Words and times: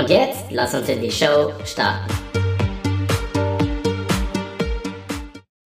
Und 0.00 0.08
jetzt 0.08 0.46
lass 0.50 0.72
uns 0.72 0.88
in 0.88 1.02
die 1.02 1.10
Show 1.10 1.52
starten. 1.66 2.10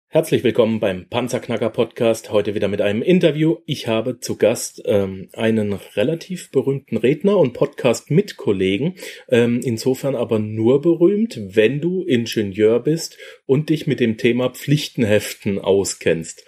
Herzlich 0.07 0.43
willkommen 0.43 0.79
beim 0.79 1.07
Panzerknacker 1.07 1.69
Podcast. 1.69 2.31
Heute 2.31 2.55
wieder 2.55 2.67
mit 2.67 2.81
einem 2.81 3.03
Interview. 3.03 3.57
Ich 3.67 3.87
habe 3.87 4.21
zu 4.21 4.37
Gast 4.37 4.81
ähm, 4.85 5.29
einen 5.33 5.73
relativ 5.73 6.49
berühmten 6.49 6.97
Redner 6.97 7.37
und 7.37 7.53
Podcast-Mitkollegen. 7.53 8.95
Ähm, 9.29 9.61
insofern 9.63 10.15
aber 10.15 10.39
nur 10.39 10.81
berühmt, 10.81 11.39
wenn 11.39 11.79
du 11.79 12.01
Ingenieur 12.01 12.79
bist 12.79 13.19
und 13.45 13.69
dich 13.69 13.85
mit 13.85 13.99
dem 13.99 14.17
Thema 14.17 14.49
Pflichtenheften 14.49 15.59
auskennst. 15.59 16.43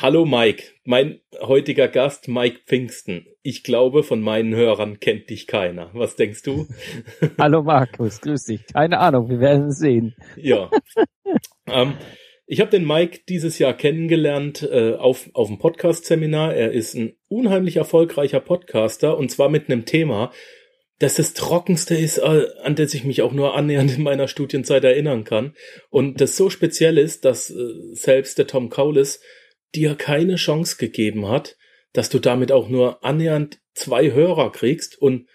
Hallo 0.00 0.24
Mike, 0.24 0.62
mein 0.84 1.18
heutiger 1.40 1.88
Gast 1.88 2.28
Mike 2.28 2.60
Pfingsten. 2.66 3.26
Ich 3.42 3.64
glaube, 3.64 4.04
von 4.04 4.20
meinen 4.20 4.54
Hörern 4.54 5.00
kennt 5.00 5.28
dich 5.28 5.48
keiner. 5.48 5.90
Was 5.92 6.14
denkst 6.14 6.44
du? 6.44 6.68
Hallo 7.38 7.64
Markus, 7.64 8.20
grüß 8.20 8.44
dich. 8.44 8.64
Keine 8.72 9.00
Ahnung, 9.00 9.28
wir 9.28 9.40
werden 9.40 9.72
sehen. 9.72 10.14
Ja. 10.36 10.70
ähm, 11.66 11.94
ich 12.46 12.60
habe 12.60 12.70
den 12.70 12.86
Mike 12.86 13.22
dieses 13.28 13.58
Jahr 13.58 13.74
kennengelernt 13.74 14.62
äh, 14.62 14.94
auf, 14.94 15.30
auf 15.32 15.48
dem 15.48 15.58
Podcast-Seminar. 15.58 16.54
Er 16.54 16.70
ist 16.70 16.94
ein 16.94 17.16
unheimlich 17.26 17.74
erfolgreicher 17.74 18.38
Podcaster 18.38 19.18
und 19.18 19.32
zwar 19.32 19.48
mit 19.48 19.68
einem 19.68 19.84
Thema, 19.84 20.30
das 21.00 21.16
das 21.16 21.34
trockenste 21.34 21.96
ist, 21.96 22.18
äh, 22.18 22.46
an 22.62 22.76
das 22.76 22.94
ich 22.94 23.02
mich 23.02 23.22
auch 23.22 23.32
nur 23.32 23.56
annähernd 23.56 23.96
in 23.96 24.04
meiner 24.04 24.28
Studienzeit 24.28 24.84
erinnern 24.84 25.24
kann. 25.24 25.56
Und 25.90 26.20
das 26.20 26.36
so 26.36 26.50
speziell 26.50 26.98
ist, 26.98 27.24
dass 27.24 27.50
äh, 27.50 27.54
selbst 27.94 28.38
der 28.38 28.46
Tom 28.46 28.70
Kaulis 28.70 29.20
dir 29.74 29.94
keine 29.94 30.36
Chance 30.36 30.76
gegeben 30.78 31.28
hat, 31.28 31.56
dass 31.92 32.08
du 32.10 32.18
damit 32.18 32.52
auch 32.52 32.68
nur 32.68 33.04
annähernd 33.04 33.60
zwei 33.74 34.12
Hörer 34.12 34.52
kriegst 34.52 35.00
und 35.00 35.28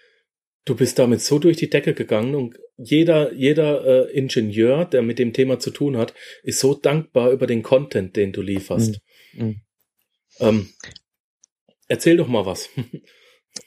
du 0.64 0.74
bist 0.76 0.98
damit 0.98 1.20
so 1.20 1.38
durch 1.38 1.56
die 1.56 1.70
Decke 1.70 1.94
gegangen 1.94 2.34
und 2.34 2.58
jeder, 2.76 3.32
jeder 3.32 4.08
äh, 4.08 4.12
Ingenieur, 4.12 4.84
der 4.84 5.02
mit 5.02 5.18
dem 5.18 5.32
Thema 5.32 5.58
zu 5.58 5.70
tun 5.70 5.96
hat, 5.96 6.14
ist 6.42 6.58
so 6.58 6.74
dankbar 6.74 7.30
über 7.30 7.46
den 7.46 7.62
Content, 7.62 8.16
den 8.16 8.32
du 8.32 8.42
lieferst. 8.42 9.00
Mhm. 9.34 9.60
Ähm, 10.40 10.68
erzähl 11.88 12.16
doch 12.16 12.28
mal 12.28 12.46
was. 12.46 12.70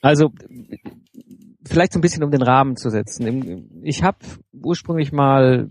Also 0.02 0.34
vielleicht 1.66 1.94
so 1.94 2.00
ein 2.00 2.02
bisschen 2.02 2.24
um 2.24 2.32
den 2.32 2.42
Rahmen 2.42 2.76
zu 2.76 2.90
setzen. 2.90 3.82
Ich 3.84 4.04
habe 4.04 4.18
ursprünglich 4.52 5.14
mal 5.14 5.70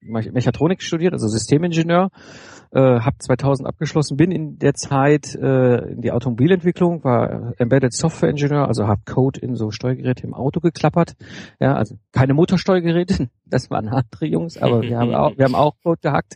Mechatronik 0.00 0.82
studiert, 0.82 1.12
also 1.12 1.28
Systemingenieur 1.28 2.10
äh, 2.74 3.00
habe 3.00 3.18
2000 3.18 3.68
abgeschlossen, 3.68 4.16
bin 4.16 4.32
in 4.32 4.58
der 4.58 4.74
Zeit 4.74 5.34
äh, 5.36 5.92
in 5.92 6.00
die 6.00 6.10
Automobilentwicklung, 6.10 7.04
war 7.04 7.54
Embedded 7.58 7.92
Software 7.92 8.30
Engineer, 8.30 8.66
also 8.66 8.88
habe 8.88 9.02
Code 9.06 9.38
in 9.40 9.54
so 9.54 9.70
Steuergeräte 9.70 10.26
im 10.26 10.34
Auto 10.34 10.58
geklappert. 10.58 11.14
Ja, 11.60 11.74
also 11.74 11.96
keine 12.10 12.34
Motorsteuergeräte, 12.34 13.28
das 13.46 13.70
waren 13.70 13.88
andere 13.88 14.26
Jungs, 14.26 14.58
aber 14.58 14.82
wir 14.82 14.98
haben 14.98 15.14
auch, 15.14 15.38
wir 15.38 15.44
haben 15.44 15.54
auch 15.54 15.76
Code 15.84 16.00
gehackt 16.02 16.34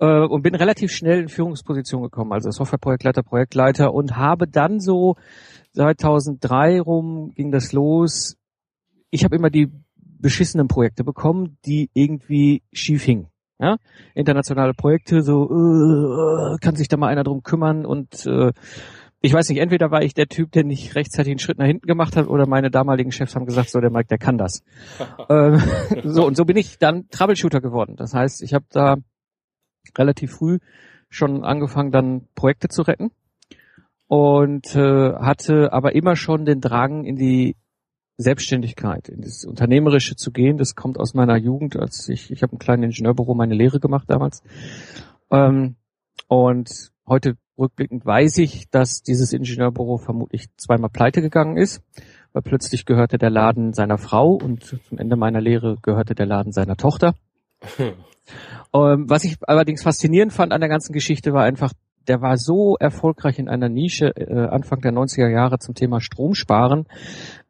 äh, 0.00 0.26
und 0.26 0.42
bin 0.42 0.56
relativ 0.56 0.90
schnell 0.90 1.20
in 1.20 1.28
Führungsposition 1.28 2.02
gekommen, 2.02 2.32
also 2.32 2.50
Softwareprojektleiter, 2.50 3.22
Projektleiter 3.22 3.94
und 3.94 4.16
habe 4.16 4.48
dann 4.48 4.80
so 4.80 5.14
2003 5.74 6.80
rum 6.80 7.30
ging 7.36 7.52
das 7.52 7.72
los. 7.72 8.36
Ich 9.10 9.22
habe 9.22 9.36
immer 9.36 9.50
die 9.50 9.68
beschissenen 10.02 10.66
Projekte 10.66 11.04
bekommen, 11.04 11.58
die 11.64 11.90
irgendwie 11.94 12.62
schief 12.72 13.04
hingen. 13.04 13.29
Ja? 13.60 13.76
Internationale 14.14 14.74
Projekte, 14.74 15.22
so 15.22 15.48
uh, 15.48 16.56
kann 16.60 16.76
sich 16.76 16.88
da 16.88 16.96
mal 16.96 17.08
einer 17.08 17.24
drum 17.24 17.42
kümmern 17.42 17.84
und 17.84 18.26
äh, 18.26 18.52
ich 19.22 19.34
weiß 19.34 19.50
nicht, 19.50 19.58
entweder 19.58 19.90
war 19.90 20.02
ich 20.02 20.14
der 20.14 20.28
Typ, 20.28 20.50
der 20.52 20.64
nicht 20.64 20.94
rechtzeitig 20.94 21.30
einen 21.32 21.38
Schritt 21.38 21.58
nach 21.58 21.66
hinten 21.66 21.86
gemacht 21.86 22.16
hat, 22.16 22.26
oder 22.26 22.46
meine 22.46 22.70
damaligen 22.70 23.12
Chefs 23.12 23.36
haben 23.36 23.44
gesagt, 23.44 23.68
so 23.68 23.80
der 23.80 23.90
Mike, 23.90 24.08
der 24.08 24.18
kann 24.18 24.38
das. 24.38 24.64
ähm, 25.28 25.60
so 26.04 26.26
und 26.26 26.36
so 26.36 26.44
bin 26.46 26.56
ich 26.56 26.78
dann 26.78 27.08
Troubleshooter 27.10 27.60
geworden. 27.60 27.96
Das 27.96 28.14
heißt, 28.14 28.42
ich 28.42 28.54
habe 28.54 28.64
da 28.70 28.96
relativ 29.96 30.32
früh 30.32 30.58
schon 31.10 31.44
angefangen, 31.44 31.90
dann 31.90 32.28
Projekte 32.34 32.68
zu 32.68 32.82
retten 32.82 33.10
und 34.06 34.74
äh, 34.74 35.12
hatte 35.14 35.72
aber 35.72 35.94
immer 35.94 36.16
schon 36.16 36.44
den 36.46 36.60
Drang 36.60 37.04
in 37.04 37.16
die 37.16 37.56
Selbstständigkeit, 38.20 39.08
in 39.08 39.22
das 39.22 39.44
Unternehmerische 39.44 40.16
zu 40.16 40.30
gehen, 40.30 40.56
das 40.56 40.74
kommt 40.74 40.98
aus 40.98 41.14
meiner 41.14 41.36
Jugend, 41.36 41.76
als 41.76 42.08
ich, 42.08 42.30
ich 42.30 42.42
habe 42.42 42.56
ein 42.56 42.58
kleines 42.58 42.86
Ingenieurbüro 42.86 43.34
meine 43.34 43.54
Lehre 43.54 43.80
gemacht 43.80 44.04
damals. 44.08 44.42
Ähm, 45.30 45.76
und 46.28 46.70
heute 47.06 47.36
rückblickend 47.58 48.04
weiß 48.04 48.38
ich, 48.38 48.68
dass 48.70 49.02
dieses 49.02 49.32
Ingenieurbüro 49.32 49.98
vermutlich 49.98 50.46
zweimal 50.56 50.90
pleite 50.90 51.22
gegangen 51.22 51.56
ist, 51.56 51.82
weil 52.32 52.42
plötzlich 52.42 52.84
gehörte 52.84 53.18
der 53.18 53.30
Laden 53.30 53.72
seiner 53.72 53.98
Frau 53.98 54.32
und 54.32 54.64
zum 54.64 54.98
Ende 54.98 55.16
meiner 55.16 55.40
Lehre 55.40 55.76
gehörte 55.82 56.14
der 56.14 56.26
Laden 56.26 56.52
seiner 56.52 56.76
Tochter. 56.76 57.14
ähm, 57.78 57.94
was 58.72 59.24
ich 59.24 59.36
allerdings 59.46 59.82
faszinierend 59.82 60.32
fand 60.32 60.52
an 60.52 60.60
der 60.60 60.70
ganzen 60.70 60.92
Geschichte 60.92 61.32
war 61.32 61.44
einfach, 61.44 61.72
der 62.08 62.22
war 62.22 62.36
so 62.36 62.76
erfolgreich 62.78 63.38
in 63.38 63.48
einer 63.48 63.68
Nische 63.68 64.16
äh, 64.16 64.48
Anfang 64.48 64.80
der 64.80 64.92
90er 64.92 65.28
Jahre 65.28 65.58
zum 65.58 65.74
Thema 65.74 66.00
Stromsparen, 66.00 66.86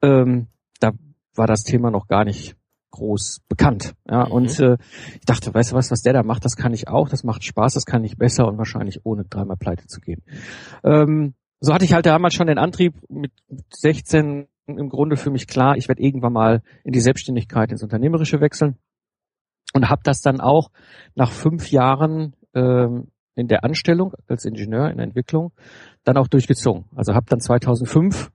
ähm, 0.03 0.49
da 0.81 0.93
war 1.35 1.47
das 1.47 1.63
Thema 1.63 1.91
noch 1.91 2.09
gar 2.09 2.25
nicht 2.25 2.57
groß 2.91 3.43
bekannt. 3.49 3.95
Ja, 4.09 4.27
mhm. 4.27 4.33
und 4.33 4.61
äh, 4.61 4.77
ich 5.15 5.25
dachte, 5.27 5.55
weißt 5.55 5.73
du 5.73 5.77
was, 5.77 5.91
was 5.91 6.03
der 6.03 6.13
da 6.13 6.23
macht, 6.23 6.45
das 6.45 6.57
kann 6.57 6.73
ich 6.73 6.89
auch, 6.89 7.09
das 7.09 7.25
macht 7.25 7.45
Spaß, 7.45 7.75
das 7.75 7.87
kann 7.87 8.05
ich 8.05 8.17
besser 8.17 8.47
und 8.47 8.59
wahrscheinlich 8.59 9.05
ohne 9.05 9.25
dreimal 9.25 9.57
pleite 9.57 9.87
zu 9.87 10.01
gehen. 10.01 10.23
Ähm, 10.83 11.35
so 11.61 11.73
hatte 11.73 11.85
ich 11.85 11.93
halt 11.93 12.07
damals 12.07 12.35
schon 12.35 12.47
den 12.47 12.59
Antrieb 12.59 12.95
mit 13.09 13.33
16 13.71 14.49
im 14.67 14.89
Grunde 14.89 15.17
für 15.17 15.31
mich 15.31 15.47
klar, 15.47 15.77
ich 15.77 15.89
werde 15.89 16.03
irgendwann 16.03 16.33
mal 16.33 16.63
in 16.85 16.93
die 16.93 17.01
Selbstständigkeit, 17.01 17.71
ins 17.71 17.83
Unternehmerische 17.83 18.41
wechseln 18.41 18.77
und 19.75 19.89
habe 19.89 20.03
das 20.05 20.21
dann 20.21 20.41
auch 20.41 20.71
nach 21.15 21.33
fünf 21.33 21.71
Jahren 21.71 22.35
ähm, 22.55 23.09
in 23.35 23.49
der 23.49 23.65
Anstellung 23.65 24.15
als 24.29 24.45
Ingenieur 24.45 24.91
in 24.91 24.99
der 24.99 25.07
Entwicklung 25.07 25.53
dann 26.05 26.17
auch 26.17 26.29
durchgezogen. 26.29 26.85
Also 26.95 27.15
habe 27.15 27.27
dann 27.29 27.41
2005 27.41 28.31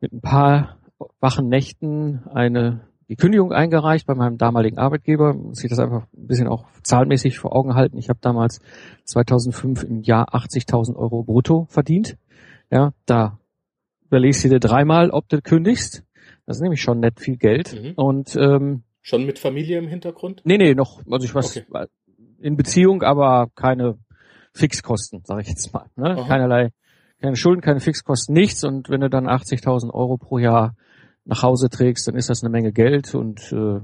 mit 0.00 0.12
ein 0.12 0.20
paar 0.20 0.79
wachen 1.20 1.48
Nächten 1.48 2.22
eine 2.32 2.82
die 3.10 3.16
Kündigung 3.16 3.52
eingereicht 3.52 4.06
bei 4.06 4.14
meinem 4.14 4.38
damaligen 4.38 4.78
Arbeitgeber. 4.78 5.34
Muss 5.34 5.64
ich 5.64 5.68
das 5.68 5.80
einfach 5.80 6.06
ein 6.16 6.28
bisschen 6.28 6.46
auch 6.46 6.66
zahlenmäßig 6.84 7.40
vor 7.40 7.56
Augen 7.56 7.74
halten. 7.74 7.98
Ich 7.98 8.08
habe 8.08 8.20
damals 8.22 8.60
2005 9.04 9.82
im 9.82 10.02
Jahr 10.02 10.32
80.000 10.32 10.94
Euro 10.94 11.24
brutto 11.24 11.66
verdient. 11.70 12.16
Ja, 12.70 12.92
da 13.06 13.40
überlegst 14.06 14.44
du 14.44 14.48
dir 14.48 14.60
dreimal, 14.60 15.10
ob 15.10 15.28
du 15.28 15.42
kündigst. 15.42 16.04
Das 16.46 16.58
ist 16.58 16.62
nämlich 16.62 16.82
schon 16.82 17.00
nett 17.00 17.18
viel 17.18 17.36
Geld. 17.36 17.80
Mhm. 17.80 17.92
Und 17.96 18.36
ähm, 18.36 18.84
schon 19.00 19.26
mit 19.26 19.40
Familie 19.40 19.78
im 19.78 19.88
Hintergrund? 19.88 20.42
Nee, 20.44 20.58
nee, 20.58 20.74
noch, 20.74 21.00
also 21.10 21.24
ich 21.24 21.34
was 21.34 21.56
okay. 21.56 21.86
in 22.38 22.56
Beziehung, 22.56 23.02
aber 23.02 23.48
keine 23.56 23.98
Fixkosten, 24.54 25.22
sage 25.24 25.42
ich 25.42 25.48
jetzt 25.48 25.72
mal. 25.72 25.86
Ne? 25.96 26.14
Keinerlei, 26.28 26.70
keine 27.20 27.34
Schulden, 27.34 27.60
keine 27.60 27.80
Fixkosten, 27.80 28.34
nichts. 28.34 28.62
Und 28.62 28.88
wenn 28.88 29.00
du 29.00 29.10
dann 29.10 29.26
80.000 29.26 29.92
Euro 29.92 30.16
pro 30.16 30.38
Jahr 30.38 30.76
nach 31.24 31.42
Hause 31.42 31.68
trägst, 31.68 32.08
dann 32.08 32.16
ist 32.16 32.30
das 32.30 32.42
eine 32.42 32.50
Menge 32.50 32.72
Geld 32.72 33.14
und 33.14 33.52
äh, 33.52 33.80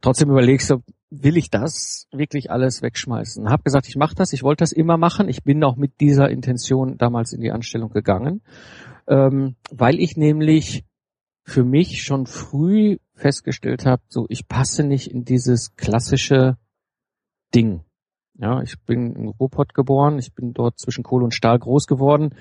trotzdem 0.00 0.30
überlegst 0.30 0.70
du, 0.70 0.82
will 1.10 1.36
ich 1.36 1.50
das 1.50 2.06
wirklich 2.12 2.50
alles 2.50 2.82
wegschmeißen? 2.82 3.48
Hab 3.48 3.64
gesagt, 3.64 3.88
ich 3.88 3.96
mache 3.96 4.14
das, 4.14 4.32
ich 4.32 4.42
wollte 4.42 4.62
das 4.62 4.72
immer 4.72 4.96
machen. 4.96 5.28
Ich 5.28 5.44
bin 5.44 5.62
auch 5.62 5.76
mit 5.76 6.00
dieser 6.00 6.30
Intention 6.30 6.98
damals 6.98 7.32
in 7.32 7.40
die 7.40 7.52
Anstellung 7.52 7.90
gegangen, 7.90 8.42
ähm, 9.06 9.56
weil 9.70 10.00
ich 10.00 10.16
nämlich 10.16 10.84
für 11.44 11.64
mich 11.64 12.02
schon 12.02 12.26
früh 12.26 12.98
festgestellt 13.14 13.86
habe, 13.86 14.02
so 14.08 14.26
ich 14.28 14.48
passe 14.48 14.82
nicht 14.82 15.10
in 15.10 15.24
dieses 15.24 15.76
klassische 15.76 16.56
Ding. 17.54 17.82
Ja, 18.36 18.62
ich 18.62 18.80
bin 18.80 19.14
in 19.14 19.28
Ruhrpott 19.28 19.74
geboren, 19.74 20.18
ich 20.18 20.34
bin 20.34 20.54
dort 20.54 20.80
zwischen 20.80 21.04
Kohle 21.04 21.24
und 21.24 21.34
Stahl 21.34 21.58
groß 21.58 21.86
geworden 21.86 22.34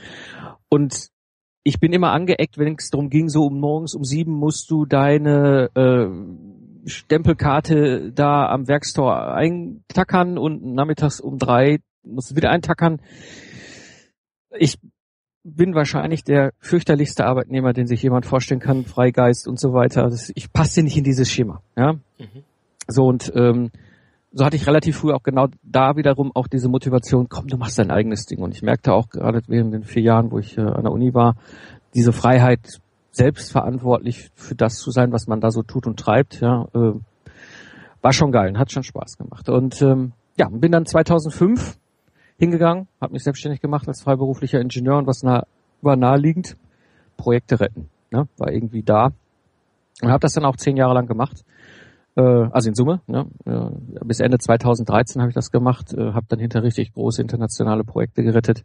und 0.70 1.10
ich 1.64 1.80
bin 1.80 1.94
immer 1.94 2.12
angeeckt, 2.12 2.58
wenn 2.58 2.76
es 2.78 2.90
darum 2.90 3.10
ging, 3.10 3.30
so 3.30 3.46
um 3.46 3.60
morgens 3.60 3.96
um 3.96 4.04
sieben 4.04 4.34
musst 4.34 4.70
du 4.70 4.86
deine 4.86 5.70
äh, 5.76 6.90
Stempelkarte 6.90 8.12
da 8.12 8.48
am 8.48 8.68
Werkstor 8.68 9.34
eintackern 9.34 10.38
und 10.38 10.64
nachmittags 10.66 11.22
um 11.22 11.38
drei 11.38 11.80
musst 12.04 12.32
du 12.32 12.36
wieder 12.36 12.50
eintackern. 12.50 13.02
Ich 14.58 14.78
bin 15.44 15.74
wahrscheinlich 15.74 16.24
der 16.24 16.54
fürchterlichste 16.60 17.26
Arbeitnehmer, 17.26 17.74
den 17.74 17.88
sich 17.88 18.02
jemand 18.04 18.26
vorstellen 18.26 18.60
kann, 18.60 18.86
Freigeist 18.86 19.48
und 19.48 19.60
so 19.60 19.74
weiter. 19.74 20.04
Das, 20.04 20.32
ich 20.36 20.52
passe 20.52 20.84
nicht 20.84 20.98
in 20.98 21.04
dieses 21.04 21.32
Schema. 21.32 21.62
Ja? 21.78 21.94
Mhm. 21.94 22.44
So 22.88 23.06
und 23.06 23.32
ähm, 23.36 23.72
so 24.34 24.44
hatte 24.44 24.56
ich 24.56 24.68
relativ 24.68 24.98
früh 24.98 25.12
auch 25.12 25.24
genau 25.24 25.48
da 25.62 25.96
wiederum 25.96 26.32
auch 26.34 26.48
diese 26.48 26.68
Motivation, 26.68 27.30
komm, 27.30 27.48
du 27.48 27.58
machst 27.58 27.78
dein 27.78 27.92
eigenes 27.92 28.26
Ding. 28.26 28.40
Und 28.40 28.54
ich 28.54 28.64
merkte 28.64 28.94
auch 28.94 29.10
gerade 29.10 29.42
während 29.48 29.74
den 29.74 29.84
vier 29.84 30.02
Jahren, 30.02 30.32
wo 30.32 30.40
ich 30.40 30.58
äh, 30.58 30.62
an 30.62 30.84
der 30.84 30.92
Uni 30.92 31.14
war, 31.14 31.36
diese 31.94 32.12
Freiheit, 32.12 32.82
selbstverantwortlich 33.12 34.32
für 34.34 34.56
das 34.56 34.78
zu 34.78 34.90
sein, 34.90 35.12
was 35.12 35.28
man 35.28 35.40
da 35.40 35.52
so 35.52 35.62
tut 35.62 35.86
und 35.86 36.00
treibt, 36.00 36.42
ja, 36.42 36.66
äh, 36.74 36.94
war 38.02 38.12
schon 38.12 38.32
geil 38.32 38.50
und 38.50 38.58
hat 38.58 38.72
schon 38.72 38.82
Spaß 38.82 39.18
gemacht. 39.18 39.50
Und 39.50 39.82
ähm, 39.84 40.14
ja, 40.36 40.50
bin 40.50 40.72
dann 40.72 40.88
2005 40.88 41.78
hingegangen, 42.40 42.88
habe 43.00 43.14
mich 43.14 43.24
selbstständig 43.24 43.62
gemacht 43.62 43.88
als 43.88 44.02
freiberuflicher 44.02 44.60
Ingenieur 44.60 44.98
und 44.98 45.06
was 45.06 45.22
nah, 45.22 45.46
war 45.82 45.96
naheliegend, 45.96 46.58
Projekte 47.18 47.60
retten. 47.60 47.90
Ne? 48.10 48.28
War 48.38 48.52
irgendwie 48.52 48.82
da 48.82 49.12
und 50.02 50.10
habe 50.10 50.20
das 50.20 50.34
dann 50.34 50.46
auch 50.46 50.58
zehn 50.58 50.76
Jahre 50.76 50.96
lang 50.96 51.06
gemacht. 51.06 51.46
Äh, 52.16 52.22
also 52.22 52.70
in 52.70 52.76
Summe, 52.76 53.02
ne? 53.08 53.28
äh, 53.46 54.06
bis 54.06 54.20
Ende 54.20 54.38
2013 54.38 55.22
habe 55.22 55.30
ich 55.30 55.36
das 55.36 55.52
gemacht, 55.52 55.94
äh, 55.94 56.14
habe 56.14 56.26
dann 56.30 56.40
hinter 56.40 56.64
richtig 56.64 56.94
große 56.94 57.22
internationale 57.22 57.84
Projekte 57.84 58.24
gerettet, 58.24 58.64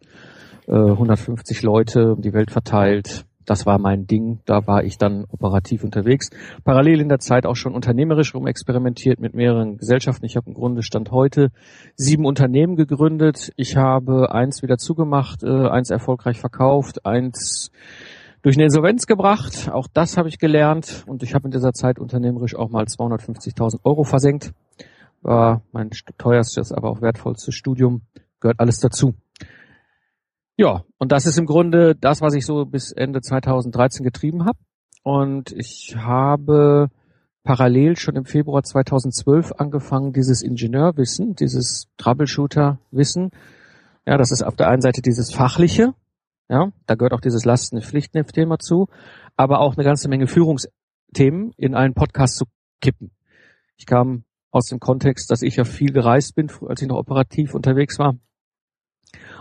äh, 0.67 0.73
150 0.73 1.61
Leute 1.63 2.13
um 2.13 2.21
die 2.21 2.33
Welt 2.33 2.51
verteilt, 2.51 3.25
das 3.49 3.65
war 3.65 3.79
mein 3.79 4.05
Ding, 4.05 4.41
da 4.45 4.67
war 4.67 4.83
ich 4.83 4.99
dann 4.99 5.25
operativ 5.27 5.83
unterwegs. 5.83 6.29
Parallel 6.63 7.01
in 7.01 7.09
der 7.09 7.17
Zeit 7.17 7.47
auch 7.47 7.55
schon 7.55 7.73
unternehmerisch 7.73 8.35
rumexperimentiert 8.35 9.19
mit 9.19 9.33
mehreren 9.33 9.77
Gesellschaften. 9.77 10.25
Ich 10.25 10.35
habe 10.35 10.47
im 10.49 10.53
Grunde 10.53 10.83
Stand 10.83 11.09
heute 11.09 11.49
sieben 11.95 12.25
Unternehmen 12.25 12.75
gegründet. 12.75 13.51
Ich 13.55 13.75
habe 13.75 14.31
eins 14.31 14.61
wieder 14.61 14.77
zugemacht, 14.77 15.41
äh, 15.41 15.67
eins 15.67 15.89
erfolgreich 15.89 16.39
verkauft, 16.39 17.07
eins 17.07 17.71
durch 18.41 18.55
eine 18.55 18.65
Insolvenz 18.65 19.05
gebracht. 19.05 19.69
Auch 19.71 19.87
das 19.93 20.17
habe 20.17 20.29
ich 20.29 20.39
gelernt 20.39 21.03
und 21.07 21.23
ich 21.23 21.33
habe 21.33 21.45
in 21.45 21.51
dieser 21.51 21.73
Zeit 21.73 21.99
unternehmerisch 21.99 22.55
auch 22.55 22.69
mal 22.69 22.85
250.000 22.85 23.79
Euro 23.83 24.03
versenkt. 24.03 24.53
War 25.21 25.61
mein 25.71 25.89
teuerstes, 26.17 26.71
aber 26.71 26.89
auch 26.89 27.01
wertvollstes 27.01 27.53
Studium. 27.53 28.01
Gehört 28.39 28.59
alles 28.59 28.79
dazu. 28.79 29.13
Ja, 30.55 30.83
und 30.97 31.11
das 31.11 31.25
ist 31.25 31.37
im 31.37 31.45
Grunde 31.45 31.95
das, 31.95 32.21
was 32.21 32.33
ich 32.33 32.45
so 32.45 32.65
bis 32.65 32.91
Ende 32.91 33.21
2013 33.21 34.03
getrieben 34.03 34.45
habe. 34.45 34.59
Und 35.03 35.51
ich 35.53 35.95
habe 35.97 36.89
parallel 37.43 37.97
schon 37.97 38.15
im 38.15 38.25
Februar 38.25 38.63
2012 38.63 39.53
angefangen, 39.53 40.13
dieses 40.13 40.41
Ingenieurwissen, 40.41 41.35
dieses 41.35 41.87
Troubleshooter-Wissen, 41.97 43.31
ja, 44.05 44.17
das 44.17 44.31
ist 44.31 44.41
auf 44.41 44.55
der 44.55 44.67
einen 44.67 44.81
Seite 44.81 45.01
dieses 45.01 45.31
fachliche, 45.31 45.93
ja, 46.49 46.71
da 46.85 46.95
gehört 46.95 47.13
auch 47.13 47.21
dieses 47.21 47.45
Lasten- 47.45 47.77
und 47.77 47.85
Pflichten-Thema 47.85 48.59
zu, 48.59 48.87
aber 49.37 49.59
auch 49.59 49.75
eine 49.75 49.85
ganze 49.85 50.09
Menge 50.09 50.27
Führungsthemen 50.27 51.51
in 51.57 51.75
einen 51.75 51.93
Podcast 51.93 52.37
zu 52.37 52.45
kippen. 52.81 53.11
Ich 53.77 53.85
kam 53.85 54.23
aus 54.51 54.65
dem 54.65 54.79
Kontext, 54.79 55.31
dass 55.31 55.41
ich 55.41 55.55
ja 55.57 55.63
viel 55.63 55.91
gereist 55.91 56.35
bin, 56.35 56.51
als 56.67 56.81
ich 56.81 56.87
noch 56.87 56.97
operativ 56.97 57.53
unterwegs 57.53 57.99
war 57.99 58.15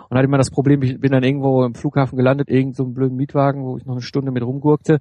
und 0.09 0.17
hatte 0.17 0.27
immer 0.27 0.39
das 0.39 0.51
Problem, 0.51 0.83
ich 0.83 0.99
bin 1.01 1.13
dann 1.13 1.23
irgendwo 1.23 1.65
im 1.65 1.75
Flughafen 1.75 2.17
gelandet, 2.17 2.49
irgend 2.49 2.77
so 2.77 2.85
einen 2.85 2.95
blöden 2.95 3.17
Mietwagen, 3.17 3.65
wo 3.65 3.77
ich 3.77 3.85
noch 3.85 3.95
eine 3.95 4.03
Stunde 4.03 4.33
mit 4.33 4.43
rumgurkte. 4.43 4.99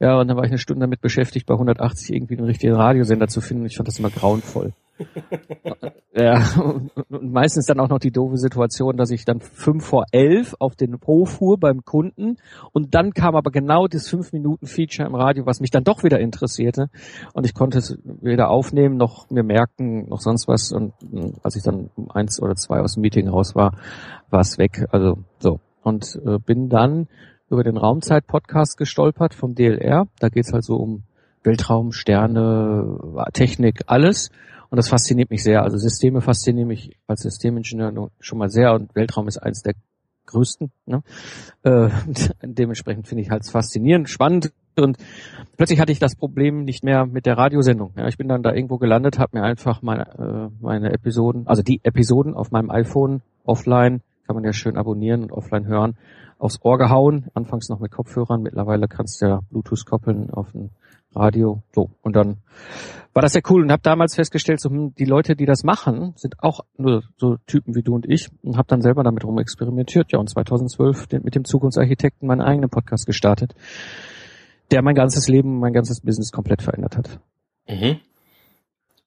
Ja, 0.00 0.18
und 0.18 0.28
dann 0.28 0.36
war 0.36 0.44
ich 0.44 0.50
eine 0.50 0.58
Stunde 0.58 0.82
damit 0.82 1.00
beschäftigt, 1.00 1.46
bei 1.46 1.54
180 1.54 2.14
irgendwie 2.14 2.36
einen 2.36 2.46
richtigen 2.46 2.74
Radiosender 2.74 3.28
zu 3.28 3.40
finden. 3.40 3.66
Ich 3.66 3.76
fand 3.76 3.88
das 3.88 3.98
immer 3.98 4.10
grauenvoll. 4.10 4.72
ja, 6.14 6.42
und 6.56 7.32
meistens 7.32 7.66
dann 7.66 7.80
auch 7.80 7.88
noch 7.88 7.98
die 7.98 8.12
doofe 8.12 8.36
Situation, 8.36 8.96
dass 8.96 9.10
ich 9.10 9.24
dann 9.24 9.40
fünf 9.40 9.84
vor 9.84 10.04
elf 10.12 10.54
auf 10.58 10.76
den 10.76 10.98
Hof 11.06 11.30
fuhr 11.30 11.58
beim 11.58 11.84
Kunden 11.84 12.36
und 12.72 12.94
dann 12.94 13.12
kam 13.12 13.34
aber 13.34 13.50
genau 13.50 13.86
das 13.86 14.08
fünf 14.08 14.32
Minuten 14.32 14.66
Feature 14.66 15.08
im 15.08 15.14
Radio, 15.14 15.46
was 15.46 15.60
mich 15.60 15.70
dann 15.70 15.84
doch 15.84 16.04
wieder 16.04 16.20
interessierte 16.20 16.90
und 17.32 17.46
ich 17.46 17.54
konnte 17.54 17.78
es 17.78 17.98
weder 18.04 18.50
aufnehmen 18.50 18.96
noch 18.96 19.30
mir 19.30 19.42
merken 19.42 20.08
noch 20.08 20.20
sonst 20.20 20.48
was 20.48 20.72
und 20.72 20.92
als 21.42 21.56
ich 21.56 21.62
dann 21.62 21.90
um 21.96 22.10
eins 22.10 22.40
oder 22.40 22.54
zwei 22.54 22.80
aus 22.80 22.94
dem 22.94 23.00
Meeting 23.00 23.28
raus 23.28 23.54
war, 23.54 23.76
war 24.30 24.40
es 24.40 24.58
weg. 24.58 24.86
Also 24.90 25.18
so 25.38 25.60
und 25.82 26.18
äh, 26.24 26.38
bin 26.38 26.68
dann 26.68 27.08
über 27.50 27.62
den 27.62 27.76
Raumzeit-Podcast 27.76 28.76
gestolpert 28.76 29.34
vom 29.34 29.54
DLR. 29.54 30.06
Da 30.18 30.28
geht's 30.28 30.52
halt 30.52 30.64
so 30.64 30.76
um 30.76 31.04
Weltraum, 31.42 31.92
Sterne, 31.92 33.26
Technik, 33.32 33.82
alles. 33.86 34.30
Und 34.74 34.78
das 34.78 34.88
fasziniert 34.88 35.30
mich 35.30 35.44
sehr. 35.44 35.62
Also 35.62 35.76
Systeme 35.76 36.20
faszinieren 36.20 36.66
mich 36.66 36.98
als 37.06 37.22
Systemingenieur 37.22 38.10
schon 38.18 38.38
mal 38.38 38.50
sehr 38.50 38.74
und 38.74 38.92
Weltraum 38.96 39.28
ist 39.28 39.38
eins 39.38 39.62
der 39.62 39.74
größten. 40.26 40.72
Ne? 40.86 41.04
Äh, 41.62 41.90
dementsprechend 42.42 43.06
finde 43.06 43.22
ich 43.22 43.30
halt 43.30 43.48
faszinierend, 43.48 44.08
spannend 44.08 44.52
und 44.76 44.96
plötzlich 45.56 45.78
hatte 45.78 45.92
ich 45.92 46.00
das 46.00 46.16
Problem 46.16 46.64
nicht 46.64 46.82
mehr 46.82 47.06
mit 47.06 47.24
der 47.24 47.38
Radiosendung. 47.38 47.92
Ja, 47.96 48.08
ich 48.08 48.18
bin 48.18 48.26
dann 48.26 48.42
da 48.42 48.52
irgendwo 48.52 48.78
gelandet, 48.78 49.20
habe 49.20 49.38
mir 49.38 49.44
einfach 49.44 49.80
meine, 49.80 50.08
äh, 50.18 50.50
meine 50.60 50.92
Episoden, 50.92 51.46
also 51.46 51.62
die 51.62 51.78
Episoden 51.84 52.34
auf 52.34 52.50
meinem 52.50 52.70
iPhone 52.70 53.22
offline, 53.44 54.00
kann 54.26 54.34
man 54.34 54.42
ja 54.42 54.52
schön 54.52 54.76
abonnieren 54.76 55.22
und 55.22 55.30
offline 55.30 55.68
hören, 55.68 55.96
aufs 56.40 56.58
Ohr 56.64 56.78
gehauen. 56.78 57.28
Anfangs 57.32 57.68
noch 57.68 57.78
mit 57.78 57.92
Kopfhörern, 57.92 58.42
mittlerweile 58.42 58.88
kannst 58.88 59.22
du 59.22 59.26
ja 59.26 59.40
Bluetooth 59.50 59.86
koppeln 59.86 60.30
auf 60.30 60.52
ein 60.52 60.70
Radio. 61.14 61.62
So, 61.74 61.90
und 62.02 62.14
dann 62.14 62.38
war 63.14 63.22
das 63.22 63.32
sehr 63.32 63.42
cool 63.48 63.62
und 63.62 63.70
habe 63.70 63.82
damals 63.82 64.16
festgestellt, 64.16 64.60
so, 64.60 64.68
hm, 64.68 64.94
die 64.96 65.04
Leute, 65.04 65.36
die 65.36 65.46
das 65.46 65.62
machen, 65.62 66.14
sind 66.16 66.34
auch 66.40 66.60
nur 66.76 67.04
so 67.16 67.36
Typen 67.46 67.74
wie 67.74 67.82
du 67.82 67.94
und 67.94 68.10
ich 68.10 68.28
und 68.42 68.56
habe 68.56 68.66
dann 68.68 68.82
selber 68.82 69.04
damit 69.04 69.24
rumexperimentiert. 69.24 70.12
Ja, 70.12 70.18
und 70.18 70.28
2012 70.28 71.06
mit 71.22 71.34
dem 71.34 71.44
Zukunftsarchitekten 71.44 72.26
meinen 72.26 72.42
eigenen 72.42 72.70
Podcast 72.70 73.06
gestartet, 73.06 73.54
der 74.72 74.82
mein 74.82 74.96
ganzes 74.96 75.28
Leben, 75.28 75.60
mein 75.60 75.72
ganzes 75.72 76.00
Business 76.00 76.32
komplett 76.32 76.62
verändert 76.62 76.96
hat. 76.96 77.20
Mhm. 77.68 78.00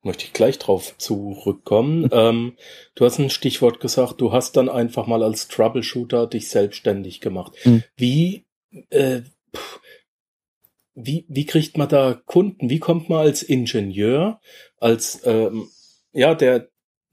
Möchte 0.03 0.23
ich 0.23 0.31
gleich 0.31 0.57
drauf 0.57 0.97
zurückkommen. 0.97 2.07
ähm, 2.13 2.53
du 2.95 3.03
hast 3.03 3.19
ein 3.19 3.29
Stichwort 3.29 3.81
gesagt, 3.81 4.21
du 4.21 4.31
hast 4.31 4.55
dann 4.55 4.69
einfach 4.69 5.05
mal 5.05 5.21
als 5.21 5.49
Troubleshooter 5.49 6.27
dich 6.27 6.49
selbstständig 6.49 7.19
gemacht. 7.19 7.53
Mhm. 7.65 7.83
Wie, 7.97 8.45
äh, 8.89 9.21
pff, 9.53 9.81
wie, 10.99 11.25
wie 11.29 11.45
kriegt 11.45 11.77
man 11.77 11.87
da 11.87 12.19
Kunden? 12.25 12.71
Wie 12.71 12.79
kommt 12.79 13.07
man 13.07 13.19
als 13.19 13.43
Ingenieur, 13.43 14.41
als 14.79 15.21
ähm, 15.25 15.67
ja, 16.11 16.33
der, 16.33 16.69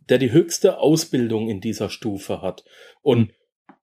der 0.08 0.16
die 0.16 0.32
höchste 0.32 0.78
Ausbildung 0.78 1.50
in 1.50 1.60
dieser 1.60 1.90
Stufe 1.90 2.40
hat? 2.40 2.64
Und 3.02 3.32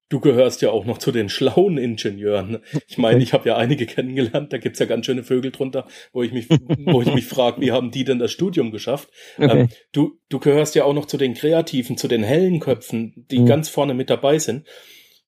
du 0.09 0.19
gehörst 0.19 0.63
ja 0.63 0.71
auch 0.71 0.85
noch 0.85 0.97
zu 0.97 1.11
den 1.11 1.29
schlauen 1.29 1.77
Ingenieuren. 1.77 2.63
Ich 2.87 2.97
meine, 2.97 3.21
ich 3.21 3.33
habe 3.33 3.49
ja 3.49 3.57
einige 3.57 3.85
kennengelernt, 3.85 4.51
da 4.51 4.57
gibt's 4.57 4.79
ja 4.79 4.87
ganz 4.87 5.05
schöne 5.05 5.23
Vögel 5.23 5.51
drunter, 5.51 5.87
wo 6.13 6.23
ich 6.23 6.31
mich, 6.31 6.49
wo 6.49 7.03
ich 7.03 7.13
mich 7.13 7.27
frage, 7.27 7.61
wie 7.61 7.71
haben 7.71 7.91
die 7.91 8.03
denn 8.03 8.17
das 8.17 8.31
Studium 8.31 8.71
geschafft? 8.71 9.07
Okay. 9.37 9.61
Ähm, 9.61 9.69
du, 9.91 10.19
du 10.29 10.39
gehörst 10.39 10.73
ja 10.73 10.83
auch 10.83 10.93
noch 10.95 11.05
zu 11.05 11.17
den 11.17 11.35
Kreativen, 11.35 11.95
zu 11.95 12.07
den 12.07 12.23
hellen 12.23 12.59
Köpfen, 12.59 13.27
die 13.29 13.39
mhm. 13.39 13.45
ganz 13.45 13.69
vorne 13.69 13.93
mit 13.93 14.09
dabei 14.09 14.39
sind. 14.39 14.67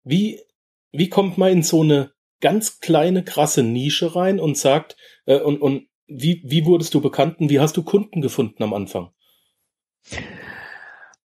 Wie, 0.04 0.40
wie 0.92 1.10
kommt 1.10 1.38
man 1.38 1.52
in 1.52 1.62
so 1.62 1.84
eine 1.84 2.13
ganz 2.44 2.82
kleine, 2.82 3.24
krasse 3.24 3.64
Nische 3.64 4.16
rein 4.16 4.40
und 4.40 4.58
sagt, 4.58 4.98
äh, 5.26 5.40
und, 5.40 5.62
und 5.62 5.88
wie, 6.08 6.44
wie 6.46 6.66
wurdest 6.66 6.94
du 6.94 7.00
bekannt 7.00 7.40
und 7.40 7.50
wie 7.50 7.62
hast 7.62 7.78
du 7.78 7.84
Kunden 7.84 8.22
gefunden 8.22 8.62
am 8.62 8.74
Anfang? 8.74 9.12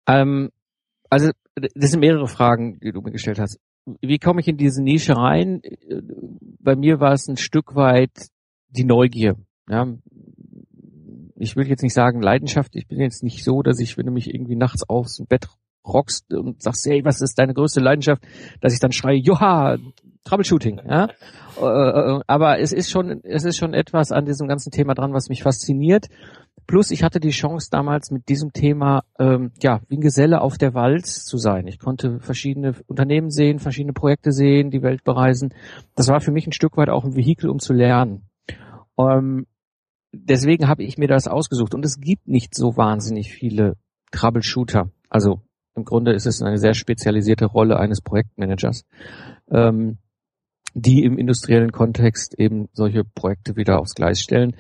Ähm, 0.08 0.50
also, 1.10 1.30
das 1.56 1.92
sind 1.92 2.00
mehrere 2.00 2.28
Fragen, 2.28 2.80
die 2.80 2.92
du 2.92 3.02
mir 3.02 3.12
gestellt 3.12 3.40
hast. 3.40 3.60
Wie 4.02 4.18
komme 4.18 4.42
ich 4.42 4.48
in 4.48 4.58
diese 4.58 4.82
Nische 4.82 5.16
rein? 5.16 5.62
Bei 6.60 6.76
mir 6.76 7.00
war 7.00 7.14
es 7.14 7.28
ein 7.28 7.38
Stück 7.38 7.76
weit 7.76 8.30
die 8.70 8.86
Neugier. 8.86 9.36
Ja, 9.70 9.86
ich 11.36 11.56
will 11.56 11.68
jetzt 11.68 11.84
nicht 11.84 11.94
sagen 11.94 12.24
Leidenschaft. 12.24 12.76
Ich 12.76 12.88
bin 12.88 13.00
jetzt 13.00 13.22
nicht 13.22 13.44
so, 13.44 13.62
dass 13.62 13.80
ich, 13.80 13.98
wenn 13.98 14.08
du 14.08 14.12
mich 14.12 14.34
irgendwie 14.34 14.56
nachts 14.56 14.82
aufs 14.90 15.24
Bett 15.28 15.48
rockst 15.86 16.34
und 16.34 16.62
sagst, 16.62 16.86
hey, 16.86 17.04
was 17.04 17.22
ist 17.22 17.38
deine 17.38 17.54
größte 17.54 17.80
Leidenschaft, 17.80 18.24
dass 18.62 18.74
ich 18.74 18.80
dann 18.80 18.92
schreie, 18.92 19.18
joha, 19.18 19.78
Troubleshooting, 20.24 20.82
ja. 20.88 21.10
Äh, 21.60 21.66
äh, 21.66 22.22
aber 22.28 22.60
es 22.60 22.72
ist 22.72 22.90
schon, 22.90 23.22
es 23.24 23.44
ist 23.44 23.58
schon 23.58 23.74
etwas 23.74 24.12
an 24.12 24.26
diesem 24.26 24.48
ganzen 24.48 24.72
Thema 24.72 24.94
dran, 24.94 25.14
was 25.14 25.30
mich 25.30 25.44
fasziniert. 25.44 26.08
Plus, 26.66 26.92
ich 26.92 27.04
hatte 27.04 27.20
die 27.20 27.32
Chance 27.32 27.68
damals 27.70 28.10
mit 28.10 28.30
diesem 28.30 28.54
Thema, 28.54 29.04
ähm, 29.20 29.52
ja, 29.62 29.82
wie 29.90 29.98
ein 29.98 30.02
Geselle 30.02 30.40
auf 30.42 30.58
der 30.58 30.74
Walz 30.74 31.26
zu 31.26 31.38
sein. 31.38 31.68
Ich 31.68 31.78
konnte 31.78 32.20
verschiedene 32.22 32.74
Unternehmen 32.88 33.30
sehen, 33.30 33.60
verschiedene 33.60 33.92
Projekte 33.92 34.32
sehen, 34.32 34.72
die 34.72 34.82
Welt 34.82 35.04
bereisen. 35.04 35.54
Das 35.96 36.08
war 36.08 36.22
für 36.22 36.32
mich 36.32 36.48
ein 36.48 36.54
Stück 36.54 36.78
weit 36.78 36.90
auch 36.90 37.04
ein 37.04 37.16
Vehikel, 37.16 37.50
um 37.50 37.60
zu 37.60 37.74
lernen. 37.74 38.30
Ähm, 38.98 39.46
deswegen 40.14 40.70
habe 40.70 40.84
ich 40.84 40.98
mir 40.98 41.10
das 41.10 41.28
ausgesucht. 41.28 41.76
Und 41.76 41.84
es 41.84 42.00
gibt 42.00 42.28
nicht 42.30 42.56
so 42.56 42.78
wahnsinnig 42.78 43.34
viele 43.34 43.76
Troubleshooter. 44.12 44.90
Also 45.10 45.42
im 45.76 45.86
Grunde 45.86 46.14
ist 46.14 46.26
es 46.26 46.42
eine 46.42 46.58
sehr 46.58 46.74
spezialisierte 46.74 47.46
Rolle 47.46 47.80
eines 47.80 48.02
Projektmanagers. 48.02 48.86
Ähm, 49.50 49.98
die 50.74 51.04
im 51.04 51.18
industriellen 51.18 51.72
Kontext 51.72 52.34
eben 52.40 52.68
solche 52.74 53.04
Projekte 53.04 53.56
wieder 53.56 53.80
aufs 53.80 53.94
Gleis 53.94 54.22
stellen. 54.22 54.56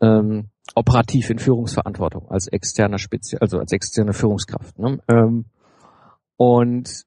Ähm, 0.00 0.48
operativ 0.74 1.30
in 1.30 1.38
Führungsverantwortung 1.38 2.30
als 2.30 2.46
externer 2.48 2.98
Spezi 2.98 3.36
also 3.40 3.58
als 3.58 3.72
externe 3.72 4.12
Führungskraft. 4.12 4.78
Ne? 4.78 4.98
Ähm, 5.08 5.46
und 6.36 7.04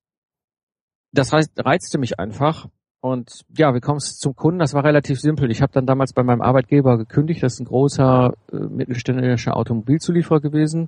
das 1.11 1.33
reizte 1.33 1.97
mich 1.97 2.19
einfach. 2.19 2.67
Und 3.01 3.41
ja, 3.57 3.75
wie 3.75 3.81
kommst 3.81 4.15
du 4.15 4.29
zum 4.29 4.35
Kunden? 4.35 4.59
Das 4.59 4.73
war 4.73 4.85
relativ 4.85 5.19
simpel. 5.19 5.51
Ich 5.51 5.61
habe 5.61 5.73
dann 5.73 5.85
damals 5.85 6.13
bei 6.13 6.23
meinem 6.23 6.41
Arbeitgeber 6.41 6.97
gekündigt. 6.97 7.43
Das 7.43 7.53
ist 7.53 7.59
ein 7.59 7.65
großer 7.65 8.33
äh, 8.51 8.55
mittelständischer 8.55 9.57
Automobilzulieferer 9.57 10.39
gewesen. 10.39 10.87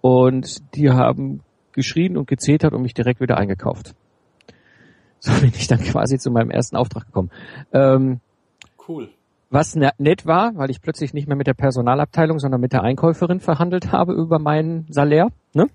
Und 0.00 0.74
die 0.74 0.90
haben 0.90 1.42
geschrien 1.74 2.16
und 2.16 2.26
gezetert 2.26 2.72
und 2.72 2.82
mich 2.82 2.94
direkt 2.94 3.20
wieder 3.20 3.36
eingekauft. 3.36 3.94
So 5.18 5.32
bin 5.40 5.52
ich 5.54 5.66
dann 5.66 5.80
quasi 5.80 6.18
zu 6.18 6.30
meinem 6.30 6.50
ersten 6.50 6.76
Auftrag 6.76 7.06
gekommen. 7.06 7.30
Ähm, 7.72 8.20
cool. 8.88 9.10
Was 9.50 9.76
ne-, 9.76 9.92
nett 9.98 10.26
war, 10.26 10.56
weil 10.56 10.70
ich 10.70 10.80
plötzlich 10.80 11.14
nicht 11.14 11.28
mehr 11.28 11.36
mit 11.36 11.46
der 11.46 11.54
Personalabteilung, 11.54 12.38
sondern 12.38 12.60
mit 12.60 12.72
der 12.72 12.82
Einkäuferin 12.82 13.40
verhandelt 13.40 13.92
habe 13.92 14.12
über 14.14 14.38
meinen 14.38 14.86
Salär. 14.90 15.28
Ne? 15.52 15.66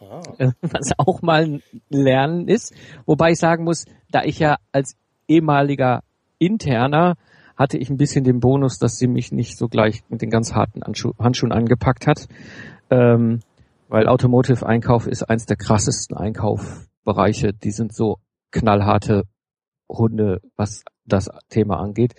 Aha. 0.00 0.22
Was 0.60 0.92
auch 0.98 1.22
mal 1.22 1.44
ein 1.44 1.62
Lernen 1.88 2.48
ist. 2.48 2.74
Wobei 3.06 3.32
ich 3.32 3.38
sagen 3.38 3.64
muss, 3.64 3.86
da 4.10 4.22
ich 4.24 4.38
ja 4.38 4.58
als 4.72 4.96
ehemaliger 5.28 6.02
Interner 6.38 7.14
hatte 7.56 7.78
ich 7.78 7.88
ein 7.88 7.96
bisschen 7.96 8.24
den 8.24 8.40
Bonus, 8.40 8.78
dass 8.78 8.98
sie 8.98 9.06
mich 9.06 9.32
nicht 9.32 9.56
so 9.56 9.68
gleich 9.68 10.02
mit 10.08 10.22
den 10.22 10.30
ganz 10.30 10.54
harten 10.54 10.82
Handschuhen 10.82 11.52
angepackt 11.52 12.06
hat. 12.06 12.28
Ähm, 12.90 13.40
weil 13.94 14.08
Automotive-Einkauf 14.08 15.06
ist 15.06 15.22
eins 15.22 15.46
der 15.46 15.56
krassesten 15.56 16.16
Einkaufbereiche. 16.16 17.52
Die 17.52 17.70
sind 17.70 17.94
so 17.94 18.18
knallharte 18.50 19.22
Hunde, 19.88 20.40
was 20.56 20.82
das 21.04 21.30
Thema 21.48 21.78
angeht. 21.78 22.16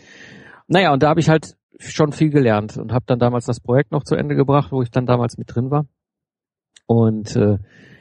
Naja, 0.67 0.93
und 0.93 1.03
da 1.03 1.09
habe 1.09 1.19
ich 1.19 1.27
halt 1.27 1.57
schon 1.77 2.13
viel 2.13 2.29
gelernt 2.29 2.77
und 2.77 2.93
habe 2.93 3.03
dann 3.05 3.19
damals 3.19 3.43
das 3.43 3.59
Projekt 3.59 3.91
noch 3.91 4.05
zu 4.05 4.15
Ende 4.15 4.35
gebracht, 4.35 4.71
wo 4.71 4.83
ich 4.83 4.89
dann 4.89 5.05
damals 5.05 5.37
mit 5.37 5.53
drin 5.53 5.69
war. 5.69 5.85
Und 6.85 7.35
äh, 7.35 7.57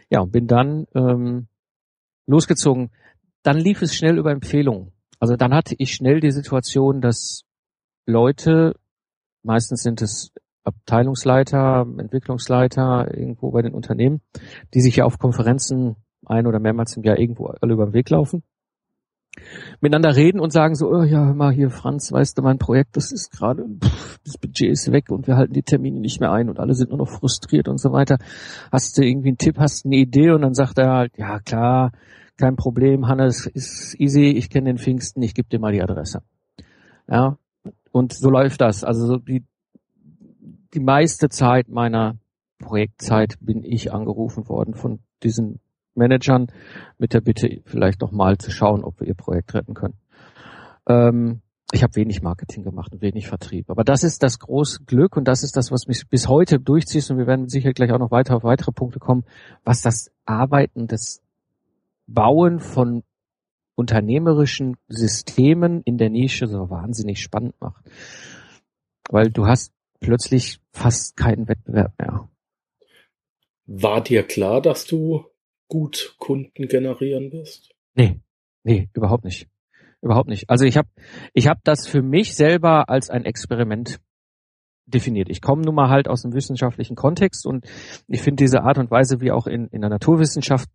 ja, 0.09 0.25
bin 0.25 0.47
dann 0.47 0.87
ähm, 0.95 1.49
losgezogen. 2.28 2.93
Dann 3.43 3.57
lief 3.57 3.83
es 3.83 3.97
schnell 3.97 4.19
über 4.19 4.31
Empfehlungen. 4.31 4.93
Also 5.19 5.35
dann 5.35 5.52
hatte 5.52 5.75
ich 5.76 5.95
schnell 5.95 6.21
die 6.21 6.31
Situation, 6.31 7.00
dass 7.00 7.43
Leute, 8.07 8.76
meistens 9.43 9.83
sind 9.83 10.00
es 10.00 10.31
Abteilungsleiter, 10.64 11.87
Entwicklungsleiter 11.99 13.16
irgendwo 13.16 13.50
bei 13.50 13.62
den 13.62 13.75
Unternehmen, 13.75 14.21
die 14.73 14.80
sich 14.80 14.97
ja 14.97 15.04
auf 15.04 15.18
Konferenzen 15.18 15.97
ein 16.26 16.47
oder 16.47 16.59
mehrmals 16.59 16.97
im 16.97 17.04
Jahr 17.04 17.18
irgendwo 17.18 17.47
alle 17.47 17.75
über 17.75 17.87
den 17.87 17.92
Weg 17.92 18.09
laufen, 18.11 18.42
miteinander 19.80 20.16
reden 20.16 20.40
und 20.40 20.52
sagen 20.52 20.75
so, 20.75 20.88
oh 20.88 21.02
ja, 21.02 21.26
hör 21.26 21.35
mal 21.35 21.52
hier, 21.52 21.71
Franz, 21.71 22.12
weißt 22.12 22.38
du, 22.38 22.42
mein 22.42 22.59
Projekt, 22.59 22.97
das 22.97 23.12
ist 23.12 23.30
gerade, 23.30 23.66
das 24.25 24.38
Budget 24.38 24.71
ist 24.71 24.90
weg 24.92 25.11
und 25.11 25.26
wir 25.26 25.37
halten 25.37 25.52
die 25.52 25.62
Termine 25.62 26.00
nicht 26.00 26.21
mehr 26.21 26.33
ein 26.33 26.49
und 26.49 26.59
alle 26.59 26.75
sind 26.75 26.90
nur 26.90 26.99
noch 26.99 27.11
frustriert 27.11 27.68
und 27.68 27.78
so 27.78 27.92
weiter. 27.92 28.18
Hast 28.71 28.97
du 28.97 29.02
irgendwie 29.02 29.28
einen 29.28 29.38
Tipp, 29.38 29.59
hast 29.59 29.85
du 29.85 29.88
eine 29.88 29.97
Idee? 29.97 30.30
Und 30.30 30.42
dann 30.42 30.54
sagt 30.54 30.78
er 30.78 30.92
halt, 30.92 31.18
ja 31.18 31.40
klar, 31.40 31.92
kein 32.37 32.56
Problem, 32.56 33.06
Hannes, 33.06 33.47
ist 33.47 33.99
easy, 33.99 34.30
ich 34.30 34.50
kenne 34.50 34.71
den 34.71 34.78
Pfingsten, 34.78 35.23
ich 35.23 35.35
gebe 35.35 35.49
dir 35.49 35.59
mal 35.59 35.73
die 35.73 35.83
Adresse. 35.83 36.23
Ja, 37.09 37.37
und 37.92 38.12
so 38.12 38.30
läuft 38.30 38.61
das. 38.61 38.83
Also 38.83 39.06
so 39.06 39.16
die, 39.18 39.44
die 40.75 40.81
meiste 40.81 41.28
Zeit 41.28 41.69
meiner 41.69 42.16
Projektzeit 42.59 43.37
bin 43.40 43.62
ich 43.62 43.93
angerufen 43.93 44.49
worden 44.49 44.75
von 44.75 45.00
diesen 45.23 45.61
Managern 45.95 46.49
mit 46.99 47.14
der 47.14 47.21
Bitte, 47.21 47.62
vielleicht 47.64 48.00
noch 48.00 48.11
mal 48.11 48.38
zu 48.38 48.50
schauen, 48.50 48.83
ob 48.83 49.00
wir 49.00 49.07
ihr 49.07 49.14
Projekt 49.14 49.54
retten 49.54 49.75
können. 49.75 49.95
Ähm, 50.88 51.40
ich 51.73 51.83
habe 51.83 51.97
wenig 51.97 52.23
Marketing 52.23 52.62
gemacht 52.62 52.93
und 52.93 53.02
wenig 53.02 53.28
Vertrieb. 53.28 53.71
Aber 53.71 53.85
das 53.85 54.02
ist 54.02 54.23
das 54.23 54.38
große 54.38 54.85
Glück 54.85 55.16
und 55.16 55.26
das 55.26 55.43
ist 55.43 55.57
das, 55.57 55.71
was 55.71 55.87
mich 55.87 56.09
bis 56.09 56.28
heute 56.28 56.61
durchzieht. 56.61 57.09
Und 57.11 57.19
wir 57.19 57.26
werden 57.26 57.49
sicher 57.49 57.73
gleich 57.73 57.90
auch 57.93 57.99
noch 57.99 58.11
weiter 58.11 58.37
auf 58.37 58.45
weitere 58.45 58.73
Punkte 58.73 58.99
kommen, 58.99 59.25
was 59.64 59.83
das 59.83 60.11
Arbeiten 60.25 60.87
des 60.87 61.23
Bauen 62.07 62.61
von 62.61 63.02
unternehmerischen 63.76 64.76
Systemen 64.88 65.83
in 65.83 65.99
der 65.99 66.11
Nische 66.11 66.47
so 66.47 66.71
wahnsinnig 66.71 67.21
spannend 67.21 67.54
macht. 67.61 67.85
Weil 69.11 69.31
du 69.31 69.47
hast 69.47 69.74
plötzlich 70.05 70.61
fast 70.73 71.17
keinen 71.17 71.49
Wettbewerb 71.49 71.93
mehr. 71.99 72.29
War 73.67 74.03
dir 74.03 74.23
klar, 74.23 74.61
dass 74.61 74.87
du 74.87 75.25
gut 75.69 76.17
Kunden 76.19 76.69
generieren 76.69 77.33
wirst? 77.33 77.75
Nee, 77.95 78.21
nee, 78.63 78.89
überhaupt 78.93 79.25
nicht. 79.25 79.49
Überhaupt 80.03 80.29
nicht. 80.29 80.51
Also 80.51 80.67
ich 80.67 80.77
habe 80.77 80.89
ich 81.33 81.49
hab 81.49 81.65
das 81.65 81.87
für 81.87 82.03
mich 82.03 82.35
selber 82.35 82.91
als 82.91 83.09
ein 83.09 83.25
Experiment 83.25 84.01
definiert. 84.87 85.31
Ich 85.31 85.41
komme 85.41 85.63
nun 85.63 85.75
mal 85.75 85.89
halt 85.89 86.09
aus 86.09 86.23
dem 86.23 86.35
wissenschaftlichen 86.35 86.95
Kontext 86.95 87.47
und 87.47 87.67
ich 88.07 88.21
finde 88.21 88.45
diese 88.45 88.63
Art 88.63 88.77
und 88.77 88.91
Weise, 88.91 89.23
wie 89.23 89.33
auch 89.33 89.47
in, 89.47 89.69
in 89.69 89.81
der 89.81 89.89
Naturwissenschaft 89.89 90.69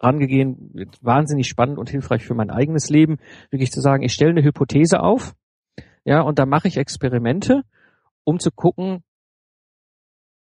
rangegehen, 0.00 0.90
wahnsinnig 1.00 1.46
spannend 1.46 1.78
und 1.78 1.90
hilfreich 1.90 2.24
für 2.24 2.34
mein 2.34 2.50
eigenes 2.50 2.90
Leben, 2.90 3.18
wirklich 3.50 3.70
zu 3.70 3.80
sagen, 3.80 4.02
ich 4.02 4.12
stelle 4.12 4.32
eine 4.32 4.42
Hypothese 4.42 5.00
auf, 5.00 5.36
ja, 6.04 6.20
und 6.22 6.40
da 6.40 6.46
mache 6.46 6.66
ich 6.66 6.76
Experimente, 6.76 7.62
um 8.24 8.38
zu 8.38 8.50
gucken, 8.50 9.02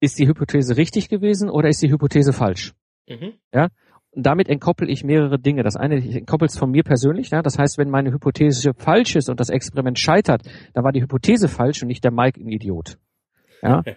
ist 0.00 0.19
die 0.19 0.27
Hypothese 0.27 0.77
richtig 0.77 1.09
gewesen 1.09 1.50
oder 1.50 1.69
ist 1.69 1.83
die 1.83 1.91
Hypothese 1.91 2.33
falsch? 2.33 2.73
Mhm. 3.07 3.35
Ja, 3.53 3.69
und 4.12 4.27
damit 4.27 4.49
entkoppel 4.49 4.91
ich 4.91 5.05
mehrere 5.05 5.39
Dinge. 5.39 5.62
Das 5.62 5.77
eine, 5.77 5.99
ich 5.99 6.17
entkoppel 6.17 6.47
es 6.47 6.59
von 6.59 6.71
mir 6.71 6.83
persönlich. 6.83 7.31
Ja? 7.31 7.43
Das 7.43 7.59
heißt, 7.59 7.79
wenn 7.79 7.91
meine 7.91 8.11
Hypothese 8.12 8.73
falsch 8.75 9.15
ist 9.15 9.29
und 9.29 9.39
das 9.39 9.50
Experiment 9.50 9.99
scheitert, 9.99 10.43
dann 10.75 10.85
war 10.85 10.93
die 10.93 11.03
Hypothese 11.03 11.49
falsch 11.49 11.83
und 11.83 11.89
nicht 11.89 12.03
der 12.03 12.11
Mike 12.11 12.41
ein 12.41 12.49
Idiot. 12.49 12.99
Ja? 13.62 13.83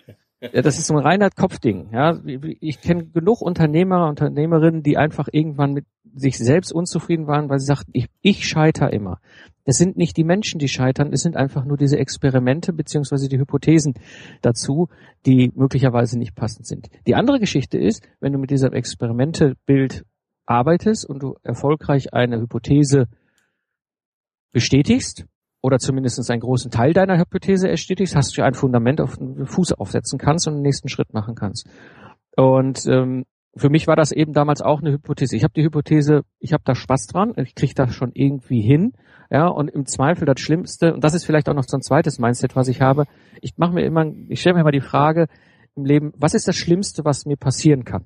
Ja, 0.51 0.61
das 0.61 0.77
ist 0.77 0.87
so 0.87 0.95
ein 0.95 0.99
reiner 0.99 1.29
Kopfding. 1.29 1.89
Ja, 1.93 2.19
ich 2.25 2.81
kenne 2.81 3.05
genug 3.05 3.41
Unternehmer, 3.41 4.07
Unternehmerinnen, 4.09 4.83
die 4.83 4.97
einfach 4.97 5.29
irgendwann 5.31 5.73
mit 5.73 5.85
sich 6.15 6.37
selbst 6.37 6.73
unzufrieden 6.73 7.27
waren, 7.27 7.49
weil 7.49 7.59
sie 7.59 7.65
sagten, 7.65 7.91
ich, 7.93 8.07
ich 8.21 8.45
scheiter 8.45 8.91
immer. 8.91 9.19
Es 9.63 9.77
sind 9.77 9.95
nicht 9.95 10.17
die 10.17 10.25
Menschen, 10.25 10.59
die 10.59 10.67
scheitern, 10.67 11.13
es 11.13 11.21
sind 11.21 11.37
einfach 11.37 11.63
nur 11.63 11.77
diese 11.77 11.97
Experimente 11.97 12.73
beziehungsweise 12.73 13.29
die 13.29 13.39
Hypothesen 13.39 13.93
dazu, 14.41 14.89
die 15.25 15.51
möglicherweise 15.55 16.19
nicht 16.19 16.35
passend 16.35 16.67
sind. 16.67 16.89
Die 17.07 17.15
andere 17.15 17.39
Geschichte 17.39 17.77
ist, 17.77 18.05
wenn 18.19 18.33
du 18.33 18.39
mit 18.39 18.51
diesem 18.51 18.73
Experimentebild 18.73 20.03
arbeitest 20.45 21.05
und 21.05 21.23
du 21.23 21.37
erfolgreich 21.43 22.13
eine 22.13 22.41
Hypothese 22.41 23.07
bestätigst, 24.51 25.25
oder 25.63 25.79
zumindest 25.79 26.29
einen 26.29 26.41
großen 26.41 26.69
Teil 26.69 26.93
deiner 26.93 27.17
Hypothese 27.17 27.69
erstetigst, 27.69 28.15
hast 28.15 28.37
du 28.37 28.43
ein 28.43 28.53
Fundament 28.53 28.99
auf 28.99 29.17
den 29.17 29.47
Fuß 29.47 29.71
aufsetzen 29.73 30.19
kannst 30.19 30.47
und 30.47 30.55
den 30.55 30.61
nächsten 30.61 30.89
Schritt 30.89 31.13
machen 31.13 31.35
kannst. 31.35 31.67
Und 32.35 32.85
ähm, 32.85 33.23
für 33.55 33.69
mich 33.69 33.87
war 33.87 33.95
das 33.95 34.11
eben 34.11 34.33
damals 34.33 34.61
auch 34.61 34.81
eine 34.81 34.91
Hypothese. 34.91 35.37
Ich 35.37 35.43
habe 35.43 35.53
die 35.53 35.63
Hypothese, 35.63 36.23
ich 36.39 36.51
habe 36.51 36.63
da 36.65 36.75
Spaß 36.75 37.07
dran, 37.07 37.33
ich 37.37 37.55
kriege 37.55 37.73
das 37.75 37.93
schon 37.95 38.11
irgendwie 38.13 38.61
hin, 38.61 38.93
ja, 39.31 39.47
und 39.47 39.69
im 39.69 39.85
Zweifel 39.85 40.25
das 40.25 40.41
Schlimmste, 40.41 40.93
und 40.93 41.03
das 41.03 41.13
ist 41.13 41.25
vielleicht 41.25 41.47
auch 41.47 41.53
noch 41.53 41.63
so 41.63 41.77
ein 41.77 41.81
zweites 41.81 42.19
Mindset, 42.19 42.57
was 42.57 42.67
ich 42.67 42.81
habe, 42.81 43.05
ich 43.41 43.57
mache 43.57 43.73
mir 43.73 43.85
immer, 43.85 44.05
ich 44.27 44.41
stelle 44.41 44.55
mir 44.55 44.61
immer 44.61 44.71
die 44.71 44.81
Frage 44.81 45.27
im 45.75 45.85
Leben, 45.85 46.11
was 46.17 46.33
ist 46.33 46.47
das 46.47 46.57
Schlimmste, 46.57 47.05
was 47.05 47.25
mir 47.25 47.37
passieren 47.37 47.85
kann? 47.85 48.05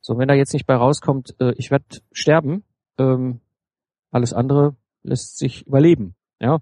So, 0.00 0.18
wenn 0.18 0.28
da 0.28 0.34
jetzt 0.34 0.54
nicht 0.54 0.66
bei 0.66 0.74
rauskommt, 0.74 1.36
äh, 1.40 1.52
ich 1.56 1.70
werde 1.70 1.84
sterben, 2.10 2.64
ähm, 2.98 3.40
alles 4.10 4.32
andere 4.32 4.76
lässt 5.02 5.38
sich 5.38 5.66
überleben. 5.66 6.14
Ja, 6.42 6.58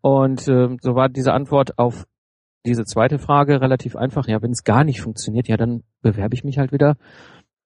und 0.00 0.48
äh, 0.48 0.76
so 0.80 0.94
war 0.94 1.08
diese 1.08 1.32
Antwort 1.32 1.78
auf 1.78 2.06
diese 2.66 2.84
zweite 2.84 3.18
Frage 3.18 3.60
relativ 3.60 3.96
einfach. 3.96 4.26
Ja, 4.26 4.42
wenn 4.42 4.50
es 4.50 4.64
gar 4.64 4.84
nicht 4.84 5.00
funktioniert, 5.00 5.48
ja, 5.48 5.56
dann 5.56 5.82
bewerbe 6.02 6.34
ich 6.34 6.44
mich 6.44 6.58
halt 6.58 6.72
wieder 6.72 6.96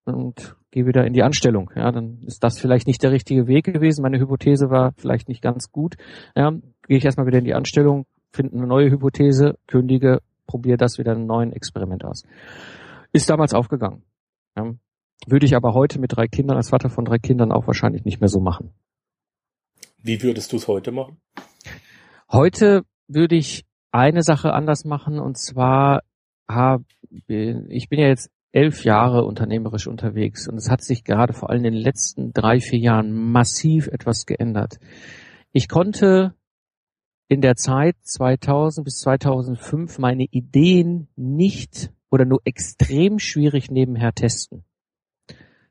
und 0.04 0.56
gehe 0.71 0.87
wieder 0.87 1.06
in 1.06 1.12
die 1.12 1.23
Anstellung. 1.23 1.71
Ja, 1.75 1.90
dann 1.90 2.21
ist 2.26 2.44
das 2.44 2.59
vielleicht 2.59 2.87
nicht 2.87 3.02
der 3.02 3.12
richtige 3.12 3.47
Weg 3.47 3.64
gewesen. 3.64 4.02
Meine 4.02 4.18
Hypothese 4.18 4.71
war 4.71 4.92
vielleicht 4.97 5.28
nicht 5.28 5.42
ganz 5.42 5.73
gut. 5.73 5.97
Ja, 6.37 6.50
gehe 6.87 6.99
ich 6.99 7.04
erstmal 7.04 7.26
wieder 7.26 7.38
in 7.38 7.44
die 7.44 7.54
Anstellung, 7.54 8.06
finde 8.30 8.56
eine 8.56 8.66
neue 8.66 8.90
Hypothese, 8.90 9.56
kündige, 9.66 10.21
probiere 10.47 10.76
das 10.76 10.99
wieder 10.99 11.12
ein 11.12 11.26
neuen 11.26 11.52
Experiment 11.52 12.04
aus. 12.04 12.25
Ist 13.12 13.30
damals 13.30 13.54
aufgegangen. 13.54 14.02
Ja. 14.56 14.75
Würde 15.26 15.47
ich 15.47 15.56
aber 15.56 15.73
heute 15.73 15.99
mit 15.99 16.14
drei 16.14 16.26
Kindern, 16.26 16.56
als 16.56 16.68
Vater 16.68 16.90
von 16.90 17.04
drei 17.04 17.18
Kindern 17.18 17.50
auch 17.50 17.66
wahrscheinlich 17.66 18.04
nicht 18.04 18.21
mehr 18.21 18.28
so 18.28 18.40
machen. 18.40 18.73
Wie 20.04 20.23
würdest 20.23 20.52
du 20.52 20.56
es 20.56 20.68
heute 20.68 20.92
machen? 20.92 21.16
Heute 22.30 22.82
würde 23.08 23.37
ich 23.37 23.64
eine 23.90 24.23
Sache 24.23 24.52
anders 24.52 24.84
machen 24.84 25.18
und 25.18 25.38
zwar 25.38 26.02
habe 26.46 26.84
ich 27.08 27.88
bin 27.88 27.99
ja 27.99 28.08
jetzt 28.08 28.30
elf 28.52 28.84
Jahre 28.84 29.25
unternehmerisch 29.25 29.87
unterwegs 29.87 30.46
und 30.46 30.58
es 30.58 30.70
hat 30.70 30.82
sich 30.82 31.04
gerade 31.04 31.32
vor 31.32 31.49
allem 31.49 31.64
in 31.64 31.73
den 31.73 31.82
letzten 31.82 32.34
drei, 32.34 32.61
vier 32.61 32.78
Jahren 32.78 33.12
massiv 33.12 33.87
etwas 33.87 34.26
geändert. 34.26 34.78
Ich 35.52 35.70
konnte 35.70 36.34
in 37.28 37.40
der 37.40 37.56
Zeit 37.56 37.96
2000 38.02 38.84
bis 38.84 38.99
2005 38.99 39.99
meine 39.99 40.25
Ideen 40.25 41.08
nicht 41.16 41.90
oder 42.11 42.26
nur 42.26 42.42
extrem 42.44 43.18
schwierig 43.18 43.70
nebenher 43.70 44.12
testen. 44.12 44.64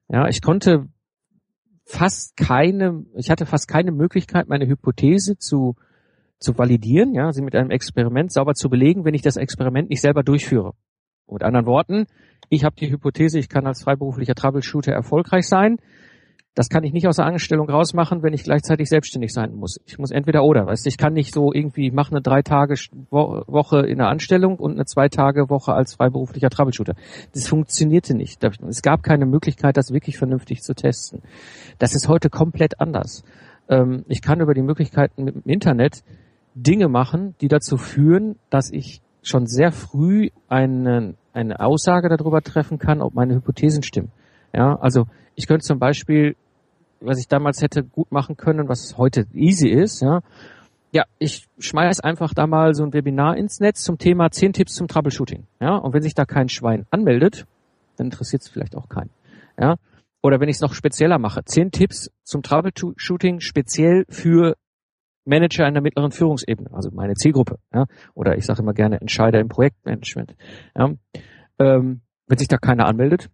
Ja, 0.07 0.27
ich 0.27 0.41
konnte 0.41 0.89
fast 1.85 2.37
keine, 2.37 3.05
ich 3.15 3.29
hatte 3.29 3.45
fast 3.45 3.67
keine 3.67 3.91
Möglichkeit, 3.91 4.47
meine 4.47 4.67
Hypothese 4.67 5.37
zu 5.37 5.75
zu 6.43 6.57
validieren, 6.57 7.13
ja, 7.15 7.31
sie 7.31 7.41
mit 7.41 7.55
einem 7.55 7.71
Experiment 7.71 8.31
sauber 8.31 8.53
zu 8.53 8.69
belegen, 8.69 9.05
wenn 9.05 9.13
ich 9.13 9.21
das 9.21 9.37
Experiment 9.37 9.89
nicht 9.89 10.01
selber 10.01 10.23
durchführe. 10.23 10.73
mit 11.31 11.41
anderen 11.41 11.65
Worten, 11.65 12.05
ich 12.49 12.65
habe 12.65 12.75
die 12.75 12.91
Hypothese, 12.91 13.39
ich 13.39 13.49
kann 13.49 13.65
als 13.65 13.81
freiberuflicher 13.83 14.35
Troubleshooter 14.35 14.91
erfolgreich 14.91 15.47
sein. 15.47 15.77
Das 16.55 16.69
kann 16.69 16.83
ich 16.83 16.93
nicht 16.93 17.07
aus 17.07 17.15
der 17.15 17.25
Anstellung 17.25 17.67
rausmachen, 17.67 18.21
wenn 18.21 18.33
ich 18.33 18.43
gleichzeitig 18.43 18.87
selbstständig 18.87 19.33
sein 19.33 19.55
muss. 19.55 19.79
Ich 19.85 19.97
muss 19.97 20.11
entweder 20.11 20.43
oder. 20.43 20.67
Weißt, 20.67 20.85
ich 20.85 20.97
kann 20.97 21.13
nicht 21.13 21.33
so 21.33 21.51
irgendwie, 21.51 21.87
ich 21.87 21.93
mache 21.93 22.11
eine 22.11 22.21
drei 22.21 22.43
Tage 22.43 22.75
Woche 23.09 23.79
in 23.81 23.97
der 23.97 24.09
Anstellung 24.09 24.57
und 24.57 24.73
eine 24.73 24.85
zwei 24.85 25.09
Tage 25.09 25.49
Woche 25.49 25.73
als 25.73 25.95
freiberuflicher 25.95 26.49
Troubleshooter. 26.49 26.93
Das 27.33 27.47
funktionierte 27.47 28.15
nicht. 28.15 28.43
Es 28.43 28.83
gab 28.83 29.01
keine 29.01 29.25
Möglichkeit, 29.25 29.77
das 29.77 29.91
wirklich 29.91 30.17
vernünftig 30.17 30.61
zu 30.61 30.75
testen. 30.75 31.23
Das 31.79 31.95
ist 31.95 32.07
heute 32.07 32.29
komplett 32.29 32.79
anders. 32.79 33.23
Ähm, 33.67 34.05
ich 34.07 34.21
kann 34.21 34.39
über 34.39 34.53
die 34.53 34.61
Möglichkeiten 34.61 35.25
dem 35.25 35.41
Internet 35.45 36.03
Dinge 36.53 36.87
machen, 36.87 37.33
die 37.41 37.47
dazu 37.47 37.77
führen, 37.77 38.35
dass 38.51 38.71
ich 38.71 39.01
schon 39.23 39.47
sehr 39.47 39.71
früh 39.71 40.29
eine, 40.49 41.15
eine 41.33 41.59
Aussage 41.61 42.09
darüber 42.09 42.41
treffen 42.41 42.77
kann, 42.77 43.01
ob 43.01 43.15
meine 43.15 43.33
Hypothesen 43.33 43.81
stimmen. 43.81 44.11
Ja, 44.53 44.75
also 44.75 45.07
ich 45.35 45.47
könnte 45.47 45.65
zum 45.65 45.79
Beispiel 45.79 46.35
was 47.03 47.19
ich 47.19 47.27
damals 47.27 47.61
hätte 47.61 47.83
gut 47.83 48.11
machen 48.11 48.37
können, 48.37 48.69
was 48.69 48.97
heute 48.97 49.25
easy 49.33 49.69
ist, 49.69 50.01
ja. 50.01 50.21
Ja, 50.91 51.05
ich 51.17 51.47
schmeiß 51.57 52.01
einfach 52.01 52.35
da 52.35 52.45
mal 52.45 52.75
so 52.75 52.83
ein 52.83 52.93
Webinar 52.93 53.35
ins 53.35 53.59
Netz 53.59 53.83
zum 53.83 53.97
Thema 53.97 54.29
10 54.29 54.53
Tipps 54.53 54.75
zum 54.75 54.87
Troubleshooting. 54.87 55.47
Ja, 55.59 55.75
und 55.75 55.93
wenn 55.93 56.03
sich 56.03 56.13
da 56.13 56.25
kein 56.25 56.49
Schwein 56.49 56.85
anmeldet, 56.91 57.47
dann 57.97 58.07
interessiert 58.07 58.43
es 58.43 58.47
vielleicht 58.47 58.75
auch 58.75 58.89
keinen. 58.89 59.09
Ja, 59.59 59.77
oder 60.21 60.39
wenn 60.39 60.49
ich 60.49 60.57
es 60.57 60.61
noch 60.61 60.73
spezieller 60.73 61.17
mache, 61.17 61.43
10 61.43 61.71
Tipps 61.71 62.11
zum 62.23 62.43
Troubleshooting 62.43 63.39
speziell 63.39 64.05
für 64.07 64.55
Manager 65.25 65.67
in 65.67 65.73
der 65.73 65.81
mittleren 65.81 66.11
Führungsebene, 66.11 66.69
also 66.73 66.91
meine 66.91 67.15
Zielgruppe, 67.15 67.57
ja, 67.73 67.85
oder 68.13 68.37
ich 68.37 68.45
sage 68.45 68.61
immer 68.61 68.73
gerne 68.73 69.01
Entscheider 69.01 69.39
im 69.39 69.47
Projektmanagement. 69.47 70.35
Ja. 70.77 70.91
Ähm, 71.59 72.01
wenn 72.27 72.37
sich 72.37 72.47
da 72.47 72.57
keiner 72.57 72.85
anmeldet, 72.85 73.29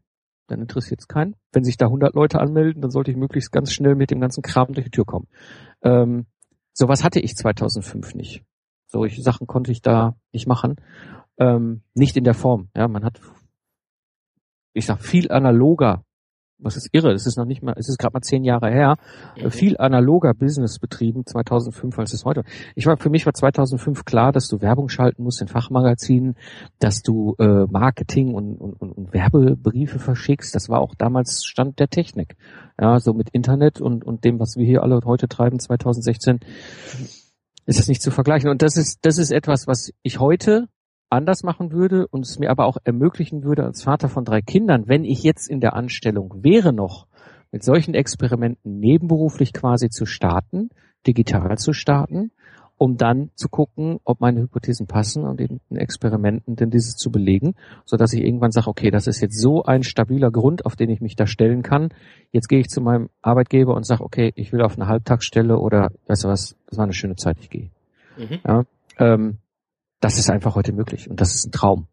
dann 0.49 0.61
interessiert 0.61 1.01
es 1.01 1.07
keinen. 1.07 1.35
Wenn 1.51 1.63
sich 1.63 1.77
da 1.77 1.85
100 1.85 2.13
Leute 2.15 2.39
anmelden, 2.39 2.81
dann 2.81 2.91
sollte 2.91 3.11
ich 3.11 3.17
möglichst 3.17 3.51
ganz 3.51 3.71
schnell 3.71 3.95
mit 3.95 4.11
dem 4.11 4.19
ganzen 4.19 4.41
Kram 4.41 4.73
durch 4.73 4.85
die 4.85 4.91
Tür 4.91 5.05
kommen. 5.05 5.27
Ähm, 5.81 6.25
sowas 6.73 7.03
hatte 7.03 7.19
ich 7.19 7.35
2005 7.35 8.15
nicht. 8.15 8.43
Solche 8.87 9.21
Sachen 9.21 9.47
konnte 9.47 9.71
ich 9.71 9.81
da 9.81 10.15
nicht 10.31 10.47
machen. 10.47 10.75
Ähm, 11.37 11.83
nicht 11.93 12.17
in 12.17 12.23
der 12.23 12.33
Form. 12.33 12.69
Ja, 12.75 12.87
man 12.87 13.03
hat, 13.03 13.21
ich 14.73 14.85
sag, 14.85 14.99
viel 14.99 15.31
analoger 15.31 16.03
was 16.59 16.75
ist 16.75 16.89
irre, 16.91 17.13
es 17.13 17.25
ist 17.25 17.37
noch 17.37 17.45
nicht 17.45 17.63
mal, 17.63 17.73
es 17.77 17.87
ist 17.89 17.97
gerade 17.97 18.13
mal 18.13 18.21
zehn 18.21 18.43
Jahre 18.43 18.69
her, 18.69 18.97
mhm. 19.41 19.49
viel 19.49 19.77
analoger 19.77 20.33
Business 20.33 20.79
betrieben 20.79 21.25
2005 21.25 21.97
als 21.97 22.13
es 22.13 22.25
heute. 22.25 22.43
Ich 22.75 22.85
war 22.85 22.97
für 22.97 23.09
mich 23.09 23.25
war 23.25 23.33
2005 23.33 24.05
klar, 24.05 24.31
dass 24.31 24.47
du 24.47 24.61
Werbung 24.61 24.89
schalten 24.89 25.23
musst 25.23 25.41
in 25.41 25.47
Fachmagazinen, 25.47 26.35
dass 26.79 27.01
du 27.01 27.35
äh, 27.39 27.65
Marketing 27.69 28.33
und, 28.33 28.57
und, 28.57 28.73
und 28.73 29.13
Werbebriefe 29.13 29.99
verschickst. 29.99 30.53
Das 30.53 30.69
war 30.69 30.81
auch 30.81 30.95
damals 30.95 31.45
Stand 31.45 31.79
der 31.79 31.89
Technik. 31.89 32.35
Ja, 32.79 32.99
so 32.99 33.13
mit 33.13 33.29
Internet 33.29 33.81
und 33.81 34.05
und 34.05 34.23
dem, 34.23 34.39
was 34.39 34.55
wir 34.55 34.65
hier 34.65 34.83
alle 34.83 34.99
heute 35.05 35.27
treiben 35.27 35.59
2016, 35.59 36.39
ist 37.65 37.79
das 37.79 37.87
nicht 37.87 38.01
zu 38.01 38.11
vergleichen. 38.11 38.49
Und 38.49 38.61
das 38.61 38.77
ist 38.77 38.99
das 39.03 39.17
ist 39.17 39.31
etwas, 39.31 39.67
was 39.67 39.91
ich 40.01 40.19
heute 40.19 40.67
anders 41.09 41.43
machen 41.43 41.71
würde 41.71 42.07
und 42.07 42.25
es 42.25 42.39
mir 42.39 42.51
aber 42.51 42.65
auch 42.65 42.77
ermöglichen 42.83 43.43
würde 43.43 43.63
als 43.63 43.83
Vater 43.83 44.09
von 44.09 44.25
drei 44.25 44.41
Kindern, 44.41 44.87
wenn 44.87 45.03
ich 45.03 45.23
jetzt 45.23 45.49
in 45.49 45.59
der 45.59 45.73
Anstellung 45.73 46.43
wäre 46.43 46.73
noch, 46.73 47.07
mit 47.51 47.63
solchen 47.63 47.95
Experimenten 47.95 48.79
nebenberuflich 48.79 49.53
quasi 49.53 49.89
zu 49.89 50.05
starten, 50.05 50.69
digital 51.07 51.57
zu 51.57 51.73
starten, 51.73 52.31
um 52.77 52.95
dann 52.95 53.31
zu 53.35 53.49
gucken, 53.49 53.99
ob 54.05 54.21
meine 54.21 54.41
Hypothesen 54.41 54.87
passen 54.87 55.25
und 55.25 55.41
in 55.41 55.59
Experimenten 55.75 56.55
denn 56.55 56.69
dieses 56.69 56.95
zu 56.95 57.11
belegen, 57.11 57.55
so 57.85 57.97
dass 57.97 58.13
ich 58.13 58.23
irgendwann 58.23 58.51
sage, 58.51 58.67
okay, 58.67 58.89
das 58.89 59.07
ist 59.07 59.19
jetzt 59.19 59.39
so 59.39 59.63
ein 59.63 59.83
stabiler 59.83 60.31
Grund, 60.31 60.65
auf 60.65 60.75
den 60.75 60.89
ich 60.89 61.01
mich 61.01 61.15
da 61.15 61.27
stellen 61.27 61.61
kann. 61.61 61.89
Jetzt 62.31 62.47
gehe 62.47 62.59
ich 62.59 62.69
zu 62.69 62.81
meinem 62.81 63.09
Arbeitgeber 63.21 63.75
und 63.75 63.85
sage, 63.85 64.03
okay, 64.03 64.31
ich 64.35 64.53
will 64.53 64.61
auf 64.61 64.77
eine 64.77 64.87
Halbtagsstelle 64.87 65.57
oder 65.57 65.91
weißt 66.07 66.23
du 66.23 66.27
was, 66.29 66.55
das 66.67 66.77
war 66.77 66.85
eine 66.85 66.93
schöne 66.93 67.17
Zeit, 67.17 67.37
ich 67.41 67.49
gehe. 67.49 67.69
Mhm. 68.17 68.39
Ja, 68.47 68.63
ähm, 68.97 69.39
das 69.99 70.17
ist 70.17 70.29
einfach 70.29 70.55
heute 70.55 70.73
möglich 70.73 71.09
und 71.09 71.19
das 71.19 71.35
ist 71.35 71.47
ein 71.47 71.51
Traum. 71.51 71.87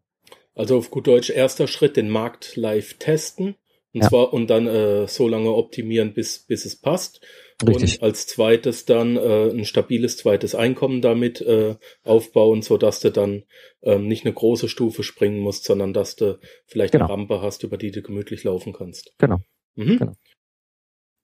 Also 0.55 0.77
auf 0.77 0.89
gut 0.89 1.07
Deutsch 1.07 1.29
erster 1.29 1.67
Schritt 1.67 1.97
den 1.97 2.09
Markt 2.09 2.55
live 2.55 2.95
testen 2.95 3.55
und 3.93 4.01
ja. 4.01 4.09
zwar 4.09 4.33
und 4.33 4.49
dann 4.49 4.67
äh, 4.67 5.07
so 5.07 5.27
lange 5.27 5.53
optimieren, 5.53 6.13
bis 6.13 6.39
bis 6.39 6.65
es 6.65 6.75
passt. 6.75 7.21
Richtig. 7.65 8.01
Und 8.01 8.03
als 8.03 8.27
zweites 8.27 8.85
dann 8.85 9.17
äh, 9.17 9.49
ein 9.49 9.65
stabiles 9.65 10.17
zweites 10.17 10.53
Einkommen 10.53 11.01
damit 11.01 11.41
äh, 11.41 11.75
aufbauen, 12.03 12.61
so 12.61 12.77
dass 12.77 12.99
du 12.99 13.11
dann 13.11 13.43
ähm, 13.81 14.07
nicht 14.07 14.25
eine 14.25 14.33
große 14.33 14.69
Stufe 14.69 15.01
springen 15.01 15.39
musst, 15.39 15.63
sondern 15.63 15.93
dass 15.93 16.15
du 16.15 16.39
vielleicht 16.67 16.91
genau. 16.91 17.05
eine 17.05 17.13
Rampe 17.13 17.41
hast, 17.41 17.63
über 17.63 17.77
die 17.77 17.91
du 17.91 18.03
gemütlich 18.03 18.43
laufen 18.43 18.73
kannst. 18.73 19.13
Genau. 19.17 19.37
Mhm. 19.75 19.97
genau. 19.97 20.13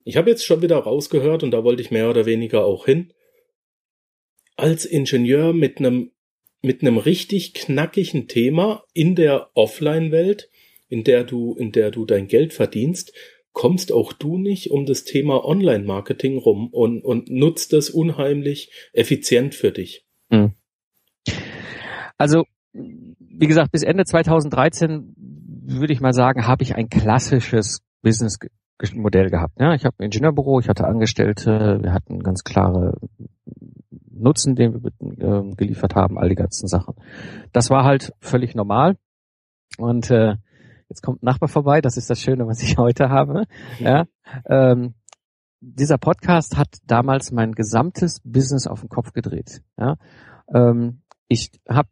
Ich 0.04 0.16
habe 0.16 0.28
jetzt 0.28 0.44
schon 0.44 0.60
wieder 0.60 0.78
rausgehört 0.78 1.42
und 1.44 1.52
da 1.52 1.64
wollte 1.64 1.82
ich 1.82 1.90
mehr 1.90 2.10
oder 2.10 2.26
weniger 2.26 2.64
auch 2.64 2.84
hin. 2.84 3.12
Als 4.56 4.84
Ingenieur 4.84 5.52
mit 5.52 5.78
einem 5.78 6.10
mit 6.64 6.82
einem 6.82 6.98
richtig 6.98 7.54
knackigen 7.54 8.26
Thema 8.26 8.84
in 8.94 9.14
der 9.14 9.50
Offline-Welt, 9.54 10.50
in 10.88 11.04
der 11.04 11.24
du, 11.24 11.54
in 11.54 11.72
der 11.72 11.90
du 11.90 12.06
dein 12.06 12.26
Geld 12.26 12.52
verdienst, 12.52 13.12
kommst 13.52 13.92
auch 13.92 14.12
du 14.12 14.38
nicht 14.38 14.70
um 14.70 14.86
das 14.86 15.04
Thema 15.04 15.44
Online-Marketing 15.44 16.38
rum 16.38 16.68
und, 16.72 17.04
und 17.04 17.30
nutzt 17.30 17.72
das 17.72 17.90
unheimlich 17.90 18.70
effizient 18.92 19.54
für 19.54 19.70
dich. 19.70 20.06
Hm. 20.30 20.54
Also, 22.18 22.44
wie 22.72 23.46
gesagt, 23.46 23.70
bis 23.70 23.82
Ende 23.82 24.04
2013 24.04 25.14
würde 25.66 25.92
ich 25.92 26.00
mal 26.00 26.12
sagen, 26.12 26.46
habe 26.46 26.62
ich 26.62 26.74
ein 26.74 26.88
klassisches 26.88 27.80
Business-Modell 28.02 29.30
gehabt. 29.30 29.60
Ja, 29.60 29.74
ich 29.74 29.84
habe 29.84 29.96
ein 29.98 30.04
Ingenieurbüro, 30.04 30.60
ich 30.60 30.68
hatte 30.68 30.86
Angestellte, 30.86 31.78
wir 31.82 31.92
hatten 31.92 32.20
ganz 32.20 32.42
klare 32.42 32.98
Nutzen, 34.10 34.54
den 34.56 34.72
wir 34.72 34.90
äh, 35.24 35.54
geliefert 35.56 35.94
haben, 35.94 36.18
all 36.18 36.28
die 36.28 36.34
ganzen 36.34 36.68
Sachen. 36.68 36.94
Das 37.52 37.70
war 37.70 37.84
halt 37.84 38.12
völlig 38.20 38.54
normal. 38.54 38.96
Und 39.78 40.10
äh, 40.10 40.36
jetzt 40.88 41.02
kommt 41.02 41.22
ein 41.22 41.26
Nachbar 41.26 41.48
vorbei, 41.48 41.80
das 41.80 41.96
ist 41.96 42.10
das 42.10 42.20
Schöne, 42.20 42.46
was 42.46 42.62
ich 42.62 42.76
heute 42.78 43.08
habe. 43.08 43.44
Ja, 43.80 44.04
ähm, 44.46 44.94
dieser 45.60 45.98
Podcast 45.98 46.56
hat 46.56 46.68
damals 46.86 47.32
mein 47.32 47.52
gesamtes 47.52 48.20
Business 48.22 48.66
auf 48.66 48.80
den 48.80 48.88
Kopf 48.88 49.12
gedreht. 49.12 49.62
Ja, 49.78 49.96
ähm, 50.52 51.00
ich 51.28 51.50
habe 51.68 51.88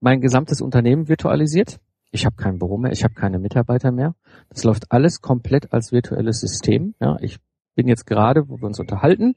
mein 0.00 0.20
gesamtes 0.20 0.60
Unternehmen 0.60 1.08
virtualisiert. 1.08 1.80
Ich 2.10 2.24
habe 2.24 2.36
kein 2.36 2.58
Büro 2.58 2.78
mehr, 2.78 2.92
ich 2.92 3.04
habe 3.04 3.14
keine 3.14 3.38
Mitarbeiter 3.38 3.90
mehr. 3.90 4.14
Das 4.48 4.64
läuft 4.64 4.92
alles 4.92 5.20
komplett 5.20 5.72
als 5.72 5.92
virtuelles 5.92 6.40
System. 6.40 6.94
Ja, 7.00 7.16
ich 7.20 7.38
bin 7.74 7.88
jetzt 7.88 8.06
gerade, 8.06 8.48
wo 8.48 8.58
wir 8.58 8.66
uns 8.66 8.80
unterhalten, 8.80 9.34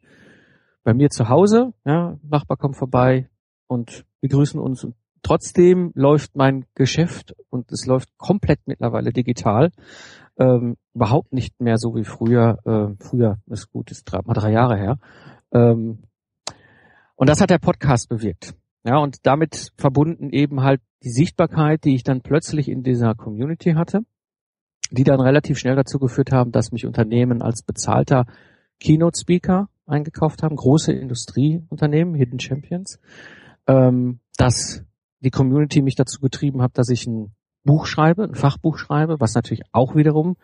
bei 0.83 0.93
mir 0.93 1.09
zu 1.09 1.29
Hause, 1.29 1.73
ja, 1.85 2.17
Nachbar 2.23 2.57
kommt 2.57 2.75
vorbei 2.75 3.29
und 3.67 4.05
wir 4.19 4.29
grüßen 4.29 4.59
uns 4.59 4.83
und 4.83 4.95
trotzdem 5.21 5.91
läuft 5.95 6.35
mein 6.35 6.65
Geschäft 6.75 7.35
und 7.49 7.71
es 7.71 7.85
läuft 7.85 8.17
komplett 8.17 8.59
mittlerweile 8.65 9.11
digital. 9.11 9.71
Ähm, 10.37 10.77
überhaupt 10.93 11.33
nicht 11.33 11.59
mehr 11.59 11.77
so 11.77 11.95
wie 11.95 12.03
früher. 12.03 12.57
Äh, 12.65 13.03
früher 13.03 13.37
ist 13.47 13.71
gut, 13.71 13.91
ist 13.91 14.05
drei, 14.05 14.19
mal 14.25 14.33
drei 14.33 14.51
Jahre 14.51 14.77
her. 14.77 14.97
Ähm, 15.51 15.99
und 17.15 17.29
das 17.29 17.41
hat 17.41 17.49
der 17.49 17.59
Podcast 17.59 18.09
bewirkt. 18.09 18.55
Ja, 18.83 18.97
und 18.97 19.27
damit 19.27 19.71
verbunden 19.77 20.31
eben 20.31 20.63
halt 20.63 20.81
die 21.03 21.11
Sichtbarkeit, 21.11 21.83
die 21.83 21.93
ich 21.93 22.03
dann 22.03 22.21
plötzlich 22.21 22.67
in 22.67 22.81
dieser 22.81 23.13
Community 23.13 23.73
hatte, 23.73 24.01
die 24.89 25.03
dann 25.03 25.19
relativ 25.19 25.59
schnell 25.59 25.75
dazu 25.75 25.99
geführt 25.99 26.31
haben, 26.31 26.51
dass 26.51 26.71
mich 26.71 26.87
Unternehmen 26.87 27.43
als 27.43 27.61
bezahlter 27.61 28.25
Keynote 28.79 29.19
Speaker 29.19 29.69
eingekauft 29.85 30.43
haben, 30.43 30.55
große 30.55 30.91
Industrieunternehmen, 30.93 32.15
Hidden 32.15 32.39
Champions, 32.39 32.99
ähm, 33.67 34.19
dass 34.37 34.83
die 35.19 35.31
Community 35.31 35.81
mich 35.81 35.95
dazu 35.95 36.19
getrieben 36.19 36.61
hat, 36.61 36.77
dass 36.77 36.89
ich 36.89 37.07
ein 37.07 37.33
Buch 37.63 37.85
schreibe, 37.85 38.23
ein 38.23 38.35
Fachbuch 38.35 38.77
schreibe, 38.77 39.19
was 39.19 39.35
natürlich 39.35 39.63
auch 39.71 39.95
wiederum 39.95 40.37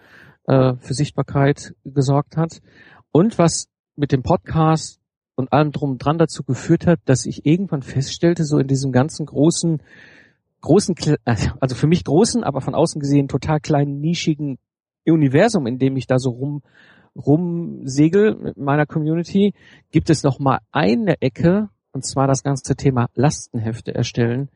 äh, 0.45 0.75
für 0.79 0.93
Sichtbarkeit 0.93 1.73
gesorgt 1.83 2.37
hat. 2.37 2.61
Und 3.11 3.37
was 3.39 3.67
mit 3.95 4.11
dem 4.11 4.21
Podcast 4.21 4.99
und 5.35 5.51
allem 5.51 5.71
drum 5.71 5.91
und 5.91 5.97
dran 5.97 6.17
dazu 6.17 6.43
geführt 6.43 6.85
hat, 6.85 6.99
dass 7.05 7.25
ich 7.25 7.45
irgendwann 7.45 7.81
feststellte, 7.81 8.43
so 8.43 8.59
in 8.59 8.67
diesem 8.67 8.91
ganzen 8.91 9.25
großen, 9.25 9.81
großen, 10.61 10.95
also 11.25 11.75
für 11.75 11.87
mich 11.87 12.03
großen, 12.03 12.43
aber 12.43 12.61
von 12.61 12.75
außen 12.75 12.99
gesehen 12.99 13.27
total 13.27 13.59
kleinen, 13.59 13.99
nischigen 13.99 14.57
Universum, 15.05 15.67
in 15.67 15.79
dem 15.79 15.95
ich 15.95 16.07
da 16.07 16.19
so 16.19 16.31
rum 16.31 16.61
rumsegel 17.17 18.35
mit 18.35 18.57
meiner 18.57 18.85
Community, 18.85 19.53
gibt 19.91 20.09
es 20.09 20.23
noch 20.23 20.39
mal 20.39 20.59
eine 20.71 21.21
Ecke, 21.21 21.69
und 21.91 22.05
zwar 22.05 22.27
das 22.27 22.43
ganze 22.43 22.75
Thema 22.75 23.07
Lastenhefte 23.15 23.93
erstellen, 23.93 24.49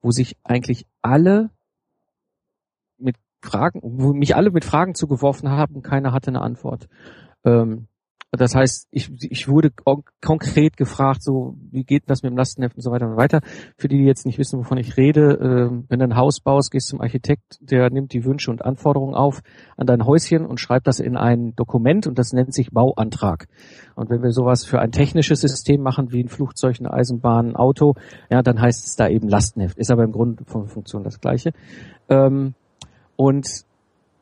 wo 0.00 0.10
sich 0.10 0.36
eigentlich 0.44 0.86
alle 1.02 1.50
mit 2.98 3.16
Fragen, 3.42 3.80
wo 3.82 4.12
mich 4.12 4.36
alle 4.36 4.50
mit 4.50 4.64
Fragen 4.64 4.94
zugeworfen 4.94 5.50
haben, 5.50 5.82
keiner 5.82 6.12
hatte 6.12 6.28
eine 6.28 6.40
Antwort. 6.40 6.88
Ähm, 7.44 7.88
Das 8.36 8.54
heißt, 8.54 8.88
ich, 8.90 9.10
ich 9.30 9.48
wurde 9.48 9.70
konkret 10.20 10.76
gefragt, 10.76 11.22
so 11.22 11.56
wie 11.70 11.84
geht 11.84 12.04
das 12.06 12.22
mit 12.22 12.30
dem 12.30 12.36
Lastenheft 12.36 12.76
und 12.76 12.82
so 12.82 12.90
weiter 12.90 13.06
und 13.06 13.16
weiter. 13.16 13.40
Für 13.76 13.88
die, 13.88 13.98
die 13.98 14.04
jetzt 14.04 14.26
nicht 14.26 14.38
wissen, 14.38 14.58
wovon 14.58 14.78
ich 14.78 14.96
rede, 14.96 15.32
äh, 15.32 15.84
wenn 15.88 15.98
du 15.98 16.04
ein 16.04 16.16
Haus 16.16 16.40
baust, 16.40 16.70
gehst 16.70 16.88
zum 16.88 17.00
Architekt, 17.00 17.58
der 17.60 17.90
nimmt 17.90 18.12
die 18.12 18.24
Wünsche 18.24 18.50
und 18.50 18.64
Anforderungen 18.64 19.14
auf 19.14 19.42
an 19.76 19.86
dein 19.86 20.04
Häuschen 20.04 20.46
und 20.46 20.60
schreibt 20.60 20.86
das 20.86 21.00
in 21.00 21.16
ein 21.16 21.54
Dokument 21.56 22.06
und 22.06 22.18
das 22.18 22.32
nennt 22.32 22.54
sich 22.54 22.70
Bauantrag. 22.70 23.46
Und 23.94 24.10
wenn 24.10 24.22
wir 24.22 24.32
sowas 24.32 24.64
für 24.64 24.80
ein 24.80 24.92
technisches 24.92 25.40
System 25.40 25.82
machen, 25.82 26.12
wie 26.12 26.22
ein 26.22 26.28
Flugzeug, 26.28 26.76
eine 26.78 26.92
Eisenbahn, 26.92 27.50
ein 27.50 27.56
Auto, 27.56 27.94
ja, 28.30 28.42
dann 28.42 28.60
heißt 28.60 28.86
es 28.86 28.96
da 28.96 29.08
eben 29.08 29.28
Lastenheft. 29.28 29.78
Ist 29.78 29.90
aber 29.90 30.04
im 30.04 30.12
Grunde 30.12 30.44
von 30.44 30.68
Funktion 30.68 31.04
das 31.04 31.20
gleiche. 31.20 31.52
Ähm, 32.08 32.54
und 33.16 33.46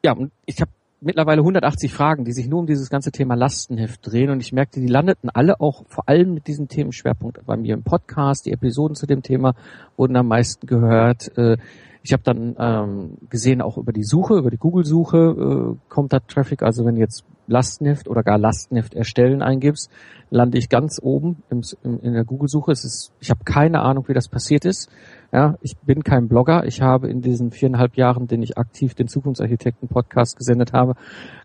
ja, 0.05 0.17
ich 0.45 0.61
habe 0.61 0.71
mittlerweile 1.03 1.41
180 1.41 1.93
Fragen, 1.93 2.25
die 2.25 2.33
sich 2.33 2.49
nur 2.49 2.61
um 2.61 2.67
dieses 2.67 2.89
ganze 2.89 3.11
Thema 3.11 3.35
Lastenheft 3.35 4.01
drehen 4.07 4.31
und 4.31 4.41
ich 4.41 4.53
merkte, 4.53 4.81
die 4.81 4.87
landeten 4.87 5.29
alle 5.31 5.61
auch 5.61 5.85
vor 5.89 6.09
allem 6.09 6.35
mit 6.35 6.47
diesem 6.47 6.69
Themenschwerpunkt 6.69 7.45
bei 7.45 7.57
mir 7.57 7.75
im 7.75 7.83
Podcast. 7.83 8.47
Die 8.47 8.53
Episoden 8.53 8.95
zu 8.95 9.07
dem 9.07 9.23
Thema 9.23 9.55
wurden 9.97 10.17
am 10.17 10.29
meisten 10.29 10.67
gehört. 10.67 11.37
Äh, 11.37 11.57
ich 12.05 12.13
habe 12.13 12.23
dann 12.25 12.57
ähm, 12.59 13.19
gesehen, 13.29 13.63
auch 13.63 13.79
über 13.79 13.93
die 13.93 14.03
Suche, 14.05 14.37
über 14.37 14.51
die 14.51 14.57
Google-Suche 14.57 15.77
äh, 15.77 15.89
kommt 15.89 16.13
da 16.13 16.19
Traffic. 16.21 16.63
Also 16.63 16.85
wenn 16.85 16.97
jetzt 16.97 17.25
Lastenheft 17.47 18.09
oder 18.09 18.23
gar 18.23 18.39
Lastenheft 18.39 18.95
erstellen 18.95 19.43
eingibst, 19.43 19.91
lande 20.31 20.59
ich 20.59 20.69
ganz 20.69 21.01
oben 21.03 21.43
im, 21.51 21.63
in 21.83 22.15
der 22.15 22.25
Google-Suche. 22.25 22.73
Ich 23.21 23.31
habe 23.31 23.45
keine 23.45 23.81
Ahnung, 23.81 24.09
wie 24.09 24.15
das 24.15 24.29
passiert 24.29 24.65
ist. 24.65 24.91
Ja, 25.33 25.57
ich 25.63 25.79
bin 25.79 26.05
kein 26.05 26.29
Blogger. 26.29 26.67
Ich 26.67 26.83
habe 26.83 27.09
in 27.09 27.23
diesen 27.23 27.53
viereinhalb 27.53 27.97
Jahren, 27.97 28.27
den 28.27 28.43
ich 28.43 28.59
aktiv 28.59 28.95
den 28.95 29.09
Zukunftsarchitekten-Podcast 29.09 30.37
gesendet 30.37 30.75
habe, 30.75 30.95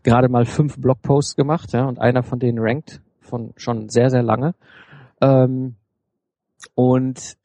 gerade 0.03 0.27
mal 0.27 0.45
fünf 0.45 0.77
Blogposts 0.77 1.35
gemacht. 1.35 1.71
Ja, 1.71 1.85
und 1.85 1.99
einer 1.99 2.23
von 2.23 2.39
denen 2.39 2.59
rankt 2.59 3.01
von 3.21 3.53
schon 3.55 3.89
sehr, 3.89 4.09
sehr 4.09 4.23
lange. 4.23 4.55
Ähm, 5.21 5.75
und 6.75 7.37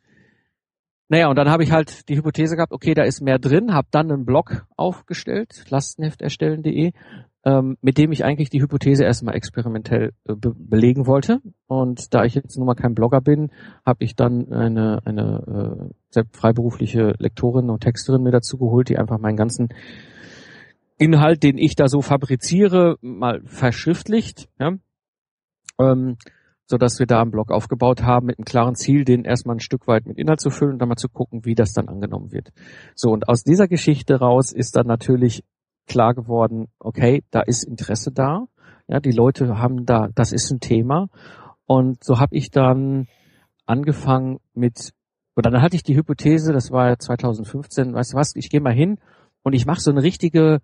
naja, 1.08 1.28
und 1.28 1.36
dann 1.36 1.50
habe 1.50 1.62
ich 1.62 1.70
halt 1.70 2.08
die 2.08 2.16
Hypothese 2.16 2.56
gehabt, 2.56 2.72
okay, 2.72 2.94
da 2.94 3.02
ist 3.02 3.20
mehr 3.20 3.38
drin, 3.38 3.74
habe 3.74 3.88
dann 3.90 4.10
einen 4.10 4.24
Blog 4.24 4.66
aufgestellt, 4.76 5.66
lastenhefterstellen.de, 5.68 6.92
ähm, 7.44 7.76
mit 7.80 7.98
dem 7.98 8.12
ich 8.12 8.24
eigentlich 8.24 8.50
die 8.50 8.62
Hypothese 8.62 9.04
erstmal 9.04 9.34
experimentell 9.34 10.12
äh, 10.24 10.34
be 10.34 10.54
belegen 10.56 11.06
wollte. 11.06 11.40
Und 11.66 12.14
da 12.14 12.24
ich 12.24 12.34
jetzt 12.34 12.56
nun 12.56 12.66
mal 12.66 12.74
kein 12.74 12.94
Blogger 12.94 13.20
bin, 13.20 13.50
habe 13.84 14.04
ich 14.04 14.14
dann 14.14 14.52
eine, 14.52 15.00
eine 15.04 15.92
äh, 16.14 16.24
freiberufliche 16.32 17.14
Lektorin 17.18 17.70
und 17.70 17.80
Texterin 17.80 18.22
mir 18.22 18.30
dazu 18.30 18.58
geholt, 18.58 18.88
die 18.88 18.98
einfach 18.98 19.18
meinen 19.18 19.36
ganzen 19.36 19.68
Inhalt, 20.98 21.42
den 21.42 21.58
ich 21.58 21.74
da 21.74 21.88
so 21.88 22.00
fabriziere, 22.00 22.96
mal 23.00 23.42
verschriftlicht. 23.44 24.48
Ja? 24.60 24.74
Ähm, 25.80 26.16
so 26.66 26.78
dass 26.78 26.98
wir 27.00 27.06
da 27.06 27.20
einen 27.20 27.32
Blog 27.32 27.50
aufgebaut 27.50 28.02
haben 28.02 28.26
mit 28.26 28.38
einem 28.38 28.44
klaren 28.44 28.76
Ziel, 28.76 29.04
den 29.04 29.24
erstmal 29.24 29.56
ein 29.56 29.60
Stück 29.60 29.88
weit 29.88 30.06
mit 30.06 30.16
Inhalt 30.16 30.40
zu 30.40 30.50
füllen 30.50 30.74
und 30.74 30.78
dann 30.78 30.88
mal 30.88 30.96
zu 30.96 31.08
gucken, 31.08 31.44
wie 31.44 31.54
das 31.54 31.72
dann 31.72 31.88
angenommen 31.88 32.32
wird. 32.32 32.50
So, 32.94 33.10
und 33.10 33.28
aus 33.28 33.42
dieser 33.42 33.68
Geschichte 33.68 34.20
raus 34.20 34.52
ist 34.52 34.76
dann 34.76 34.86
natürlich 34.86 35.44
klar 35.92 36.14
geworden, 36.14 36.68
okay, 36.78 37.22
da 37.30 37.42
ist 37.42 37.64
Interesse 37.64 38.10
da. 38.12 38.46
Ja, 38.88 38.98
die 38.98 39.12
Leute 39.12 39.58
haben 39.58 39.84
da, 39.84 40.08
das 40.14 40.32
ist 40.32 40.50
ein 40.50 40.60
Thema. 40.60 41.08
Und 41.66 42.02
so 42.02 42.18
habe 42.18 42.34
ich 42.34 42.50
dann 42.50 43.06
angefangen 43.66 44.38
mit, 44.54 44.92
oder 45.36 45.50
dann 45.50 45.62
hatte 45.62 45.76
ich 45.76 45.82
die 45.82 45.96
Hypothese, 45.96 46.52
das 46.52 46.70
war 46.70 46.88
ja 46.88 46.98
2015, 46.98 47.94
weißt 47.94 48.12
du 48.12 48.16
was, 48.16 48.34
ich 48.36 48.50
gehe 48.50 48.60
mal 48.60 48.72
hin 48.72 48.98
und 49.42 49.52
ich 49.52 49.66
mache 49.66 49.80
so 49.80 49.90
eine 49.90 50.02
richtige 50.02 50.60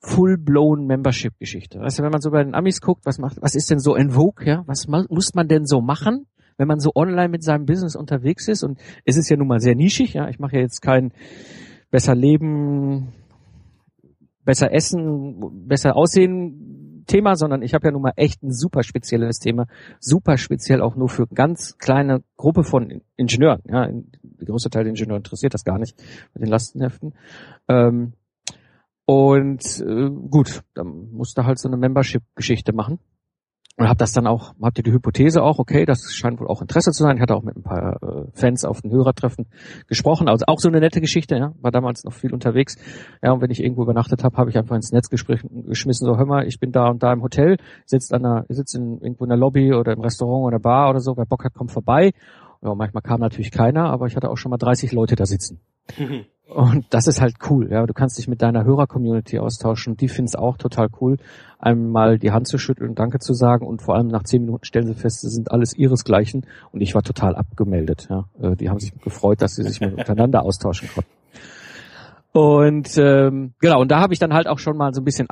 full-blown 0.00 0.86
Membership-Geschichte. 0.86 1.80
Weißt 1.80 1.98
du, 1.98 2.02
wenn 2.02 2.10
man 2.10 2.20
so 2.20 2.30
bei 2.30 2.44
den 2.44 2.54
Amis 2.54 2.80
guckt, 2.80 3.06
was 3.06 3.18
macht, 3.18 3.40
was 3.40 3.54
ist 3.54 3.70
denn 3.70 3.78
so 3.78 3.94
en 3.96 4.10
vogue, 4.10 4.44
ja? 4.46 4.64
Was 4.66 4.86
muss 4.86 5.34
man 5.34 5.48
denn 5.48 5.64
so 5.64 5.80
machen, 5.80 6.26
wenn 6.58 6.68
man 6.68 6.80
so 6.80 6.90
online 6.94 7.28
mit 7.28 7.42
seinem 7.42 7.64
Business 7.64 7.96
unterwegs 7.96 8.48
ist? 8.48 8.64
Und 8.64 8.78
es 9.04 9.16
ist 9.16 9.30
ja 9.30 9.36
nun 9.36 9.48
mal 9.48 9.60
sehr 9.60 9.76
nischig, 9.76 10.14
ja. 10.14 10.28
Ich 10.28 10.38
mache 10.38 10.56
ja 10.56 10.62
jetzt 10.62 10.82
kein 10.82 11.12
besser 11.90 12.14
leben, 12.14 13.12
besser 14.44 14.72
essen, 14.72 15.66
besser 15.66 15.96
aussehen 15.96 17.04
Thema, 17.06 17.34
sondern 17.36 17.62
ich 17.62 17.74
habe 17.74 17.86
ja 17.86 17.92
nun 17.92 18.02
mal 18.02 18.12
echt 18.16 18.42
ein 18.42 18.52
super 18.52 18.82
spezielles 18.82 19.38
Thema, 19.38 19.66
super 19.98 20.38
speziell 20.38 20.80
auch 20.80 20.96
nur 20.96 21.08
für 21.08 21.26
ganz 21.26 21.76
kleine 21.78 22.22
Gruppe 22.36 22.64
von 22.64 23.02
Ingenieuren. 23.16 23.62
Ja, 23.66 23.88
der 23.88 24.46
größte 24.46 24.70
Teil 24.70 24.84
der 24.84 24.90
Ingenieure 24.90 25.18
interessiert 25.18 25.54
das 25.54 25.64
gar 25.64 25.78
nicht 25.78 26.00
mit 26.34 26.42
den 26.42 26.48
Lastenheften. 26.48 27.14
Ähm, 27.68 28.12
und 29.04 29.80
äh, 29.80 30.10
gut, 30.30 30.62
dann 30.74 31.10
musste 31.10 31.44
halt 31.44 31.58
so 31.58 31.68
eine 31.68 31.76
Membership-Geschichte 31.76 32.72
machen 32.72 33.00
und 33.76 33.88
habe 33.88 33.96
das 33.96 34.12
dann 34.12 34.26
auch, 34.26 34.54
hatte 34.62 34.82
die 34.82 34.92
Hypothese 34.92 35.42
auch, 35.42 35.58
okay, 35.58 35.86
das 35.86 36.12
scheint 36.12 36.40
wohl 36.40 36.46
auch 36.48 36.60
Interesse 36.60 36.90
zu 36.90 37.02
sein. 37.02 37.16
Ich 37.16 37.22
hatte 37.22 37.34
auch 37.34 37.42
mit 37.42 37.56
ein 37.56 37.62
paar 37.62 38.02
äh, 38.02 38.24
Fans 38.32 38.64
auf 38.64 38.82
den 38.82 38.90
Hörertreffen 38.90 39.46
gesprochen, 39.88 40.28
also 40.28 40.44
auch 40.46 40.58
so 40.58 40.68
eine 40.68 40.80
nette 40.80 41.00
Geschichte, 41.00 41.36
ja, 41.36 41.52
war 41.60 41.70
damals 41.70 42.04
noch 42.04 42.12
viel 42.12 42.34
unterwegs. 42.34 42.76
Ja, 43.22 43.32
und 43.32 43.40
wenn 43.40 43.50
ich 43.50 43.62
irgendwo 43.62 43.82
übernachtet 43.82 44.24
habe, 44.24 44.36
habe 44.36 44.50
ich 44.50 44.58
einfach 44.58 44.76
ins 44.76 44.92
Netz 44.92 45.08
geschmissen, 45.08 46.06
so 46.06 46.16
hör 46.16 46.26
mal, 46.26 46.46
ich 46.46 46.60
bin 46.60 46.70
da 46.70 46.88
und 46.88 47.02
da 47.02 47.12
im 47.12 47.22
Hotel, 47.22 47.56
sitzt 47.86 48.12
an 48.12 48.22
der, 48.22 48.44
sitzt 48.48 48.74
in, 48.74 49.00
irgendwo 49.00 49.24
in 49.24 49.30
der 49.30 49.38
Lobby 49.38 49.72
oder 49.72 49.92
im 49.92 50.00
Restaurant 50.00 50.46
oder 50.46 50.58
Bar 50.58 50.90
oder 50.90 51.00
so, 51.00 51.16
wer 51.16 51.26
Bock 51.26 51.44
hat, 51.44 51.54
kommt 51.54 51.72
vorbei. 51.72 52.12
Ja, 52.62 52.74
manchmal 52.74 53.02
kam 53.02 53.20
natürlich 53.20 53.50
keiner, 53.50 53.90
aber 53.90 54.06
ich 54.06 54.16
hatte 54.16 54.30
auch 54.30 54.36
schon 54.36 54.50
mal 54.50 54.58
30 54.58 54.92
Leute 54.92 55.16
da 55.16 55.26
sitzen. 55.26 55.60
Und 56.46 56.86
das 56.90 57.06
ist 57.06 57.20
halt 57.20 57.36
cool, 57.48 57.70
ja. 57.70 57.86
Du 57.86 57.94
kannst 57.94 58.18
dich 58.18 58.28
mit 58.28 58.42
deiner 58.42 58.64
Hörer-Community 58.64 59.38
austauschen. 59.38 59.96
Die 59.96 60.08
finden 60.08 60.28
es 60.28 60.36
auch 60.36 60.58
total 60.58 60.88
cool, 61.00 61.16
einmal 61.58 62.18
die 62.18 62.30
Hand 62.30 62.46
zu 62.46 62.58
schütteln 62.58 62.90
und 62.90 62.98
Danke 62.98 63.18
zu 63.20 63.34
sagen 63.34 63.66
und 63.66 63.82
vor 63.82 63.94
allem 63.94 64.08
nach 64.08 64.24
zehn 64.24 64.42
Minuten 64.42 64.64
stellen 64.64 64.86
sie 64.86 64.94
fest, 64.94 65.22
sie 65.22 65.30
sind 65.30 65.50
alles 65.50 65.74
ihresgleichen 65.74 66.46
und 66.70 66.80
ich 66.80 66.94
war 66.94 67.02
total 67.02 67.34
abgemeldet, 67.36 68.08
ja. 68.10 68.24
Äh, 68.40 68.56
die 68.56 68.68
haben 68.68 68.78
sich 68.78 68.92
gefreut, 68.98 69.40
dass 69.40 69.54
sie 69.54 69.64
sich 69.64 69.80
miteinander 69.80 70.42
austauschen 70.44 70.88
konnten. 70.88 71.21
Und 72.34 72.96
ähm, 72.96 73.52
genau, 73.60 73.82
und 73.82 73.90
da 73.90 74.00
habe 74.00 74.14
ich 74.14 74.18
dann 74.18 74.32
halt 74.32 74.48
auch 74.48 74.58
schon 74.58 74.78
mal 74.78 74.94
so 74.94 75.02
ein 75.02 75.04
bisschen 75.04 75.26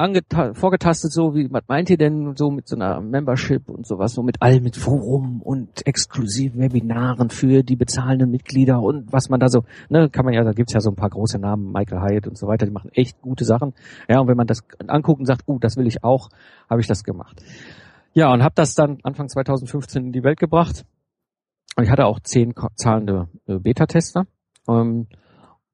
vorgetastet, 0.52 1.10
so 1.10 1.34
wie 1.34 1.50
was 1.50 1.62
meint 1.66 1.88
ihr 1.88 1.96
denn 1.96 2.36
so 2.36 2.50
mit 2.50 2.68
so 2.68 2.76
einer 2.76 3.00
Membership 3.00 3.70
und 3.70 3.86
sowas, 3.86 4.12
so 4.12 4.22
mit 4.22 4.42
allem 4.42 4.62
mit 4.64 4.76
Forum 4.76 5.40
und 5.40 5.86
exklusiven 5.86 6.60
Webinaren 6.60 7.30
für 7.30 7.62
die 7.62 7.76
bezahlenden 7.76 8.30
Mitglieder 8.30 8.82
und 8.82 9.14
was 9.14 9.30
man 9.30 9.40
da 9.40 9.48
so, 9.48 9.64
ne, 9.88 10.10
kann 10.10 10.26
man 10.26 10.34
ja, 10.34 10.44
da 10.44 10.52
gibt's 10.52 10.74
ja 10.74 10.80
so 10.80 10.90
ein 10.90 10.96
paar 10.96 11.08
große 11.08 11.38
Namen, 11.38 11.72
Michael 11.72 12.02
Hyatt 12.02 12.26
und 12.26 12.36
so 12.36 12.46
weiter, 12.46 12.66
die 12.66 12.72
machen 12.72 12.90
echt 12.92 13.22
gute 13.22 13.46
Sachen. 13.46 13.72
Ja, 14.06 14.20
und 14.20 14.28
wenn 14.28 14.36
man 14.36 14.46
das 14.46 14.62
anguckt 14.86 15.20
und 15.20 15.26
sagt, 15.26 15.48
uh, 15.48 15.58
das 15.58 15.78
will 15.78 15.86
ich 15.86 16.04
auch, 16.04 16.28
habe 16.68 16.82
ich 16.82 16.86
das 16.86 17.02
gemacht. 17.02 17.42
Ja, 18.12 18.30
und 18.30 18.42
habe 18.42 18.54
das 18.54 18.74
dann 18.74 18.98
Anfang 19.04 19.30
2015 19.30 20.04
in 20.04 20.12
die 20.12 20.22
Welt 20.22 20.38
gebracht. 20.38 20.84
Und 21.76 21.84
ich 21.84 21.90
hatte 21.90 22.04
auch 22.04 22.20
zehn 22.20 22.52
zahlende 22.74 23.28
äh, 23.46 23.58
Beta-Tester. 23.58 24.26
Ähm, 24.68 25.06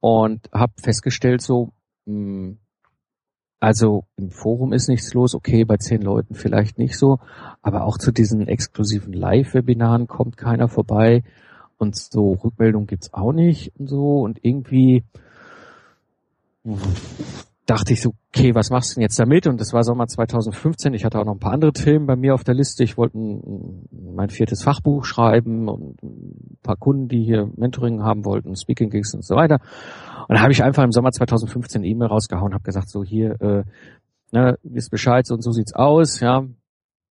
und 0.06 0.48
habe 0.52 0.72
festgestellt, 0.80 1.42
so, 1.42 1.72
mh, 2.04 2.14
hm, 2.14 2.58
also 3.58 4.04
im 4.16 4.30
Forum 4.30 4.72
ist 4.72 4.88
nichts 4.88 5.12
los, 5.14 5.34
okay, 5.34 5.64
bei 5.64 5.78
zehn 5.78 6.00
Leuten 6.00 6.36
vielleicht 6.36 6.78
nicht 6.78 6.96
so, 6.96 7.18
aber 7.60 7.82
auch 7.84 7.98
zu 7.98 8.12
diesen 8.12 8.46
exklusiven 8.46 9.12
Live-Webinaren 9.12 10.06
kommt 10.06 10.36
keiner 10.36 10.68
vorbei 10.68 11.24
und 11.76 11.96
so 11.96 12.34
Rückmeldung 12.34 12.86
gibt's 12.86 13.12
auch 13.14 13.32
nicht 13.32 13.72
und 13.80 13.88
so 13.88 14.20
und 14.20 14.38
irgendwie 14.44 15.02
dachte 17.66 17.92
ich 17.92 18.00
so, 18.00 18.14
okay, 18.28 18.54
was 18.54 18.70
machst 18.70 18.92
du 18.92 18.94
denn 18.94 19.02
jetzt 19.02 19.18
damit? 19.18 19.46
Und 19.46 19.60
das 19.60 19.72
war 19.72 19.82
Sommer 19.82 20.06
2015. 20.06 20.94
Ich 20.94 21.04
hatte 21.04 21.18
auch 21.18 21.24
noch 21.24 21.34
ein 21.34 21.40
paar 21.40 21.52
andere 21.52 21.72
Themen 21.72 22.06
bei 22.06 22.14
mir 22.14 22.34
auf 22.34 22.44
der 22.44 22.54
Liste. 22.54 22.84
Ich 22.84 22.96
wollte 22.96 23.18
mein 23.18 24.30
viertes 24.30 24.62
Fachbuch 24.62 25.04
schreiben 25.04 25.68
und 25.68 26.00
ein 26.02 26.58
paar 26.62 26.76
Kunden, 26.76 27.08
die 27.08 27.24
hier 27.24 27.50
Mentoring 27.56 28.02
haben 28.02 28.24
wollten, 28.24 28.54
Speaking 28.54 28.88
Gigs 28.88 29.14
und 29.14 29.24
so 29.24 29.34
weiter. 29.34 29.58
Und 30.28 30.36
da 30.36 30.42
habe 30.42 30.52
ich 30.52 30.62
einfach 30.62 30.84
im 30.84 30.92
Sommer 30.92 31.10
2015 31.10 31.80
eine 31.80 31.88
E-Mail 31.88 32.08
rausgehauen, 32.08 32.54
habe 32.54 32.64
gesagt, 32.64 32.88
so 32.88 33.02
hier, 33.02 33.40
äh, 33.40 33.64
ne, 34.32 34.58
wisst 34.62 34.90
Bescheid, 34.90 35.26
so 35.26 35.34
und 35.34 35.42
so 35.42 35.50
sieht's 35.50 35.74
aus, 35.74 36.20
ja. 36.20 36.46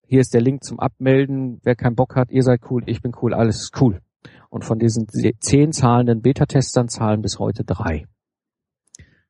Hier 0.08 0.20
ist 0.20 0.32
der 0.32 0.40
Link 0.40 0.64
zum 0.64 0.80
Abmelden. 0.80 1.60
Wer 1.64 1.74
keinen 1.74 1.96
Bock 1.96 2.16
hat, 2.16 2.30
ihr 2.30 2.42
seid 2.42 2.60
cool, 2.70 2.82
ich 2.86 3.02
bin 3.02 3.12
cool, 3.20 3.34
alles 3.34 3.62
ist 3.62 3.80
cool. 3.80 4.00
Und 4.48 4.64
von 4.64 4.78
diesen 4.78 5.06
zehn 5.08 5.72
zahlenden 5.72 6.22
Beta-Testern 6.22 6.88
zahlen 6.88 7.20
bis 7.20 7.38
heute 7.38 7.64
drei. 7.64 8.06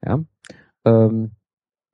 Ja, 0.05 0.21
ähm, 0.87 1.33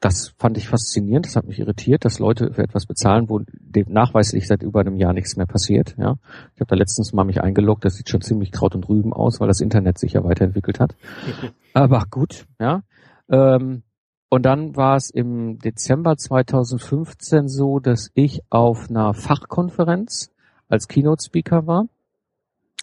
das 0.02 0.34
fand 0.36 0.58
ich 0.58 0.68
faszinierend, 0.68 1.26
das 1.26 1.36
hat 1.36 1.46
mich 1.46 1.60
irritiert, 1.60 2.04
dass 2.04 2.18
Leute 2.18 2.52
für 2.52 2.62
etwas 2.62 2.86
bezahlen, 2.86 3.30
wo 3.30 3.40
dem 3.52 3.86
nachweislich 3.88 4.48
seit 4.48 4.62
über 4.62 4.80
einem 4.80 4.96
Jahr 4.96 5.12
nichts 5.12 5.36
mehr 5.36 5.46
passiert. 5.46 5.94
Ja, 5.96 6.16
ich 6.54 6.60
habe 6.60 6.68
da 6.68 6.74
letztens 6.74 7.12
mal 7.12 7.24
mich 7.24 7.40
eingeloggt, 7.40 7.84
das 7.84 7.94
sieht 7.94 8.08
schon 8.08 8.20
ziemlich 8.20 8.50
Kraut 8.50 8.74
und 8.74 8.88
Rüben 8.88 9.12
aus, 9.12 9.38
weil 9.38 9.46
das 9.46 9.60
Internet 9.60 9.98
sich 9.98 10.14
ja 10.14 10.24
weiterentwickelt 10.24 10.80
hat. 10.80 10.96
Aber 11.72 12.04
gut, 12.10 12.46
ja. 12.60 12.82
Ähm, 13.28 13.84
und 14.28 14.42
dann 14.42 14.76
war 14.76 14.96
es 14.96 15.10
im 15.10 15.58
Dezember 15.58 16.16
2015 16.16 17.48
so, 17.48 17.78
dass 17.78 18.10
ich 18.14 18.40
auf 18.50 18.90
einer 18.90 19.14
Fachkonferenz 19.14 20.32
als 20.68 20.88
Keynote-Speaker 20.88 21.66
war 21.66 21.84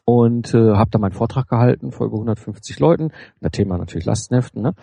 und 0.06 0.54
äh, 0.54 0.76
habe 0.76 0.92
da 0.92 1.00
meinen 1.00 1.12
Vortrag 1.12 1.50
gehalten 1.50 1.92
vor 1.92 2.08
über 2.08 2.18
150 2.18 2.80
Leuten. 2.80 3.12
Das 3.42 3.52
Thema 3.52 3.78
natürlich 3.78 4.06
Lastenheften. 4.06 4.62
Ne? 4.62 4.74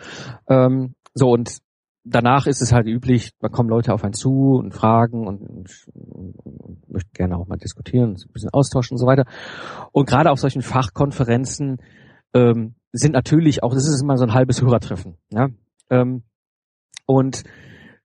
Ähm, 0.49 0.96
so, 1.19 1.31
und 1.31 1.61
danach 2.05 2.47
ist 2.47 2.61
es 2.61 2.73
halt 2.73 2.87
üblich, 2.87 3.33
da 3.41 3.49
kommen 3.49 3.71
Leute 3.71 3.95
auf 3.95 4.05
einen 4.05 4.13
zu 4.13 4.59
und 4.59 4.75
fragen 4.75 5.27
und, 5.27 5.41
und, 5.41 6.37
und, 6.45 6.91
möchten 6.91 7.11
gerne 7.15 7.39
auch 7.39 7.47
mal 7.47 7.57
diskutieren, 7.57 8.11
ein 8.11 8.33
bisschen 8.35 8.51
austauschen 8.51 8.97
und 8.97 8.99
so 8.99 9.07
weiter. 9.07 9.25
Und 9.93 10.07
gerade 10.07 10.31
auf 10.31 10.39
solchen 10.39 10.61
Fachkonferenzen 10.61 11.79
ähm, 12.35 12.75
sind 12.93 13.13
natürlich 13.13 13.63
auch, 13.63 13.73
das 13.73 13.89
ist 13.89 14.03
immer 14.03 14.19
so 14.19 14.25
ein 14.25 14.35
halbes 14.35 14.61
Hörertreffen. 14.61 15.17
Ja? 15.31 15.49
Ähm, 15.89 16.23
und 17.07 17.45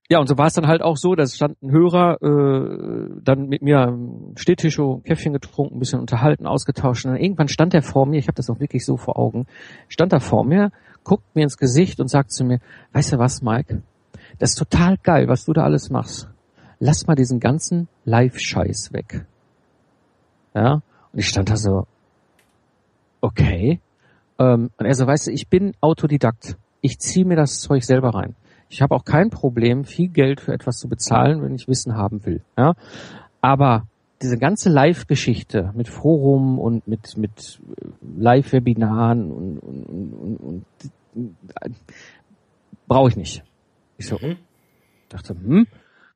ja, 0.09 0.19
und 0.19 0.27
so 0.27 0.37
war 0.37 0.47
es 0.47 0.53
dann 0.53 0.67
halt 0.67 0.81
auch 0.81 0.95
so, 0.95 1.15
dass 1.15 1.35
stand 1.35 1.61
ein 1.61 1.71
Hörer 1.71 2.17
äh, 2.21 3.21
dann 3.23 3.47
mit 3.47 3.61
mir 3.61 3.79
am 3.79 4.33
Stehtisch, 4.37 4.79
Käffchen 5.03 5.33
getrunken, 5.33 5.75
ein 5.75 5.79
bisschen 5.79 5.99
unterhalten, 5.99 6.47
ausgetauscht. 6.47 7.05
Und 7.05 7.11
dann 7.11 7.21
irgendwann 7.21 7.49
stand 7.49 7.73
er 7.73 7.81
vor 7.81 8.05
mir, 8.05 8.19
ich 8.19 8.27
habe 8.27 8.35
das 8.35 8.49
auch 8.49 8.59
wirklich 8.61 8.85
so 8.85 8.95
vor 8.95 9.19
Augen, 9.19 9.47
stand 9.89 10.13
er 10.13 10.21
vor 10.21 10.45
mir, 10.45 10.71
guckt 11.03 11.35
mir 11.35 11.43
ins 11.43 11.57
Gesicht 11.57 11.99
und 11.99 12.07
sagt 12.07 12.31
zu 12.31 12.43
mir, 12.43 12.59
weißt 12.93 13.13
du 13.13 13.19
was, 13.19 13.41
Mike? 13.41 13.81
Das 14.39 14.51
ist 14.51 14.57
total 14.57 14.97
geil, 14.97 15.27
was 15.27 15.45
du 15.45 15.53
da 15.53 15.63
alles 15.63 15.89
machst. 15.89 16.27
Lass 16.79 17.05
mal 17.07 17.15
diesen 17.15 17.39
ganzen 17.39 17.87
Live-Scheiß 18.05 18.91
weg. 18.93 19.25
Ja, 20.53 20.81
und 21.11 21.19
ich 21.19 21.27
stand 21.27 21.49
da 21.49 21.57
so, 21.57 21.85
okay. 23.21 23.79
Ähm, 24.39 24.71
und 24.77 24.85
er 24.85 24.95
so, 24.95 25.05
weißt 25.05 25.27
du, 25.27 25.31
ich 25.31 25.47
bin 25.47 25.73
Autodidakt. 25.79 26.57
Ich 26.81 26.99
ziehe 26.99 27.25
mir 27.25 27.35
das 27.35 27.59
Zeug 27.59 27.83
selber 27.83 28.15
rein. 28.15 28.35
Ich 28.69 28.81
habe 28.81 28.95
auch 28.95 29.05
kein 29.05 29.29
Problem, 29.29 29.83
viel 29.83 30.07
Geld 30.07 30.41
für 30.41 30.53
etwas 30.53 30.77
zu 30.77 30.87
bezahlen, 30.87 31.43
wenn 31.43 31.53
ich 31.53 31.67
Wissen 31.67 31.95
haben 31.95 32.25
will. 32.25 32.41
Ja? 32.57 32.73
Aber 33.41 33.85
diese 34.21 34.37
ganze 34.37 34.69
Live-Geschichte 34.69 35.71
mit 35.75 35.87
Forum 35.87 36.59
und 36.59 36.87
mit, 36.87 37.17
mit 37.17 37.61
Live-Webinaren 38.01 39.31
und, 39.31 39.59
und, 39.59 39.83
und, 39.83 40.37
und, 40.37 40.65
und 41.15 41.75
brauche 42.87 43.09
ich 43.09 43.17
nicht. 43.17 43.43
Ich 43.97 44.07
so, 44.07 44.17
mhm. 44.21 44.37
dachte, 45.09 45.33
hm, 45.33 45.67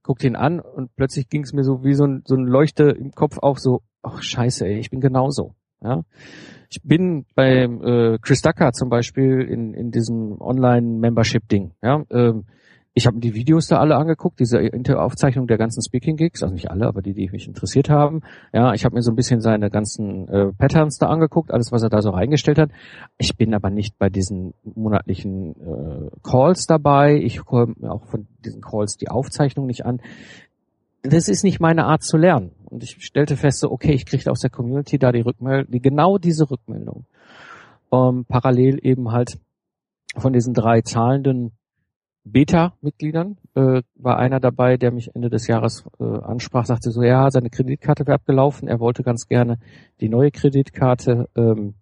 guck 0.04 0.24
ihn 0.24 0.36
an 0.36 0.60
und 0.60 0.96
plötzlich 0.96 1.30
ging 1.30 1.44
es 1.44 1.54
mir 1.54 1.64
so 1.64 1.84
wie 1.84 1.94
so 1.94 2.06
ein, 2.06 2.24
so 2.26 2.36
ein 2.36 2.46
Leuchte 2.46 2.84
im 2.84 3.12
Kopf 3.12 3.38
auf, 3.40 3.60
so, 3.60 3.82
ach 4.04 4.22
scheiße, 4.22 4.66
ey, 4.66 4.80
ich 4.80 4.90
bin 4.90 5.02
genauso. 5.02 5.56
Ja? 5.82 6.04
Ich 6.70 6.82
bin 6.84 7.26
bei 7.36 7.64
äh, 7.64 8.18
Chris 8.22 8.42
Ducker 8.42 8.72
zum 8.74 8.90
Beispiel 8.90 9.42
in, 9.42 9.74
in 9.74 9.92
diesem 9.92 10.40
Online-Membership-Ding. 10.42 11.72
Ja? 11.82 12.04
Ähm, 12.10 12.46
ich 12.98 13.08
habe 13.08 13.20
die 13.20 13.36
Videos 13.36 13.68
da 13.68 13.80
alle 13.80 13.98
angeguckt, 13.98 14.40
diese 14.40 14.58
Interaufzeichnung 14.58 15.48
der 15.48 15.58
ganzen 15.58 15.84
Speaking-Gigs, 15.84 16.42
also 16.42 16.56
nicht 16.56 16.72
alle, 16.72 16.88
aber 16.88 17.02
die, 17.02 17.14
die 17.14 17.30
mich 17.30 17.46
interessiert 17.46 17.90
haben. 17.90 18.22
Ja, 18.54 18.74
ich 18.74 18.86
habe 18.86 18.96
mir 18.96 19.02
so 19.02 19.12
ein 19.12 19.18
bisschen 19.18 19.42
seine 19.42 19.70
ganzen 19.70 20.30
äh, 20.30 20.54
Patterns 20.54 20.98
da 20.98 21.08
angeguckt, 21.08 21.52
alles, 21.52 21.74
was 21.74 21.84
er 21.84 21.90
da 21.90 22.02
so 22.02 22.12
reingestellt 22.12 22.58
hat. 22.58 22.72
Ich 23.18 23.36
bin 23.36 23.54
aber 23.54 23.70
nicht 23.70 24.00
bei 24.00 24.10
diesen 24.10 24.54
monatlichen 24.64 25.56
äh, 25.60 26.10
Calls 26.24 26.68
dabei. 26.68 27.18
Ich 27.18 27.44
komme 27.44 27.76
auch 27.82 28.06
von 28.06 28.28
diesen 28.46 28.62
Calls 28.62 28.96
die 28.96 29.10
Aufzeichnung 29.10 29.66
nicht 29.66 29.86
an. 29.86 30.00
Das 31.04 31.28
ist 31.28 31.44
nicht 31.44 31.60
meine 31.60 31.88
Art 31.88 32.02
zu 32.02 32.16
lernen. 32.16 32.52
Und 32.64 32.82
ich 32.82 32.96
stellte 33.04 33.36
fest, 33.36 33.60
so, 33.60 33.72
okay, 33.72 33.92
ich 33.92 34.06
kriege 34.06 34.32
aus 34.32 34.40
der 34.40 34.50
Community 34.50 34.98
da 34.98 35.12
die 35.12 35.20
Rückmeldung, 35.20 35.70
die, 35.70 35.82
genau 35.82 36.18
diese 36.18 36.50
Rückmeldung. 36.50 37.04
Ähm, 37.92 38.24
parallel 38.26 38.80
eben 38.84 39.12
halt 39.12 39.38
von 40.16 40.32
diesen 40.32 40.54
drei 40.54 40.80
zahlenden 40.80 41.52
Beta-Mitgliedern 42.26 43.38
äh, 43.54 43.84
war 43.96 44.18
einer 44.18 44.40
dabei, 44.40 44.78
der 44.78 44.92
mich 44.92 45.16
Ende 45.16 45.30
des 45.30 45.48
Jahres 45.48 45.86
äh, 46.00 46.04
ansprach, 46.04 46.66
sagte 46.66 46.92
so, 46.92 47.04
ja, 47.04 47.30
seine 47.30 47.50
Kreditkarte 47.50 48.06
wäre 48.08 48.16
abgelaufen, 48.16 48.68
er 48.68 48.80
wollte 48.80 49.04
ganz 49.04 49.28
gerne 49.28 49.60
die 50.02 50.10
neue 50.10 50.32
Kreditkarte 50.32 51.30
ähm, 51.36 51.76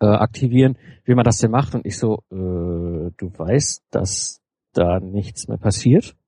äh, 0.00 0.06
aktivieren, 0.06 0.76
wie 1.04 1.14
man 1.14 1.24
das 1.24 1.38
denn 1.38 1.50
macht. 1.50 1.74
Und 1.74 1.84
ich 1.84 1.98
so, 1.98 2.22
äh, 2.30 3.12
du 3.16 3.32
weißt, 3.36 3.84
dass 3.90 4.40
da 4.72 4.98
nichts 4.98 5.46
mehr 5.46 5.58
passiert. 5.58 6.16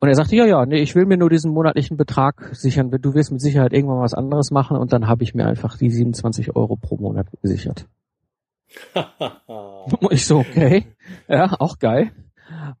Und 0.00 0.08
er 0.08 0.14
sagte, 0.14 0.36
ja, 0.36 0.46
ja, 0.46 0.64
nee, 0.64 0.80
ich 0.80 0.94
will 0.94 1.06
mir 1.06 1.16
nur 1.16 1.28
diesen 1.28 1.52
monatlichen 1.52 1.96
Betrag 1.96 2.50
sichern. 2.52 2.90
Du 2.90 3.14
wirst 3.14 3.32
mit 3.32 3.40
Sicherheit 3.40 3.72
irgendwann 3.72 4.00
was 4.00 4.14
anderes 4.14 4.52
machen 4.52 4.76
und 4.76 4.92
dann 4.92 5.08
habe 5.08 5.24
ich 5.24 5.34
mir 5.34 5.44
einfach 5.44 5.76
die 5.76 5.90
27 5.90 6.54
Euro 6.54 6.76
pro 6.76 6.96
Monat 6.98 7.26
gesichert. 7.42 7.88
ich 10.10 10.26
so, 10.26 10.38
okay, 10.38 10.86
ja, 11.28 11.54
auch 11.58 11.78
geil. 11.78 12.12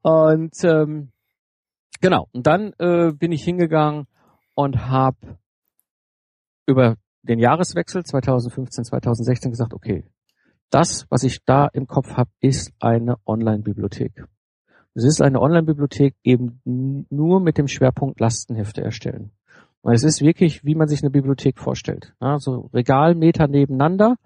Und 0.02 0.52
ähm, 0.64 1.10
genau, 2.00 2.28
und 2.32 2.46
dann 2.46 2.72
äh, 2.78 3.12
bin 3.12 3.32
ich 3.32 3.44
hingegangen 3.44 4.06
und 4.54 4.88
habe 4.88 5.38
über 6.66 6.96
den 7.22 7.38
Jahreswechsel 7.38 8.04
2015, 8.04 8.84
2016 8.84 9.50
gesagt, 9.50 9.74
okay, 9.74 10.04
das, 10.70 11.06
was 11.08 11.22
ich 11.22 11.44
da 11.44 11.66
im 11.72 11.86
Kopf 11.86 12.16
habe, 12.16 12.30
ist 12.40 12.72
eine 12.78 13.16
Online-Bibliothek. 13.26 14.24
Es 14.94 15.04
ist 15.04 15.22
eine 15.22 15.40
Online-Bibliothek 15.40 16.14
eben 16.24 16.60
nur 16.64 17.40
mit 17.40 17.56
dem 17.56 17.68
Schwerpunkt 17.68 18.20
Lastenhefte 18.20 18.82
erstellen. 18.82 19.30
Und 19.80 19.94
es 19.94 20.02
ist 20.02 20.20
wirklich, 20.20 20.64
wie 20.64 20.74
man 20.74 20.88
sich 20.88 21.02
eine 21.02 21.10
Bibliothek 21.10 21.58
vorstellt. 21.58 22.14
Also 22.18 22.68
Regalmeter 22.74 23.46
nebeneinander 23.46 24.16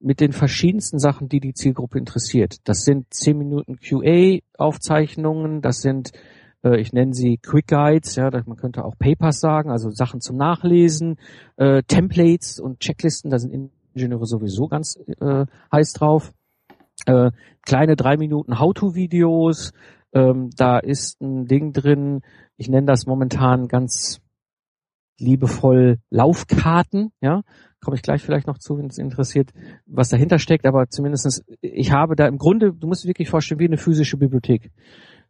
mit 0.00 0.20
den 0.20 0.32
verschiedensten 0.32 0.98
Sachen, 0.98 1.28
die 1.28 1.40
die 1.40 1.54
Zielgruppe 1.54 1.98
interessiert. 1.98 2.56
Das 2.64 2.84
sind 2.84 3.12
10 3.12 3.38
Minuten 3.38 3.76
QA-Aufzeichnungen, 3.76 5.62
das 5.62 5.80
sind, 5.80 6.12
äh, 6.62 6.78
ich 6.80 6.92
nenne 6.92 7.14
sie 7.14 7.38
Quick 7.38 7.68
Guides, 7.68 8.16
ja, 8.16 8.30
man 8.30 8.56
könnte 8.56 8.84
auch 8.84 8.98
Papers 8.98 9.40
sagen, 9.40 9.70
also 9.70 9.90
Sachen 9.90 10.20
zum 10.20 10.36
Nachlesen, 10.36 11.16
äh, 11.56 11.82
Templates 11.82 12.60
und 12.60 12.80
Checklisten, 12.80 13.30
da 13.30 13.38
sind 13.38 13.70
Ingenieure 13.94 14.26
sowieso 14.26 14.68
ganz 14.68 14.98
äh, 15.20 15.46
heiß 15.72 15.94
drauf. 15.94 16.32
Äh, 17.06 17.30
kleine 17.62 17.96
drei 17.96 18.16
Minuten 18.16 18.58
How-to-Videos, 18.58 19.72
ähm, 20.12 20.50
da 20.56 20.78
ist 20.78 21.20
ein 21.20 21.46
Ding 21.46 21.72
drin, 21.72 22.20
ich 22.56 22.68
nenne 22.68 22.86
das 22.86 23.06
momentan 23.06 23.68
ganz 23.68 24.20
liebevoll 25.18 25.98
Laufkarten, 26.10 27.12
ja, 27.20 27.42
komme 27.82 27.96
ich 27.96 28.02
gleich 28.02 28.22
vielleicht 28.22 28.46
noch 28.46 28.58
zu, 28.58 28.78
wenn 28.78 28.86
es 28.86 28.98
interessiert, 28.98 29.52
was 29.86 30.08
dahinter 30.08 30.38
steckt, 30.38 30.66
aber 30.66 30.88
zumindestens 30.88 31.44
ich 31.60 31.92
habe 31.92 32.16
da 32.16 32.26
im 32.26 32.38
Grunde, 32.38 32.72
du 32.72 32.86
musst 32.86 33.04
dir 33.04 33.08
wirklich 33.08 33.30
vorstellen, 33.30 33.60
wie 33.60 33.66
eine 33.66 33.78
physische 33.78 34.16
Bibliothek 34.16 34.70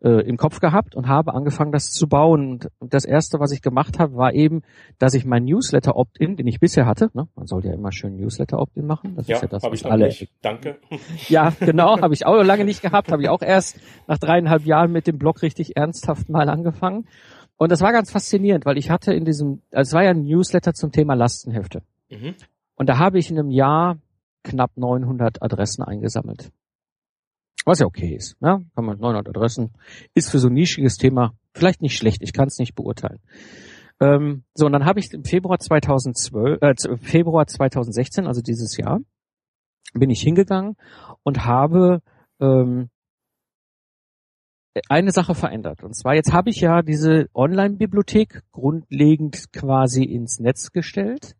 äh, 0.03 0.27
im 0.27 0.37
Kopf 0.37 0.61
gehabt 0.61 0.95
und 0.95 1.09
habe 1.09 1.35
angefangen, 1.35 1.73
das 1.73 1.91
zu 1.91 2.09
bauen. 2.09 2.61
Und 2.79 2.93
das 2.93 3.05
erste, 3.05 3.41
was 3.41 3.53
ich 3.53 3.63
gemacht 3.63 3.99
habe, 3.99 4.17
war 4.17 4.33
eben, 4.35 4.63
dass 4.99 5.15
ich 5.15 5.25
mein 5.25 5.45
Newsletter 5.45 5.97
Opt-in, 5.97 6.37
den 6.37 6.47
ich 6.47 6.61
bisher 6.61 6.87
hatte, 6.87 7.11
ne, 7.15 7.29
man 7.35 7.47
soll 7.47 7.65
ja 7.65 7.73
immer 7.73 7.93
schön 7.93 8.17
Newsletter 8.17 8.59
Opt-in 8.59 8.87
machen, 8.87 9.15
das 9.17 9.27
ja, 9.27 9.37
ist 9.37 9.43
ja 9.43 9.49
das, 9.49 9.63
was 9.63 9.81
ich 9.81 9.87
alle. 9.87 10.07
Nicht. 10.07 10.31
Danke. 10.43 10.79
Ja, 11.29 11.53
genau, 11.61 12.01
habe 12.01 12.15
ich 12.15 12.27
auch 12.27 12.43
lange 12.43 12.65
nicht 12.65 12.83
gehabt, 12.83 13.11
habe 13.11 13.23
ich 13.23 13.29
auch 13.29 13.43
erst 13.43 13.81
nach 14.07 14.19
dreieinhalb 14.19 14.65
Jahren 14.65 14.93
mit 14.93 15.07
dem 15.07 15.19
Blog 15.19 15.43
richtig 15.43 15.77
ernsthaft 15.77 16.29
mal 16.29 16.49
angefangen. 16.49 17.07
Und 17.57 17.73
das 17.73 17.81
war 17.81 17.93
ganz 17.93 18.11
faszinierend, 18.11 18.67
weil 18.67 18.77
ich 18.77 18.91
hatte 18.91 19.13
in 19.15 19.25
diesem, 19.25 19.63
also 19.73 19.89
es 19.89 19.93
war 19.95 20.05
ja 20.05 20.11
ein 20.11 20.25
Newsletter 20.25 20.75
zum 20.75 20.93
Thema 20.93 21.15
Lastenhefte. 21.15 21.83
Mhm. 22.11 22.35
Und 22.75 22.89
da 22.89 22.99
habe 22.99 23.19
ich 23.19 23.31
in 23.31 23.39
einem 23.39 23.51
Jahr 23.51 23.99
knapp 24.43 24.77
900 24.77 25.43
Adressen 25.43 25.83
eingesammelt. 25.83 26.51
Was 27.65 27.81
ja 27.81 27.87
okay 27.87 28.15
ist. 28.15 28.37
Ja? 28.41 28.61
Kann 28.75 28.85
man 28.85 28.99
900 28.99 29.29
Adressen. 29.29 29.73
Ist 30.15 30.31
für 30.31 30.39
so 30.39 30.49
ein 30.49 30.55
nischiges 30.55 30.99
Thema 30.99 31.35
vielleicht 31.53 31.83
nicht 31.83 31.97
schlecht. 31.97 32.23
Ich 32.23 32.33
kann 32.33 32.47
es 32.47 32.59
nicht 32.59 32.75
beurteilen. 32.75 33.21
Ähm, 33.99 34.45
so, 34.55 34.67
und 34.67 34.73
dann 34.73 34.85
habe 34.85 35.01
ich 35.01 35.13
im 35.13 35.25
Februar 35.25 35.59
2012, 35.59 36.61
äh, 36.61 36.75
Februar 36.99 37.47
2016, 37.47 38.27
also 38.27 38.43
dieses 38.43 38.77
Jahr, 38.77 39.01
bin 39.95 40.11
ich 40.11 40.21
hingegangen 40.21 40.77
und 41.23 41.47
habe 41.47 42.03
ähm, 42.41 42.91
eine 44.89 45.11
Sache 45.11 45.35
verändert. 45.35 45.83
Und 45.83 45.95
zwar 45.95 46.15
jetzt 46.15 46.33
habe 46.33 46.51
ich 46.51 46.61
ja 46.61 46.83
diese 46.83 47.29
Online-Bibliothek 47.35 48.43
grundlegend 48.53 49.53
quasi 49.53 50.05
ins 50.05 50.39
Netz 50.39 50.73
gestellt, 50.73 51.37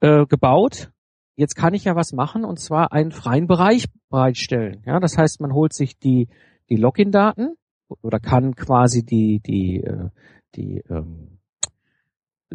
äh, 0.00 0.26
gebaut 0.26 0.90
jetzt 1.36 1.54
kann 1.54 1.74
ich 1.74 1.84
ja 1.84 1.94
was 1.94 2.12
machen 2.12 2.44
und 2.44 2.58
zwar 2.58 2.92
einen 2.92 3.12
freien 3.12 3.46
Bereich 3.46 3.86
bereitstellen. 4.10 4.82
Ja, 4.86 4.98
das 4.98 5.16
heißt, 5.16 5.40
man 5.40 5.52
holt 5.52 5.72
sich 5.72 5.98
die 5.98 6.28
die 6.68 6.76
Login-Daten 6.76 7.56
oder 8.02 8.18
kann 8.18 8.56
quasi 8.56 9.04
die 9.04 9.40
die 9.40 9.84
äh, 9.84 10.08
die 10.56 10.82
ähm, 10.90 11.38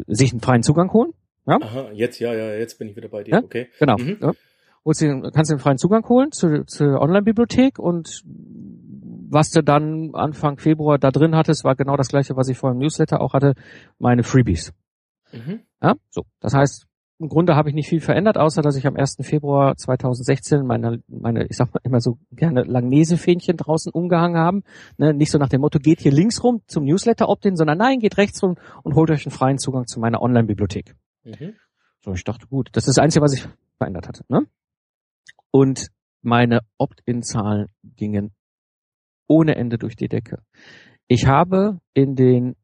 sich 0.06 0.32
einen 0.32 0.40
freien 0.40 0.62
Zugang 0.62 0.92
holen. 0.92 1.12
Ja? 1.46 1.58
Aha, 1.62 1.90
jetzt 1.92 2.18
ja 2.18 2.34
ja 2.34 2.54
jetzt 2.54 2.78
bin 2.78 2.88
ich 2.88 2.96
wieder 2.96 3.08
bei 3.08 3.22
dir. 3.22 3.34
Ja? 3.34 3.42
Okay. 3.42 3.68
Genau. 3.78 3.96
Mhm. 3.96 4.18
Ja. 4.20 4.32
Holst 4.84 5.00
du, 5.00 5.30
kannst 5.32 5.50
du 5.50 5.54
den 5.54 5.60
freien 5.60 5.78
Zugang 5.78 6.08
holen 6.08 6.32
zur, 6.32 6.66
zur 6.66 7.00
Online-Bibliothek 7.00 7.78
und 7.78 8.24
was 9.32 9.50
du 9.50 9.62
dann 9.62 10.14
Anfang 10.14 10.58
Februar 10.58 10.98
da 10.98 11.10
drin 11.10 11.34
hattest, 11.34 11.64
war 11.64 11.74
genau 11.74 11.96
das 11.96 12.08
gleiche, 12.08 12.36
was 12.36 12.48
ich 12.48 12.58
vor 12.58 12.70
dem 12.70 12.78
Newsletter 12.78 13.20
auch 13.20 13.32
hatte, 13.32 13.54
meine 13.98 14.22
Freebies. 14.22 14.72
Mhm. 15.32 15.60
Ja, 15.82 15.94
so. 16.10 16.24
Das 16.40 16.52
heißt, 16.52 16.86
im 17.18 17.28
Grunde 17.28 17.54
habe 17.54 17.68
ich 17.68 17.74
nicht 17.74 17.88
viel 17.88 18.00
verändert, 18.00 18.36
außer 18.36 18.62
dass 18.62 18.76
ich 18.76 18.86
am 18.86 18.96
1. 18.96 19.18
Februar 19.22 19.76
2016 19.76 20.66
meine, 20.66 21.02
meine 21.08 21.46
ich 21.46 21.56
sag 21.56 21.72
mal 21.72 21.80
immer 21.84 22.00
so 22.00 22.18
gerne 22.30 22.64
Langnese-Fähnchen 22.64 23.56
draußen 23.56 23.92
umgehangen 23.92 24.36
haben. 24.36 24.64
Ne, 24.98 25.14
nicht 25.14 25.30
so 25.30 25.38
nach 25.38 25.48
dem 25.48 25.62
Motto, 25.62 25.78
geht 25.78 26.00
hier 26.00 26.12
links 26.12 26.42
rum 26.42 26.62
zum 26.66 26.84
Newsletter-Opt-in, 26.84 27.56
sondern 27.56 27.78
nein, 27.78 28.00
geht 28.00 28.18
rechts 28.18 28.42
rum 28.42 28.56
und 28.82 28.96
holt 28.96 29.10
euch 29.10 29.24
einen 29.24 29.32
freien 29.32 29.58
Zugang 29.58 29.86
zu 29.86 29.98
meiner 29.98 30.20
Online-Bibliothek. 30.20 30.94
Mhm. 31.24 31.54
So, 32.00 32.12
ich 32.12 32.24
dachte, 32.24 32.48
gut, 32.48 32.68
das 32.72 32.88
ist 32.88 32.98
das 32.98 33.02
Einzige, 33.02 33.24
was 33.24 33.32
ich 33.32 33.48
verändert 33.78 34.08
hatte. 34.08 34.24
Ne? 34.28 34.46
Und 35.50 35.88
meine 36.20 36.60
Opt-in-Zahlen 36.76 37.68
gingen 37.82 38.32
ohne 39.32 39.56
Ende 39.56 39.78
durch 39.78 39.96
die 39.96 40.08
Decke. 40.08 40.42
Ich 41.08 41.26
habe 41.26 41.80
in 41.94 42.14
den 42.16 42.54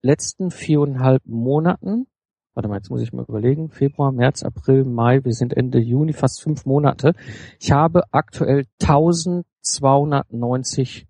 letzten 0.00 0.50
viereinhalb 0.50 1.26
Monaten, 1.26 2.06
warte 2.54 2.70
mal, 2.70 2.76
jetzt 2.76 2.88
muss 2.88 3.02
ich 3.02 3.12
mal 3.12 3.26
überlegen, 3.28 3.68
Februar, 3.68 4.12
März, 4.12 4.42
April, 4.42 4.84
Mai, 4.84 5.22
wir 5.24 5.34
sind 5.34 5.54
Ende 5.54 5.78
Juni, 5.78 6.14
fast 6.14 6.42
fünf 6.42 6.64
Monate. 6.64 7.12
Ich 7.60 7.70
habe 7.70 8.04
aktuell 8.12 8.64
1290 8.80 11.06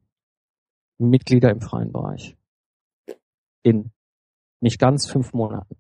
Mitglieder 0.99 1.51
im 1.51 1.61
freien 1.61 1.93
Bereich. 1.93 2.37
In 3.63 3.93
nicht 4.61 4.81
ganz 4.81 5.07
fünf 5.07 5.35
Monaten. 5.35 5.77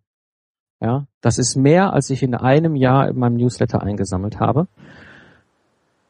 Ja, 0.81 1.09
das 1.21 1.39
ist 1.39 1.57
mehr, 1.57 1.93
als 1.93 2.11
ich 2.11 2.23
in 2.23 2.37
einem 2.37 2.77
Jahr 2.77 3.09
in 3.09 3.19
meinem 3.19 3.39
Newsletter 3.39 3.83
eingesammelt 3.83 4.39
habe. 4.39 4.69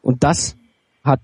Und 0.02 0.22
das 0.22 0.58
hat 1.02 1.22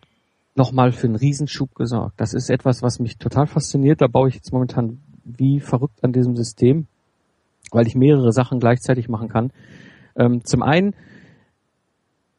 nochmal 0.54 0.92
für 0.92 1.06
einen 1.06 1.16
Riesenschub 1.16 1.74
gesorgt. 1.74 2.20
Das 2.20 2.34
ist 2.34 2.50
etwas, 2.50 2.82
was 2.82 2.98
mich 2.98 3.18
total 3.18 3.46
fasziniert. 3.46 4.00
Da 4.00 4.06
baue 4.06 4.28
ich 4.28 4.34
jetzt 4.34 4.52
momentan 4.52 5.00
wie 5.24 5.60
verrückt 5.60 6.02
an 6.02 6.12
diesem 6.12 6.36
System, 6.36 6.86
weil 7.70 7.86
ich 7.86 7.94
mehrere 7.94 8.32
Sachen 8.32 8.58
gleichzeitig 8.58 9.08
machen 9.08 9.28
kann. 9.28 9.52
Ähm, 10.16 10.44
zum 10.44 10.62
einen 10.62 10.94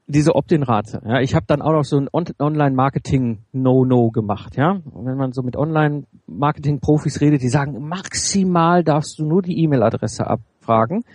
diese 0.06 0.36
Opt-in-Rate. 0.36 1.02
Ja, 1.06 1.22
ich 1.22 1.34
habe 1.34 1.46
dann 1.48 1.62
auch 1.62 1.72
noch 1.72 1.86
so 1.86 1.98
ein 1.98 2.10
Online-Marketing-No-No 2.12 4.12
gemacht. 4.12 4.58
Ja, 4.58 4.82
und 4.92 5.06
wenn 5.06 5.18
man 5.18 5.32
so 5.32 5.42
mit 5.42 5.56
Online-Marketing-Profis 5.56 7.22
redet, 7.22 7.42
die 7.42 7.50
sagen, 7.50 7.88
maximal 7.88 8.84
darfst 8.84 9.18
du 9.18 9.26
nur 9.26 9.42
die 9.42 9.64
E-Mail-Adresse 9.64 10.28
abfragen, 10.28 11.06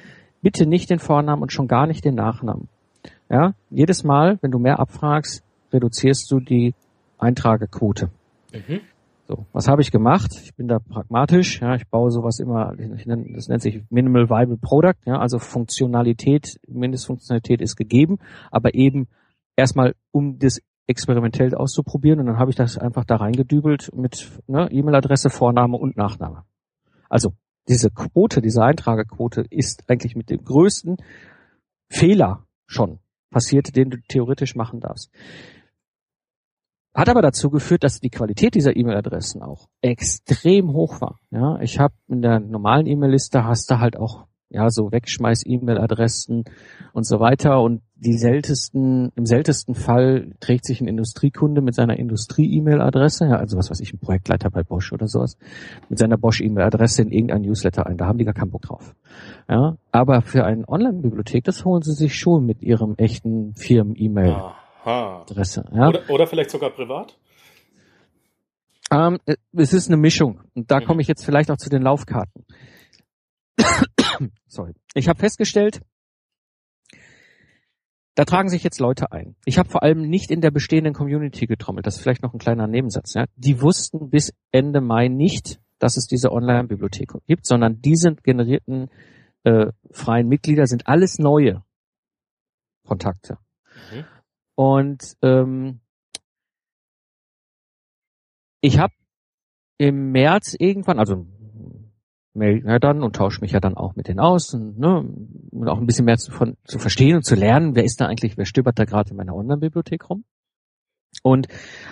bitte 0.40 0.66
nicht 0.66 0.90
den 0.90 0.98
Vornamen 0.98 1.42
und 1.42 1.52
schon 1.52 1.68
gar 1.68 1.86
nicht 1.86 2.04
den 2.04 2.14
Nachnamen. 2.14 2.68
Ja, 3.30 3.52
jedes 3.70 4.04
Mal, 4.04 4.38
wenn 4.40 4.50
du 4.50 4.58
mehr 4.58 4.80
abfragst, 4.80 5.42
reduzierst 5.72 6.30
du 6.30 6.40
die 6.40 6.74
Eintragequote. 7.18 8.10
Mhm. 8.52 8.80
So, 9.26 9.44
was 9.52 9.68
habe 9.68 9.82
ich 9.82 9.90
gemacht? 9.90 10.40
Ich 10.42 10.54
bin 10.54 10.68
da 10.68 10.78
pragmatisch. 10.78 11.60
Ja, 11.60 11.74
ich 11.74 11.86
baue 11.86 12.10
sowas 12.10 12.40
immer. 12.40 12.72
Ich 12.78 13.04
nenne, 13.04 13.32
das 13.34 13.48
nennt 13.48 13.60
sich 13.60 13.82
Minimal 13.90 14.30
Viable 14.30 14.56
Product. 14.56 14.96
Ja, 15.04 15.18
also 15.18 15.38
Funktionalität, 15.38 16.58
Mindestfunktionalität 16.66 17.60
ist 17.60 17.76
gegeben, 17.76 18.18
aber 18.50 18.74
eben 18.74 19.06
erstmal, 19.54 19.94
um 20.12 20.38
das 20.38 20.62
experimentell 20.86 21.54
auszuprobieren. 21.54 22.20
Und 22.20 22.26
dann 22.26 22.38
habe 22.38 22.50
ich 22.50 22.56
das 22.56 22.78
einfach 22.78 23.04
da 23.04 23.16
reingedübelt 23.16 23.90
mit 23.94 24.30
ne, 24.46 24.68
E-Mail-Adresse, 24.70 25.28
Vorname 25.28 25.76
und 25.76 25.98
Nachname. 25.98 26.44
Also 27.10 27.34
diese 27.68 27.90
Quote, 27.90 28.40
diese 28.40 28.62
Eintragequote 28.62 29.44
ist 29.50 29.90
eigentlich 29.90 30.16
mit 30.16 30.30
dem 30.30 30.42
größten 30.42 30.96
Fehler 31.90 32.46
schon 32.66 32.98
passiert, 33.30 33.76
den 33.76 33.90
du 33.90 33.98
theoretisch 34.08 34.56
machen 34.56 34.80
darfst. 34.80 35.10
Hat 36.98 37.08
aber 37.08 37.22
dazu 37.22 37.48
geführt, 37.48 37.84
dass 37.84 38.00
die 38.00 38.10
Qualität 38.10 38.56
dieser 38.56 38.76
E-Mail-Adressen 38.76 39.40
auch 39.40 39.68
extrem 39.82 40.72
hoch 40.72 41.00
war. 41.00 41.20
Ja, 41.30 41.60
ich 41.60 41.78
habe 41.78 41.94
in 42.08 42.22
der 42.22 42.40
normalen 42.40 42.88
E-Mail-Liste 42.88 43.44
hast 43.44 43.70
du 43.70 43.78
halt 43.78 43.96
auch 43.96 44.26
ja 44.50 44.68
so 44.68 44.90
Wegschmeiß-E-Mail-Adressen 44.90 46.42
und 46.92 47.06
so 47.06 47.20
weiter 47.20 47.62
und 47.62 47.82
die 47.94 48.18
seltensten 48.18 49.12
im 49.14 49.26
seltensten 49.26 49.76
Fall 49.76 50.32
trägt 50.40 50.64
sich 50.64 50.80
ein 50.80 50.88
Industriekunde 50.88 51.60
mit 51.60 51.76
seiner 51.76 51.96
Industrie-E-Mail-Adresse, 51.96 53.26
ja, 53.26 53.36
also 53.36 53.58
was 53.58 53.70
weiß 53.70 53.78
ich, 53.78 53.94
ein 53.94 54.00
Projektleiter 54.00 54.50
bei 54.50 54.64
Bosch 54.64 54.92
oder 54.92 55.06
sowas, 55.06 55.38
mit 55.88 56.00
seiner 56.00 56.18
Bosch-E-Mail-Adresse 56.18 57.02
in 57.02 57.12
irgendein 57.12 57.42
Newsletter 57.42 57.86
ein. 57.86 57.96
Da 57.96 58.06
haben 58.06 58.18
die 58.18 58.24
gar 58.24 58.34
keinen 58.34 58.50
Bock 58.50 58.62
drauf. 58.62 58.96
Ja, 59.48 59.76
aber 59.92 60.22
für 60.22 60.44
eine 60.44 60.68
Online-Bibliothek, 60.68 61.44
das 61.44 61.64
holen 61.64 61.82
sie 61.82 61.94
sich 61.94 62.18
schon 62.18 62.44
mit 62.44 62.60
ihrem 62.60 62.96
echten 62.96 63.54
Firmen-E-Mail. 63.54 64.30
Ja 64.30 64.54
Adresse. 64.88 65.64
Ja? 65.72 65.88
Oder, 65.88 66.10
oder 66.10 66.26
vielleicht 66.26 66.50
sogar 66.50 66.70
privat? 66.70 67.18
Ähm, 68.90 69.18
es 69.52 69.72
ist 69.72 69.88
eine 69.88 69.96
Mischung. 69.96 70.40
Und 70.54 70.70
da 70.70 70.80
mhm. 70.80 70.84
komme 70.84 71.02
ich 71.02 71.08
jetzt 71.08 71.24
vielleicht 71.24 71.50
auch 71.50 71.56
zu 71.56 71.68
den 71.68 71.82
Laufkarten. 71.82 72.46
Sorry. 74.46 74.74
Ich 74.94 75.08
habe 75.08 75.18
festgestellt, 75.18 75.80
da 78.14 78.24
tragen 78.24 78.48
sich 78.48 78.64
jetzt 78.64 78.80
Leute 78.80 79.12
ein. 79.12 79.36
Ich 79.44 79.58
habe 79.58 79.68
vor 79.68 79.82
allem 79.82 80.08
nicht 80.08 80.30
in 80.30 80.40
der 80.40 80.50
bestehenden 80.50 80.92
Community 80.92 81.46
getrommelt. 81.46 81.86
Das 81.86 81.96
ist 81.96 82.02
vielleicht 82.02 82.22
noch 82.22 82.32
ein 82.32 82.40
kleiner 82.40 82.66
Nebensatz. 82.66 83.14
Ja? 83.14 83.26
Die 83.36 83.62
wussten 83.62 84.10
bis 84.10 84.32
Ende 84.50 84.80
Mai 84.80 85.08
nicht, 85.08 85.60
dass 85.78 85.96
es 85.96 86.06
diese 86.06 86.32
Online-Bibliothek 86.32 87.12
gibt, 87.26 87.46
sondern 87.46 87.80
diese 87.80 88.14
generierten 88.16 88.90
äh, 89.44 89.66
freien 89.92 90.26
Mitglieder 90.26 90.66
sind 90.66 90.88
alles 90.88 91.18
neue 91.18 91.62
Kontakte. 92.84 93.38
Mhm. 93.92 94.04
Und 94.58 95.16
ähm, 95.22 95.78
ich 98.60 98.80
habe 98.80 98.92
im 99.78 100.10
März 100.10 100.56
irgendwann, 100.58 100.98
also 100.98 101.28
melde 102.34 102.66
ja 102.66 102.80
dann 102.80 103.04
und 103.04 103.14
tausche 103.14 103.40
mich 103.40 103.52
ja 103.52 103.60
dann 103.60 103.76
auch 103.76 103.94
mit 103.94 104.08
denen 104.08 104.18
aus 104.18 104.54
und, 104.54 104.76
ne, 104.76 104.98
und 105.52 105.68
auch 105.68 105.78
ein 105.78 105.86
bisschen 105.86 106.06
mehr 106.06 106.16
zu, 106.16 106.32
von, 106.32 106.56
zu 106.64 106.80
verstehen 106.80 107.14
und 107.14 107.24
zu 107.24 107.36
lernen, 107.36 107.76
wer 107.76 107.84
ist 107.84 108.00
da 108.00 108.06
eigentlich, 108.06 108.36
wer 108.36 108.46
stöbert 108.46 108.80
da 108.80 108.84
gerade 108.84 109.10
in 109.10 109.16
meiner 109.16 109.36
Online-Bibliothek 109.36 110.10
rum. 110.10 110.24
Und 111.22 111.46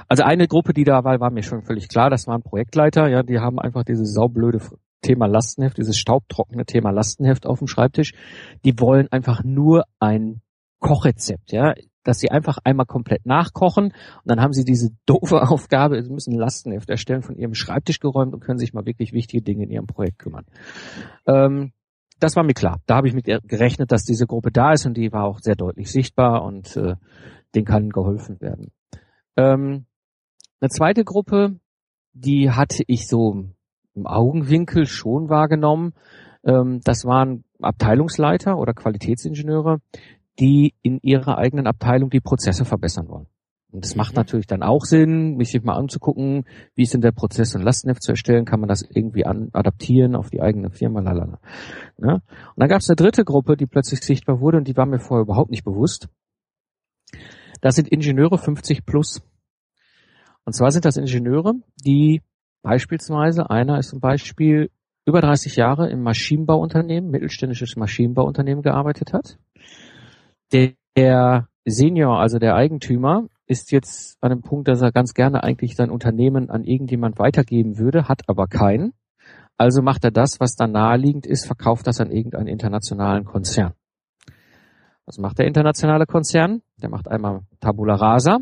also 0.09 0.25
eine 0.25 0.49
Gruppe, 0.49 0.73
die 0.73 0.83
da 0.83 1.05
war, 1.05 1.21
war 1.21 1.31
mir 1.31 1.45
schon 1.45 1.63
völlig 1.63 1.89
klar, 1.89 2.11
das 2.11 2.27
waren 2.27 2.43
Projektleiter, 2.43 3.09
ja, 3.09 3.23
die 3.23 3.39
haben 3.39 3.61
einfach 3.61 3.85
dieses 3.85 4.13
saublöde 4.13 4.61
Thema 5.03 5.27
Lastenheft, 5.27 5.79
dieses 5.79 5.97
staubtrockene 5.99 6.65
Thema 6.65 6.91
Lastenheft 6.91 7.47
auf 7.47 7.61
dem 7.61 7.69
Schreibtisch. 7.69 8.13
Die 8.65 8.81
wollen 8.81 9.07
einfach 9.13 9.45
nur 9.45 9.85
ein 10.01 10.41
Kochrezept, 10.81 11.53
ja 11.53 11.73
dass 12.07 12.19
sie 12.19 12.31
einfach 12.31 12.59
einmal 12.65 12.87
komplett 12.87 13.27
nachkochen 13.27 13.87
und 13.87 14.25
dann 14.25 14.41
haben 14.41 14.53
sie 14.53 14.65
diese 14.65 14.91
doofe 15.07 15.43
Aufgabe, 15.49 16.03
sie 16.03 16.11
müssen 16.11 16.35
Lastenheft 16.35 16.89
erstellen, 16.91 17.23
von 17.23 17.37
ihrem 17.37 17.55
Schreibtisch 17.55 18.01
geräumt 18.01 18.35
und 18.35 18.41
können 18.41 18.59
sich 18.59 18.73
mal 18.73 18.87
wirklich 18.87 19.13
wichtige 19.13 19.43
Dinge 19.43 19.65
in 19.65 19.71
ihrem 19.71 19.87
Projekt 19.87 20.19
kümmern. 20.19 20.45
Ähm, 21.27 21.73
das 22.19 22.37
war 22.37 22.45
mir 22.45 22.55
klar. 22.55 22.81
Da 22.87 22.97
habe 22.97 23.09
ich 23.09 23.15
mit 23.15 23.27
gerechnet, 23.27 23.93
dass 23.93 24.05
diese 24.05 24.27
Gruppe 24.27 24.51
da 24.51 24.73
ist 24.73 24.87
und 24.87 24.97
die 24.97 25.13
war 25.13 25.25
auch 25.25 25.39
sehr 25.41 25.55
deutlich 25.55 25.91
sichtbar 25.91 26.43
und 26.45 26.77
äh, 26.77 26.95
denen 27.55 27.67
kann 27.67 27.91
geholfen 27.91 28.41
werden. 28.41 28.73
Ähm, 29.37 29.87
eine 30.61 30.71
zweite 30.71 31.05
Gruppe, 31.05 31.61
die 32.13 32.51
hatte 32.51 32.83
ich 32.87 33.07
so 33.07 33.45
im 33.95 34.07
Augenwinkel 34.07 34.87
schon 34.87 35.29
wahrgenommen. 35.29 35.93
Ähm, 36.45 36.81
das 36.85 37.05
waren 37.05 37.45
Abteilungsleiter 37.61 38.57
oder 38.57 38.73
Qualitätsingenieure, 38.73 39.81
die 40.39 40.75
in 40.83 40.99
ihrer 41.03 41.39
eigenen 41.39 41.67
Abteilung 41.67 42.11
die 42.11 42.21
Prozesse 42.21 42.65
verbessern 42.65 43.09
wollen. 43.09 43.27
Und 43.73 43.85
das 43.85 43.97
macht 43.97 44.13
mhm. 44.13 44.21
natürlich 44.21 44.47
dann 44.47 44.63
auch 44.63 44.85
Sinn, 44.85 45.37
mich 45.37 45.51
sich 45.51 45.63
mal 45.63 45.77
anzugucken, 45.77 46.45
wie 46.75 46.83
ist 46.83 46.95
denn 46.95 47.01
der 47.01 47.13
Prozess 47.13 47.55
in 47.55 47.63
Lastenheft 47.63 48.03
zu 48.03 48.13
erstellen, 48.13 48.45
kann 48.45 48.61
man 48.61 48.69
das 48.69 48.83
irgendwie 48.83 49.27
an, 49.27 49.51
adaptieren 49.53 50.15
auf 50.15 50.31
die 50.31 50.41
eigene 50.41 50.71
Firma, 50.71 51.01
lalala. 51.01 51.41
Ja? 51.99 52.15
Und 52.15 52.23
dann 52.57 52.69
gab 52.69 52.81
es 52.81 52.89
eine 52.89 52.97
dritte 52.97 53.25
Gruppe, 53.25 53.57
die 53.57 53.67
plötzlich 53.67 54.01
sichtbar 54.01 54.41
wurde 54.41 54.59
und 54.59 54.69
die 54.69 54.77
war 54.77 54.87
mir 54.87 54.99
vorher 54.99 55.25
überhaupt 55.25 55.51
nicht 55.51 55.65
bewusst. 55.65 56.09
Das 57.61 57.75
sind 57.75 57.89
Ingenieure 57.89 58.39
50 58.39 58.87
plus. 58.87 59.23
Und 60.45 60.53
zwar 60.53 60.71
sind 60.71 60.85
das 60.85 60.97
Ingenieure, 60.97 61.55
die 61.85 62.23
beispielsweise, 62.63 63.51
einer 63.51 63.79
ist 63.79 63.89
zum 63.89 64.01
Beispiel 64.01 64.71
über 65.05 65.21
30 65.21 65.57
Jahre 65.57 65.91
im 65.91 66.03
Maschinenbauunternehmen, 66.03 67.11
mittelständisches 67.11 67.77
Maschinenbauunternehmen 67.77 68.63
gearbeitet 68.63 69.13
hat 69.13 69.39
der 70.53 71.49
Senior, 71.65 72.19
also 72.19 72.39
der 72.39 72.55
Eigentümer, 72.55 73.29
ist 73.47 73.71
jetzt 73.73 74.19
an 74.21 74.31
dem 74.31 74.43
Punkt, 74.43 74.69
dass 74.69 74.83
er 74.83 74.93
ganz 74.93 75.15
gerne 75.15 75.43
eigentlich 75.43 75.77
sein 75.77 75.91
Unternehmen 75.91 76.51
an 76.51 76.65
irgendjemand 76.65 77.19
weitergeben 77.19 77.79
würde, 77.79 78.09
hat 78.09 78.29
aber 78.29 78.47
keinen. 78.47 78.93
Also 79.57 79.83
macht 79.83 80.05
er 80.05 80.11
das, 80.11 80.41
was 80.41 80.55
dann 80.55 80.73
naheliegend 80.73 81.27
ist, 81.27 81.47
verkauft 81.47 81.87
das 81.87 82.01
an 82.01 82.11
irgendeinen 82.11 82.49
internationalen 82.49 83.25
Konzern. 83.25 83.73
Was 85.07 85.19
macht 85.19 85.39
der 85.39 85.47
internationale 85.47 86.07
Konzern? 86.07 86.63
Der 86.77 86.91
macht 86.91 87.09
einmal 87.09 87.43
Tabula 87.61 87.95
Rasa 87.95 88.39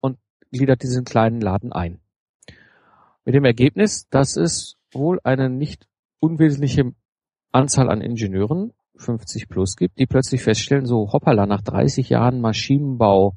und 0.00 0.18
gliedert 0.50 0.82
diesen 0.82 1.04
kleinen 1.04 1.40
Laden 1.40 1.72
ein. 1.72 2.00
Mit 3.24 3.34
dem 3.34 3.44
Ergebnis, 3.44 4.08
dass 4.08 4.36
es 4.36 4.76
wohl 4.92 5.20
eine 5.24 5.50
nicht 5.50 5.88
unwesentliche 6.20 6.92
Anzahl 7.50 7.90
an 7.90 8.00
Ingenieuren 8.00 8.72
50 8.96 9.48
plus 9.48 9.76
gibt, 9.76 9.98
die 9.98 10.06
plötzlich 10.06 10.42
feststellen, 10.42 10.86
so 10.86 11.12
hoppala, 11.12 11.46
nach 11.46 11.62
30 11.62 12.08
Jahren 12.08 12.40
Maschinenbau 12.40 13.34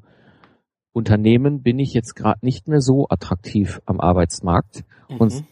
Unternehmen 0.92 1.62
bin 1.62 1.78
ich 1.78 1.92
jetzt 1.92 2.14
gerade 2.14 2.38
nicht 2.40 2.68
mehr 2.68 2.80
so 2.80 3.06
attraktiv 3.10 3.82
am 3.84 4.00
Arbeitsmarkt 4.00 4.84
mhm. 5.10 5.16
und 5.18 5.44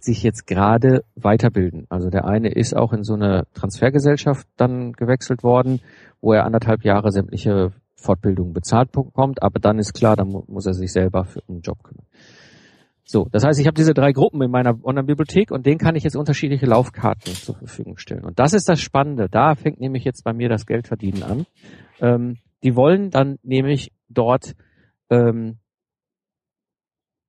sich 0.00 0.22
jetzt 0.22 0.46
gerade 0.46 1.04
weiterbilden. 1.16 1.86
Also 1.88 2.10
der 2.10 2.26
eine 2.26 2.50
ist 2.50 2.76
auch 2.76 2.92
in 2.92 3.02
so 3.02 3.14
eine 3.14 3.44
Transfergesellschaft 3.54 4.46
dann 4.56 4.92
gewechselt 4.92 5.42
worden, 5.42 5.80
wo 6.20 6.32
er 6.32 6.44
anderthalb 6.44 6.84
Jahre 6.84 7.10
sämtliche 7.10 7.72
Fortbildungen 7.96 8.52
bezahlt 8.52 8.92
bekommt, 8.92 9.42
aber 9.42 9.58
dann 9.58 9.80
ist 9.80 9.94
klar, 9.94 10.14
dann 10.14 10.28
muss 10.46 10.66
er 10.66 10.74
sich 10.74 10.92
selber 10.92 11.24
für 11.24 11.42
einen 11.48 11.62
Job 11.62 11.82
kümmern. 11.82 12.06
So, 13.04 13.28
das 13.30 13.44
heißt, 13.44 13.60
ich 13.60 13.66
habe 13.66 13.74
diese 13.74 13.92
drei 13.92 14.12
Gruppen 14.12 14.40
in 14.42 14.50
meiner 14.50 14.82
Online-Bibliothek 14.82 15.50
und 15.50 15.66
denen 15.66 15.78
kann 15.78 15.94
ich 15.94 16.04
jetzt 16.04 16.16
unterschiedliche 16.16 16.66
Laufkarten 16.66 17.34
zur 17.34 17.56
Verfügung 17.56 17.98
stellen. 17.98 18.24
Und 18.24 18.38
das 18.38 18.54
ist 18.54 18.68
das 18.68 18.80
Spannende. 18.80 19.28
Da 19.28 19.54
fängt 19.54 19.78
nämlich 19.78 20.04
jetzt 20.04 20.24
bei 20.24 20.32
mir 20.32 20.48
das 20.48 20.64
Geldverdienen 20.64 21.22
an. 21.22 21.46
Ähm, 22.00 22.38
die 22.62 22.76
wollen 22.76 23.10
dann 23.10 23.38
nämlich 23.42 23.92
dort 24.08 24.54
ähm, 25.10 25.58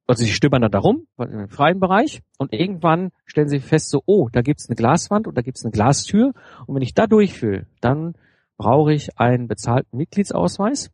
also 0.08 0.24
sie 0.24 0.32
stöbern 0.32 0.62
dann 0.62 0.72
darum, 0.72 1.08
im 1.18 1.50
freien 1.50 1.80
Bereich, 1.80 2.22
und 2.38 2.54
irgendwann 2.54 3.12
stellen 3.26 3.50
sie 3.50 3.60
fest, 3.60 3.90
so, 3.90 4.04
oh, 4.06 4.30
da 4.32 4.42
gibt's 4.42 4.70
eine 4.70 4.76
Glaswand 4.76 5.28
und 5.28 5.36
da 5.36 5.42
gibt's 5.42 5.64
eine 5.64 5.72
Glastür, 5.72 6.34
und 6.68 6.76
wenn 6.76 6.82
ich 6.82 6.94
da 6.94 7.08
durch 7.08 7.42
will, 7.42 7.68
dann 7.82 8.14
brauche 8.58 8.94
ich 8.94 9.18
einen 9.20 9.48
bezahlten 9.48 9.98
Mitgliedsausweis 9.98 10.92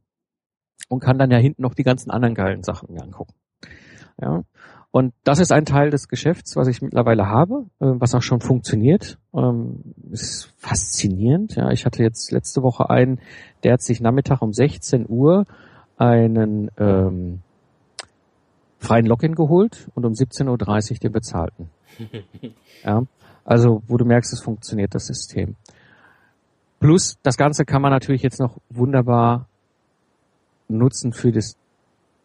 und 0.88 1.02
kann 1.02 1.20
dann 1.20 1.32
ja 1.32 1.38
hinten 1.38 1.62
noch 1.62 1.74
die 1.74 1.84
ganzen 1.84 2.10
anderen 2.10 2.36
geilen 2.36 2.64
Sachen 2.64 2.94
mir 2.94 3.04
angucken. 3.04 3.34
Ja. 4.20 4.44
Und 4.92 5.14
das 5.24 5.40
ist 5.40 5.54
ein 5.54 5.66
Teil 5.66 5.90
des 5.90 6.10
Geschäfts, 6.10 6.58
was 6.58 6.68
ich 6.68 6.82
mittlerweile 6.82 7.28
habe, 7.28 7.66
äh, 7.80 7.86
was 7.86 8.14
auch 8.14 8.22
schon 8.22 8.42
funktioniert. 8.42 9.18
Ähm, 9.34 9.94
ist 10.12 10.54
faszinierend. 10.58 11.56
Ja, 11.56 11.72
ich 11.72 11.86
hatte 11.86 12.04
jetzt 12.04 12.32
letzte 12.32 12.62
Woche 12.62 12.90
einen, 12.90 13.20
der 13.64 13.74
hat 13.74 13.82
sich 13.82 14.02
Nachmittag 14.02 14.42
um 14.42 14.52
16 14.52 15.06
Uhr 15.08 15.46
einen 15.98 16.70
ähm, 16.78 17.40
freien 18.80 19.06
Login 19.06 19.36
geholt 19.36 19.88
und 19.96 20.06
um 20.06 20.14
17.30 20.14 20.92
Uhr 20.92 20.98
den 20.98 21.12
bezahlten. 21.12 21.70
ja, 22.84 23.04
also 23.46 23.84
wo 23.88 23.96
du 23.96 24.06
merkst, 24.06 24.34
es 24.34 24.42
funktioniert 24.42 24.94
das 24.94 25.08
System. 25.08 25.56
Plus 26.80 27.18
das 27.24 27.38
Ganze 27.38 27.64
kann 27.64 27.82
man 27.82 27.92
natürlich 27.92 28.24
jetzt 28.24 28.40
noch 28.40 28.58
wunderbar 28.70 29.48
nutzen 30.68 31.14
für 31.14 31.32
das 31.32 31.56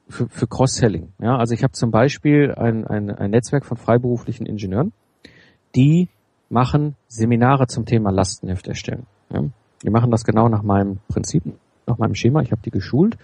für, 0.09 0.29
für 0.29 0.47
Cross-Selling. 0.47 1.13
Ja, 1.21 1.37
also 1.37 1.55
ich 1.55 1.63
habe 1.63 1.73
zum 1.73 1.91
Beispiel 1.91 2.55
ein, 2.55 2.87
ein, 2.87 3.11
ein 3.11 3.31
Netzwerk 3.31 3.65
von 3.65 3.77
freiberuflichen 3.77 4.47
Ingenieuren, 4.47 4.93
die 5.75 6.09
machen 6.49 6.95
Seminare 7.09 7.67
zum 7.67 7.87
Thema 7.87 8.11
Lastenheft 8.11 8.69
erstellen. 8.69 9.07
Ja, 9.33 9.43
die 9.83 9.91
machen 9.91 10.11
das 10.11 10.25
genau 10.25 10.49
nach 10.49 10.63
meinem 10.63 10.99
Prinzip, 11.09 11.43
nach 11.87 11.99
meinem 11.99 12.15
Schema. 12.15 12.41
Ich 12.43 12.53
habe 12.53 12.63
die 12.63 12.71
geschult 12.71 13.17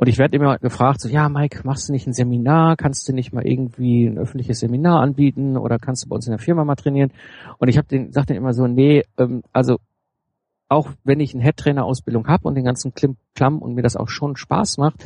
und 0.00 0.08
ich 0.08 0.18
werde 0.18 0.36
immer 0.36 0.58
gefragt, 0.58 1.00
so 1.00 1.08
ja, 1.08 1.28
Mike, 1.28 1.60
machst 1.64 1.88
du 1.88 1.92
nicht 1.92 2.06
ein 2.06 2.14
Seminar? 2.14 2.76
Kannst 2.76 3.08
du 3.08 3.12
nicht 3.12 3.32
mal 3.32 3.46
irgendwie 3.46 4.06
ein 4.06 4.18
öffentliches 4.18 4.60
Seminar 4.60 5.02
anbieten 5.02 5.56
oder 5.56 5.78
kannst 5.78 6.04
du 6.04 6.08
bei 6.08 6.16
uns 6.16 6.26
in 6.26 6.30
der 6.30 6.38
Firma 6.38 6.64
mal 6.64 6.76
trainieren? 6.76 7.12
Und 7.58 7.68
ich 7.68 7.76
habe 7.76 7.88
den, 7.88 8.12
sag 8.12 8.26
den 8.26 8.36
immer 8.36 8.54
so, 8.54 8.66
nee, 8.66 9.04
ähm, 9.18 9.42
also 9.52 9.78
auch 10.70 10.88
wenn 11.04 11.20
ich 11.20 11.34
eine 11.34 11.42
Head-Trainer-Ausbildung 11.42 12.28
habe 12.28 12.46
und 12.46 12.54
den 12.54 12.64
ganzen 12.64 12.94
Klim 12.94 13.16
Klamm 13.34 13.58
und 13.58 13.74
mir 13.74 13.82
das 13.82 13.96
auch 13.96 14.08
schon 14.08 14.36
Spaß 14.36 14.78
macht, 14.78 15.04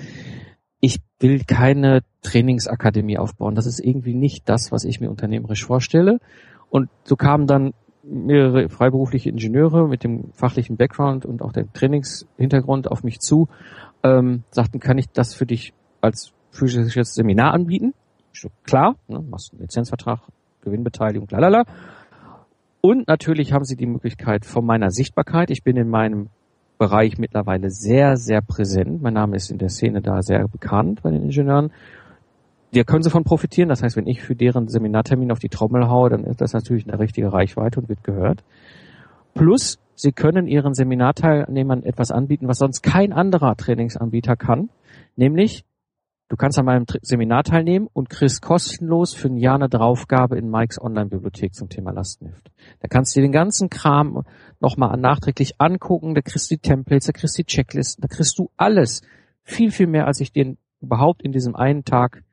will 1.24 1.40
keine 1.44 2.02
Trainingsakademie 2.20 3.16
aufbauen. 3.16 3.54
Das 3.54 3.64
ist 3.64 3.80
irgendwie 3.80 4.14
nicht 4.14 4.46
das, 4.46 4.70
was 4.72 4.84
ich 4.84 5.00
mir 5.00 5.10
unternehmerisch 5.10 5.64
vorstelle. 5.64 6.20
Und 6.68 6.90
so 7.04 7.16
kamen 7.16 7.46
dann 7.46 7.72
mehrere 8.02 8.68
freiberufliche 8.68 9.30
Ingenieure 9.30 9.88
mit 9.88 10.04
dem 10.04 10.32
fachlichen 10.34 10.76
Background 10.76 11.24
und 11.24 11.40
auch 11.40 11.52
dem 11.52 11.72
Trainingshintergrund 11.72 12.90
auf 12.90 13.02
mich 13.04 13.20
zu, 13.20 13.48
ähm, 14.02 14.44
sagten, 14.50 14.80
kann 14.80 14.98
ich 14.98 15.08
das 15.08 15.32
für 15.34 15.46
dich 15.46 15.72
als 16.02 16.34
physisches 16.50 17.14
Seminar 17.14 17.54
anbieten? 17.54 17.94
So, 18.34 18.50
klar, 18.64 18.96
ne, 19.08 19.20
machst 19.20 19.52
einen 19.52 19.62
Lizenzvertrag, 19.62 20.20
Gewinnbeteiligung, 20.60 21.28
lalala. 21.30 21.64
Und 22.82 23.08
natürlich 23.08 23.54
haben 23.54 23.64
sie 23.64 23.76
die 23.76 23.86
Möglichkeit 23.86 24.44
von 24.44 24.66
meiner 24.66 24.90
Sichtbarkeit. 24.90 25.48
Ich 25.48 25.62
bin 25.62 25.78
in 25.78 25.88
meinem 25.88 26.28
Bereich 26.78 27.18
mittlerweile 27.18 27.70
sehr, 27.70 28.16
sehr 28.16 28.40
präsent. 28.40 29.00
Mein 29.00 29.14
Name 29.14 29.36
ist 29.36 29.50
in 29.50 29.58
der 29.58 29.68
Szene 29.68 30.02
da 30.02 30.22
sehr 30.22 30.48
bekannt 30.48 31.02
bei 31.02 31.10
den 31.10 31.22
Ingenieuren. 31.22 31.70
Da 32.72 32.82
können 32.82 33.02
sie 33.02 33.10
von 33.10 33.22
profitieren. 33.22 33.68
Das 33.68 33.82
heißt, 33.82 33.96
wenn 33.96 34.08
ich 34.08 34.22
für 34.22 34.34
deren 34.34 34.68
Seminartermin 34.68 35.30
auf 35.30 35.38
die 35.38 35.48
Trommel 35.48 35.88
haue, 35.88 36.10
dann 36.10 36.24
ist 36.24 36.40
das 36.40 36.52
natürlich 36.52 36.88
eine 36.88 36.98
richtige 36.98 37.32
Reichweite 37.32 37.80
und 37.80 37.88
wird 37.88 38.02
gehört. 38.02 38.42
Plus, 39.34 39.78
sie 39.94 40.12
können 40.12 40.48
ihren 40.48 40.74
Seminarteilnehmern 40.74 41.84
etwas 41.84 42.10
anbieten, 42.10 42.48
was 42.48 42.58
sonst 42.58 42.82
kein 42.82 43.12
anderer 43.12 43.56
Trainingsanbieter 43.56 44.34
kann, 44.36 44.70
nämlich 45.16 45.64
Du 46.28 46.36
kannst 46.36 46.58
an 46.58 46.64
meinem 46.64 46.86
Seminar 47.02 47.44
teilnehmen 47.44 47.86
und 47.92 48.08
kriegst 48.08 48.40
kostenlos 48.40 49.14
für 49.14 49.28
ein 49.28 49.36
Jahr 49.36 49.56
eine 49.56 49.68
Draufgabe 49.68 50.38
in 50.38 50.50
Mikes 50.50 50.80
Online-Bibliothek 50.80 51.54
zum 51.54 51.68
Thema 51.68 51.92
Lastenheft. 51.92 52.50
Da 52.80 52.88
kannst 52.88 53.14
du 53.14 53.20
dir 53.20 53.26
den 53.26 53.32
ganzen 53.32 53.68
Kram 53.68 54.24
nochmal 54.58 54.96
nachträglich 54.96 55.60
angucken, 55.60 56.14
da 56.14 56.22
kriegst 56.22 56.50
du 56.50 56.54
die 56.54 56.62
Templates, 56.62 57.06
da 57.06 57.12
kriegst 57.12 57.36
du 57.36 57.42
die 57.42 57.46
Checklisten, 57.46 58.00
da 58.00 58.08
kriegst 58.08 58.38
du 58.38 58.50
alles. 58.56 59.02
Viel, 59.42 59.70
viel 59.70 59.86
mehr, 59.86 60.06
als 60.06 60.20
ich 60.20 60.32
dir 60.32 60.56
überhaupt 60.80 61.22
in 61.22 61.32
diesem 61.32 61.54
einen 61.54 61.84
Tag 61.84 62.24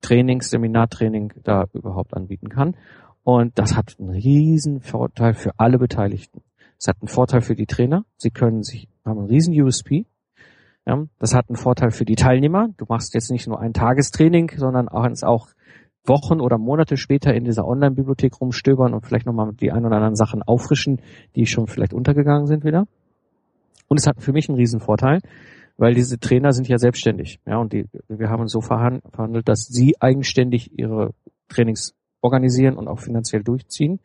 Trainings, 0.00 0.50
Seminartraining 0.50 1.32
da 1.42 1.66
überhaupt 1.72 2.14
anbieten 2.14 2.48
kann. 2.48 2.76
Und 3.24 3.58
das 3.58 3.76
hat 3.76 3.96
einen 3.98 4.10
riesen 4.10 4.80
Vorteil 4.80 5.34
für 5.34 5.58
alle 5.58 5.78
Beteiligten. 5.78 6.42
Es 6.78 6.88
hat 6.88 6.96
einen 7.00 7.08
Vorteil 7.08 7.42
für 7.42 7.54
die 7.54 7.66
Trainer. 7.66 8.04
Sie 8.16 8.30
können 8.30 8.62
sich, 8.62 8.88
haben 9.04 9.18
einen 9.18 9.28
riesen 9.28 9.60
USP. 9.60 10.06
Ja, 10.86 11.04
das 11.18 11.34
hat 11.34 11.48
einen 11.48 11.56
Vorteil 11.56 11.90
für 11.90 12.04
die 12.04 12.16
Teilnehmer. 12.16 12.68
Du 12.76 12.86
machst 12.88 13.14
jetzt 13.14 13.30
nicht 13.30 13.46
nur 13.46 13.60
ein 13.60 13.72
Tagestraining, 13.72 14.52
sondern 14.56 14.88
auch, 14.88 15.06
auch 15.22 15.48
Wochen 16.04 16.40
oder 16.40 16.58
Monate 16.58 16.96
später 16.96 17.34
in 17.34 17.44
dieser 17.44 17.66
Online-Bibliothek 17.66 18.40
rumstöbern 18.40 18.94
und 18.94 19.06
vielleicht 19.06 19.26
nochmal 19.26 19.52
die 19.52 19.70
ein 19.70 19.84
oder 19.84 19.96
anderen 19.96 20.16
Sachen 20.16 20.42
auffrischen, 20.42 21.00
die 21.36 21.46
schon 21.46 21.66
vielleicht 21.66 21.92
untergegangen 21.92 22.46
sind 22.46 22.64
wieder. 22.64 22.86
Und 23.88 23.98
es 23.98 24.06
hat 24.06 24.22
für 24.22 24.32
mich 24.32 24.48
einen 24.48 24.56
riesen 24.56 24.80
Vorteil, 24.80 25.20
weil 25.76 25.94
diese 25.94 26.18
Trainer 26.18 26.52
sind 26.52 26.68
ja 26.68 26.78
selbstständig. 26.78 27.40
Ja, 27.46 27.58
und 27.58 27.72
die, 27.72 27.86
wir 28.08 28.30
haben 28.30 28.40
uns 28.40 28.52
so 28.52 28.60
verhandelt, 28.60 29.48
dass 29.48 29.66
sie 29.66 29.94
eigenständig 30.00 30.78
ihre 30.78 31.12
Trainings 31.48 31.94
organisieren 32.22 32.76
und 32.76 32.88
auch 32.88 33.00
finanziell 33.00 33.42
durchziehen. 33.42 34.00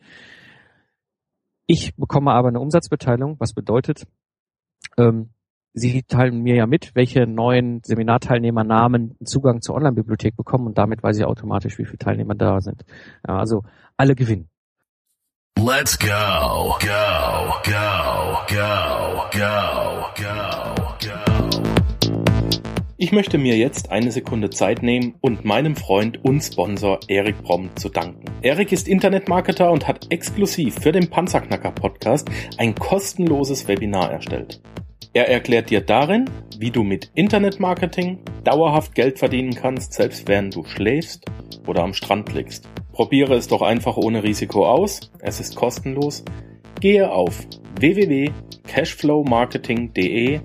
Ich 1.68 1.96
bekomme 1.96 2.32
aber 2.32 2.50
eine 2.50 2.60
Umsatzbeteiligung, 2.60 3.40
was 3.40 3.54
bedeutet, 3.54 4.06
ähm, 4.98 5.30
Sie 5.78 6.04
teilen 6.04 6.42
mir 6.42 6.56
ja 6.56 6.68
mit, 6.68 6.96
welche 6.96 7.28
neuen 7.28 7.82
Seminarteilnehmernamen 7.84 9.18
Zugang 9.26 9.62
zur 9.62 9.76
Online-Bibliothek 9.76 10.38
bekommen 10.38 10.68
und 10.68 10.78
damit 10.78 11.04
weiß 11.04 11.18
ich 11.18 11.26
automatisch, 11.26 11.78
wie 11.78 11.84
viele 11.84 11.98
Teilnehmer 11.98 12.34
da 12.34 12.62
sind. 12.62 12.86
Ja, 13.28 13.40
also 13.40 13.64
alle 13.98 14.16
gewinnen. 14.16 14.48
Let's 15.60 16.00
go, 16.00 16.78
go, 16.80 17.56
go, 17.66 18.38
go, 18.48 19.26
go, 19.34 20.06
go, 20.16 20.46
go. 21.02 21.62
Ich 22.96 23.12
möchte 23.12 23.38
mir 23.38 23.58
jetzt 23.58 23.92
eine 23.92 24.12
Sekunde 24.12 24.50
Zeit 24.52 24.82
nehmen 24.82 25.16
und 25.20 25.44
meinem 25.44 25.76
Freund 25.76 26.24
und 26.24 26.40
Sponsor 26.40 27.00
Erik 27.10 27.44
Bromm 27.44 27.70
zu 27.76 27.90
danken. 27.90 28.24
Erik 28.42 28.72
ist 28.72 28.88
Internetmarketer 28.88 29.70
und 29.70 29.90
hat 29.90 30.08
exklusiv 30.10 30.76
für 30.76 30.94
den 30.94 31.10
Panzerknacker 31.10 31.72
Podcast 31.72 32.30
ein 32.58 32.76
kostenloses 32.76 33.68
Webinar 33.68 34.10
erstellt. 34.10 34.62
Er 35.16 35.30
erklärt 35.30 35.70
dir 35.70 35.80
darin, 35.80 36.30
wie 36.60 36.72
du 36.72 36.84
mit 36.84 37.10
Internetmarketing 37.16 38.20
dauerhaft 38.44 38.96
Geld 38.96 39.18
verdienen 39.18 39.56
kannst, 39.56 39.94
selbst 39.94 40.28
während 40.28 40.54
du 40.54 40.66
schläfst 40.66 41.24
oder 41.66 41.84
am 41.84 41.94
Strand 41.94 42.34
liegst. 42.34 42.68
Probiere 42.92 43.36
es 43.36 43.48
doch 43.48 43.62
einfach 43.62 43.96
ohne 43.96 44.24
Risiko 44.24 44.68
aus. 44.68 45.10
Es 45.22 45.40
ist 45.40 45.56
kostenlos. 45.56 46.26
Gehe 46.82 47.10
auf 47.10 47.48
www.cashflowmarketing.de 47.80 50.42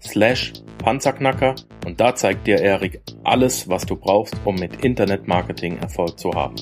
slash 0.00 0.52
Panzerknacker 0.78 1.54
und 1.86 2.00
da 2.00 2.16
zeigt 2.16 2.48
dir 2.48 2.58
Erik 2.58 3.00
alles, 3.22 3.68
was 3.68 3.86
du 3.86 3.94
brauchst, 3.94 4.34
um 4.44 4.56
mit 4.56 4.84
Internetmarketing 4.84 5.78
Erfolg 5.78 6.18
zu 6.18 6.32
haben. 6.32 6.56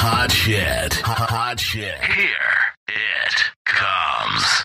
Hot 0.00 0.30
shit. 0.30 1.04
Hot 1.04 1.60
shit. 1.60 1.82
Here 1.82 2.76
it 2.86 3.52
comes. 3.64 4.62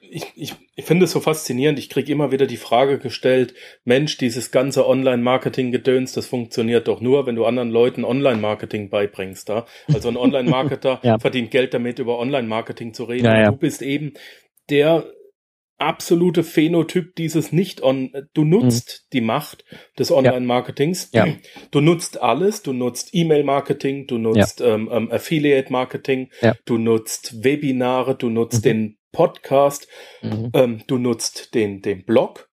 Ich, 0.00 0.24
ich, 0.34 0.54
ich 0.74 0.84
finde 0.84 1.04
es 1.04 1.12
so 1.12 1.20
faszinierend. 1.20 1.78
Ich 1.78 1.90
kriege 1.90 2.10
immer 2.10 2.32
wieder 2.32 2.46
die 2.46 2.56
Frage 2.56 2.98
gestellt, 2.98 3.54
Mensch, 3.84 4.16
dieses 4.16 4.50
ganze 4.50 4.88
Online-Marketing-Gedöns, 4.88 6.12
das 6.12 6.26
funktioniert 6.26 6.88
doch 6.88 7.02
nur, 7.02 7.26
wenn 7.26 7.36
du 7.36 7.44
anderen 7.44 7.70
Leuten 7.70 8.04
Online-Marketing 8.04 8.88
beibringst. 8.88 9.48
Da? 9.50 9.66
Also 9.92 10.08
ein 10.08 10.16
Online-Marketer 10.16 11.00
ja. 11.02 11.18
verdient 11.18 11.50
Geld 11.50 11.74
damit, 11.74 11.98
über 11.98 12.18
Online-Marketing 12.18 12.94
zu 12.94 13.04
reden. 13.04 13.26
Ja, 13.26 13.38
ja. 13.38 13.50
Du 13.50 13.56
bist 13.58 13.82
eben 13.82 14.14
der 14.70 15.04
absolute 15.78 16.42
Phänotyp 16.42 17.14
dieses 17.16 17.52
nicht 17.52 17.82
on 17.82 18.10
du 18.32 18.44
nutzt 18.44 19.04
mhm. 19.04 19.08
die 19.12 19.20
Macht 19.20 19.64
des 19.98 20.10
Online 20.10 20.46
Marketings 20.46 21.10
ja. 21.12 21.26
du 21.70 21.80
nutzt 21.80 22.22
alles 22.22 22.62
du 22.62 22.72
nutzt 22.72 23.10
E-Mail 23.12 23.44
Marketing 23.44 24.06
du 24.06 24.16
nutzt 24.16 24.60
ja. 24.60 24.74
ähm, 24.74 24.88
ähm, 24.90 25.10
Affiliate 25.10 25.70
Marketing 25.70 26.30
ja. 26.40 26.54
du 26.64 26.78
nutzt 26.78 27.44
Webinare 27.44 28.16
du 28.16 28.30
nutzt 28.30 28.64
mhm. 28.64 28.68
den 28.68 28.98
Podcast, 29.16 29.88
mhm. 30.20 30.50
ähm, 30.52 30.82
du 30.86 30.98
nutzt 30.98 31.54
den, 31.54 31.80
den 31.80 32.04
Blog. 32.04 32.50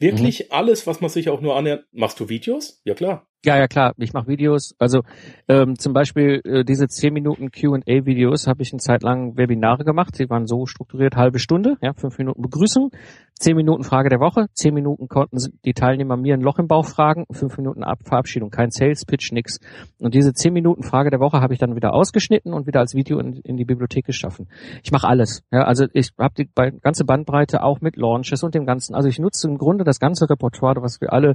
Wirklich 0.00 0.40
mhm. 0.40 0.46
alles, 0.50 0.88
was 0.88 1.00
man 1.00 1.10
sich 1.10 1.28
auch 1.28 1.40
nur 1.40 1.54
annähert. 1.54 1.86
Machst 1.92 2.18
du 2.18 2.28
Videos? 2.28 2.80
Ja 2.82 2.94
klar. 2.94 3.28
Ja, 3.44 3.58
ja 3.58 3.66
klar, 3.66 3.92
ich 3.96 4.12
mache 4.12 4.28
Videos. 4.28 4.76
Also 4.78 5.02
ähm, 5.48 5.76
zum 5.76 5.92
Beispiel 5.92 6.40
äh, 6.44 6.64
diese 6.64 6.86
10 6.86 7.12
Minuten 7.12 7.50
QA-Videos 7.50 8.46
habe 8.46 8.62
ich 8.62 8.72
eine 8.72 8.78
Zeit 8.78 9.02
lang 9.02 9.36
Webinare 9.36 9.84
gemacht. 9.84 10.14
Sie 10.14 10.30
waren 10.30 10.46
so 10.46 10.66
strukturiert, 10.66 11.16
halbe 11.16 11.40
Stunde, 11.40 11.76
ja, 11.80 11.92
fünf 11.92 12.18
Minuten 12.18 12.40
Begrüßung, 12.40 12.92
zehn 13.34 13.56
Minuten 13.56 13.82
Frage 13.82 14.08
der 14.08 14.20
Woche, 14.20 14.46
zehn 14.54 14.72
Minuten 14.72 15.08
konnten 15.08 15.38
die 15.64 15.74
Teilnehmer 15.74 16.16
mir 16.16 16.34
ein 16.34 16.40
Loch 16.40 16.60
im 16.60 16.68
Bauch 16.68 16.86
fragen, 16.86 17.26
fünf 17.32 17.58
Minuten 17.58 17.82
Ab 17.82 17.98
Verabschiedung, 18.04 18.50
kein 18.50 18.70
Sales 18.70 19.04
Pitch, 19.04 19.32
nix. 19.32 19.58
Und 19.98 20.14
diese 20.14 20.32
zehn 20.32 20.52
Minuten 20.52 20.84
Frage 20.84 21.10
der 21.10 21.18
Woche 21.18 21.40
habe 21.40 21.52
ich 21.52 21.58
dann 21.58 21.74
wieder 21.74 21.92
ausgeschnitten 21.94 22.54
und 22.54 22.68
wieder 22.68 22.78
als 22.78 22.94
Video 22.94 23.18
in, 23.18 23.34
in 23.42 23.56
die 23.56 23.64
Bibliothek 23.64 24.06
geschaffen. 24.06 24.48
Ich 24.84 24.92
mache 24.92 25.08
alles. 25.08 25.42
Ja, 25.50 25.64
also 25.64 25.86
ich 25.92 26.10
habe 26.16 26.34
die 26.38 26.48
ganze 26.80 27.04
Bandbreite 27.04 27.64
auch 27.64 27.80
mit 27.80 27.96
Launches 27.96 28.44
und 28.44 28.54
dem 28.54 28.66
ganzen. 28.66 28.94
Also 28.94 29.08
ich 29.08 29.18
nutze 29.18 29.48
im 29.48 29.58
Grunde 29.58 29.82
das 29.82 29.98
ganze 29.98 30.30
Repertoire, 30.30 30.80
was 30.80 31.00
wir 31.00 31.12
alle 31.12 31.34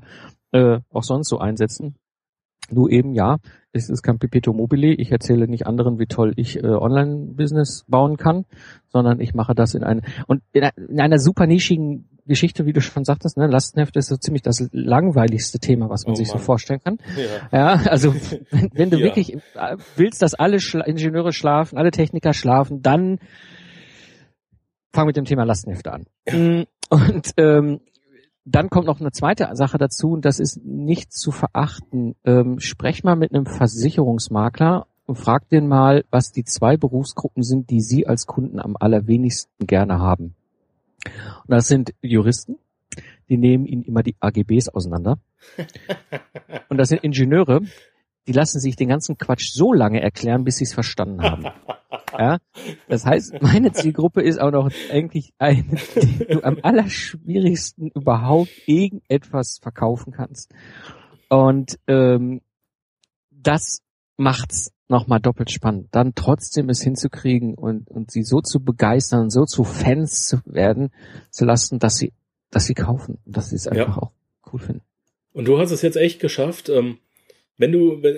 äh, 0.51 0.79
auch 0.91 1.03
sonst 1.03 1.29
so 1.29 1.39
einsetzen. 1.39 1.95
Nur 2.69 2.91
eben, 2.91 3.13
ja, 3.13 3.37
es 3.71 3.89
ist 3.89 4.01
kein 4.03 4.19
Pipito 4.19 4.51
Mobile. 4.51 4.87
Ich 4.93 5.09
erzähle 5.11 5.47
nicht 5.47 5.65
anderen, 5.65 5.99
wie 5.99 6.05
toll 6.05 6.33
ich 6.35 6.57
äh, 6.61 6.67
Online-Business 6.67 7.85
bauen 7.87 8.17
kann, 8.17 8.43
sondern 8.89 9.21
ich 9.21 9.33
mache 9.33 9.55
das 9.55 9.73
in 9.73 9.83
einer 9.85 10.01
und 10.27 10.41
in, 10.51 10.63
in 10.89 10.99
einer 10.99 11.17
super 11.17 11.47
nischigen 11.47 12.09
Geschichte, 12.25 12.65
wie 12.65 12.73
du 12.73 12.81
schon 12.81 13.05
sagtest, 13.05 13.37
ne, 13.37 13.47
Lastenheft 13.47 13.95
ist 13.95 14.07
so 14.07 14.17
ziemlich 14.17 14.41
das 14.41 14.67
langweiligste 14.73 15.59
Thema, 15.59 15.89
was 15.89 16.03
man 16.05 16.11
Oh 16.13 16.15
sich 16.17 16.27
so 16.27 16.33
Mann. 16.35 16.43
vorstellen 16.43 16.81
kann. 16.83 16.97
Ja. 17.51 17.57
Ja, 17.77 17.89
also 17.89 18.13
wenn, 18.51 18.69
wenn 18.73 18.89
du 18.89 18.97
Ja. 18.97 19.05
wirklich 19.05 19.35
äh, 19.35 19.77
willst, 19.95 20.21
dass 20.21 20.33
alle 20.33 20.59
Schla 20.59 20.83
Ingenieure 20.83 21.31
schlafen, 21.31 21.77
alle 21.77 21.91
Techniker 21.91 22.33
schlafen, 22.33 22.81
dann 22.81 23.19
fang 24.93 25.05
mit 25.07 25.15
dem 25.15 25.23
Thema 25.23 25.43
Lastenhefte 25.45 25.93
an. 25.93 26.05
Mm, 26.29 26.63
Und 26.89 27.31
ähm, 27.37 27.79
dann 28.49 28.69
kommt 28.69 28.87
noch 28.87 29.01
eine 29.01 29.11
zweite 29.11 29.49
Sache 29.53 29.77
dazu, 29.77 30.11
und 30.11 30.23
das 30.23 30.39
ist 30.39 30.63
nicht 30.63 31.11
zu 31.11 31.31
verachten. 31.31 32.15
Ähm, 32.23 32.59
sprech 32.59 33.03
mal 33.03 33.15
mit 33.15 33.33
einem 33.33 33.45
Versicherungsmakler 33.45 34.87
und 35.05 35.15
frag 35.15 35.49
den 35.49 35.67
mal, 35.67 36.05
was 36.11 36.31
die 36.31 36.45
zwei 36.45 36.77
Berufsgruppen 36.77 37.43
sind, 37.43 37.69
die 37.69 37.81
Sie 37.81 38.07
als 38.07 38.25
Kunden 38.25 38.59
am 38.59 38.77
allerwenigsten 38.79 39.67
gerne 39.67 39.99
haben. 39.99 40.35
Und 41.05 41.49
das 41.51 41.67
sind 41.67 41.93
Juristen, 42.01 42.57
die 43.27 43.37
nehmen 43.37 43.65
Ihnen 43.65 43.83
immer 43.83 44.03
die 44.03 44.15
AGBs 44.19 44.69
auseinander. 44.69 45.19
Und 46.69 46.77
das 46.77 46.89
sind 46.89 47.03
Ingenieure, 47.03 47.61
die 48.27 48.33
lassen 48.33 48.59
sich 48.59 48.75
den 48.75 48.89
ganzen 48.89 49.17
Quatsch 49.17 49.51
so 49.51 49.73
lange 49.73 50.01
erklären, 50.01 50.43
bis 50.43 50.57
sie 50.57 50.65
es 50.65 50.73
verstanden 50.73 51.21
haben. 51.21 51.45
Ja, 52.17 52.37
das 52.87 53.05
heißt, 53.05 53.41
meine 53.41 53.73
Zielgruppe 53.73 54.21
ist 54.21 54.39
auch 54.39 54.51
noch 54.51 54.71
eigentlich 54.91 55.33
eine, 55.37 55.63
die 56.01 56.25
du 56.25 56.43
am 56.43 56.57
allerschwierigsten 56.61 57.91
überhaupt 57.93 58.51
irgendetwas 58.65 59.59
verkaufen 59.61 60.13
kannst. 60.13 60.51
Und 61.29 61.77
ähm, 61.87 62.41
das 63.29 63.81
macht's 64.15 64.71
nochmal 64.87 65.19
doppelt 65.19 65.51
spannend. 65.51 65.89
Dann 65.91 66.13
trotzdem 66.15 66.69
es 66.69 66.81
hinzukriegen 66.81 67.55
und, 67.55 67.89
und 67.89 68.11
sie 68.11 68.23
so 68.23 68.41
zu 68.41 68.61
begeistern 68.61 69.29
so 69.29 69.45
zu 69.45 69.63
Fans 69.63 70.27
zu 70.27 70.39
werden 70.45 70.91
zu 71.29 71.45
lassen, 71.45 71.79
dass 71.79 71.97
sie, 71.97 72.13
dass 72.51 72.65
sie 72.65 72.73
kaufen 72.73 73.19
und 73.25 73.35
dass 73.35 73.49
sie 73.49 73.57
es 73.57 73.67
einfach 73.67 73.97
auch 73.97 74.11
cool 74.51 74.59
finden. 74.59 74.81
Und 75.33 75.45
du 75.45 75.59
hast 75.59 75.71
es 75.71 75.81
jetzt 75.81 75.97
echt 75.97 76.19
geschafft. 76.19 76.69
Ähm, 76.69 76.99
wenn 77.57 77.71
du, 77.71 78.01
wenn, 78.03 78.15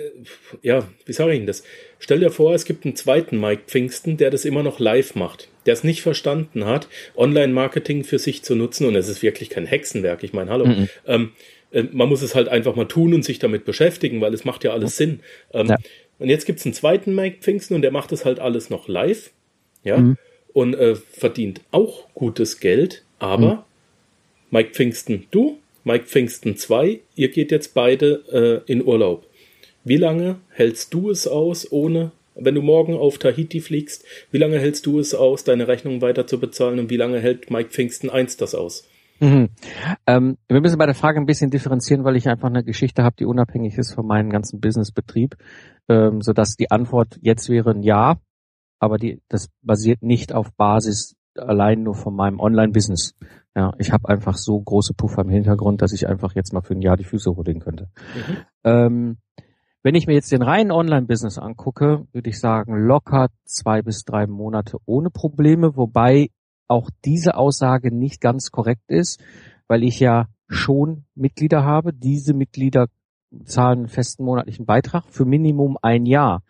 ja, 0.62 0.86
wie 1.06 1.12
sage 1.12 1.32
ich 1.32 1.38
denn 1.38 1.46
das? 1.46 1.62
Stell 1.98 2.20
dir 2.20 2.30
vor, 2.30 2.54
es 2.54 2.64
gibt 2.64 2.84
einen 2.84 2.96
zweiten 2.96 3.40
Mike 3.40 3.62
Pfingsten, 3.66 4.16
der 4.16 4.30
das 4.30 4.44
immer 4.44 4.62
noch 4.62 4.78
live 4.78 5.14
macht, 5.14 5.48
der 5.66 5.74
es 5.74 5.84
nicht 5.84 6.02
verstanden 6.02 6.66
hat, 6.66 6.88
Online-Marketing 7.16 8.04
für 8.04 8.18
sich 8.18 8.42
zu 8.42 8.54
nutzen. 8.54 8.86
Und 8.86 8.96
es 8.96 9.08
ist 9.08 9.22
wirklich 9.22 9.50
kein 9.50 9.66
Hexenwerk. 9.66 10.22
Ich 10.22 10.32
meine, 10.32 10.50
hallo. 10.50 10.66
Mhm. 10.66 10.88
Ähm, 11.06 11.32
äh, 11.72 11.84
man 11.92 12.08
muss 12.08 12.22
es 12.22 12.34
halt 12.34 12.48
einfach 12.48 12.76
mal 12.76 12.86
tun 12.86 13.14
und 13.14 13.24
sich 13.24 13.38
damit 13.38 13.64
beschäftigen, 13.64 14.20
weil 14.20 14.34
es 14.34 14.44
macht 14.44 14.64
ja 14.64 14.72
alles 14.72 14.96
Sinn. 14.96 15.20
Ähm, 15.52 15.68
Ja. 15.68 15.76
Und 16.18 16.28
jetzt 16.28 16.44
gibt's 16.44 16.66
einen 16.66 16.74
zweiten 16.74 17.14
Mike 17.14 17.38
Pfingsten 17.40 17.74
und 17.74 17.80
der 17.80 17.92
macht 17.92 18.12
das 18.12 18.26
halt 18.26 18.40
alles 18.40 18.68
noch 18.68 18.88
live. 18.88 19.30
Ja. 19.84 19.96
Mhm. 19.96 20.18
Und 20.52 20.74
äh, 20.74 20.96
verdient 20.96 21.62
auch 21.70 22.08
gutes 22.12 22.60
Geld, 22.60 23.04
aber 23.18 23.54
Mhm. 23.54 23.58
Mike 24.50 24.70
Pfingsten, 24.74 25.26
du, 25.30 25.58
Mike 25.84 26.06
Pfingsten 26.06 26.56
2, 26.56 27.00
ihr 27.14 27.28
geht 27.28 27.50
jetzt 27.52 27.72
beide 27.72 28.62
äh, 28.66 28.70
in 28.70 28.84
Urlaub. 28.84 29.24
Wie 29.84 29.96
lange 29.96 30.36
hältst 30.50 30.92
du 30.94 31.10
es 31.10 31.26
aus, 31.26 31.70
ohne, 31.72 32.12
wenn 32.34 32.54
du 32.54 32.62
morgen 32.62 32.94
auf 32.94 33.18
Tahiti 33.18 33.60
fliegst, 33.60 34.04
wie 34.30 34.38
lange 34.38 34.58
hältst 34.58 34.86
du 34.86 34.98
es 34.98 35.14
aus, 35.14 35.44
deine 35.44 35.68
Rechnung 35.68 36.02
weiter 36.02 36.26
zu 36.26 36.38
bezahlen 36.38 36.78
und 36.78 36.90
wie 36.90 36.96
lange 36.96 37.20
hält 37.20 37.50
Mike 37.50 37.70
Pfingsten 37.70 38.10
1 38.10 38.36
das 38.36 38.54
aus? 38.54 38.88
Mhm. 39.20 39.50
Ähm, 40.06 40.38
wir 40.48 40.60
müssen 40.60 40.78
bei 40.78 40.86
der 40.86 40.94
Frage 40.94 41.20
ein 41.20 41.26
bisschen 41.26 41.50
differenzieren, 41.50 42.04
weil 42.04 42.16
ich 42.16 42.28
einfach 42.28 42.48
eine 42.48 42.64
Geschichte 42.64 43.04
habe, 43.04 43.16
die 43.18 43.26
unabhängig 43.26 43.76
ist 43.76 43.92
von 43.92 44.06
meinem 44.06 44.30
ganzen 44.30 44.60
Businessbetrieb, 44.60 45.36
ähm, 45.88 46.22
sodass 46.22 46.56
die 46.56 46.70
Antwort 46.70 47.18
jetzt 47.20 47.48
wäre 47.48 47.70
ein 47.70 47.82
Ja, 47.82 48.18
aber 48.78 48.96
die, 48.96 49.20
das 49.28 49.48
basiert 49.62 50.02
nicht 50.02 50.32
auf 50.32 50.52
Basis 50.56 51.16
allein 51.36 51.82
nur 51.82 51.94
von 51.94 52.14
meinem 52.14 52.40
Online-Business. 52.40 53.14
Ja, 53.54 53.72
ich 53.78 53.92
habe 53.92 54.08
einfach 54.08 54.36
so 54.36 54.58
große 54.58 54.94
Puffer 54.94 55.22
im 55.22 55.28
Hintergrund, 55.28 55.82
dass 55.82 55.92
ich 55.92 56.08
einfach 56.08 56.34
jetzt 56.34 56.52
mal 56.52 56.62
für 56.62 56.74
ein 56.74 56.82
Jahr 56.82 56.96
die 56.96 57.04
Füße 57.04 57.30
hochlegen 57.30 57.60
könnte. 57.60 57.88
Mhm. 58.14 58.36
Ähm, 58.64 59.16
wenn 59.82 59.94
ich 59.94 60.06
mir 60.06 60.14
jetzt 60.14 60.32
den 60.32 60.42
reinen 60.42 60.72
Online-Business 60.72 61.38
angucke, 61.38 62.06
würde 62.12 62.30
ich 62.30 62.38
sagen, 62.38 62.74
locker 62.76 63.28
zwei 63.44 63.82
bis 63.82 64.04
drei 64.04 64.26
Monate 64.26 64.78
ohne 64.84 65.10
Probleme, 65.10 65.76
wobei 65.76 66.30
auch 66.68 66.90
diese 67.04 67.36
Aussage 67.36 67.94
nicht 67.94 68.20
ganz 68.20 68.50
korrekt 68.50 68.90
ist, 68.90 69.20
weil 69.68 69.82
ich 69.82 69.98
ja 69.98 70.28
schon 70.48 71.04
Mitglieder 71.14 71.64
habe. 71.64 71.92
Diese 71.92 72.34
Mitglieder 72.34 72.88
zahlen 73.44 73.80
einen 73.80 73.88
festen 73.88 74.24
monatlichen 74.24 74.66
Beitrag 74.66 75.04
für 75.08 75.24
Minimum 75.24 75.78
ein 75.80 76.06
Jahr. 76.06 76.42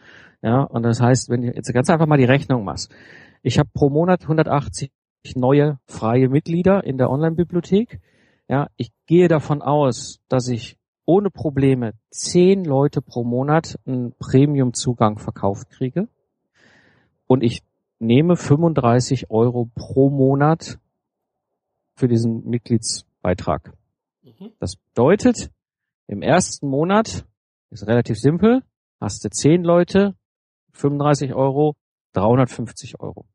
Ja, 0.43 0.63
und 0.63 0.83
das 0.83 1.01
heißt, 1.01 1.29
wenn 1.29 1.43
du 1.43 1.53
jetzt 1.55 1.73
ganz 1.73 1.91
einfach 1.91 2.07
mal 2.07 2.19
die 2.19 2.25
Rechnung 2.25 2.65
machst. 2.65 2.93
Ich 3.43 3.59
habe 3.59 3.71
pro 3.73 3.91
Monat 3.91 4.23
180 4.23 4.91
neue 5.35 5.79
freie 5.87 6.29
Mitglieder 6.29 6.83
in 6.85 6.99
der 6.99 7.11
Online-Bibliothek. 7.11 8.01
Ja, 8.49 8.69
ich 8.77 8.91
gehe 9.07 9.29
davon 9.29 9.63
aus, 9.63 10.21
dass 10.29 10.49
ich 10.49 10.80
ohne 11.05 11.31
Probleme 11.31 11.95
zehn 12.11 12.65
Leute 12.65 13.03
pro 13.03 13.25
Monat 13.25 13.79
einen 13.87 14.13
Premium-Zugang 14.19 15.19
verkauft 15.19 15.71
kriege. 15.71 16.09
Und 17.27 17.43
ich 17.43 17.63
nehme 17.99 18.37
35 18.37 19.31
Euro 19.31 19.71
pro 19.75 20.11
Monat 20.11 20.79
für 21.95 22.09
diesen 22.09 22.45
Mitgliedsbeitrag. 22.49 23.73
Mhm. 24.23 24.53
Das 24.59 24.77
bedeutet, 24.77 25.51
im 26.07 26.23
ersten 26.23 26.69
Monat 26.69 27.27
ist 27.71 27.87
relativ 27.87 28.19
simpel, 28.19 28.63
hast 29.01 29.25
du 29.25 29.31
10 29.31 29.63
Leute, 29.63 30.15
35 30.73 31.35
Euro, 31.35 31.77
350 32.15 33.01
Euro. 33.01 33.27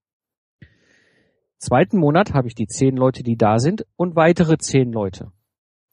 Zweiten 1.57 1.97
Monat 1.97 2.34
habe 2.34 2.47
ich 2.47 2.55
die 2.55 2.68
10 2.68 2.95
Leute, 2.97 3.24
die 3.24 3.38
da 3.38 3.59
sind 3.59 3.86
und 3.95 4.16
weitere 4.16 4.57
10 4.57 4.91
Leute. 4.91 5.32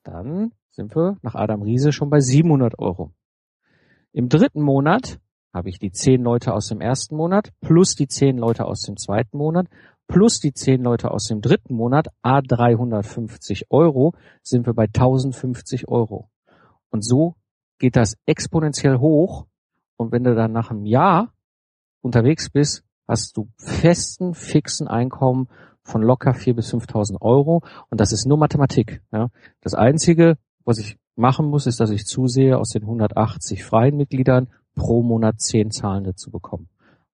Dann 0.02 0.52
sind 0.72 0.96
wir 0.96 1.18
nach 1.22 1.34
Adam 1.34 1.62
Riese 1.62 1.92
schon 1.92 2.10
bei 2.10 2.20
700 2.20 2.78
Euro. 2.78 3.12
Im 4.12 4.28
dritten 4.28 4.62
Monat 4.62 5.20
habe 5.52 5.68
ich 5.68 5.78
die 5.78 5.92
10 5.92 6.22
Leute 6.22 6.54
aus 6.54 6.68
dem 6.68 6.80
ersten 6.80 7.14
Monat 7.14 7.52
plus 7.60 7.94
die 7.94 8.08
10 8.08 8.38
Leute 8.38 8.64
aus 8.64 8.82
dem 8.82 8.96
zweiten 8.96 9.36
Monat 9.36 9.68
plus 10.06 10.40
die 10.40 10.52
10 10.52 10.82
Leute 10.82 11.10
aus 11.10 11.26
dem 11.26 11.40
dritten 11.40 11.74
Monat, 11.74 12.08
a 12.22 12.40
350 12.40 13.70
Euro, 13.70 14.12
sind 14.42 14.66
wir 14.66 14.74
bei 14.74 14.84
1050 14.84 15.88
Euro. 15.88 16.28
Und 16.90 17.04
so 17.04 17.36
geht 17.78 17.96
das 17.96 18.16
exponentiell 18.26 18.98
hoch. 18.98 19.46
Und 19.96 20.12
wenn 20.12 20.24
du 20.24 20.34
dann 20.34 20.52
nach 20.52 20.70
einem 20.70 20.84
Jahr 20.84 21.32
unterwegs 22.02 22.50
bist, 22.50 22.84
hast 23.06 23.36
du 23.36 23.48
festen, 23.56 24.34
fixen 24.34 24.88
Einkommen 24.88 25.48
von 25.82 26.02
locker 26.02 26.32
4.000 26.32 26.54
bis 26.54 26.74
5.000 26.74 27.20
Euro. 27.20 27.62
Und 27.90 28.00
das 28.00 28.12
ist 28.12 28.26
nur 28.26 28.38
Mathematik. 28.38 29.02
Ja. 29.12 29.28
Das 29.60 29.74
Einzige, 29.74 30.36
was 30.64 30.78
ich 30.78 30.96
machen 31.16 31.46
muss, 31.46 31.66
ist, 31.66 31.80
dass 31.80 31.90
ich 31.90 32.04
zusehe, 32.04 32.58
aus 32.58 32.70
den 32.70 32.82
180 32.82 33.64
freien 33.64 33.96
Mitgliedern 33.96 34.48
pro 34.74 35.02
Monat 35.02 35.40
10 35.40 35.70
Zahlende 35.70 36.14
zu 36.14 36.30
bekommen. 36.30 36.68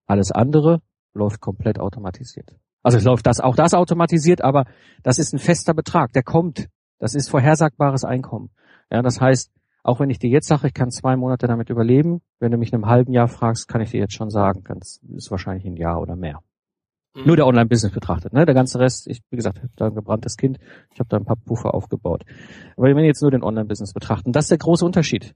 Alles 0.06 0.30
andere 0.30 0.80
läuft 1.14 1.40
komplett 1.40 1.78
automatisiert. 1.78 2.56
Also 2.82 2.98
es 2.98 3.04
läuft 3.04 3.26
das 3.26 3.40
auch 3.40 3.56
das 3.56 3.74
automatisiert, 3.74 4.42
aber 4.42 4.64
das 5.02 5.18
ist 5.18 5.32
ein 5.32 5.38
fester 5.38 5.74
Betrag, 5.74 6.12
der 6.12 6.22
kommt. 6.22 6.68
Das 6.98 7.14
ist 7.14 7.28
vorhersagbares 7.28 8.04
Einkommen. 8.04 8.50
Ja, 8.90 9.02
das 9.02 9.20
heißt, 9.20 9.50
auch 9.82 10.00
wenn 10.00 10.10
ich 10.10 10.18
dir 10.18 10.30
jetzt 10.30 10.48
sage, 10.48 10.68
ich 10.68 10.74
kann 10.74 10.90
zwei 10.90 11.16
Monate 11.16 11.46
damit 11.46 11.70
überleben, 11.70 12.20
wenn 12.40 12.52
du 12.52 12.58
mich 12.58 12.70
in 12.70 12.76
einem 12.76 12.86
halben 12.86 13.12
Jahr 13.12 13.28
fragst, 13.28 13.68
kann 13.68 13.80
ich 13.80 13.90
dir 13.90 14.00
jetzt 14.00 14.14
schon 14.14 14.30
sagen, 14.30 14.64
das 14.78 15.00
ist 15.14 15.30
wahrscheinlich 15.30 15.64
ein 15.66 15.76
Jahr 15.76 16.00
oder 16.00 16.16
mehr. 16.16 16.40
Mhm. 17.14 17.26
Nur 17.26 17.36
der 17.36 17.46
Online-Business 17.46 17.92
betrachtet. 17.92 18.32
Ne? 18.32 18.44
Der 18.44 18.54
ganze 18.54 18.78
Rest, 18.78 19.06
ich, 19.06 19.20
wie 19.30 19.36
gesagt, 19.36 19.58
ich 19.58 19.64
hab 19.64 19.76
da 19.76 19.86
ein 19.86 19.94
gebranntes 19.94 20.36
Kind, 20.36 20.58
ich 20.92 21.00
habe 21.00 21.08
da 21.08 21.16
ein 21.16 21.24
paar 21.24 21.36
Puffer 21.36 21.74
aufgebaut. 21.74 22.24
Aber 22.76 22.86
wenn 22.86 22.96
wir 22.96 23.04
jetzt 23.04 23.22
nur 23.22 23.30
den 23.30 23.42
Online-Business 23.42 23.92
betrachten, 23.92 24.32
das 24.32 24.46
ist 24.46 24.50
der 24.50 24.58
große 24.58 24.84
Unterschied. 24.84 25.34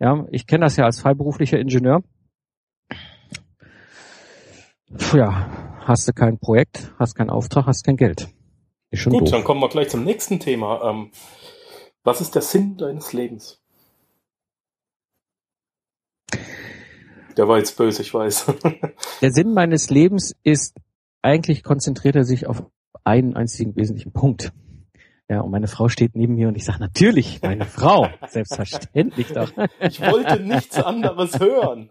Ja, 0.00 0.26
ich 0.30 0.46
kenne 0.46 0.64
das 0.64 0.76
ja 0.76 0.84
als 0.84 1.00
freiberuflicher 1.00 1.58
Ingenieur. 1.58 2.02
Puh, 4.96 5.16
ja, 5.16 5.78
hast 5.80 6.06
du 6.06 6.12
kein 6.12 6.38
Projekt, 6.38 6.92
hast 6.98 7.14
keinen 7.14 7.30
Auftrag, 7.30 7.66
hast 7.66 7.84
kein 7.84 7.96
Geld. 7.96 8.28
Ist 8.90 9.00
schon 9.00 9.12
Gut, 9.12 9.22
doof. 9.22 9.30
dann 9.30 9.44
kommen 9.44 9.60
wir 9.60 9.68
gleich 9.68 9.88
zum 9.88 10.04
nächsten 10.04 10.38
Thema. 10.38 10.88
Ähm, 10.88 11.10
was 12.04 12.20
ist 12.20 12.34
der 12.34 12.42
Sinn 12.42 12.76
deines 12.76 13.12
Lebens? 13.12 13.60
Der 17.36 17.48
war 17.48 17.58
jetzt 17.58 17.76
böse, 17.76 18.02
ich 18.02 18.14
weiß. 18.14 18.46
Der 19.20 19.32
Sinn 19.32 19.54
meines 19.54 19.90
Lebens 19.90 20.34
ist, 20.44 20.76
eigentlich 21.24 21.62
konzentriert 21.62 22.16
er 22.16 22.24
sich 22.24 22.46
auf 22.46 22.70
einen 23.02 23.34
einzigen 23.34 23.74
wesentlichen 23.76 24.12
Punkt. 24.12 24.52
Ja, 25.26 25.40
und 25.40 25.50
meine 25.50 25.68
Frau 25.68 25.88
steht 25.88 26.14
neben 26.14 26.34
mir 26.34 26.48
und 26.48 26.54
ich 26.54 26.66
sage, 26.66 26.80
natürlich, 26.80 27.40
meine 27.40 27.64
Frau, 27.64 28.08
selbstverständlich 28.28 29.28
doch. 29.32 29.50
Ich 29.80 30.02
wollte 30.02 30.38
nichts 30.42 30.76
anderes 30.78 31.40
hören. 31.40 31.88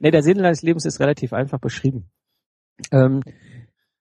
nee, 0.00 0.10
der 0.10 0.22
Sinn 0.22 0.38
deines 0.38 0.62
Lebens 0.62 0.86
ist 0.86 0.98
relativ 0.98 1.34
einfach 1.34 1.60
beschrieben. 1.60 2.10
Ähm, 2.90 3.20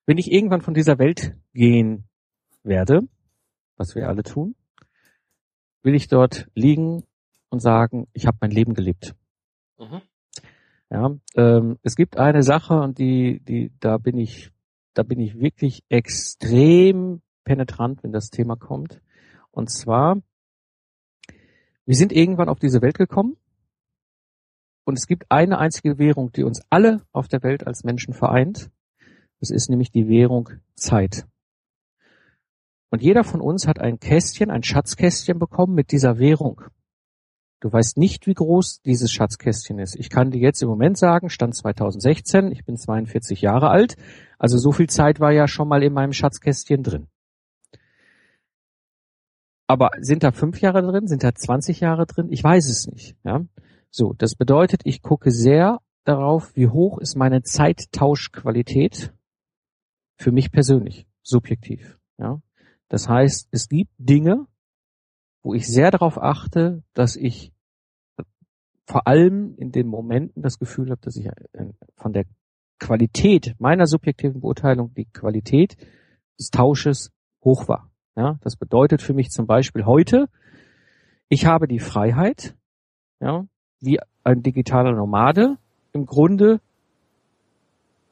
wenn 0.05 0.17
ich 0.17 0.31
irgendwann 0.31 0.61
von 0.61 0.73
dieser 0.73 0.97
Welt 0.97 1.35
gehen 1.53 2.07
werde, 2.63 3.01
was 3.75 3.95
wir 3.95 4.07
alle 4.07 4.23
tun, 4.23 4.55
will 5.83 5.93
ich 5.93 6.07
dort 6.07 6.47
liegen 6.55 7.03
und 7.49 7.59
sagen, 7.59 8.07
ich 8.13 8.27
habe 8.27 8.37
mein 8.39 8.51
Leben 8.51 8.73
gelebt. 8.73 9.13
Mhm. 9.77 10.01
Ja, 10.91 11.15
ähm, 11.35 11.79
es 11.83 11.95
gibt 11.95 12.17
eine 12.17 12.43
Sache 12.43 12.73
und 12.81 12.97
die, 12.97 13.39
die, 13.39 13.71
da 13.79 13.97
bin 13.97 14.17
ich, 14.17 14.51
da 14.93 15.03
bin 15.03 15.21
ich 15.21 15.39
wirklich 15.39 15.85
extrem 15.87 17.21
penetrant, 17.45 18.03
wenn 18.03 18.11
das 18.11 18.29
Thema 18.29 18.57
kommt. 18.57 19.01
Und 19.51 19.71
zwar, 19.71 20.17
wir 21.85 21.95
sind 21.95 22.11
irgendwann 22.11 22.49
auf 22.49 22.59
diese 22.59 22.81
Welt 22.81 22.97
gekommen 22.97 23.37
und 24.83 24.97
es 24.97 25.07
gibt 25.07 25.31
eine 25.31 25.59
einzige 25.59 25.97
Währung, 25.97 26.33
die 26.33 26.43
uns 26.43 26.61
alle 26.69 27.01
auf 27.13 27.29
der 27.29 27.41
Welt 27.41 27.65
als 27.65 27.85
Menschen 27.85 28.13
vereint. 28.13 28.69
Das 29.39 29.49
ist 29.49 29.69
nämlich 29.69 29.91
die 29.91 30.09
Währung 30.09 30.49
Zeit. 30.75 31.25
Und 32.89 33.01
jeder 33.01 33.23
von 33.23 33.39
uns 33.39 33.65
hat 33.65 33.79
ein 33.79 34.01
Kästchen, 34.01 34.51
ein 34.51 34.63
Schatzkästchen 34.63 35.39
bekommen 35.39 35.73
mit 35.73 35.93
dieser 35.93 36.19
Währung. 36.19 36.63
Du 37.61 37.71
weißt 37.71 37.97
nicht, 37.97 38.25
wie 38.25 38.33
groß 38.33 38.81
dieses 38.81 39.11
Schatzkästchen 39.11 39.77
ist. 39.77 39.95
Ich 39.95 40.09
kann 40.09 40.31
dir 40.31 40.39
jetzt 40.39 40.63
im 40.63 40.67
Moment 40.67 40.97
sagen, 40.97 41.29
Stand 41.29 41.55
2016, 41.55 42.51
ich 42.51 42.65
bin 42.65 42.75
42 42.75 43.41
Jahre 43.41 43.69
alt, 43.69 43.95
also 44.39 44.57
so 44.57 44.71
viel 44.71 44.89
Zeit 44.89 45.19
war 45.19 45.31
ja 45.31 45.47
schon 45.47 45.67
mal 45.67 45.83
in 45.83 45.93
meinem 45.93 46.11
Schatzkästchen 46.11 46.81
drin. 46.81 47.07
Aber 49.67 49.91
sind 49.99 50.23
da 50.23 50.31
fünf 50.31 50.59
Jahre 50.59 50.81
drin? 50.81 51.07
Sind 51.07 51.23
da 51.23 51.33
20 51.33 51.79
Jahre 51.79 52.05
drin? 52.07 52.27
Ich 52.31 52.43
weiß 52.43 52.67
es 52.67 52.87
nicht. 52.87 53.15
Ja? 53.23 53.45
So, 53.91 54.13
das 54.17 54.35
bedeutet, 54.35 54.81
ich 54.83 55.03
gucke 55.03 55.31
sehr 55.31 55.79
darauf, 56.03 56.55
wie 56.55 56.67
hoch 56.67 56.97
ist 56.97 57.15
meine 57.15 57.43
Zeittauschqualität 57.43 59.13
für 60.17 60.31
mich 60.31 60.51
persönlich, 60.51 61.07
subjektiv. 61.21 61.99
Ja? 62.17 62.41
Das 62.89 63.07
heißt, 63.07 63.49
es 63.51 63.69
gibt 63.69 63.91
Dinge, 63.97 64.47
wo 65.43 65.53
ich 65.53 65.67
sehr 65.67 65.91
darauf 65.91 66.21
achte, 66.21 66.83
dass 66.93 67.15
ich 67.15 67.51
vor 68.85 69.07
allem 69.07 69.55
in 69.57 69.71
den 69.71 69.87
Momenten 69.87 70.41
das 70.41 70.59
Gefühl 70.59 70.91
habe, 70.91 71.01
dass 71.01 71.15
ich 71.15 71.27
äh, 71.27 71.33
von 71.95 72.13
der 72.13 72.25
Qualität 72.79 73.55
meiner 73.59 73.87
subjektiven 73.87 74.41
Beurteilung 74.41 74.93
die 74.93 75.05
Qualität 75.05 75.77
des 76.37 76.49
Tausches 76.49 77.11
hoch 77.43 77.67
war. 77.67 77.89
Ja, 78.15 78.37
das 78.41 78.57
bedeutet 78.57 79.01
für 79.01 79.13
mich 79.13 79.29
zum 79.29 79.47
Beispiel 79.47 79.85
heute, 79.85 80.27
ich 81.29 81.45
habe 81.45 81.67
die 81.67 81.79
Freiheit, 81.79 82.55
ja, 83.19 83.45
wie 83.79 83.99
ein 84.23 84.43
digitaler 84.43 84.91
Nomade 84.91 85.57
im 85.93 86.05
Grunde 86.05 86.59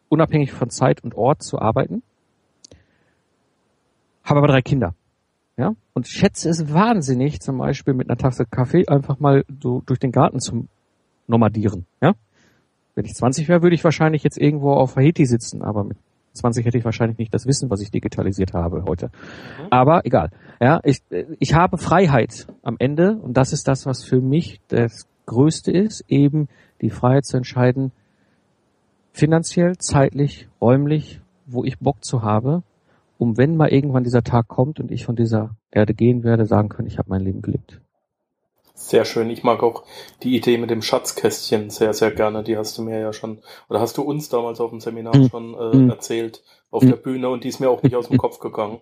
unabhängig 0.07 0.51
von 0.51 0.69
Zeit 0.69 1.03
und 1.03 1.15
Ort 1.15 1.43
zu 1.43 1.59
arbeiten, 1.59 2.01
habe 4.23 4.39
aber 4.39 4.47
drei 4.47 4.61
Kinder. 4.61 4.95
Ja, 5.59 5.75
und 5.93 6.07
schätze 6.07 6.47
es 6.47 6.73
wahnsinnig, 6.73 7.41
zum 7.41 7.57
Beispiel 7.57 7.93
mit 7.93 8.09
einer 8.09 8.15
Tasse 8.15 8.45
Kaffee 8.45 8.87
einfach 8.87 9.19
mal 9.19 9.43
so 9.61 9.83
durch 9.85 9.99
den 9.99 10.13
Garten 10.13 10.39
zu 10.39 10.67
nomadieren. 11.27 11.85
Ja, 12.01 12.13
wenn 12.95 13.03
ich 13.03 13.13
20 13.13 13.49
wäre, 13.49 13.61
würde 13.61 13.75
ich 13.75 13.83
wahrscheinlich 13.83 14.23
jetzt 14.23 14.37
irgendwo 14.37 14.71
auf 14.71 14.95
Haiti 14.95 15.25
sitzen, 15.25 15.61
aber 15.61 15.83
mit 15.83 15.97
20 16.31 16.65
hätte 16.65 16.77
ich 16.77 16.85
wahrscheinlich 16.85 17.17
nicht 17.17 17.33
das 17.33 17.45
Wissen, 17.45 17.69
was 17.69 17.81
ich 17.81 17.91
digitalisiert 17.91 18.53
habe 18.53 18.85
heute. 18.87 19.07
Mhm. 19.07 19.67
Aber 19.69 20.05
egal. 20.05 20.29
Ja, 20.61 20.79
ich, 20.85 21.01
ich 21.39 21.53
habe 21.53 21.77
Freiheit 21.77 22.47
am 22.63 22.77
Ende 22.79 23.17
und 23.17 23.35
das 23.35 23.51
ist 23.51 23.67
das, 23.67 23.85
was 23.85 24.05
für 24.05 24.21
mich 24.21 24.61
das 24.69 25.07
Größte 25.25 25.73
ist, 25.73 26.05
eben 26.07 26.47
die 26.79 26.89
Freiheit 26.89 27.25
zu 27.25 27.35
entscheiden, 27.35 27.91
finanziell, 29.11 29.77
zeitlich, 29.77 30.47
räumlich, 30.61 31.19
wo 31.47 31.65
ich 31.65 31.79
Bock 31.79 32.05
zu 32.05 32.21
habe 32.21 32.63
um 33.19 33.37
wenn 33.37 33.57
mal 33.57 33.71
irgendwann 33.71 34.05
dieser 34.05 34.23
Tag 34.23 34.47
kommt 34.47 34.79
und 34.79 34.91
ich 34.91 35.05
von 35.05 35.17
dieser 35.17 35.57
Erde 35.71 35.93
gehen 35.93 36.23
werde, 36.23 36.45
sagen 36.45 36.69
können, 36.69 36.87
ich 36.87 36.97
habe 36.97 37.09
mein 37.09 37.21
Leben 37.21 37.41
gelebt. 37.41 37.81
Sehr 38.73 39.03
schön. 39.03 39.29
Ich 39.29 39.43
mag 39.43 39.61
auch 39.61 39.83
die 40.23 40.37
Idee 40.37 40.57
mit 40.57 40.69
dem 40.69 40.81
Schatzkästchen 40.81 41.69
sehr, 41.69 41.93
sehr 41.93 42.11
gerne. 42.11 42.43
Die 42.43 42.55
hast 42.55 42.77
du 42.77 42.81
mir 42.81 42.97
ja 42.97 43.11
schon, 43.11 43.39
oder 43.67 43.81
hast 43.81 43.97
du 43.97 44.03
uns 44.03 44.29
damals 44.29 44.61
auf 44.61 44.69
dem 44.69 44.79
Seminar 44.79 45.17
mhm. 45.17 45.29
schon 45.29 45.53
äh, 45.53 45.75
mhm. 45.75 45.89
erzählt 45.89 46.43
auf 46.71 46.83
mhm. 46.83 46.87
der 46.87 46.95
Bühne 46.95 47.29
und 47.29 47.43
die 47.43 47.49
ist 47.49 47.59
mir 47.59 47.69
auch 47.69 47.83
nicht 47.83 47.95
aus 47.95 48.07
dem 48.07 48.17
Kopf 48.17 48.39
gegangen. 48.39 48.79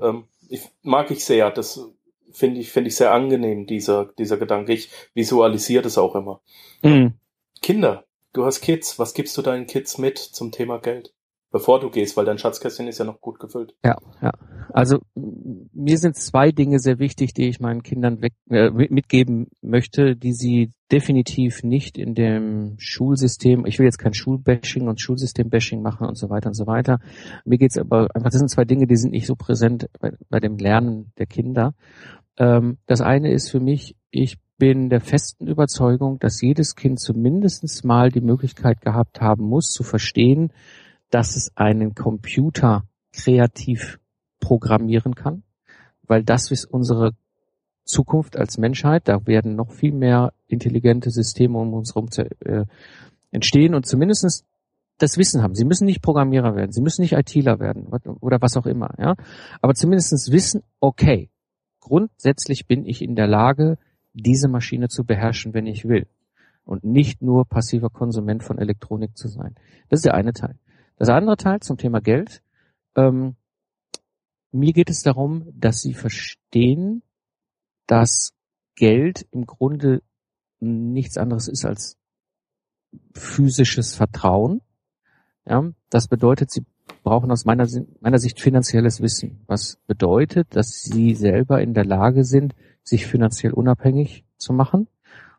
Ähm, 0.00 0.24
ich, 0.48 0.62
mag 0.82 1.10
ich 1.10 1.24
sehr. 1.24 1.50
Das 1.50 1.84
finde 2.30 2.60
ich, 2.60 2.70
finde 2.70 2.88
ich 2.88 2.96
sehr 2.96 3.12
angenehm, 3.12 3.66
dieser, 3.66 4.04
dieser 4.04 4.36
Gedanke. 4.36 4.72
Ich 4.72 4.88
visualisiere 5.14 5.82
das 5.82 5.98
auch 5.98 6.14
immer. 6.14 6.40
Mhm. 6.82 7.14
Kinder. 7.60 8.04
Du 8.32 8.44
hast 8.44 8.60
Kids. 8.60 9.00
Was 9.00 9.14
gibst 9.14 9.36
du 9.36 9.42
deinen 9.42 9.66
Kids 9.66 9.98
mit 9.98 10.18
zum 10.18 10.52
Thema 10.52 10.78
Geld? 10.78 11.12
Bevor 11.50 11.80
du 11.80 11.90
gehst, 11.90 12.16
weil 12.16 12.24
dein 12.24 12.38
Schatzkästchen 12.38 12.86
ist 12.86 12.98
ja 12.98 13.04
noch 13.04 13.20
gut 13.20 13.38
gefüllt. 13.40 13.74
Ja, 13.84 13.96
ja. 14.22 14.32
Also 14.72 15.00
mir 15.14 15.98
sind 15.98 16.16
zwei 16.16 16.52
Dinge 16.52 16.78
sehr 16.78 16.98
wichtig, 16.98 17.34
die 17.34 17.48
ich 17.48 17.60
meinen 17.60 17.82
Kindern 17.82 18.22
weg, 18.22 18.34
äh, 18.50 18.70
mitgeben 18.70 19.48
möchte, 19.60 20.14
die 20.14 20.32
sie 20.32 20.70
definitiv 20.92 21.62
nicht 21.62 21.98
in 21.98 22.14
dem 22.14 22.76
Schulsystem, 22.78 23.66
ich 23.66 23.78
will 23.78 23.86
jetzt 23.86 23.98
kein 23.98 24.14
Schulbashing 24.14 24.88
und 24.88 25.00
Schulsystembashing 25.00 25.82
machen 25.82 26.06
und 26.06 26.16
so 26.16 26.30
weiter 26.30 26.48
und 26.48 26.54
so 26.54 26.66
weiter. 26.66 27.00
Mir 27.44 27.58
geht's 27.58 27.78
aber 27.78 28.08
einfach, 28.14 28.30
das 28.30 28.38
sind 28.38 28.50
zwei 28.50 28.64
Dinge, 28.64 28.86
die 28.86 28.96
sind 28.96 29.10
nicht 29.10 29.26
so 29.26 29.34
präsent 29.34 29.88
bei, 30.00 30.12
bei 30.28 30.40
dem 30.40 30.56
Lernen 30.56 31.12
der 31.18 31.26
Kinder. 31.26 31.74
Ähm, 32.36 32.78
das 32.86 33.00
eine 33.00 33.32
ist 33.32 33.50
für 33.50 33.60
mich, 33.60 33.96
ich 34.10 34.38
bin 34.56 34.90
der 34.90 35.00
festen 35.00 35.46
Überzeugung, 35.46 36.18
dass 36.18 36.40
jedes 36.42 36.76
Kind 36.76 37.00
zumindest 37.00 37.84
mal 37.84 38.10
die 38.10 38.20
Möglichkeit 38.20 38.80
gehabt 38.82 39.20
haben 39.20 39.44
muss, 39.44 39.72
zu 39.72 39.82
verstehen, 39.82 40.52
dass 41.10 41.36
es 41.36 41.56
einen 41.56 41.94
Computer 41.94 42.84
kreativ 43.12 43.98
programmieren 44.38 45.14
kann, 45.14 45.42
weil 46.06 46.24
das 46.24 46.50
ist 46.50 46.64
unsere 46.64 47.12
Zukunft 47.84 48.36
als 48.36 48.58
Menschheit. 48.58 49.08
Da 49.08 49.26
werden 49.26 49.56
noch 49.56 49.72
viel 49.72 49.92
mehr 49.92 50.32
intelligente 50.46 51.10
Systeme 51.10 51.58
um 51.58 51.74
uns 51.74 51.94
herum 51.94 52.08
äh, 52.44 52.64
entstehen 53.30 53.74
und 53.74 53.86
zumindestens 53.86 54.44
das 54.98 55.18
Wissen 55.18 55.42
haben. 55.42 55.54
Sie 55.54 55.64
müssen 55.64 55.86
nicht 55.86 56.02
Programmierer 56.02 56.54
werden, 56.54 56.72
sie 56.72 56.82
müssen 56.82 57.02
nicht 57.02 57.12
ITler 57.14 57.58
werden 57.58 57.86
oder 58.20 58.40
was 58.40 58.56
auch 58.56 58.66
immer. 58.66 58.94
Ja, 58.98 59.14
aber 59.60 59.74
zumindestens 59.74 60.30
wissen, 60.30 60.62
okay, 60.78 61.30
grundsätzlich 61.80 62.66
bin 62.66 62.84
ich 62.84 63.02
in 63.02 63.16
der 63.16 63.26
Lage, 63.26 63.78
diese 64.12 64.48
Maschine 64.48 64.88
zu 64.88 65.04
beherrschen, 65.04 65.54
wenn 65.54 65.66
ich 65.66 65.88
will 65.88 66.06
und 66.64 66.84
nicht 66.84 67.22
nur 67.22 67.46
passiver 67.46 67.90
Konsument 67.90 68.42
von 68.42 68.58
Elektronik 68.58 69.16
zu 69.16 69.28
sein. 69.28 69.54
Das 69.88 69.98
ist 69.98 70.04
der 70.04 70.14
eine 70.14 70.32
Teil. 70.32 70.56
Das 71.00 71.08
andere 71.08 71.38
Teil 71.38 71.60
zum 71.60 71.78
Thema 71.78 72.02
Geld. 72.02 72.42
Ähm, 72.94 73.36
mir 74.52 74.74
geht 74.74 74.90
es 74.90 75.02
darum, 75.02 75.50
dass 75.58 75.80
Sie 75.80 75.94
verstehen, 75.94 77.02
dass 77.86 78.34
Geld 78.74 79.26
im 79.30 79.46
Grunde 79.46 80.02
nichts 80.58 81.16
anderes 81.16 81.48
ist 81.48 81.64
als 81.64 81.96
physisches 83.14 83.94
Vertrauen. 83.94 84.60
Ja, 85.46 85.72
das 85.88 86.06
bedeutet, 86.06 86.50
Sie 86.50 86.66
brauchen 87.02 87.30
aus 87.30 87.46
meiner, 87.46 87.66
meiner 88.00 88.18
Sicht 88.18 88.38
finanzielles 88.38 89.00
Wissen. 89.00 89.42
Was 89.46 89.78
bedeutet, 89.86 90.54
dass 90.54 90.82
Sie 90.82 91.14
selber 91.14 91.62
in 91.62 91.72
der 91.72 91.86
Lage 91.86 92.24
sind, 92.24 92.54
sich 92.82 93.06
finanziell 93.06 93.54
unabhängig 93.54 94.26
zu 94.36 94.52
machen 94.52 94.86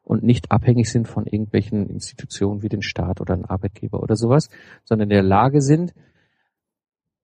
und 0.04 0.24
nicht 0.24 0.52
abhängig 0.52 0.89
sind 0.89 1.08
von 1.08 1.26
irgendwelchen 1.26 1.89
Institutionen 1.89 2.62
wie 2.62 2.70
den 2.70 2.82
Staat 2.82 3.22
oder 3.22 3.34
ein 3.34 3.45
Arbeitgeber 3.45 4.02
oder 4.02 4.16
sowas, 4.16 4.49
sondern 4.84 5.10
in 5.10 5.16
der 5.16 5.24
Lage 5.24 5.62
sind, 5.62 5.93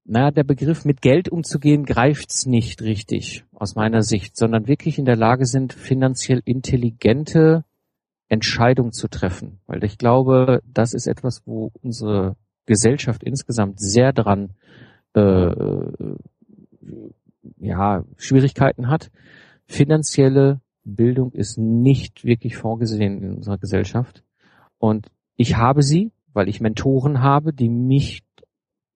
naja, 0.09 0.31
der 0.31 0.45
Begriff 0.45 0.85
mit 0.85 1.01
Geld 1.01 1.27
umzugehen 1.27 1.83
greift's 1.83 2.45
nicht 2.45 2.81
richtig 2.81 3.43
aus 3.51 3.75
meiner 3.75 4.03
Sicht, 4.03 4.37
sondern 4.37 4.67
wirklich 4.67 4.97
in 4.97 5.05
der 5.05 5.17
Lage 5.17 5.45
sind, 5.45 5.73
finanziell 5.73 6.41
intelligente 6.45 7.65
Entscheidungen 8.29 8.93
zu 8.93 9.09
treffen. 9.09 9.59
Weil 9.67 9.83
ich 9.83 9.97
glaube, 9.97 10.61
das 10.65 10.93
ist 10.93 11.07
etwas, 11.07 11.41
wo 11.45 11.71
unsere 11.81 12.37
Gesellschaft 12.65 13.21
insgesamt 13.21 13.81
sehr 13.81 14.13
dran 14.13 14.51
äh, 15.13 15.51
ja, 17.57 18.05
Schwierigkeiten 18.15 18.87
hat, 18.89 19.11
finanzielle 19.65 20.61
Bildung 20.95 21.31
ist 21.31 21.57
nicht 21.57 22.23
wirklich 22.23 22.57
vorgesehen 22.57 23.21
in 23.21 23.35
unserer 23.35 23.57
Gesellschaft. 23.57 24.23
Und 24.77 25.07
ich 25.35 25.57
habe 25.57 25.83
sie, 25.83 26.11
weil 26.33 26.47
ich 26.47 26.61
Mentoren 26.61 27.21
habe, 27.21 27.53
die 27.53 27.69
mich 27.69 28.23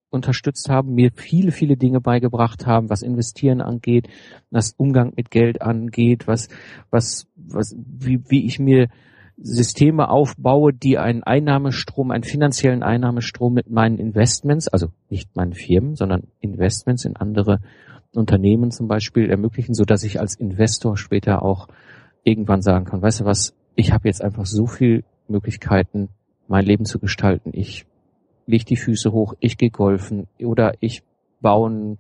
unterstützt 0.10 0.70
haben, 0.70 0.94
mir 0.94 1.12
viele, 1.16 1.52
viele 1.52 1.78
Dinge 1.78 2.02
beigebracht 2.02 2.66
haben, 2.66 2.90
was 2.90 3.02
Investieren 3.02 3.62
angeht, 3.62 4.10
was 4.50 4.74
Umgang 4.78 5.14
mit 5.16 5.32
Geld 5.32 5.62
angeht, 5.62 6.28
was, 6.28 6.50
was, 6.90 7.28
was, 7.36 7.76
wie, 7.78 8.20
wie 8.30 8.46
ich 8.46 8.60
mir 8.60 8.90
Systeme 9.38 10.10
aufbaue, 10.10 10.74
die 10.74 10.98
einen 10.98 11.24
Einnahmestrom, 11.24 12.12
einen 12.12 12.24
finanziellen 12.24 12.84
Einnahmestrom 12.84 13.54
mit 13.54 13.70
meinen 13.70 13.98
Investments, 13.98 14.68
also 14.68 14.90
nicht 15.10 15.36
meinen 15.36 15.54
Firmen, 15.54 15.96
sondern 15.96 16.28
Investments 16.40 17.06
in 17.06 17.16
andere 17.16 17.60
Unternehmen 18.14 18.72
zum 18.72 18.88
Beispiel 18.88 19.30
ermöglichen, 19.30 19.74
so 19.74 19.86
dass 19.86 20.04
ich 20.04 20.20
als 20.20 20.36
Investor 20.36 20.98
später 20.98 21.44
auch 21.44 21.68
irgendwann 22.24 22.62
sagen 22.62 22.86
kann, 22.86 23.02
weißt 23.02 23.22
du 23.22 23.26
was, 23.26 23.56
ich 23.76 23.92
habe 23.94 24.08
jetzt 24.08 24.22
einfach 24.22 24.46
so 24.46 24.68
viel 24.68 25.04
Möglichkeiten, 25.28 26.10
mein 26.48 26.66
Leben 26.66 26.86
zu 26.86 27.00
gestalten. 27.00 27.52
Ich 27.54 27.86
leg 28.46 28.66
die 28.66 28.76
Füße 28.76 29.12
hoch, 29.12 29.34
ich 29.40 29.58
gehe 29.58 29.70
golfen 29.70 30.28
oder 30.40 30.74
ich 30.80 31.04
baue 31.40 31.70
ein 31.70 31.98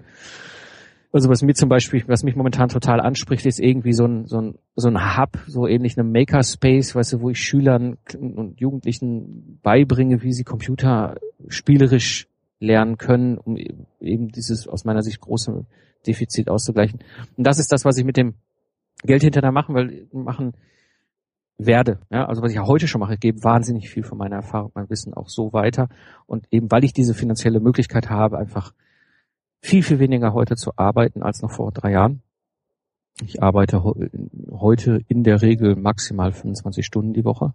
Also 1.14 1.30
was 1.30 1.42
mir 1.42 1.54
zum 1.54 1.70
Beispiel, 1.70 2.04
was 2.08 2.24
mich 2.24 2.36
momentan 2.36 2.70
total 2.70 3.00
anspricht, 3.00 3.46
ist 3.46 3.60
irgendwie 3.60 3.94
so 3.94 4.06
ein, 4.06 4.28
so 4.28 4.40
ein, 4.40 4.56
so 4.76 4.90
ein 4.90 5.18
Hub, 5.18 5.40
so 5.48 5.68
ähnlich 5.68 5.98
einem 5.98 6.12
Makerspace, 6.12 6.96
weißt 6.96 7.14
du, 7.14 7.22
wo 7.22 7.30
ich 7.30 7.40
Schülern 7.40 7.98
und 8.18 8.60
Jugendlichen 8.60 9.60
beibringe, 9.64 10.22
wie 10.22 10.34
sie 10.34 10.44
Computer 10.44 11.16
spielerisch 11.48 12.28
lernen 12.60 12.98
können, 12.98 13.38
um 13.38 13.58
eben 13.58 14.28
dieses 14.30 14.68
aus 14.68 14.86
meiner 14.86 15.02
Sicht 15.02 15.20
große 15.20 15.66
Defizit 16.08 16.50
auszugleichen. 16.50 17.00
Und 17.38 17.46
das 17.46 17.60
ist 17.60 17.72
das, 17.72 17.86
was 17.86 17.98
ich 17.98 18.06
mit 18.06 18.18
dem 18.18 18.36
Geld 19.04 19.24
hinterher 19.24 19.52
machen, 19.52 19.76
weil 19.76 20.08
machen 20.12 20.54
werde. 21.58 22.00
Ja, 22.10 22.26
also 22.26 22.42
was 22.42 22.52
ich 22.52 22.58
ja 22.58 22.66
heute 22.66 22.88
schon 22.88 23.00
mache, 23.00 23.18
gebe 23.18 23.44
wahnsinnig 23.44 23.90
viel 23.90 24.04
von 24.04 24.18
meiner 24.18 24.38
Erfahrung, 24.38 24.72
mein 24.74 24.90
Wissen 24.90 25.14
auch 25.14 25.30
so 25.30 25.54
weiter. 25.54 25.90
Und 26.26 26.48
eben 26.52 26.72
weil 26.72 26.84
ich 26.84 26.94
diese 26.94 27.14
finanzielle 27.14 27.60
Möglichkeit 27.60 28.10
habe, 28.10 28.38
einfach 28.38 28.74
viel, 29.62 29.84
viel 29.84 30.00
weniger 30.00 30.34
heute 30.34 30.56
zu 30.56 30.72
arbeiten 30.76 31.22
als 31.22 31.42
noch 31.42 31.52
vor 31.52 31.72
drei 31.72 31.92
Jahren. 31.92 32.22
Ich 33.24 33.44
arbeite 33.44 33.84
heute 34.50 35.02
in 35.08 35.24
der 35.24 35.42
Regel 35.42 35.76
maximal 35.76 36.32
25 36.32 36.86
Stunden 36.86 37.14
die 37.14 37.26
Woche. 37.26 37.54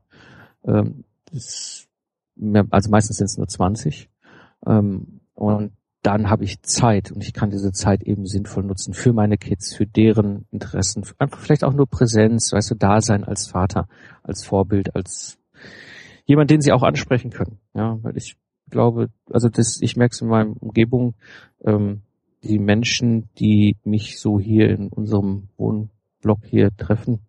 Ähm, 0.65 1.05
also 1.33 2.91
meistens 2.91 3.17
sind 3.17 3.27
es 3.27 3.37
nur 3.37 3.49
20. 3.49 4.09
Ähm, 4.67 5.21
und 5.35 5.73
dann 6.03 6.31
habe 6.31 6.45
ich 6.45 6.63
Zeit 6.63 7.11
und 7.11 7.23
ich 7.23 7.33
kann 7.33 7.51
diese 7.51 7.73
Zeit 7.73 8.03
eben 8.03 8.27
sinnvoll 8.27 8.63
nutzen 8.63 8.95
für 8.95 9.13
meine 9.13 9.39
Kids, 9.39 9.75
für 9.75 9.87
deren 9.87 10.47
Interessen, 10.51 11.05
einfach 11.19 11.41
vielleicht 11.41 11.65
auch 11.65 11.73
nur 11.73 11.89
Präsenz, 11.89 12.53
weißt 12.53 12.71
du, 12.71 12.75
da 12.77 13.01
sein 13.01 13.25
als 13.25 13.49
Vater, 13.49 13.89
als 14.23 14.45
Vorbild, 14.45 14.95
als 14.95 15.39
jemand, 16.25 16.51
den 16.51 16.61
sie 16.61 16.73
auch 16.73 16.83
ansprechen 16.83 17.31
können. 17.31 17.59
Ja, 17.75 17.99
weil 18.03 18.17
ich 18.17 18.37
glaube, 18.71 19.11
also 19.31 19.49
das, 19.49 19.81
ich 19.81 19.97
merke 19.97 20.15
es 20.15 20.21
in 20.21 20.29
meiner 20.29 20.55
Umgebung, 20.61 21.15
ähm, 21.65 22.03
die 22.43 22.59
Menschen, 22.59 23.29
die 23.39 23.77
mich 23.85 24.21
so 24.21 24.39
hier 24.39 24.71
in 24.71 24.89
unserem 24.89 25.49
Wohnblock 25.57 26.45
hier 26.45 26.77
treffen, 26.77 27.21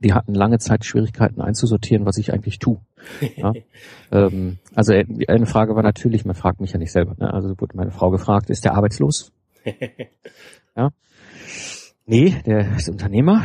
die 0.00 0.12
hatten 0.12 0.34
lange 0.34 0.58
Zeit 0.58 0.84
Schwierigkeiten 0.84 1.40
einzusortieren, 1.40 2.06
was 2.06 2.18
ich 2.18 2.32
eigentlich 2.32 2.58
tue. 2.58 2.80
Ja? 3.36 3.52
ähm, 4.12 4.58
also 4.74 4.92
äh, 4.92 5.06
eine 5.28 5.46
Frage 5.46 5.74
war 5.74 5.82
natürlich, 5.82 6.24
man 6.24 6.34
fragt 6.34 6.60
mich 6.60 6.72
ja 6.72 6.78
nicht 6.78 6.92
selber, 6.92 7.14
ne? 7.18 7.32
also 7.32 7.48
wurde 7.60 7.76
meine 7.76 7.90
Frau 7.90 8.10
gefragt, 8.10 8.50
ist 8.50 8.64
der 8.64 8.74
arbeitslos? 8.74 9.32
ja. 10.76 10.90
Nee, 12.06 12.36
der 12.44 12.76
ist 12.76 12.88
Unternehmer. 12.90 13.42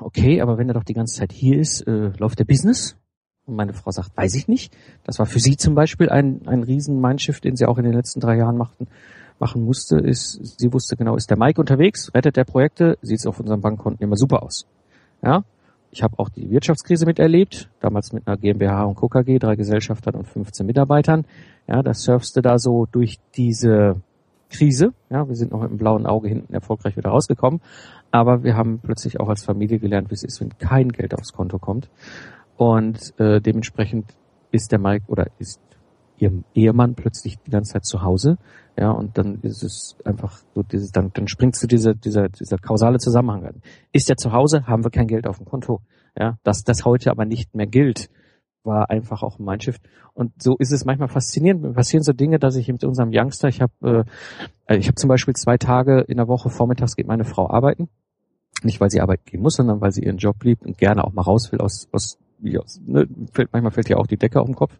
Okay, 0.00 0.42
aber 0.42 0.58
wenn 0.58 0.68
er 0.68 0.74
doch 0.74 0.84
die 0.84 0.92
ganze 0.92 1.16
Zeit 1.16 1.32
hier 1.32 1.58
ist, 1.58 1.86
äh, 1.86 2.12
läuft 2.18 2.38
der 2.38 2.44
Business? 2.44 2.96
Und 3.46 3.56
meine 3.56 3.72
Frau 3.72 3.90
sagt, 3.90 4.16
weiß 4.16 4.34
ich 4.34 4.48
nicht. 4.48 4.76
Das 5.04 5.18
war 5.18 5.26
für 5.26 5.40
sie 5.40 5.56
zum 5.56 5.74
Beispiel 5.74 6.10
ein, 6.10 6.46
ein 6.46 6.62
riesen 6.62 7.00
Mindshift, 7.00 7.42
den 7.42 7.56
sie 7.56 7.66
auch 7.66 7.78
in 7.78 7.84
den 7.84 7.94
letzten 7.94 8.20
drei 8.20 8.36
Jahren 8.36 8.56
machten, 8.56 8.86
machen 9.38 9.64
musste, 9.64 9.98
ist, 9.98 10.58
sie 10.58 10.72
wusste 10.72 10.96
genau, 10.96 11.16
ist 11.16 11.30
der 11.30 11.38
Mike 11.38 11.60
unterwegs, 11.60 12.14
rettet 12.14 12.36
der 12.36 12.44
Projekte, 12.44 12.98
sieht 13.02 13.18
es 13.18 13.26
auf 13.26 13.40
unserem 13.40 13.60
Bankkonten 13.60 14.04
immer 14.04 14.16
super 14.16 14.42
aus. 14.42 14.66
Ja, 15.22 15.42
ich 15.92 16.02
habe 16.02 16.18
auch 16.18 16.30
die 16.30 16.50
Wirtschaftskrise 16.50 17.04
miterlebt, 17.04 17.70
damals 17.80 18.12
mit 18.12 18.26
einer 18.26 18.38
GmbH 18.38 18.84
und 18.84 18.96
KKG, 18.96 19.38
drei 19.38 19.56
Gesellschaftern 19.56 20.14
und 20.14 20.26
15 20.26 20.66
Mitarbeitern. 20.66 21.26
Ja, 21.68 21.82
das 21.82 22.02
surfste 22.02 22.40
da 22.40 22.58
so 22.58 22.86
durch 22.90 23.18
diese 23.36 24.00
Krise. 24.48 24.94
Ja, 25.10 25.28
wir 25.28 25.36
sind 25.36 25.52
noch 25.52 25.60
mit 25.60 25.70
dem 25.70 25.76
blauen 25.76 26.06
Auge 26.06 26.28
hinten 26.28 26.54
erfolgreich 26.54 26.96
wieder 26.96 27.10
rausgekommen. 27.10 27.60
Aber 28.10 28.42
wir 28.42 28.56
haben 28.56 28.80
plötzlich 28.82 29.20
auch 29.20 29.28
als 29.28 29.44
Familie 29.44 29.78
gelernt, 29.78 30.10
wie 30.10 30.14
es 30.14 30.24
ist, 30.24 30.40
wenn 30.40 30.56
kein 30.58 30.88
Geld 30.88 31.14
aufs 31.14 31.34
Konto 31.34 31.58
kommt. 31.58 31.90
Und 32.56 33.18
äh, 33.20 33.42
dementsprechend 33.42 34.14
ist 34.50 34.72
der 34.72 34.78
Mike 34.78 35.04
oder 35.08 35.26
ist 35.38 35.60
ihrem 36.16 36.44
Ehemann 36.54 36.94
plötzlich 36.94 37.38
die 37.46 37.50
ganze 37.50 37.74
Zeit 37.74 37.84
zu 37.84 38.02
Hause. 38.02 38.38
Ja, 38.78 38.90
und 38.90 39.18
dann 39.18 39.40
ist 39.42 39.62
es 39.62 39.96
einfach 40.04 40.40
so 40.54 40.62
dieses, 40.62 40.92
dann, 40.92 41.10
dann 41.12 41.28
springst 41.28 41.62
du 41.62 41.66
diese, 41.66 41.94
dieser, 41.94 42.28
dieser 42.28 42.58
kausale 42.58 42.98
Zusammenhang 42.98 43.44
an. 43.44 43.62
Ist 43.92 44.08
er 44.08 44.16
zu 44.16 44.32
Hause, 44.32 44.66
haben 44.66 44.84
wir 44.84 44.90
kein 44.90 45.06
Geld 45.06 45.26
auf 45.26 45.36
dem 45.36 45.46
Konto. 45.46 45.80
Ja, 46.18 46.38
dass 46.42 46.62
das 46.62 46.84
heute 46.84 47.10
aber 47.10 47.24
nicht 47.24 47.54
mehr 47.54 47.66
gilt, 47.66 48.10
war 48.64 48.90
einfach 48.90 49.22
auch 49.22 49.38
ein 49.38 49.44
Mindshift. 49.44 49.82
Und 50.14 50.42
so 50.42 50.56
ist 50.58 50.72
es 50.72 50.84
manchmal 50.84 51.08
faszinierend. 51.08 51.74
Passieren 51.74 52.02
so 52.02 52.12
Dinge, 52.12 52.38
dass 52.38 52.56
ich 52.56 52.68
mit 52.68 52.84
unserem 52.84 53.10
Youngster, 53.12 53.48
ich 53.48 53.60
habe, 53.60 54.04
äh, 54.66 54.76
ich 54.76 54.88
habe 54.88 54.96
zum 54.96 55.08
Beispiel 55.08 55.34
zwei 55.34 55.56
Tage 55.58 56.00
in 56.00 56.16
der 56.16 56.28
Woche 56.28 56.50
vormittags 56.50 56.96
geht 56.96 57.06
meine 57.06 57.24
Frau 57.24 57.50
arbeiten. 57.50 57.88
Nicht, 58.62 58.80
weil 58.80 58.90
sie 58.90 59.00
arbeiten 59.00 59.24
gehen 59.24 59.42
muss, 59.42 59.54
sondern 59.54 59.80
weil 59.80 59.92
sie 59.92 60.04
ihren 60.04 60.18
Job 60.18 60.42
liebt 60.44 60.64
und 60.64 60.78
gerne 60.78 61.04
auch 61.04 61.12
mal 61.12 61.22
raus 61.22 61.50
will 61.50 61.60
aus, 61.60 61.88
aus, 61.92 62.18
aus 62.58 62.80
ne, 62.84 63.08
fällt, 63.32 63.52
manchmal 63.52 63.72
fällt 63.72 63.88
ja 63.88 63.96
auch 63.96 64.06
die 64.06 64.18
Decke 64.18 64.40
auf 64.40 64.46
den 64.46 64.54
Kopf. 64.54 64.78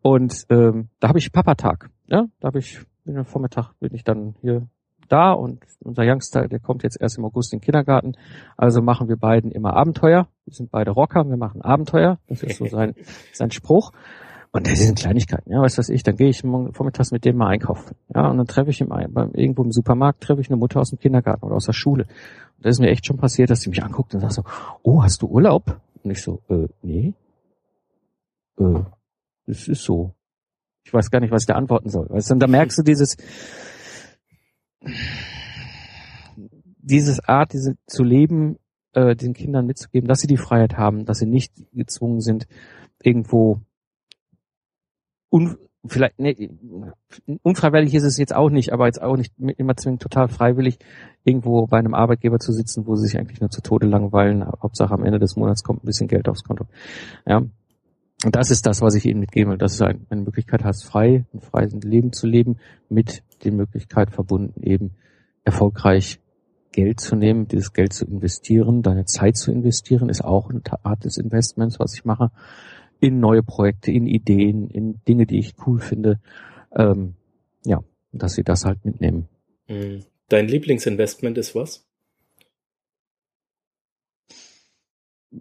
Und 0.00 0.46
ähm, 0.50 0.88
da 1.00 1.08
habe 1.08 1.18
ich 1.18 1.32
Papatag. 1.32 1.90
Ja? 2.06 2.26
Da 2.40 2.48
habe 2.48 2.58
ich, 2.58 2.80
bin 3.04 3.18
am 3.18 3.24
Vormittag 3.24 3.72
bin 3.80 3.94
ich 3.94 4.04
dann 4.04 4.34
hier 4.40 4.66
da 5.08 5.32
und 5.32 5.62
unser 5.80 6.02
Youngster, 6.04 6.48
der 6.48 6.60
kommt 6.60 6.82
jetzt 6.82 7.00
erst 7.00 7.18
im 7.18 7.24
August 7.24 7.52
in 7.52 7.58
den 7.58 7.64
Kindergarten. 7.64 8.14
Also 8.56 8.80
machen 8.80 9.08
wir 9.08 9.16
beiden 9.16 9.50
immer 9.50 9.74
Abenteuer. 9.74 10.28
Wir 10.46 10.54
sind 10.54 10.70
beide 10.70 10.90
Rocker, 10.90 11.28
wir 11.28 11.36
machen 11.36 11.60
Abenteuer. 11.62 12.18
Das 12.26 12.42
ist 12.42 12.56
so 12.56 12.66
sein, 12.66 12.94
sein 13.32 13.50
Spruch. 13.50 13.92
Und 14.52 14.68
das 14.68 14.78
sind 14.78 14.96
Kleinigkeiten, 14.96 15.50
ja, 15.50 15.60
weißt 15.60 15.78
was 15.78 15.88
ich, 15.88 16.04
dann 16.04 16.14
gehe 16.14 16.28
ich 16.28 16.42
vormittags 16.42 17.10
mit 17.10 17.24
dem 17.24 17.36
mal 17.36 17.48
einkaufen. 17.48 17.96
Ja, 18.14 18.30
und 18.30 18.38
dann 18.38 18.46
treffe 18.46 18.70
ich 18.70 18.80
im, 18.80 18.88
beim, 18.88 19.32
irgendwo 19.32 19.64
im 19.64 19.72
Supermarkt 19.72 20.22
treffe 20.22 20.40
ich 20.40 20.48
eine 20.48 20.56
Mutter 20.56 20.78
aus 20.80 20.90
dem 20.90 21.00
Kindergarten 21.00 21.44
oder 21.44 21.56
aus 21.56 21.66
der 21.66 21.72
Schule. 21.72 22.04
Und 22.04 22.64
da 22.64 22.68
ist 22.68 22.78
mir 22.78 22.88
echt 22.88 23.04
schon 23.04 23.16
passiert, 23.16 23.50
dass 23.50 23.62
sie 23.62 23.70
mich 23.70 23.82
anguckt 23.82 24.14
und 24.14 24.20
sagt 24.20 24.32
so, 24.32 24.44
oh, 24.84 25.02
hast 25.02 25.22
du 25.22 25.26
Urlaub? 25.26 25.80
Und 26.04 26.10
ich 26.12 26.22
so, 26.22 26.40
äh, 26.48 26.68
nee. 26.82 27.14
Äh, 28.60 28.84
es 29.46 29.66
ist 29.66 29.82
so. 29.82 30.14
Ich 30.84 30.92
weiß 30.92 31.10
gar 31.10 31.20
nicht, 31.20 31.30
was 31.30 31.42
ich 31.42 31.46
da 31.46 31.54
antworten 31.54 31.88
soll. 31.88 32.08
Weißt 32.10 32.30
du, 32.30 32.34
und 32.34 32.40
da 32.40 32.46
merkst 32.46 32.78
du 32.78 32.82
dieses, 32.82 33.16
dieses 36.78 37.20
Art, 37.20 37.52
diese 37.52 37.76
zu 37.86 38.04
leben, 38.04 38.58
äh, 38.92 39.16
den 39.16 39.32
Kindern 39.34 39.66
mitzugeben, 39.66 40.08
dass 40.08 40.20
sie 40.20 40.26
die 40.26 40.36
Freiheit 40.36 40.76
haben, 40.76 41.04
dass 41.04 41.18
sie 41.18 41.26
nicht 41.26 41.52
gezwungen 41.72 42.20
sind, 42.20 42.46
irgendwo 43.02 43.60
un, 45.30 45.56
vielleicht 45.86 46.18
nee, 46.18 46.50
unfreiwillig 47.42 47.94
ist 47.94 48.04
es 48.04 48.18
jetzt 48.18 48.34
auch 48.34 48.50
nicht, 48.50 48.72
aber 48.72 48.86
jetzt 48.86 49.02
auch 49.02 49.16
nicht 49.16 49.32
immer 49.38 49.76
zwingend 49.76 50.02
total 50.02 50.28
freiwillig, 50.28 50.78
irgendwo 51.24 51.66
bei 51.66 51.78
einem 51.78 51.94
Arbeitgeber 51.94 52.38
zu 52.38 52.52
sitzen, 52.52 52.86
wo 52.86 52.94
sie 52.94 53.06
sich 53.06 53.18
eigentlich 53.18 53.40
nur 53.40 53.50
zu 53.50 53.62
Tode 53.62 53.86
langweilen. 53.86 54.44
Hauptsache 54.46 54.94
am 54.94 55.04
Ende 55.04 55.18
des 55.18 55.36
Monats 55.36 55.62
kommt 55.62 55.82
ein 55.82 55.86
bisschen 55.86 56.08
Geld 56.08 56.28
aufs 56.28 56.44
Konto. 56.44 56.66
Ja, 57.26 57.42
und 58.24 58.36
das 58.36 58.50
ist 58.50 58.66
das, 58.66 58.80
was 58.80 58.94
ich 58.94 59.04
Ihnen 59.04 59.20
mitgebe, 59.20 59.56
dass 59.58 59.78
du 59.78 59.84
eine 59.84 60.20
Möglichkeit 60.22 60.64
hast, 60.64 60.84
frei 60.84 61.24
und 61.32 61.44
frei 61.44 61.68
Leben 61.82 62.12
zu 62.12 62.26
leben, 62.26 62.56
mit 62.88 63.22
der 63.44 63.52
Möglichkeit 63.52 64.10
verbunden, 64.10 64.62
eben 64.62 64.92
erfolgreich 65.44 66.20
Geld 66.72 67.00
zu 67.00 67.14
nehmen, 67.14 67.46
dieses 67.46 67.72
Geld 67.72 67.92
zu 67.92 68.04
investieren, 68.04 68.82
deine 68.82 69.04
Zeit 69.04 69.36
zu 69.36 69.52
investieren, 69.52 70.08
ist 70.08 70.24
auch 70.24 70.50
eine 70.50 70.62
Art 70.82 71.04
des 71.04 71.18
Investments, 71.18 71.78
was 71.78 71.94
ich 71.94 72.04
mache, 72.04 72.30
in 72.98 73.20
neue 73.20 73.42
Projekte, 73.42 73.92
in 73.92 74.06
Ideen, 74.06 74.68
in 74.70 75.00
Dinge, 75.06 75.26
die 75.26 75.38
ich 75.38 75.54
cool 75.66 75.78
finde. 75.78 76.18
Ähm, 76.74 77.14
ja, 77.64 77.80
dass 78.12 78.34
sie 78.34 78.42
das 78.42 78.64
halt 78.64 78.84
mitnehmen. 78.84 79.28
Mhm. 79.68 80.04
Dein 80.28 80.48
Lieblingsinvestment 80.48 81.38
ist 81.38 81.54
was? 81.54 81.86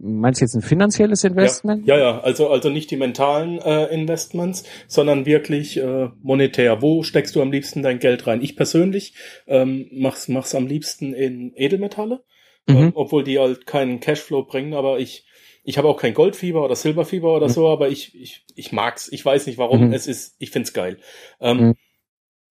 Meinst 0.01 0.41
du 0.41 0.45
jetzt 0.45 0.55
ein 0.55 0.61
finanzielles 0.61 1.23
Investment? 1.23 1.85
Ja, 1.85 1.97
ja, 1.97 2.03
ja. 2.03 2.19
also 2.21 2.49
also 2.49 2.69
nicht 2.69 2.89
die 2.89 2.97
mentalen 2.97 3.59
äh, 3.59 3.85
Investments, 3.93 4.63
sondern 4.87 5.25
wirklich 5.25 5.77
äh, 5.77 6.09
monetär. 6.21 6.81
Wo 6.81 7.03
steckst 7.03 7.35
du 7.35 7.41
am 7.41 7.51
liebsten 7.51 7.83
dein 7.83 7.99
Geld 7.99 8.25
rein? 8.25 8.41
Ich 8.41 8.55
persönlich 8.55 9.13
ähm, 9.45 9.87
mach's 9.91 10.27
mach's 10.27 10.55
am 10.55 10.65
liebsten 10.65 11.13
in 11.13 11.53
Edelmetalle, 11.55 12.23
mhm. 12.67 12.75
ähm, 12.75 12.91
obwohl 12.95 13.23
die 13.23 13.37
halt 13.37 13.67
keinen 13.67 13.99
Cashflow 13.99 14.43
bringen, 14.43 14.73
aber 14.73 14.99
ich 14.99 15.27
ich 15.63 15.77
habe 15.77 15.87
auch 15.87 15.97
kein 15.97 16.13
Goldfieber 16.13 16.63
oder 16.65 16.75
Silberfieber 16.75 17.35
oder 17.35 17.47
mhm. 17.47 17.51
so, 17.51 17.69
aber 17.69 17.89
ich 17.89 18.19
ich 18.19 18.45
ich 18.55 18.71
mag's. 18.71 19.09
Ich 19.11 19.23
weiß 19.23 19.45
nicht 19.45 19.57
warum. 19.57 19.87
Mhm. 19.87 19.93
Es 19.93 20.07
ist 20.07 20.35
ich 20.39 20.49
find's 20.49 20.73
geil. 20.73 20.97
Ähm, 21.39 21.57
mhm. 21.57 21.75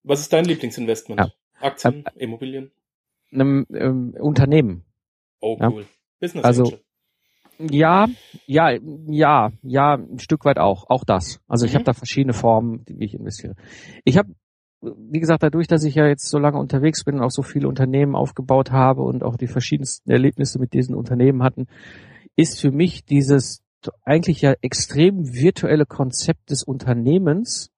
Was 0.05 0.20
ist 0.20 0.32
dein 0.32 0.45
Lieblingsinvestment? 0.45 1.20
Ja. 1.20 1.32
Aktien, 1.61 2.05
äh, 2.07 2.22
Immobilien? 2.22 2.70
Einem 3.32 3.66
ähm, 3.72 4.14
Unternehmen. 4.18 4.84
Oh 5.40 5.59
cool. 5.61 5.82
Ja. 5.82 5.88
Business 6.20 6.45
also, 6.45 6.64
Angel. 6.64 6.80
Ja, 7.70 8.06
ja, 8.46 8.70
ja, 9.06 9.52
ja, 9.62 9.94
ein 9.94 10.18
Stück 10.18 10.44
weit 10.44 10.58
auch, 10.58 10.88
auch 10.88 11.04
das. 11.04 11.40
Also 11.48 11.66
ich 11.66 11.72
mhm. 11.72 11.76
habe 11.76 11.84
da 11.84 11.92
verschiedene 11.92 12.32
Formen, 12.32 12.84
wie 12.86 13.04
ich 13.04 13.14
investiere. 13.14 13.54
Ich 14.04 14.18
habe, 14.18 14.34
wie 14.80 15.20
gesagt, 15.20 15.42
dadurch, 15.42 15.68
dass 15.68 15.84
ich 15.84 15.94
ja 15.94 16.06
jetzt 16.06 16.28
so 16.28 16.38
lange 16.38 16.58
unterwegs 16.58 17.04
bin 17.04 17.16
und 17.16 17.22
auch 17.22 17.30
so 17.30 17.42
viele 17.42 17.68
Unternehmen 17.68 18.16
aufgebaut 18.16 18.72
habe 18.72 19.02
und 19.02 19.22
auch 19.22 19.36
die 19.36 19.46
verschiedensten 19.46 20.10
Erlebnisse 20.10 20.58
mit 20.58 20.72
diesen 20.72 20.94
Unternehmen 20.94 21.42
hatten, 21.42 21.66
ist 22.36 22.60
für 22.60 22.70
mich 22.70 23.04
dieses 23.04 23.62
eigentlich 24.04 24.40
ja 24.40 24.54
extrem 24.60 25.34
virtuelle 25.34 25.86
Konzept 25.86 26.50
des 26.50 26.62
Unternehmens 26.62 27.70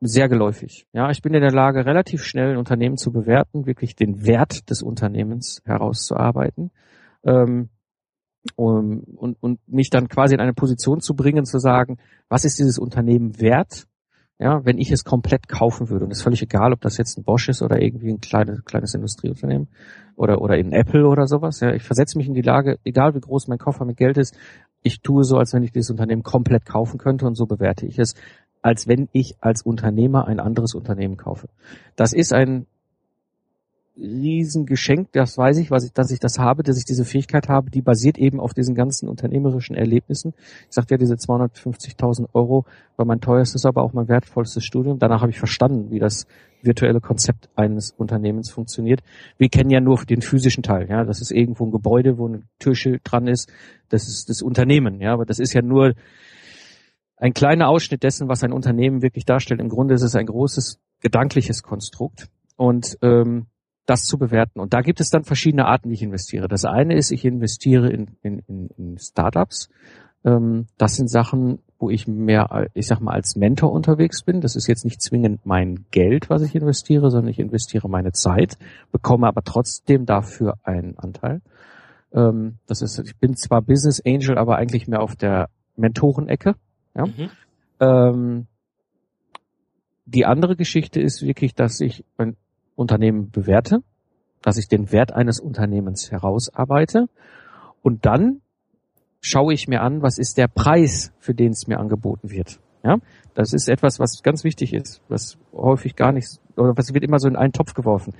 sehr 0.00 0.28
geläufig. 0.28 0.86
Ja, 0.92 1.10
ich 1.10 1.22
bin 1.22 1.34
in 1.34 1.42
der 1.42 1.52
Lage, 1.52 1.86
relativ 1.86 2.24
schnell 2.24 2.52
ein 2.52 2.56
Unternehmen 2.56 2.96
zu 2.96 3.12
bewerten, 3.12 3.66
wirklich 3.66 3.94
den 3.94 4.26
Wert 4.26 4.68
des 4.68 4.82
Unternehmens 4.82 5.62
herauszuarbeiten 5.64 6.72
ähm, 7.24 7.68
um, 8.56 9.04
und, 9.16 9.36
und 9.40 9.60
mich 9.68 9.90
dann 9.90 10.08
quasi 10.08 10.34
in 10.34 10.40
eine 10.40 10.54
Position 10.54 11.00
zu 11.00 11.14
bringen, 11.14 11.44
zu 11.44 11.58
sagen, 11.58 11.98
was 12.28 12.44
ist 12.44 12.58
dieses 12.58 12.78
Unternehmen 12.78 13.40
wert? 13.40 13.86
ja, 14.42 14.64
wenn 14.64 14.78
ich 14.78 14.90
es 14.90 15.04
komplett 15.04 15.48
kaufen 15.48 15.88
würde. 15.88 16.04
Und 16.04 16.10
es 16.10 16.18
ist 16.18 16.24
völlig 16.24 16.42
egal, 16.42 16.72
ob 16.72 16.80
das 16.80 16.96
jetzt 16.96 17.16
ein 17.16 17.22
Bosch 17.22 17.48
ist 17.48 17.62
oder 17.62 17.80
irgendwie 17.80 18.10
ein 18.10 18.20
kleines, 18.20 18.64
kleines 18.64 18.92
Industrieunternehmen 18.92 19.68
oder, 20.16 20.42
oder 20.42 20.58
eben 20.58 20.72
Apple 20.72 21.06
oder 21.06 21.28
sowas. 21.28 21.60
Ja, 21.60 21.72
ich 21.72 21.84
versetze 21.84 22.18
mich 22.18 22.26
in 22.26 22.34
die 22.34 22.42
Lage, 22.42 22.78
egal 22.82 23.14
wie 23.14 23.20
groß 23.20 23.46
mein 23.46 23.58
Koffer 23.58 23.84
mit 23.84 23.96
Geld 23.96 24.18
ist, 24.18 24.36
ich 24.82 25.00
tue 25.00 25.22
so, 25.22 25.36
als 25.36 25.52
wenn 25.52 25.62
ich 25.62 25.70
dieses 25.70 25.90
Unternehmen 25.90 26.24
komplett 26.24 26.66
kaufen 26.66 26.98
könnte 26.98 27.24
und 27.24 27.36
so 27.36 27.46
bewerte 27.46 27.86
ich 27.86 28.00
es, 28.00 28.16
als 28.62 28.88
wenn 28.88 29.08
ich 29.12 29.36
als 29.40 29.62
Unternehmer 29.62 30.26
ein 30.26 30.40
anderes 30.40 30.74
Unternehmen 30.74 31.16
kaufe. 31.16 31.48
Das 31.94 32.12
ist 32.12 32.32
ein 32.32 32.66
Riesengeschenk, 33.96 35.12
das 35.12 35.36
weiß 35.36 35.58
ich, 35.58 35.70
was 35.70 35.84
ich, 35.84 35.92
dass 35.92 36.10
ich 36.10 36.18
das 36.18 36.38
habe, 36.38 36.62
dass 36.62 36.78
ich 36.78 36.84
diese 36.84 37.04
Fähigkeit 37.04 37.48
habe, 37.48 37.70
die 37.70 37.82
basiert 37.82 38.16
eben 38.16 38.40
auf 38.40 38.54
diesen 38.54 38.74
ganzen 38.74 39.08
unternehmerischen 39.08 39.76
Erlebnissen. 39.76 40.32
Ich 40.68 40.74
sagte 40.74 40.94
ja, 40.94 40.98
diese 40.98 41.14
250.000 41.14 42.28
Euro 42.32 42.64
war 42.96 43.04
mein 43.04 43.20
teuerstes, 43.20 43.66
aber 43.66 43.82
auch 43.82 43.92
mein 43.92 44.08
wertvollstes 44.08 44.64
Studium. 44.64 44.98
Danach 44.98 45.20
habe 45.20 45.30
ich 45.30 45.38
verstanden, 45.38 45.90
wie 45.90 45.98
das 45.98 46.26
virtuelle 46.62 47.00
Konzept 47.00 47.50
eines 47.54 47.90
Unternehmens 47.90 48.50
funktioniert. 48.50 49.02
Wir 49.36 49.50
kennen 49.50 49.70
ja 49.70 49.80
nur 49.80 49.98
den 50.04 50.22
physischen 50.22 50.62
Teil, 50.62 50.88
ja. 50.88 51.04
Das 51.04 51.20
ist 51.20 51.30
irgendwo 51.30 51.66
ein 51.66 51.70
Gebäude, 51.70 52.16
wo 52.16 52.28
ein 52.28 52.48
Türschild 52.58 53.02
dran 53.04 53.26
ist. 53.26 53.52
Das 53.90 54.08
ist 54.08 54.30
das 54.30 54.40
Unternehmen, 54.40 55.00
ja. 55.00 55.12
Aber 55.12 55.26
das 55.26 55.38
ist 55.38 55.52
ja 55.52 55.60
nur 55.60 55.92
ein 57.18 57.34
kleiner 57.34 57.68
Ausschnitt 57.68 58.02
dessen, 58.02 58.28
was 58.28 58.42
ein 58.42 58.52
Unternehmen 58.52 59.02
wirklich 59.02 59.26
darstellt. 59.26 59.60
Im 59.60 59.68
Grunde 59.68 59.94
ist 59.94 60.02
es 60.02 60.16
ein 60.16 60.26
großes 60.26 60.80
gedankliches 61.00 61.62
Konstrukt. 61.62 62.28
Und 62.56 62.96
ähm, 63.02 63.46
das 63.86 64.04
zu 64.04 64.18
bewerten. 64.18 64.60
Und 64.60 64.72
da 64.72 64.80
gibt 64.80 65.00
es 65.00 65.10
dann 65.10 65.24
verschiedene 65.24 65.66
Arten, 65.66 65.90
wie 65.90 65.94
ich 65.94 66.02
investiere. 66.02 66.48
Das 66.48 66.64
eine 66.64 66.94
ist, 66.94 67.10
ich 67.10 67.24
investiere 67.24 67.90
in, 67.90 68.16
in, 68.22 68.38
in, 68.46 68.68
in 68.76 68.98
Startups. 68.98 69.70
Ähm, 70.24 70.66
das 70.78 70.96
sind 70.96 71.10
Sachen, 71.10 71.58
wo 71.78 71.90
ich 71.90 72.06
mehr, 72.06 72.68
ich 72.74 72.86
sag 72.86 73.00
mal, 73.00 73.12
als 73.12 73.34
Mentor 73.34 73.72
unterwegs 73.72 74.22
bin. 74.22 74.40
Das 74.40 74.54
ist 74.54 74.68
jetzt 74.68 74.84
nicht 74.84 75.02
zwingend 75.02 75.44
mein 75.44 75.84
Geld, 75.90 76.30
was 76.30 76.42
ich 76.42 76.54
investiere, 76.54 77.10
sondern 77.10 77.30
ich 77.30 77.40
investiere 77.40 77.88
meine 77.88 78.12
Zeit, 78.12 78.56
bekomme 78.92 79.26
aber 79.26 79.42
trotzdem 79.42 80.06
dafür 80.06 80.54
einen 80.62 80.96
Anteil. 80.96 81.42
Ähm, 82.12 82.58
das 82.66 82.82
ist, 82.82 82.98
ich 83.00 83.16
bin 83.16 83.34
zwar 83.36 83.62
Business 83.62 84.00
Angel, 84.06 84.38
aber 84.38 84.56
eigentlich 84.56 84.86
mehr 84.86 85.02
auf 85.02 85.16
der 85.16 85.48
Mentorenecke. 85.76 86.54
Ja? 86.94 87.06
Mhm. 87.06 87.30
Ähm, 87.80 88.46
die 90.04 90.26
andere 90.26 90.56
Geschichte 90.56 91.00
ist 91.00 91.22
wirklich, 91.22 91.54
dass 91.54 91.80
ich 91.80 92.04
Unternehmen 92.74 93.30
bewerte, 93.30 93.82
dass 94.42 94.56
ich 94.56 94.68
den 94.68 94.92
Wert 94.92 95.12
eines 95.12 95.40
Unternehmens 95.40 96.10
herausarbeite 96.10 97.08
und 97.82 98.06
dann 98.06 98.40
schaue 99.20 99.54
ich 99.54 99.68
mir 99.68 99.82
an, 99.82 100.02
was 100.02 100.18
ist 100.18 100.36
der 100.36 100.48
Preis, 100.48 101.12
für 101.18 101.34
den 101.34 101.52
es 101.52 101.66
mir 101.66 101.78
angeboten 101.78 102.30
wird. 102.30 102.60
Ja, 102.84 102.98
das 103.34 103.52
ist 103.52 103.68
etwas, 103.68 104.00
was 104.00 104.22
ganz 104.24 104.42
wichtig 104.42 104.74
ist, 104.74 105.00
was 105.08 105.38
häufig 105.52 105.94
gar 105.94 106.10
nicht, 106.10 106.40
oder 106.56 106.76
was 106.76 106.92
wird 106.92 107.04
immer 107.04 107.20
so 107.20 107.28
in 107.28 107.36
einen 107.36 107.52
Topf 107.52 107.74
geworfen. 107.74 108.14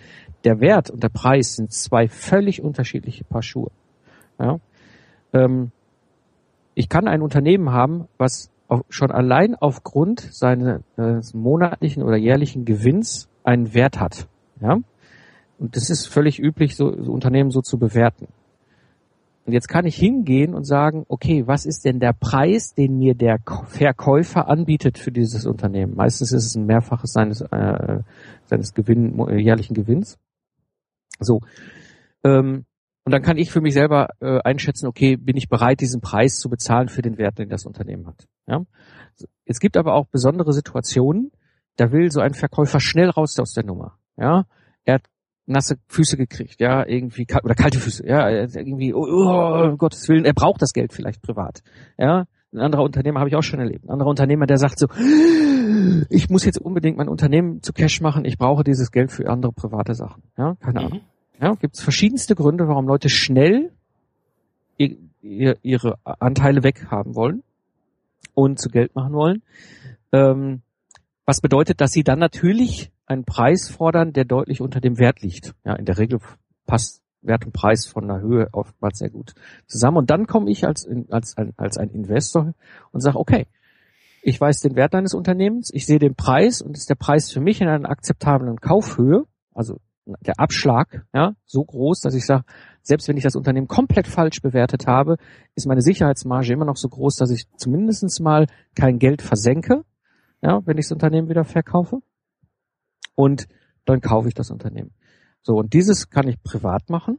Der 0.45 0.61
Wert 0.61 0.89
und 0.89 1.03
der 1.03 1.09
Preis 1.09 1.57
sind 1.57 1.73
zwei 1.73 2.07
völlig 2.07 2.63
unterschiedliche 2.63 3.25
Paar 3.25 3.43
Schuhe. 3.43 3.73
Ja, 4.39 4.61
ähm, 5.33 5.73
ich 6.75 6.89
kann 6.89 7.09
ein 7.09 7.23
Unternehmen 7.23 7.73
haben, 7.73 8.07
was 8.19 8.51
schon 8.89 9.11
allein 9.11 9.55
aufgrund 9.55 10.21
seines 10.21 11.35
monatlichen 11.35 12.03
oder 12.03 12.17
jährlichen 12.17 12.65
Gewinns 12.65 13.29
einen 13.45 13.75
Wert 13.75 14.01
hat. 14.01 14.29
Ja? 14.63 14.79
Und 15.59 15.77
das 15.77 15.91
ist 15.91 16.07
völlig 16.07 16.41
üblich, 16.41 16.77
so, 16.77 17.03
so 17.03 17.13
Unternehmen 17.13 17.51
so 17.51 17.61
zu 17.61 17.79
bewerten. 17.79 18.29
Und 19.45 19.53
jetzt 19.53 19.69
kann 19.69 19.87
ich 19.87 19.97
hingehen 19.97 20.55
und 20.55 20.65
sagen, 20.65 21.05
okay, 21.09 21.47
was 21.47 21.67
ist 21.67 21.85
denn 21.85 21.99
der 21.99 22.13
Preis, 22.13 22.75
den 22.75 22.99
mir 22.99 23.15
der 23.15 23.39
Verkäufer 23.67 24.49
anbietet 24.49 24.99
für 24.99 25.11
dieses 25.11 25.47
Unternehmen? 25.47 25.97
Meistens 25.97 26.33
ist 26.33 26.47
es 26.47 26.55
ein 26.55 26.67
Mehrfaches 26.67 27.13
seines, 27.13 27.41
äh, 27.41 28.01
seines 28.45 28.73
Gewinn, 28.73 29.19
jährlichen 29.39 29.75
Gewinns. 29.75 30.19
So. 31.19 31.41
Ähm, 32.23 32.67
und 33.05 33.13
dann 33.13 33.23
kann 33.23 33.37
ich 33.37 33.51
für 33.51 33.61
mich 33.61 33.75
selber 33.75 34.11
äh, 34.21 34.39
einschätzen, 34.43 34.87
okay, 34.87 35.17
bin 35.17 35.37
ich 35.37 35.49
bereit, 35.49 35.81
diesen 35.81 36.01
Preis 36.01 36.39
zu 36.39 36.49
bezahlen 36.49 36.89
für 36.89 37.03
den 37.03 37.19
Wert, 37.19 37.39
den 37.39 37.49
das 37.49 37.67
Unternehmen 37.67 38.07
hat. 38.07 38.29
Ja? 38.47 38.65
Es 39.45 39.59
gibt 39.59 39.77
aber 39.77 39.95
auch 39.95 40.07
besondere 40.07 40.53
Situationen, 40.53 41.33
da 41.77 41.91
will 41.91 42.13
so 42.13 42.21
ein 42.21 42.35
Verkäufer 42.35 42.79
schnell 42.79 43.11
raus 43.11 43.39
aus 43.41 43.55
der 43.55 43.65
Nummer 43.65 43.99
ja, 44.17 44.45
er 44.85 44.95
hat 44.95 45.03
nasse 45.47 45.77
Füße 45.89 46.17
gekriegt, 46.17 46.61
ja, 46.61 46.87
irgendwie 46.87 47.27
oder 47.43 47.55
kalte 47.55 47.79
Füße, 47.79 48.07
ja, 48.07 48.29
irgendwie 48.29 48.95
oh, 48.95 49.07
oh, 49.07 49.69
um 49.71 49.79
Gottes 49.79 50.09
Willen, 50.09 50.25
er 50.25 50.35
braucht 50.35 50.63
das 50.63 50.73
Geld 50.73 50.93
vielleicht 50.93 51.23
privat, 51.23 51.63
ja. 51.99 52.27
Ein 52.55 52.61
anderer 52.61 52.83
Unternehmer 52.83 53.21
habe 53.21 53.31
ich 53.31 53.37
auch 53.37 53.43
schon 53.43 53.61
erlebt. 53.61 53.87
Ein 53.87 53.93
anderer 53.93 54.11
Unternehmer, 54.11 54.45
der 54.47 54.59
sagt 54.59 54.79
so, 54.79 54.87
ich 56.11 56.29
muss 56.29 56.45
jetzt 56.45 56.59
unbedingt 56.59 56.99
mein 56.99 57.09
Unternehmen 57.09 57.63
zu 57.63 57.73
Cash 57.73 58.03
machen, 58.03 58.27
ich 58.27 58.37
brauche 58.37 58.63
dieses 58.63 58.91
Geld 58.91 59.11
für 59.11 59.27
andere 59.31 59.53
private 59.53 59.95
Sachen. 59.95 60.23
Ja, 60.37 60.55
keine 60.57 60.81
mhm. 60.81 60.87
Ahnung. 60.87 61.01
Ja, 61.41 61.55
gibt 61.55 61.77
es 61.77 61.81
verschiedenste 61.81 62.35
Gründe, 62.35 62.69
warum 62.69 62.87
Leute 62.87 63.09
schnell 63.09 63.73
ihr, 64.77 64.97
ihr, 65.23 65.57
ihre 65.63 65.97
Anteile 66.05 66.63
weghaben 66.63 67.15
wollen 67.15 67.43
und 68.35 68.61
zu 68.61 68.69
Geld 68.69 68.95
machen 68.95 69.15
wollen. 69.15 69.43
Ähm, 70.13 70.61
was 71.25 71.41
bedeutet, 71.41 71.81
dass 71.81 71.93
sie 71.93 72.05
dann 72.05 72.19
natürlich 72.19 72.92
einen 73.07 73.25
Preis 73.25 73.69
fordern, 73.69 74.13
der 74.13 74.25
deutlich 74.25 74.61
unter 74.61 74.81
dem 74.81 74.99
Wert 74.99 75.23
liegt. 75.23 75.55
Ja, 75.65 75.75
in 75.75 75.85
der 75.85 75.99
Regel 75.99 76.21
passt 76.67 77.03
Wert 77.23 77.47
und 77.47 77.53
Preis 77.53 77.87
von 77.87 78.09
der 78.09 78.21
Höhe 78.21 78.49
oftmals 78.53 78.99
sehr 78.99 79.11
gut 79.11 79.35
zusammen. 79.67 79.99
Und 79.99 80.11
dann 80.11 80.27
komme 80.27 80.51
ich 80.51 80.67
als, 80.67 80.89
als, 81.11 81.37
als 81.57 81.79
ein 81.79 81.91
Investor 81.91 82.55
und 82.91 83.01
sage, 83.01 83.19
okay, 83.19 83.47
ich 84.23 84.41
weiß 84.41 84.61
den 84.61 84.77
Wert 84.77 84.95
deines 84.95 85.15
Unternehmens, 85.15 85.71
ich 85.73 85.87
sehe 85.87 85.99
den 85.99 86.15
Preis 86.15 86.63
und 86.63 86.77
ist 86.77 86.91
der 86.91 86.95
Preis 86.95 87.31
für 87.33 87.41
mich 87.41 87.61
in 87.61 87.69
einer 87.69 87.91
akzeptablen 87.91 88.61
Kaufhöhe, 88.61 89.25
also 89.53 89.81
der 90.05 90.39
Abschlag, 90.39 91.07
ja, 91.15 91.35
so 91.45 91.65
groß, 91.65 92.01
dass 92.01 92.15
ich 92.15 92.27
sage, 92.27 92.45
selbst 92.83 93.07
wenn 93.09 93.17
ich 93.17 93.23
das 93.23 93.37
Unternehmen 93.37 93.69
komplett 93.69 94.09
falsch 94.09 94.41
bewertet 94.41 94.87
habe, 94.87 95.17
ist 95.55 95.67
meine 95.67 95.81
Sicherheitsmarge 95.81 96.53
immer 96.53 96.65
noch 96.65 96.77
so 96.77 96.89
groß, 96.89 97.17
dass 97.17 97.31
ich 97.31 97.49
zumindestens 97.57 98.19
mal 98.19 98.47
kein 98.75 98.99
Geld 98.99 99.23
versenke, 99.23 99.85
ja, 100.41 100.61
wenn 100.67 100.79
ich 100.79 100.87
das 100.87 100.93
Unternehmen 100.93 101.29
wieder 101.29 101.45
verkaufe 101.45 102.03
und 103.15 103.47
dann 103.85 104.01
kaufe 104.01 104.29
ich 104.29 104.35
das 104.35 104.51
Unternehmen. 104.51 104.93
So, 105.43 105.55
und 105.55 105.73
dieses 105.73 106.11
kann 106.11 106.29
ich 106.29 106.43
privat 106.43 106.89
machen. 106.89 107.19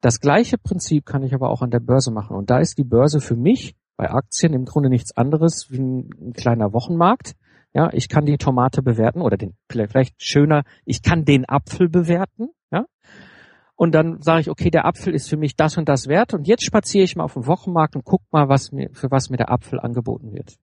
Das 0.00 0.20
gleiche 0.20 0.58
Prinzip 0.58 1.04
kann 1.04 1.22
ich 1.22 1.34
aber 1.34 1.50
auch 1.50 1.62
an 1.62 1.70
der 1.70 1.80
Börse 1.80 2.10
machen. 2.10 2.36
Und 2.36 2.50
da 2.50 2.58
ist 2.58 2.78
die 2.78 2.84
Börse 2.84 3.20
für 3.20 3.36
mich 3.36 3.76
bei 3.96 4.10
Aktien 4.10 4.54
im 4.54 4.64
Grunde 4.64 4.88
nichts 4.88 5.16
anderes 5.16 5.66
wie 5.70 5.78
ein, 5.78 6.10
ein 6.20 6.32
kleiner 6.32 6.72
Wochenmarkt. 6.72 7.34
Ja, 7.74 7.90
ich 7.92 8.08
kann 8.08 8.24
die 8.24 8.38
Tomate 8.38 8.82
bewerten 8.82 9.20
oder 9.20 9.36
den, 9.36 9.56
vielleicht 9.68 10.22
schöner, 10.22 10.64
ich 10.84 11.02
kann 11.02 11.24
den 11.24 11.48
Apfel 11.48 11.88
bewerten. 11.88 12.48
Ja, 12.72 12.86
und 13.76 13.92
dann 13.92 14.20
sage 14.20 14.42
ich, 14.42 14.50
okay, 14.50 14.70
der 14.70 14.84
Apfel 14.84 15.14
ist 15.14 15.30
für 15.30 15.36
mich 15.36 15.56
das 15.56 15.78
und 15.78 15.88
das 15.88 16.06
wert. 16.06 16.34
Und 16.34 16.46
jetzt 16.46 16.64
spaziere 16.64 17.04
ich 17.04 17.16
mal 17.16 17.24
auf 17.24 17.34
den 17.34 17.46
Wochenmarkt 17.46 17.96
und 17.96 18.04
guck 18.04 18.20
mal, 18.30 18.48
was 18.48 18.72
mir, 18.72 18.90
für 18.92 19.10
was 19.10 19.30
mir 19.30 19.36
der 19.36 19.50
Apfel 19.50 19.80
angeboten 19.80 20.32
wird. 20.34 20.56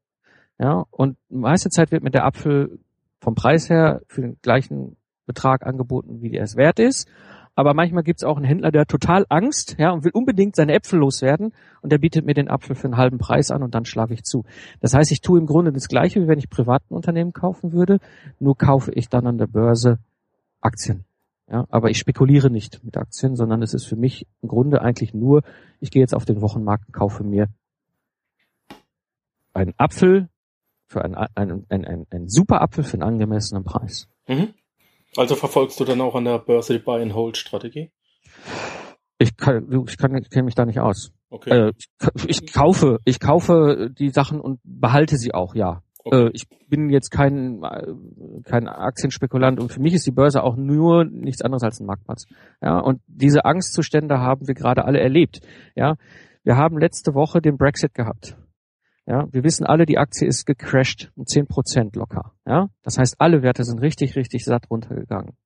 Ja, 0.59 0.85
und 0.91 1.17
meiste 1.29 1.69
Zeit 1.69 1.91
wird 1.91 2.03
mir 2.03 2.11
der 2.11 2.25
Apfel 2.25 2.79
vom 3.19 3.35
Preis 3.35 3.69
her 3.69 4.01
für 4.07 4.21
den 4.21 4.37
gleichen 4.41 4.97
Betrag 5.25 5.65
angeboten, 5.65 6.21
wie 6.21 6.29
der 6.29 6.43
es 6.43 6.55
wert 6.55 6.79
ist. 6.79 7.07
Aber 7.55 7.73
manchmal 7.73 8.03
gibt 8.03 8.19
es 8.19 8.23
auch 8.23 8.37
einen 8.37 8.45
Händler, 8.45 8.71
der 8.71 8.85
total 8.85 9.25
Angst, 9.29 9.77
ja, 9.79 9.89
und 9.89 10.03
will 10.03 10.11
unbedingt 10.13 10.55
seine 10.55 10.73
Äpfel 10.73 10.99
loswerden 10.99 11.53
und 11.81 11.91
der 11.91 11.97
bietet 11.97 12.23
mir 12.23 12.35
den 12.35 12.49
Apfel 12.49 12.75
für 12.75 12.85
einen 12.85 12.97
halben 12.97 13.17
Preis 13.17 13.49
an 13.49 13.63
und 13.63 13.73
dann 13.73 13.83
schlage 13.83 14.13
ich 14.13 14.23
zu. 14.23 14.45
Das 14.79 14.93
heißt, 14.93 15.11
ich 15.11 15.21
tue 15.21 15.39
im 15.39 15.47
Grunde 15.47 15.73
das 15.73 15.87
Gleiche, 15.87 16.21
wie 16.21 16.27
wenn 16.27 16.37
ich 16.37 16.51
privaten 16.51 16.93
Unternehmen 16.93 17.33
kaufen 17.33 17.71
würde, 17.73 17.97
nur 18.39 18.55
kaufe 18.55 18.91
ich 18.91 19.09
dann 19.09 19.25
an 19.25 19.39
der 19.39 19.47
Börse 19.47 19.97
Aktien. 20.61 21.05
Ja, 21.49 21.65
aber 21.69 21.89
ich 21.89 21.97
spekuliere 21.97 22.51
nicht 22.51 22.83
mit 22.83 22.95
Aktien, 22.95 23.35
sondern 23.35 23.63
es 23.63 23.73
ist 23.73 23.85
für 23.85 23.95
mich 23.95 24.27
im 24.41 24.49
Grunde 24.49 24.81
eigentlich 24.81 25.15
nur, 25.15 25.41
ich 25.79 25.89
gehe 25.89 26.01
jetzt 26.01 26.13
auf 26.13 26.25
den 26.25 26.41
Wochenmarkt 26.41 26.87
und 26.87 26.93
kaufe 26.93 27.23
mir 27.23 27.47
einen 29.53 29.73
Apfel 29.77 30.29
für 30.87 31.03
einen, 31.03 31.15
einen, 31.15 31.65
einen, 31.69 32.05
einen, 32.09 32.29
super 32.29 32.61
Apfel 32.61 32.83
für 32.83 32.93
einen 32.93 33.03
angemessenen 33.03 33.63
Preis. 33.63 34.07
Mhm. 34.27 34.53
Also 35.15 35.35
verfolgst 35.35 35.79
du 35.79 35.85
dann 35.85 36.01
auch 36.01 36.15
an 36.15 36.25
der 36.25 36.39
Börse 36.39 36.73
die 36.73 36.83
Buy-and-Hold-Strategie? 36.83 37.91
Ich 39.19 39.35
kann, 39.35 39.85
ich 39.87 39.97
kann, 39.97 40.15
ich 40.15 40.29
kenne 40.29 40.43
mich 40.43 40.55
da 40.55 40.65
nicht 40.65 40.79
aus. 40.79 41.11
Okay. 41.29 41.49
Äh, 41.49 41.73
ich, 42.15 42.25
ich, 42.27 42.53
kaufe, 42.53 42.99
ich 43.03 43.19
kaufe 43.19 43.89
die 43.97 44.09
Sachen 44.09 44.39
und 44.39 44.59
behalte 44.63 45.17
sie 45.17 45.33
auch, 45.33 45.55
ja. 45.55 45.81
Okay. 46.03 46.27
Äh, 46.27 46.29
ich 46.33 46.47
bin 46.69 46.89
jetzt 46.89 47.09
kein, 47.09 47.61
kein 48.43 48.67
Aktienspekulant 48.67 49.59
und 49.59 49.71
für 49.71 49.81
mich 49.81 49.93
ist 49.93 50.05
die 50.05 50.11
Börse 50.11 50.43
auch 50.43 50.55
nur 50.55 51.03
nichts 51.03 51.41
anderes 51.41 51.63
als 51.63 51.79
ein 51.79 51.85
Marktplatz. 51.85 52.25
Ja, 52.61 52.79
und 52.79 53.01
diese 53.07 53.43
Angstzustände 53.45 54.19
haben 54.19 54.47
wir 54.47 54.53
gerade 54.53 54.85
alle 54.85 54.99
erlebt. 54.99 55.41
Ja, 55.75 55.95
wir 56.43 56.55
haben 56.55 56.77
letzte 56.77 57.13
Woche 57.13 57.41
den 57.41 57.57
Brexit 57.57 57.93
gehabt. 57.93 58.37
Ja, 59.07 59.27
wir 59.31 59.43
wissen 59.45 59.65
alle, 59.65 59.85
die 59.85 59.97
Aktie 59.97 60.27
ist 60.27 60.45
gecrashed 60.45 61.11
um 61.15 61.25
zehn 61.25 61.47
Prozent 61.47 61.95
locker. 61.95 62.33
Ja, 62.45 62.69
das 62.83 62.97
heißt, 62.97 63.15
alle 63.19 63.41
Werte 63.41 63.63
sind 63.63 63.79
richtig, 63.79 64.15
richtig 64.17 64.43
satt 64.43 64.69
runtergegangen. 64.69 65.37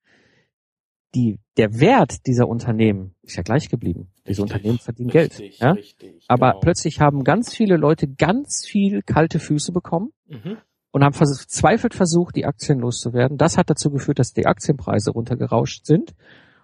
Die, 1.14 1.40
der 1.58 1.80
Wert 1.80 2.26
dieser 2.26 2.48
Unternehmen 2.48 3.14
ist 3.22 3.36
ja 3.36 3.44
gleich 3.44 3.70
geblieben. 3.70 4.12
Diese 4.26 4.42
richtig, 4.42 4.42
Unternehmen 4.42 4.80
verdienen 4.80 5.10
richtig, 5.12 5.38
Geld. 5.38 5.60
Ja? 5.60 5.72
Richtig, 5.74 6.26
Aber 6.28 6.52
genau. 6.52 6.60
plötzlich 6.62 7.02
haben 7.02 7.24
ganz 7.24 7.54
viele 7.54 7.78
Leute 7.78 8.08
ganz 8.08 8.66
viel 8.66 9.02
kalte 9.04 9.40
Füße 9.40 9.72
bekommen. 9.72 10.12
Mhm. 10.28 10.58
und 10.92 11.04
haben 11.04 11.14
verzweifelt 11.14 11.94
versucht, 11.94 12.36
die 12.36 12.46
Aktien 12.46 12.80
loszuwerden. 12.80 13.38
Das 13.38 13.58
hat 13.58 13.70
dazu 13.70 13.92
geführt, 13.92 14.20
dass 14.20 14.34
die 14.34 14.46
Aktienpreise 14.46 15.12
runtergerauscht 15.12 15.86
sind. 15.86 16.14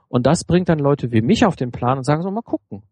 Und 0.10 0.26
das 0.26 0.46
bringt 0.46 0.70
dann 0.70 0.80
Leute 0.80 1.12
wie 1.12 1.22
mich 1.22 1.46
auf 1.46 1.56
den 1.56 1.72
Plan 1.72 1.98
und 1.98 2.04
sagen 2.06 2.24
so, 2.24 2.32
mal 2.32 2.42
gucken. 2.42 2.84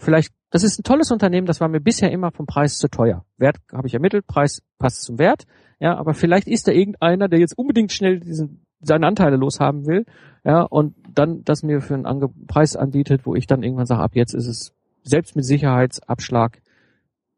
Vielleicht, 0.00 0.32
das 0.50 0.64
ist 0.64 0.78
ein 0.78 0.82
tolles 0.82 1.10
Unternehmen, 1.10 1.46
das 1.46 1.60
war 1.60 1.68
mir 1.68 1.80
bisher 1.80 2.10
immer 2.10 2.30
vom 2.30 2.46
Preis 2.46 2.78
zu 2.78 2.88
teuer. 2.88 3.26
Wert 3.36 3.58
habe 3.70 3.86
ich 3.86 3.92
ermittelt, 3.92 4.26
Preis 4.26 4.62
passt 4.78 5.02
zum 5.02 5.18
Wert. 5.18 5.44
Ja, 5.78 5.98
aber 5.98 6.14
vielleicht 6.14 6.48
ist 6.48 6.66
da 6.66 6.72
irgendeiner, 6.72 7.28
der 7.28 7.38
jetzt 7.38 7.56
unbedingt 7.56 7.92
schnell 7.92 8.18
diesen, 8.18 8.64
seine 8.80 9.06
Anteile 9.06 9.36
loshaben 9.36 9.86
will. 9.86 10.06
Ja, 10.42 10.62
und 10.62 10.94
dann 11.12 11.44
das 11.44 11.62
mir 11.62 11.82
für 11.82 11.94
einen 11.94 12.06
Ange 12.06 12.30
Preis 12.46 12.76
anbietet, 12.76 13.26
wo 13.26 13.34
ich 13.34 13.46
dann 13.46 13.62
irgendwann 13.62 13.84
sage, 13.84 14.02
ab 14.02 14.12
jetzt 14.14 14.32
ist 14.32 14.46
es 14.46 14.74
selbst 15.02 15.36
mit 15.36 15.44
Sicherheitsabschlag 15.44 16.62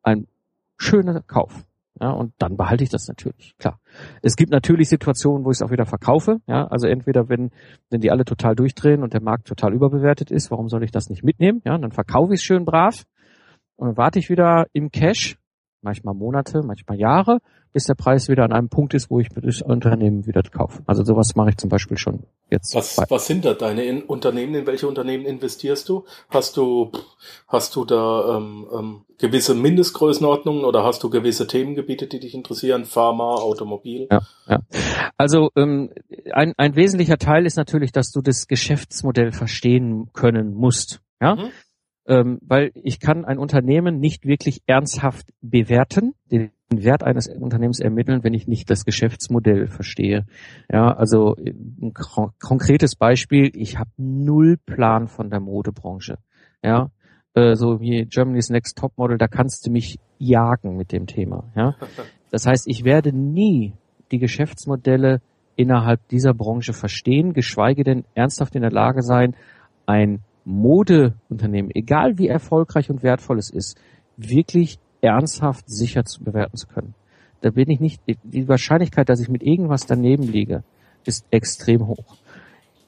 ein 0.05 0.29
schöner 0.77 1.21
Kauf. 1.23 1.67
Ja, 2.01 2.11
und 2.11 2.33
dann 2.39 2.57
behalte 2.57 2.85
ich 2.85 2.91
das 2.91 3.07
natürlich, 3.07 3.55
klar. 3.59 3.79
Es 4.23 4.37
gibt 4.37 4.51
natürlich 4.51 4.89
Situationen, 4.89 5.45
wo 5.45 5.51
ich 5.51 5.59
es 5.59 5.63
auch 5.63 5.71
wieder 5.71 5.85
verkaufe. 5.85 6.39
Ja, 6.47 6.67
also 6.67 6.87
entweder 6.87 7.29
wenn, 7.29 7.51
wenn 7.91 8.01
die 8.01 8.11
alle 8.11 8.25
total 8.25 8.55
durchdrehen 8.57 9.03
und 9.03 9.13
der 9.13 9.23
Markt 9.23 9.47
total 9.47 9.75
überbewertet 9.75 10.31
ist, 10.31 10.51
warum 10.51 10.69
soll 10.69 10.85
ich 10.85 10.91
das 10.91 11.11
nicht 11.11 11.23
mitnehmen? 11.23 11.61
Ja, 11.65 11.77
dann 11.77 11.93
verkaufe 11.93 12.33
ich 12.33 12.41
es 12.41 12.45
schön 12.45 12.65
brav 12.65 13.05
und 13.77 13.89
dann 13.89 13.97
warte 13.97 14.19
ich 14.19 14.31
wieder 14.31 14.67
im 14.73 14.91
Cash, 14.91 15.37
manchmal 15.83 16.15
Monate, 16.15 16.63
manchmal 16.63 16.99
Jahre, 16.99 17.41
bis 17.73 17.85
der 17.85 17.95
Preis 17.95 18.29
wieder 18.29 18.45
an 18.45 18.53
einem 18.53 18.69
Punkt 18.69 18.95
ist, 18.95 19.11
wo 19.11 19.21
ich 19.21 19.29
das 19.29 19.63
Unternehmen 19.63 20.27
wieder 20.27 20.43
kaufe. 20.43 20.83
Also 20.87 21.05
sowas 21.05 21.35
mache 21.35 21.51
ich 21.51 21.57
zum 21.57 21.71
Beispiel 21.71 21.97
schon 21.97 22.25
jetzt. 22.51 22.75
Was, 22.75 22.99
was 23.09 23.27
sind 23.27 23.45
da 23.45 23.55
deine 23.55 23.85
in 23.85 24.03
Unternehmen? 24.03 24.55
In 24.55 24.67
welche 24.67 24.87
Unternehmen 24.87 25.25
investierst 25.25 25.89
du? 25.89 26.05
Hast 26.29 26.57
du, 26.57 26.93
hast 27.49 27.75
du 27.75 27.85
da 27.85 28.37
ähm, 28.37 28.67
ähm, 28.73 29.05
gewisse 29.19 29.55
Mindestgrößenordnungen 29.55 30.65
oder 30.65 30.85
hast 30.85 31.03
du 31.03 31.11
gewisse 31.11 31.47
Themengebiete, 31.47 32.07
die 32.07 32.21
dich 32.21 32.35
interessieren? 32.35 32.85
Pharma, 32.85 33.35
Automobil? 33.37 34.07
Ja, 34.11 34.21
ja. 34.47 34.59
Also 35.17 35.51
ähm, 35.57 35.91
ein, 36.33 36.53
ein 36.57 36.77
wesentlicher 36.77 37.19
Teil 37.19 37.47
ist 37.47 37.57
natürlich, 37.57 37.93
dass 37.93 38.13
du 38.13 38.21
das 38.21 38.47
Geschäftsmodell 38.47 39.33
verstehen 39.33 40.11
können 40.13 40.55
musst. 40.55 41.01
Ja. 41.21 41.37
Mhm 41.37 41.51
ähm, 42.07 42.39
weil 42.43 42.73
ich 42.75 43.01
kann 43.01 43.25
ein 43.25 43.39
Unternehmen 43.39 44.01
nicht 44.01 44.27
wirklich 44.27 44.63
ernsthaft 44.67 45.33
bewerten, 45.41 46.15
den 46.31 46.51
Wert 46.71 47.03
eines 47.05 47.29
Unternehmens 47.29 47.81
ermitteln, 47.81 48.25
wenn 48.25 48.35
ich 48.35 48.49
nicht 48.49 48.71
das 48.71 48.85
Geschäftsmodell 48.85 49.67
verstehe. 49.67 50.27
Ja, 50.71 50.93
also 50.93 51.37
ein 51.37 51.93
konkretes 51.93 52.97
Beispiel, 52.97 53.51
ich 53.55 53.79
habe 53.79 53.91
null 53.97 54.57
Plan 54.57 55.09
von 55.09 55.31
der 55.31 55.41
Modebranche. 55.41 56.19
Ja, 56.63 56.91
äh, 57.35 57.55
so 57.55 57.81
wie 57.81 58.07
Germany's 58.07 58.51
Next 58.51 58.79
Top 58.79 58.97
Model, 58.97 59.19
da 59.19 59.29
kannst 59.29 59.67
du 59.67 59.71
mich 59.71 59.99
jagen 60.19 60.77
mit 60.77 60.93
dem 60.93 61.07
Thema. 61.07 61.53
Ja, 61.55 61.77
das 62.31 62.47
heißt, 62.47 62.65
ich 62.69 62.85
werde 62.85 63.13
nie 63.13 63.75
die 64.11 64.19
Geschäftsmodelle 64.19 65.21
innerhalb 65.57 66.07
dieser 66.09 66.35
Branche 66.35 66.73
verstehen, 66.73 67.35
geschweige 67.35 67.85
denn 67.85 68.05
ernsthaft 68.15 68.55
in 68.55 68.63
der 68.63 68.71
Lage 68.71 69.03
sein, 69.03 69.37
ein 69.87 70.21
Modeunternehmen, 70.45 71.71
egal 71.75 72.19
wie 72.19 72.29
erfolgreich 72.29 72.91
und 72.91 73.03
wertvoll 73.03 73.39
es 73.39 73.51
ist, 73.51 73.79
wirklich 74.17 74.79
ernsthaft 75.01 75.69
sicher 75.69 76.05
zu 76.05 76.23
bewerten 76.23 76.57
zu 76.57 76.67
können. 76.67 76.95
Da 77.41 77.51
bin 77.51 77.71
ich 77.71 77.81
nicht, 77.81 78.01
die 78.07 78.49
Wahrscheinlichkeit, 78.49 79.09
dass 79.09 79.21
ich 79.21 79.29
mit 79.29 79.43
irgendwas 79.43 79.87
daneben 79.87 80.25
liege, 80.25 80.63
ist 81.05 81.27
extrem 81.31 81.87
hoch. 81.87 82.17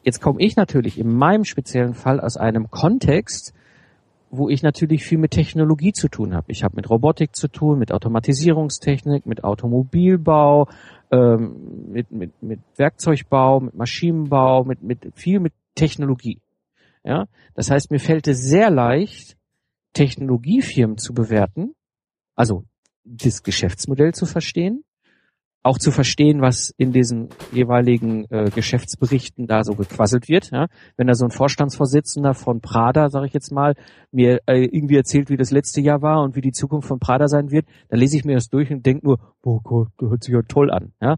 Jetzt 0.04 0.20
komme 0.20 0.40
ich 0.40 0.56
natürlich 0.56 0.98
in 0.98 1.08
meinem 1.08 1.44
speziellen 1.44 1.94
Fall 1.94 2.20
aus 2.20 2.36
einem 2.36 2.70
Kontext, 2.70 3.52
wo 4.30 4.48
ich 4.48 4.62
natürlich 4.62 5.04
viel 5.04 5.18
mit 5.18 5.30
Technologie 5.30 5.92
zu 5.92 6.08
tun 6.08 6.34
habe. 6.34 6.50
Ich 6.50 6.62
habe 6.62 6.76
mit 6.76 6.90
Robotik 6.90 7.34
zu 7.34 7.48
tun, 7.48 7.78
mit 7.78 7.92
Automatisierungstechnik, 7.92 9.26
mit 9.26 9.44
Automobilbau, 9.44 10.68
ähm, 11.10 11.90
mit, 11.90 12.10
mit, 12.10 12.42
mit 12.42 12.60
Werkzeugbau, 12.76 13.60
mit 13.60 13.74
Maschinenbau, 13.74 14.64
mit, 14.64 14.82
mit 14.82 15.12
viel 15.14 15.40
mit 15.40 15.52
Technologie. 15.74 16.38
Ja, 17.04 17.26
das 17.54 17.70
heißt, 17.70 17.90
mir 17.90 18.00
fällt 18.00 18.26
es 18.28 18.40
sehr 18.42 18.70
leicht, 18.70 19.36
Technologiefirmen 19.92 20.98
zu 20.98 21.12
bewerten, 21.12 21.74
also 22.34 22.64
das 23.04 23.42
Geschäftsmodell 23.42 24.14
zu 24.14 24.26
verstehen, 24.26 24.84
auch 25.64 25.78
zu 25.78 25.90
verstehen, 25.90 26.42
was 26.42 26.74
in 26.76 26.92
diesen 26.92 27.30
jeweiligen 27.50 28.26
äh, 28.30 28.50
Geschäftsberichten 28.54 29.46
da 29.46 29.64
so 29.64 29.74
gequasselt 29.74 30.28
wird. 30.28 30.50
Ja? 30.50 30.66
Wenn 30.96 31.06
da 31.06 31.14
so 31.14 31.24
ein 31.24 31.30
Vorstandsvorsitzender 31.30 32.34
von 32.34 32.60
Prada, 32.60 33.08
sage 33.08 33.26
ich 33.26 33.32
jetzt 33.32 33.50
mal, 33.50 33.74
mir 34.12 34.40
äh, 34.46 34.64
irgendwie 34.64 34.96
erzählt, 34.96 35.30
wie 35.30 35.38
das 35.38 35.50
letzte 35.50 35.80
Jahr 35.80 36.02
war 36.02 36.22
und 36.22 36.36
wie 36.36 36.42
die 36.42 36.52
Zukunft 36.52 36.86
von 36.86 36.98
Prada 36.98 37.28
sein 37.28 37.50
wird, 37.50 37.66
dann 37.88 37.98
lese 37.98 38.18
ich 38.18 38.26
mir 38.26 38.34
das 38.34 38.50
durch 38.50 38.70
und 38.70 38.84
denke 38.84 39.06
nur, 39.06 39.18
oh 39.42 39.60
Gott, 39.62 39.88
das 39.96 40.10
hört 40.10 40.24
sich 40.24 40.34
ja 40.34 40.42
toll 40.42 40.70
an. 40.70 40.92
Ja? 41.00 41.16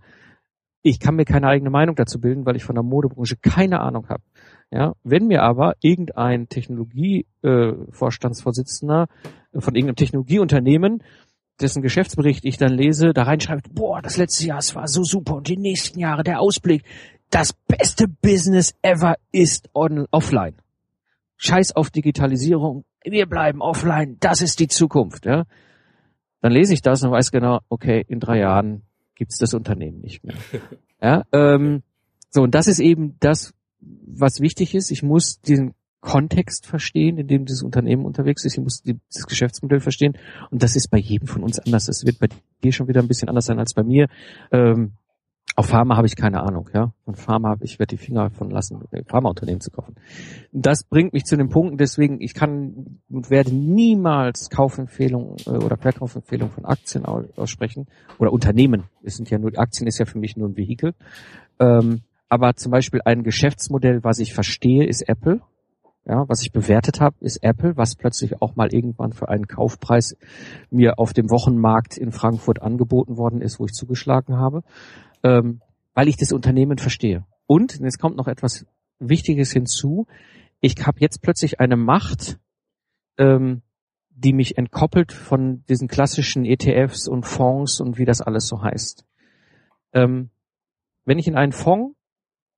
Ich 0.89 1.01
kann 1.01 1.17
mir 1.17 1.25
keine 1.25 1.49
eigene 1.49 1.71
Meinung 1.71 1.97
dazu 1.97 2.21
bilden, 2.21 2.47
weil 2.47 2.55
ich 2.55 2.63
von 2.63 2.77
der 2.77 2.85
Modebranche 2.85 3.35
keine 3.35 3.81
Ahnung 3.81 4.09
habe. 4.09 4.23
Ja, 4.71 4.95
wenn 5.03 5.27
mir 5.27 5.43
aber 5.43 5.75
irgendein 5.81 6.49
Technologievorstandsvorsitzender 6.49 9.09
äh, 9.53 9.61
von 9.61 9.75
irgendeinem 9.75 9.97
Technologieunternehmen, 9.97 11.03
dessen 11.61 11.83
Geschäftsbericht 11.83 12.45
ich 12.45 12.57
dann 12.57 12.73
lese, 12.73 13.13
da 13.13 13.25
reinschreibt, 13.25 13.75
boah, 13.75 14.01
das 14.01 14.17
letzte 14.17 14.47
Jahr, 14.47 14.59
es 14.59 14.77
war 14.77 14.87
so 14.87 15.03
super 15.03 15.35
und 15.35 15.49
die 15.49 15.57
nächsten 15.57 15.99
Jahre, 15.99 16.23
der 16.23 16.39
Ausblick, 16.39 16.85
das 17.31 17.53
beste 17.53 18.07
Business 18.07 18.73
ever 18.83 19.17
ist 19.33 19.69
on, 19.75 20.07
offline. 20.13 20.55
Scheiß 21.37 21.75
auf 21.75 21.91
Digitalisierung, 21.91 22.85
wir 23.05 23.27
bleiben 23.27 23.61
offline, 23.61 24.19
das 24.21 24.41
ist 24.41 24.61
die 24.61 24.69
Zukunft. 24.69 25.27
Ja? 25.27 25.47
Dann 26.43 26.53
lese 26.53 26.75
ich 26.75 26.81
das 26.81 27.03
und 27.03 27.11
weiß 27.11 27.33
genau, 27.33 27.59
okay, 27.69 28.05
in 28.07 28.21
drei 28.21 28.39
Jahren 28.39 28.87
gibt's 29.17 29.39
das 29.39 29.55
Unternehmen 29.55 30.01
nicht 30.01 30.25
mehr. 30.25 30.37
Ja, 31.03 31.25
ähm, 31.31 31.83
so, 32.31 32.41
und 32.41 32.55
das 32.55 32.69
ist 32.69 32.79
eben 32.79 33.17
das, 33.21 33.53
was 33.81 34.41
wichtig 34.41 34.75
ist, 34.75 34.91
ich 34.91 35.03
muss 35.03 35.43
diesen 35.43 35.75
Kontext 36.01 36.67
verstehen, 36.67 37.19
in 37.19 37.27
dem 37.27 37.45
dieses 37.45 37.63
Unternehmen 37.63 38.07
unterwegs 38.07 38.45
ist. 38.45 38.57
Ich 38.57 38.63
muss 38.63 38.81
die, 38.81 38.99
das 39.13 39.27
Geschäftsmodell 39.27 39.81
verstehen. 39.81 40.17
Und 40.51 40.63
das 40.63 40.77
ist 40.77 40.89
bei 40.89 40.99
jedem 40.99 41.27
von 41.27 41.43
uns 41.43 41.59
anders. 41.59 41.87
Das 41.87 42.07
wird 42.07 42.19
bei 42.19 42.29
dir 42.63 42.73
schon 42.73 42.89
wieder 42.89 43.03
ein 43.03 43.09
bisschen 43.09 43.29
anders 43.29 43.47
sein 43.47 43.59
als 43.59 43.75
bei 43.75 43.83
mir. 43.83 44.07
Ähm, 44.53 44.93
auf 45.57 45.69
Pharma 45.69 45.97
habe 45.97 46.07
ich 46.07 46.17
keine 46.17 46.43
Ahnung, 46.43 46.69
ja. 46.75 46.93
Und 47.07 47.17
Pharma 47.17 47.57
ich 47.63 47.79
werde 47.79 47.97
die 47.97 48.03
Finger 48.03 48.31
von 48.31 48.51
lassen, 48.51 48.85
Pharmaunternehmen 49.07 49.63
zu 49.63 49.71
kaufen. 49.71 49.95
Das 50.53 50.85
bringt 50.85 51.15
mich 51.15 51.25
zu 51.25 51.37
den 51.37 51.49
Punkten, 51.49 51.79
deswegen 51.79 52.21
ich 52.21 52.35
kann 52.35 53.01
und 53.09 53.31
werde 53.31 53.55
niemals 53.55 54.51
Kaufempfehlungen 54.51 55.37
äh, 55.47 55.51
oder 55.51 55.79
Verkaufempfehlungen 55.79 56.53
von 56.53 56.67
Aktien 56.67 57.07
aussprechen 57.07 57.87
oder 58.19 58.33
Unternehmen. 58.33 58.85
Es 59.03 59.17
sind 59.17 59.31
ja 59.31 59.39
nur 59.39 59.51
Aktien 59.57 59.87
ist 59.87 59.99
ja 59.99 60.05
für 60.05 60.19
mich 60.19 60.37
nur 60.37 60.47
ein 60.47 60.59
Vehikel. 60.59 60.93
Ähm, 61.59 62.03
aber 62.29 62.55
zum 62.57 62.71
Beispiel 62.71 63.01
ein 63.07 63.23
Geschäftsmodell, 63.23 64.05
was 64.05 64.19
ich 64.19 64.35
verstehe, 64.35 64.87
ist 64.87 65.09
Apple. 65.09 65.41
Ja, 66.09 66.29
was 66.29 66.43
ich 66.43 66.53
bewertet 66.53 67.01
habe, 67.01 67.17
ist 67.21 67.43
Apple, 67.43 67.77
was 67.77 67.97
plötzlich 67.97 68.41
auch 68.41 68.55
mal 68.55 68.73
irgendwann 68.73 69.13
für 69.13 69.29
einen 69.29 69.49
Kaufpreis 69.49 70.17
mir 70.71 71.01
auf 71.01 71.13
dem 71.13 71.31
Wochenmarkt 71.31 71.97
in 71.97 72.13
Frankfurt 72.13 72.63
angeboten 72.63 73.17
worden 73.17 73.41
ist, 73.41 73.59
wo 73.59 73.65
ich 73.65 73.73
zugeschlagen 73.73 74.37
habe, 74.37 74.63
ähm, 75.27 75.61
weil 75.95 76.09
ich 76.09 76.17
das 76.17 76.33
Unternehmen 76.33 76.79
verstehe. 76.79 77.27
Und 77.47 77.81
jetzt 77.81 77.99
kommt 77.99 78.17
noch 78.17 78.29
etwas 78.29 78.65
Wichtiges 79.01 79.51
hinzu. 79.53 80.07
Ich 80.61 80.75
habe 80.87 81.01
jetzt 81.01 81.21
plötzlich 81.21 81.59
eine 81.59 81.77
Macht, 81.77 82.39
ähm, 83.19 83.63
die 84.11 84.33
mich 84.33 84.57
entkoppelt 84.57 85.13
von 85.13 85.65
diesen 85.69 85.89
klassischen 85.89 86.45
ETFs 86.45 87.09
und 87.09 87.25
Fonds 87.25 87.81
und 87.81 87.99
wie 87.99 88.05
das 88.05 88.21
alles 88.21 88.47
so 88.47 88.63
heißt. 88.63 89.05
Ähm, 89.93 90.31
wenn 91.05 91.19
ich 91.19 91.27
in 91.27 91.37
einen 91.37 91.53
Fonds 91.53 91.97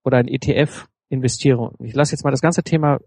oder 0.04 0.18
ein 0.18 0.28
ETF 0.28 0.88
investiere, 1.08 1.72
ich 1.80 1.94
lasse 1.94 2.12
jetzt 2.12 2.24
mal 2.24 2.30
das 2.30 2.42
ganze 2.42 2.62
Thema 2.62 2.98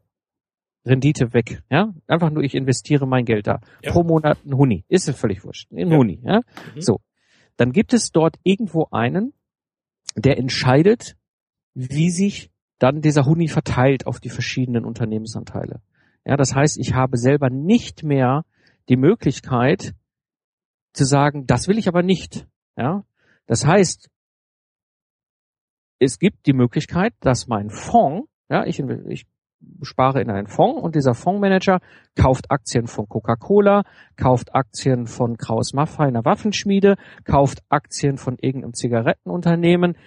Rendite 0.85 1.33
weg, 1.33 1.61
ja, 1.69 1.93
einfach 2.07 2.31
nur 2.31 2.41
ich 2.41 2.55
investiere 2.55 3.07
mein 3.07 3.25
Geld 3.25 3.45
da, 3.45 3.61
ja. 3.83 3.91
pro 3.91 4.03
Monat 4.03 4.39
ein 4.43 4.57
Huni, 4.57 4.83
ist 4.87 5.07
es 5.07 5.15
völlig 5.15 5.45
wurscht, 5.45 5.71
ein 5.71 5.91
ja. 5.91 5.97
Huni, 5.97 6.19
ja, 6.23 6.41
mhm. 6.73 6.81
so, 6.81 6.99
dann 7.57 7.71
gibt 7.71 7.93
es 7.93 8.11
dort 8.11 8.37
irgendwo 8.43 8.87
einen, 8.91 9.33
der 10.15 10.37
entscheidet, 10.37 11.15
wie 11.73 12.09
sich 12.09 12.51
dann 12.79 13.01
dieser 13.01 13.25
Huni 13.25 13.47
verteilt 13.47 14.07
auf 14.07 14.19
die 14.19 14.29
verschiedenen 14.29 14.85
Unternehmensanteile. 14.85 15.81
Ja, 16.25 16.35
das 16.37 16.55
heißt, 16.55 16.77
ich 16.79 16.93
habe 16.93 17.17
selber 17.17 17.49
nicht 17.49 18.03
mehr 18.03 18.43
die 18.89 18.97
Möglichkeit 18.97 19.93
zu 20.93 21.05
sagen, 21.05 21.45
das 21.45 21.67
will 21.67 21.77
ich 21.77 21.87
aber 21.87 22.03
nicht. 22.03 22.47
Ja, 22.75 23.03
das 23.45 23.65
heißt, 23.65 24.09
es 25.99 26.19
gibt 26.19 26.45
die 26.47 26.53
Möglichkeit, 26.53 27.13
dass 27.19 27.47
mein 27.47 27.69
Fonds, 27.69 28.27
ja, 28.49 28.65
ich, 28.65 28.79
ich 28.79 29.27
spare 29.81 30.21
in 30.21 30.29
einen 30.29 30.47
Fonds 30.47 30.81
und 30.81 30.95
dieser 30.95 31.13
Fondsmanager 31.13 31.79
kauft 32.15 32.51
Aktien 32.51 32.87
von 32.87 33.07
Coca-Cola, 33.07 33.83
kauft 34.15 34.53
Aktien 34.53 35.07
von 35.07 35.37
Kraus 35.37 35.73
Maffei, 35.73 36.05
einer 36.05 36.25
Waffenschmiede, 36.25 36.95
kauft 37.23 37.63
Aktien 37.69 38.17
von 38.17 38.37
irgendeinem 38.39 38.73
Zigarettenunternehmen. 38.73 39.97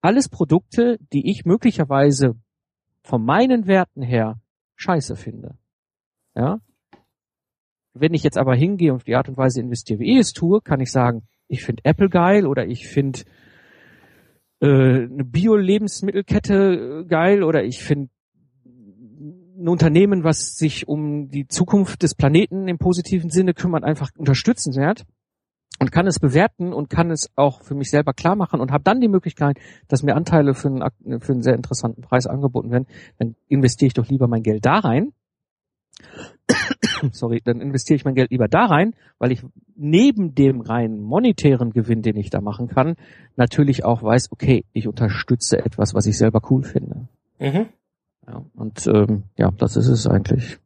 Alles 0.00 0.28
Produkte, 0.28 0.98
die 1.12 1.30
ich 1.30 1.44
möglicherweise 1.44 2.34
von 3.02 3.24
meinen 3.24 3.66
Werten 3.66 4.02
her 4.02 4.40
scheiße 4.76 5.16
finde. 5.16 5.56
Ja? 6.34 6.58
Wenn 7.94 8.14
ich 8.14 8.22
jetzt 8.22 8.38
aber 8.38 8.54
hingehe 8.54 8.92
und 8.92 8.96
auf 8.96 9.04
die 9.04 9.16
Art 9.16 9.28
und 9.28 9.36
Weise 9.36 9.60
investiere, 9.60 10.00
wie 10.00 10.12
ich 10.12 10.18
es 10.18 10.32
tue, 10.32 10.60
kann 10.60 10.80
ich 10.80 10.90
sagen, 10.90 11.28
ich 11.48 11.64
finde 11.64 11.84
Apple 11.84 12.08
geil 12.08 12.46
oder 12.46 12.66
ich 12.66 12.88
finde 12.88 13.20
äh, 14.60 15.04
eine 15.04 15.24
Bio-Lebensmittelkette 15.24 17.04
geil 17.08 17.42
oder 17.42 17.64
ich 17.64 17.82
finde 17.82 18.08
ein 19.58 19.68
Unternehmen, 19.68 20.24
was 20.24 20.56
sich 20.56 20.88
um 20.88 21.28
die 21.28 21.46
Zukunft 21.46 22.02
des 22.02 22.14
Planeten 22.14 22.68
im 22.68 22.78
positiven 22.78 23.30
Sinne 23.30 23.54
kümmert, 23.54 23.84
einfach 23.84 24.10
unterstützenswert 24.16 25.04
und 25.78 25.92
kann 25.92 26.06
es 26.06 26.18
bewerten 26.18 26.72
und 26.72 26.90
kann 26.90 27.10
es 27.10 27.30
auch 27.36 27.62
für 27.62 27.74
mich 27.74 27.90
selber 27.90 28.12
klar 28.12 28.36
machen 28.36 28.60
und 28.60 28.72
habe 28.72 28.84
dann 28.84 29.00
die 29.00 29.08
Möglichkeit, 29.08 29.58
dass 29.88 30.02
mir 30.02 30.14
Anteile 30.14 30.54
für 30.54 30.68
einen, 30.68 31.20
für 31.20 31.32
einen 31.32 31.42
sehr 31.42 31.54
interessanten 31.54 32.02
Preis 32.02 32.26
angeboten 32.26 32.70
werden, 32.70 32.86
dann 33.18 33.34
investiere 33.48 33.88
ich 33.88 33.94
doch 33.94 34.08
lieber 34.08 34.28
mein 34.28 34.42
Geld 34.42 34.64
da 34.64 34.78
rein. 34.78 35.12
Sorry, 37.12 37.40
dann 37.44 37.60
investiere 37.60 37.96
ich 37.96 38.04
mein 38.04 38.14
Geld 38.14 38.30
lieber 38.30 38.48
da 38.48 38.66
rein, 38.66 38.94
weil 39.18 39.32
ich 39.32 39.42
neben 39.74 40.34
dem 40.34 40.60
rein 40.60 41.00
monetären 41.00 41.72
Gewinn, 41.72 42.02
den 42.02 42.16
ich 42.16 42.30
da 42.30 42.40
machen 42.40 42.68
kann, 42.68 42.96
natürlich 43.36 43.84
auch 43.84 44.02
weiß, 44.02 44.30
okay, 44.30 44.64
ich 44.72 44.86
unterstütze 44.88 45.58
etwas, 45.58 45.94
was 45.94 46.06
ich 46.06 46.16
selber 46.16 46.40
cool 46.50 46.62
finde. 46.62 47.08
Mhm. 47.38 47.66
Ja, 48.26 48.44
und 48.54 48.86
ähm, 48.86 49.24
ja, 49.36 49.50
das 49.50 49.76
ist 49.76 49.88
es 49.88 50.06
eigentlich. 50.06 50.58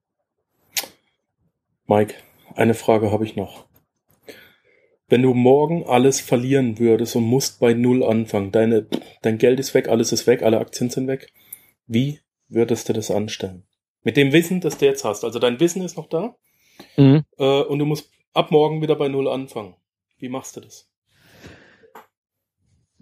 Mike, 1.86 2.14
eine 2.54 2.74
Frage 2.74 3.12
habe 3.12 3.24
ich 3.24 3.36
noch. 3.36 3.66
Wenn 5.08 5.22
du 5.22 5.34
morgen 5.34 5.84
alles 5.84 6.20
verlieren 6.20 6.78
würdest 6.78 7.14
und 7.14 7.24
musst 7.24 7.60
bei 7.60 7.74
Null 7.74 8.02
anfangen, 8.02 8.50
deine, 8.50 8.86
dein 9.22 9.38
Geld 9.38 9.60
ist 9.60 9.72
weg, 9.72 9.88
alles 9.88 10.12
ist 10.12 10.26
weg, 10.26 10.42
alle 10.42 10.58
Aktien 10.58 10.90
sind 10.90 11.06
weg, 11.06 11.32
wie 11.86 12.20
würdest 12.48 12.88
du 12.88 12.92
das 12.92 13.10
anstellen? 13.10 13.62
Mit 14.02 14.16
dem 14.16 14.32
Wissen, 14.32 14.60
das 14.60 14.78
du 14.78 14.86
jetzt 14.86 15.04
hast. 15.04 15.24
Also 15.24 15.38
dein 15.38 15.60
Wissen 15.60 15.82
ist 15.82 15.96
noch 15.96 16.08
da 16.08 16.36
mhm. 16.96 17.24
äh, 17.38 17.62
und 17.62 17.78
du 17.78 17.84
musst 17.84 18.10
ab 18.34 18.50
morgen 18.50 18.82
wieder 18.82 18.96
bei 18.96 19.08
Null 19.08 19.28
anfangen. 19.28 19.74
Wie 20.18 20.28
machst 20.28 20.56
du 20.56 20.60
das? 20.60 20.88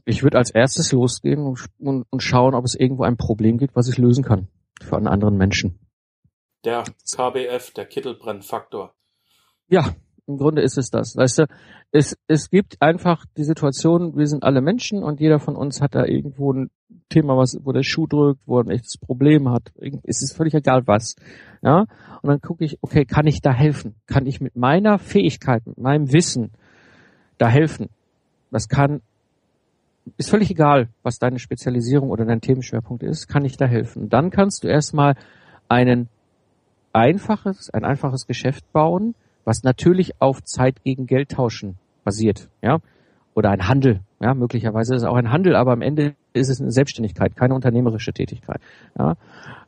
Ich 0.05 0.23
würde 0.23 0.39
als 0.39 0.51
erstes 0.51 0.93
losgehen 0.93 1.41
und, 1.41 1.67
und, 1.79 2.07
und 2.11 2.23
schauen, 2.23 2.55
ob 2.55 2.65
es 2.65 2.75
irgendwo 2.75 3.05
ein 3.05 3.17
Problem 3.17 3.59
gibt, 3.59 3.75
was 3.75 3.89
ich 3.89 3.99
lösen 3.99 4.25
kann 4.25 4.49
für 4.83 4.97
einen 4.97 5.09
anderen 5.09 5.37
Menschen. 5.37 5.79
Der 6.65 6.85
KBF, 7.15 7.73
der 7.73 7.87
Kittelbrennfaktor. 7.87 8.95
Ja, 9.69 9.95
im 10.27 10.39
Grunde 10.39 10.63
ist 10.63 10.79
es 10.79 10.91
das. 10.91 11.17
Weißt 11.17 11.41
du, 11.41 11.47
es, 11.93 12.17
es 12.27 12.49
gibt 12.51 12.81
einfach 12.81 13.25
die 13.37 13.45
Situation, 13.45 14.17
wir 14.17 14.27
sind 14.27 14.43
alle 14.43 14.63
Menschen 14.63 15.03
und 15.03 15.21
jeder 15.21 15.39
von 15.39 15.57
uns 15.57 15.81
hat 15.81 15.95
da 15.95 16.05
irgendwo 16.05 16.53
ein 16.53 16.71
Thema, 17.11 17.37
was, 17.37 17.59
wo 17.63 17.73
der 17.73 17.83
Schuh 17.83 18.07
drückt, 18.07 18.41
wo 18.47 18.59
er 18.59 18.65
ein 18.65 18.71
echtes 18.71 18.97
Problem 18.99 19.51
hat. 19.51 19.73
Es 20.03 20.23
ist 20.23 20.35
völlig 20.35 20.55
egal 20.55 20.87
was. 20.87 21.17
Ja. 21.63 21.81
Und 22.23 22.31
dann 22.31 22.41
gucke 22.41 22.65
ich, 22.65 22.79
okay, 22.81 23.05
kann 23.05 23.27
ich 23.27 23.43
da 23.43 23.53
helfen? 23.53 23.97
Kann 24.07 24.27
ich 24.27 24.41
mit 24.41 24.57
meiner 24.57 24.99
Fähigkeit, 24.99 25.67
mit 25.67 25.79
meinem 25.79 26.13
Wissen 26.13 26.53
da 27.37 27.49
helfen? 27.49 27.91
Das 28.51 28.69
kann, 28.69 29.03
ist 30.17 30.31
völlig 30.31 30.51
egal, 30.51 30.89
was 31.03 31.19
deine 31.19 31.39
Spezialisierung 31.39 32.11
oder 32.11 32.25
dein 32.25 32.41
Themenschwerpunkt 32.41 33.03
ist, 33.03 33.29
kann 33.29 33.45
ich 33.45 33.57
da 33.57 33.67
helfen. 33.67 34.09
dann 34.09 34.31
kannst 34.31 34.65
du 34.65 34.69
erstmal 34.69 35.15
einen 35.69 36.09
einfaches, 36.93 37.71
ein 37.71 37.85
einfaches 37.85 38.27
Geschäft 38.27 38.71
bauen, 38.73 39.15
was 39.45 39.63
natürlich 39.63 40.21
auf 40.21 40.43
Zeit 40.43 40.83
gegen 40.85 41.07
Geld 41.07 41.31
tauschen 41.31 41.77
basiert, 42.05 42.49
ja, 42.63 42.79
oder 43.35 43.51
ein 43.51 43.67
Handel, 43.67 44.01
ja, 44.21 44.35
möglicherweise 44.35 44.95
ist 44.95 45.03
es 45.03 45.09
auch 45.09 45.17
ein 45.17 45.33
Handel, 45.33 45.57
aber 45.57 45.73
am 45.73 45.83
Ende 45.83 46.15
ist 46.35 46.51
es 46.51 46.61
eine 46.61 46.71
Selbstständigkeit, 46.71 47.37
keine 47.37 47.55
unternehmerische 47.55 48.13
Tätigkeit, 48.13 48.61
ja. 48.99 49.15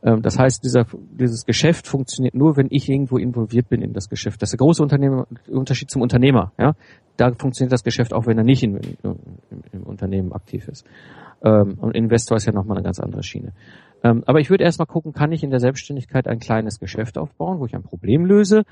Ähm, 0.02 0.22
das 0.22 0.38
heißt, 0.38 0.64
dieser, 0.64 0.86
dieses 1.18 1.46
Geschäft 1.46 1.86
funktioniert 1.86 2.34
nur, 2.34 2.56
wenn 2.56 2.68
ich 2.70 2.88
irgendwo 2.88 3.18
involviert 3.18 3.68
bin 3.68 3.82
in 3.82 3.92
das 3.92 4.08
Geschäft. 4.08 4.42
Das 4.42 4.48
ist 4.48 4.60
der 4.60 4.64
große 4.64 4.82
Unternehmer, 4.82 5.26
Unterschied 5.48 5.90
zum 5.90 6.02
Unternehmer, 6.02 6.52
ja. 6.58 6.74
Da 7.16 7.32
funktioniert 7.32 7.72
das 7.72 7.82
Geschäft 7.82 8.12
auch, 8.12 8.26
wenn 8.26 8.36
er 8.36 8.44
nicht 8.44 8.62
in, 8.62 8.76
in, 8.76 8.96
im, 9.72 9.82
Unternehmen 9.84 10.32
aktiv 10.32 10.68
ist. 10.68 10.84
Ähm, 11.42 11.78
und 11.80 11.94
Investor 11.94 12.36
ist 12.36 12.44
ja 12.44 12.52
nochmal 12.52 12.76
eine 12.76 12.84
ganz 12.84 13.00
andere 13.00 13.22
Schiene. 13.22 13.52
Ähm, 14.04 14.22
aber 14.26 14.40
ich 14.40 14.50
würde 14.50 14.64
erstmal 14.64 14.86
gucken, 14.86 15.12
kann 15.12 15.32
ich 15.32 15.42
in 15.42 15.50
der 15.50 15.60
Selbstständigkeit 15.60 16.28
ein 16.28 16.40
kleines 16.40 16.78
Geschäft 16.78 17.16
aufbauen, 17.16 17.58
wo 17.58 17.64
ich 17.64 17.74
ein 17.74 17.82
Problem 17.82 18.26
löse 18.26 18.64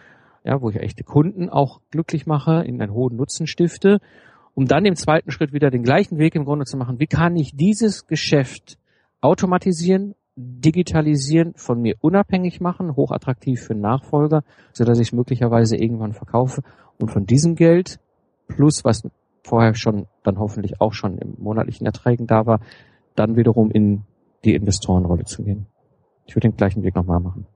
ja, 0.44 0.60
wo 0.60 0.70
ich 0.70 0.76
echte 0.76 1.02
Kunden 1.02 1.48
auch 1.48 1.80
glücklich 1.90 2.26
mache, 2.26 2.62
in 2.64 2.80
einen 2.80 2.92
hohen 2.92 3.16
Nutzen 3.16 3.46
stifte, 3.46 4.00
um 4.54 4.66
dann 4.66 4.84
im 4.84 4.96
zweiten 4.96 5.30
Schritt 5.30 5.52
wieder 5.52 5.70
den 5.70 5.82
gleichen 5.82 6.18
Weg 6.18 6.34
im 6.34 6.44
Grunde 6.44 6.64
zu 6.64 6.76
machen. 6.76 7.00
Wie 7.00 7.06
kann 7.06 7.36
ich 7.36 7.56
dieses 7.56 8.06
Geschäft 8.06 8.78
automatisieren, 9.20 10.14
digitalisieren, 10.36 11.54
von 11.54 11.80
mir 11.80 11.96
unabhängig 12.00 12.60
machen, 12.60 12.96
hochattraktiv 12.96 13.60
für 13.62 13.74
Nachfolger, 13.74 14.42
so 14.72 14.84
dass 14.84 14.98
ich 14.98 15.08
es 15.08 15.12
möglicherweise 15.12 15.76
irgendwann 15.76 16.12
verkaufe 16.12 16.62
und 16.98 17.10
von 17.10 17.26
diesem 17.26 17.54
Geld 17.54 18.00
plus 18.48 18.84
was 18.84 19.02
vorher 19.42 19.74
schon 19.74 20.06
dann 20.22 20.38
hoffentlich 20.38 20.80
auch 20.80 20.92
schon 20.92 21.18
im 21.18 21.34
monatlichen 21.38 21.86
Erträgen 21.86 22.26
da 22.26 22.46
war, 22.46 22.60
dann 23.14 23.36
wiederum 23.36 23.70
in 23.70 24.02
die 24.44 24.54
Investorenrolle 24.54 25.24
zu 25.24 25.42
gehen. 25.42 25.66
Ich 26.26 26.34
würde 26.34 26.48
den 26.48 26.56
gleichen 26.56 26.82
Weg 26.82 26.94
nochmal 26.94 27.20
machen. 27.20 27.46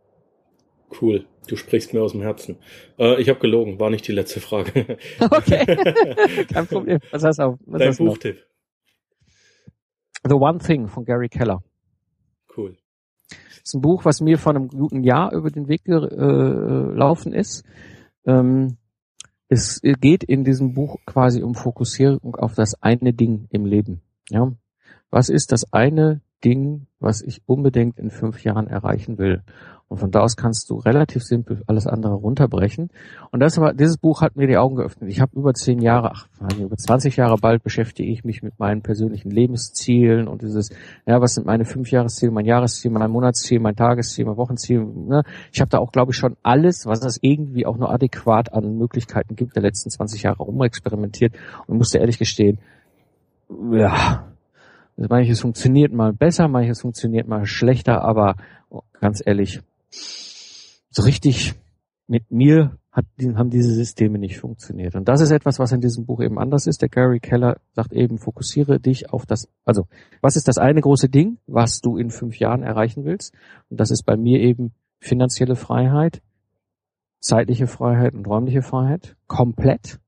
Cool. 1.01 1.27
Du 1.47 1.57
sprichst 1.57 1.95
mir 1.95 2.03
aus 2.03 2.13
dem 2.13 2.23
Herzen. 2.23 2.57
Äh, 2.99 3.21
ich 3.21 3.29
habe 3.29 3.41
gelogen, 3.41 3.79
war 3.81 3.91
nicht 3.91 4.07
die 4.07 4.13
letzte 4.13 4.41
Frage. 4.41 4.99
Okay. 5.21 5.65
Kein 6.53 6.67
Problem. 6.67 6.99
Was 7.11 7.25
hast 7.25 7.39
du? 7.39 7.59
Was 7.67 7.81
Dein 7.81 8.07
Buchtipp. 8.07 8.45
The 10.25 10.35
One 10.35 10.59
Thing 10.59 10.89
von 10.89 11.05
Gary 11.05 11.29
Keller. 11.29 11.63
Cool. 12.57 12.77
Das 13.29 13.39
ist 13.65 13.75
ein 13.75 13.81
Buch, 13.81 14.05
was 14.05 14.21
mir 14.21 14.39
vor 14.39 14.55
einem 14.55 14.69
guten 14.69 15.05
Jahr 15.05 15.33
über 15.33 15.51
den 15.51 15.69
Weg 15.69 15.85
gelaufen 15.85 17.33
äh, 17.33 17.41
ist. 17.41 17.65
Ähm, 18.27 18.77
es 19.49 19.81
geht 19.83 20.25
in 20.25 20.45
diesem 20.45 20.75
Buch 20.75 20.99
quasi 21.07 21.43
um 21.43 21.55
Fokussierung 21.55 22.37
auf 22.37 22.55
das 22.55 22.83
eine 22.83 23.15
Ding 23.15 23.49
im 23.51 23.65
Leben. 23.65 24.03
Ja. 24.29 24.53
Was 25.11 25.31
ist 25.31 25.53
das 25.53 25.73
eine 25.73 26.21
Ding, 26.45 26.87
was 27.01 27.23
ich 27.23 27.43
unbedingt 27.47 27.99
in 27.99 28.11
fünf 28.11 28.43
Jahren 28.45 28.67
erreichen 28.67 29.19
will? 29.19 29.43
Und 29.89 29.97
von 29.97 30.11
da 30.11 30.21
aus 30.21 30.37
kannst 30.37 30.69
du 30.69 30.77
relativ 30.77 31.23
simpel 31.23 31.63
alles 31.67 31.87
andere 31.87 32.13
runterbrechen. 32.13 32.91
Und 33.31 33.41
das 33.41 33.59
war, 33.59 33.73
dieses 33.73 33.97
Buch 33.97 34.21
hat 34.21 34.37
mir 34.37 34.47
die 34.47 34.59
Augen 34.59 34.77
geöffnet. 34.77 35.09
Ich 35.11 35.21
habe 35.21 35.35
über 35.35 35.55
zehn 35.55 35.81
Jahre, 35.81 36.13
ach, 36.13 36.29
über 36.59 36.77
20 36.77 37.17
Jahre 37.17 37.37
bald 37.41 37.63
beschäftige 37.63 38.11
ich 38.13 38.23
mich 38.23 38.43
mit 38.43 38.59
meinen 38.59 38.83
persönlichen 38.83 39.31
Lebenszielen 39.31 40.29
und 40.29 40.43
dieses, 40.43 40.69
ja, 41.07 41.23
was 41.23 41.35
sind 41.35 41.47
meine 41.47 41.65
Fünfjahresziele, 41.65 42.31
mein 42.31 42.45
Jahresziel, 42.45 42.91
mein 42.91 43.11
Monatsziel, 43.11 43.61
mein 43.61 43.77
Tagesziel, 43.77 44.27
mein 44.27 44.37
Wochenziel. 44.37 44.85
Ne? 44.85 45.23
Ich 45.53 45.61
habe 45.61 45.71
da 45.71 45.79
auch, 45.79 45.91
glaube 45.91 46.13
ich, 46.13 46.19
schon 46.19 46.37
alles, 46.43 46.85
was 46.85 47.03
es 47.03 47.19
irgendwie 47.23 47.65
auch 47.65 47.79
nur 47.79 47.91
adäquat 47.91 48.53
an 48.53 48.77
Möglichkeiten 48.77 49.37
gibt, 49.37 49.57
der 49.57 49.63
letzten 49.63 49.89
20 49.89 50.23
Jahre 50.23 50.43
umexperimentiert 50.43 51.35
und 51.67 51.79
musste 51.79 51.99
ehrlich 51.99 52.19
gestehen, 52.19 52.59
ja, 53.73 54.29
manches 54.99 55.41
funktioniert 55.41 55.93
mal 55.93 56.13
besser, 56.13 56.49
manches 56.49 56.81
funktioniert 56.81 57.29
mal 57.29 57.47
schlechter, 57.47 58.03
aber 58.03 58.37
ganz 59.01 59.23
ehrlich, 59.25 59.61
so 59.91 61.03
richtig 61.03 61.55
mit 62.09 62.31
mir 62.31 62.79
hat, 62.91 63.07
haben 63.37 63.51
diese 63.51 63.73
Systeme 63.73 64.19
nicht 64.19 64.39
funktioniert. 64.39 64.97
Und 64.97 65.09
das 65.09 65.21
ist 65.21 65.31
etwas, 65.31 65.59
was 65.59 65.73
in 65.73 65.81
diesem 65.81 66.07
Buch 66.07 66.21
eben 66.21 66.39
anders 66.39 66.67
ist. 66.67 66.83
Der 66.83 66.89
Gary 66.89 67.21
Keller 67.21 67.59
sagt 67.75 67.93
eben, 67.93 68.19
fokussiere 68.19 68.81
dich 68.81 69.13
auf 69.13 69.27
das, 69.27 69.49
also, 69.65 69.87
was 70.21 70.37
ist 70.37 70.49
das 70.49 70.59
eine 70.59 70.81
große 70.81 71.09
Ding, 71.09 71.39
was 71.47 71.81
du 71.81 71.97
in 71.97 72.11
fünf 72.11 72.39
Jahren 72.39 72.63
erreichen 72.63 73.05
willst? 73.05 73.35
Und 73.71 73.79
das 73.79 73.91
ist 73.91 74.05
bei 74.05 74.17
mir 74.17 74.41
eben 74.41 74.73
finanzielle 74.99 75.55
Freiheit, 75.55 76.23
zeitliche 77.21 77.67
Freiheit 77.67 78.15
und 78.15 78.27
räumliche 78.27 78.63
Freiheit, 78.63 79.17
komplett. 79.27 80.01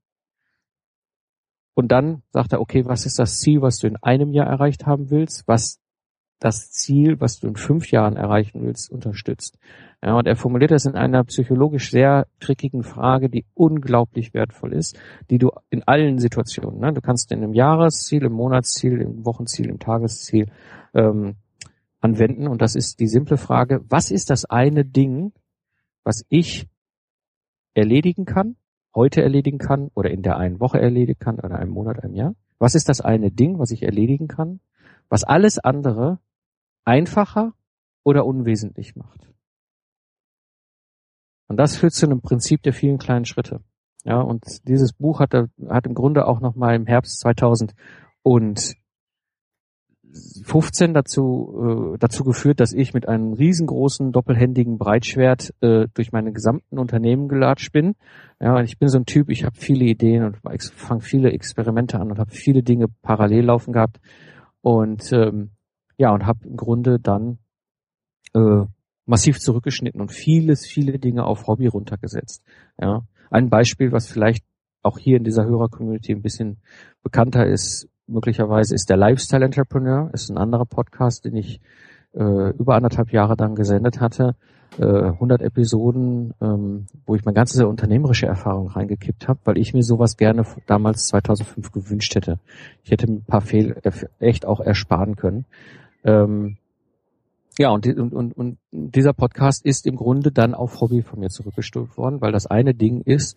Und 1.75 1.93
dann 1.93 2.23
sagt 2.31 2.53
er, 2.53 2.61
okay, 2.61 2.85
was 2.85 3.07
ist 3.07 3.19
das 3.19 3.41
Ziel, 3.41 3.63
was 3.63 3.79
du 3.79 3.87
in 3.87 3.97
einem 3.97 4.33
Jahr 4.33 4.47
erreicht 4.47 4.87
haben 4.87 5.11
willst? 5.11 5.47
Was 5.47 5.81
das 6.41 6.73
Ziel, 6.73 7.21
was 7.21 7.39
du 7.39 7.49
in 7.49 7.57
fünf 7.57 7.91
Jahren 7.91 8.17
erreichen 8.17 8.63
willst, 8.65 8.91
unterstützt. 8.91 9.59
Ja, 10.03 10.15
und 10.15 10.27
er 10.27 10.37
formuliert 10.37 10.71
das 10.71 10.87
in 10.87 10.95
einer 10.95 11.23
psychologisch 11.25 11.91
sehr 11.91 12.27
trickigen 12.41 12.83
Frage, 12.83 13.29
die 13.29 13.45
unglaublich 13.55 14.33
wertvoll 14.33 14.73
ist, 14.73 14.99
die 15.29 15.37
du 15.37 15.51
in 15.69 15.83
allen 15.87 16.19
Situationen, 16.19 16.81
ne, 16.81 16.95
du 16.95 17.03
kannst 17.03 17.31
in 17.31 17.43
einem 17.43 17.53
Jahresziel, 17.53 18.25
im 18.25 18.33
Monatsziel, 18.33 19.03
im 19.03 19.27
Wochenziel, 19.27 19.69
im 19.69 19.79
Tagesziel 19.79 20.47
ähm, 20.95 21.37
anwenden. 22.01 22.49
Und 22.49 22.63
das 22.63 22.75
ist 22.75 23.01
die 23.01 23.09
simple 23.09 23.37
Frage, 23.37 23.85
was 23.91 24.11
ist 24.11 24.31
das 24.31 24.47
eine 24.47 24.87
Ding, 24.87 25.33
was 26.05 26.25
ich 26.31 26.67
erledigen 27.75 28.25
kann, 28.25 28.57
heute 28.95 29.23
erledigen 29.23 29.59
kann 29.59 29.91
oder 29.95 30.11
in 30.11 30.23
der 30.23 30.37
einen 30.37 30.61
Woche 30.61 30.81
erledigen 30.81 31.19
kann 31.19 31.39
oder 31.39 31.57
einem 31.57 31.73
Monat, 31.73 32.03
einem 32.03 32.15
Jahr? 32.15 32.35
Was 32.59 32.75
ist 32.75 32.89
das 32.89 33.01
eine 33.01 33.31
Ding, 33.31 33.59
was 33.59 33.71
ich 33.71 33.83
erledigen 33.83 34.29
kann, 34.29 34.61
was 35.09 35.25
alles 35.25 35.59
andere 35.59 36.19
einfacher 36.85 37.53
oder 38.05 38.25
unwesentlich 38.27 38.97
macht. 38.97 39.29
Und 41.49 41.57
das 41.57 41.77
führt 41.77 41.93
zu 41.93 42.07
einem 42.07 42.21
Prinzip 42.21 42.63
der 42.63 42.73
vielen 42.73 42.99
kleinen 42.99 43.25
Schritte. 43.25 43.61
Ja, 44.05 44.21
und 44.21 44.67
dieses 44.67 44.93
Buch 44.93 45.21
hat, 45.21 45.35
hat 45.35 45.87
im 45.87 45.95
Grunde 45.95 46.27
auch 46.27 46.41
noch 46.41 46.55
mal 46.55 46.75
im 46.75 46.87
Herbst 46.87 47.21
2017 47.21 48.80
15 50.45 50.95
dazu, 50.95 51.95
äh, 51.95 51.99
dazu 51.99 52.25
geführt, 52.25 52.61
dass 52.61 52.73
ich 52.73 52.95
mit 52.95 53.09
einem 53.09 53.33
riesengroßen 53.33 54.13
doppelhändigen 54.13 54.79
Breitschwert 54.79 55.55
äh, 55.61 55.87
durch 55.95 56.13
meine 56.13 56.33
gesamten 56.33 56.79
Unternehmen 56.79 57.29
gelatscht 57.29 57.73
bin. 57.73 57.95
Ja, 58.41 58.61
ich 58.63 58.79
bin 58.79 58.89
so 58.89 58.99
ein 58.99 59.07
Typ, 59.07 59.31
ich 59.31 59.45
habe 59.45 59.57
viele 59.57 59.85
Ideen 59.85 60.25
und 60.25 60.39
fange 60.73 61.01
viele 61.01 61.31
Experimente 61.31 61.99
an 61.99 62.11
und 62.11 62.19
habe 62.19 62.31
viele 62.31 62.63
Dinge 62.63 62.87
parallel 63.03 63.45
laufen 63.47 63.73
gehabt. 63.73 64.01
Und 64.63 65.13
ähm, 65.13 65.51
ja, 65.97 66.13
und 66.13 66.27
habe 66.27 66.47
im 66.47 66.57
Grunde 66.57 66.99
dann 66.99 67.39
äh, 68.35 68.65
massiv 69.07 69.39
zurückgeschnitten 69.39 70.01
und 70.01 70.13
vieles, 70.13 70.67
viele 70.67 70.99
Dinge 70.99 71.25
auf 71.25 71.47
Hobby 71.47 71.67
runtergesetzt. 71.67 72.43
Ja, 72.81 73.03
ein 73.31 73.51
Beispiel, 73.51 73.93
was 73.93 74.09
vielleicht 74.09 74.45
auch 74.83 74.99
hier 74.99 75.19
in 75.19 75.25
dieser 75.25 75.45
Hörer-Community 75.45 76.13
ein 76.13 76.23
bisschen 76.23 76.59
bekannter 77.03 77.47
ist, 77.47 77.89
möglicherweise 78.11 78.75
ist 78.75 78.91
der 78.91 78.97
Lifestyle 78.97 79.45
Entrepreneur, 79.45 80.11
ist 80.13 80.31
ein 80.31 80.39
anderer 80.39 80.67
Podcast, 80.67 81.25
den 81.25 81.37
ich 81.37 81.61
äh, 82.15 82.51
über 82.51 82.75
anderthalb 82.75 83.13
Jahre 83.13 83.37
dann 83.37 83.55
gesendet 83.55 84.01
hatte. 84.01 84.35
Äh, 84.79 84.85
100 84.85 85.43
Episoden, 85.43 86.33
ähm, 86.41 86.87
wo 87.05 87.17
ich 87.17 87.25
meine 87.25 87.35
ganze 87.35 87.67
unternehmerische 87.67 88.27
Erfahrung 88.27 88.69
reingekippt 88.69 89.27
habe, 89.27 89.41
weil 89.45 89.59
ich 89.59 89.75
mir 89.75 89.83
sowas 89.83 90.17
gerne 90.17 90.45
damals 90.67 91.09
2005 91.09 91.73
gewünscht 91.73 92.15
hätte. 92.15 92.39
Ich 92.85 92.93
hätte 92.93 93.07
ein 93.07 93.25
paar 93.25 93.41
Fehl 93.41 93.77
äh, 93.83 93.91
echt 94.21 94.47
auch 94.47 94.61
ersparen 94.61 95.17
können. 95.17 95.45
Ähm, 96.05 96.57
ja, 97.59 97.71
und, 97.71 97.87
und, 97.87 98.13
und, 98.13 98.33
und 98.33 98.59
dieser 98.71 99.13
Podcast 99.13 99.67
ist 99.67 99.87
im 99.87 99.97
Grunde 99.97 100.31
dann 100.31 100.55
auf 100.55 100.81
Hobby 100.81 101.03
von 101.03 101.19
mir 101.19 101.31
zurückgestuft 101.31 101.99
worden, 101.99 102.21
weil 102.21 102.33
das 102.33 102.47
eine 102.47 102.73
Ding 102.73 103.03
ist, 103.03 103.37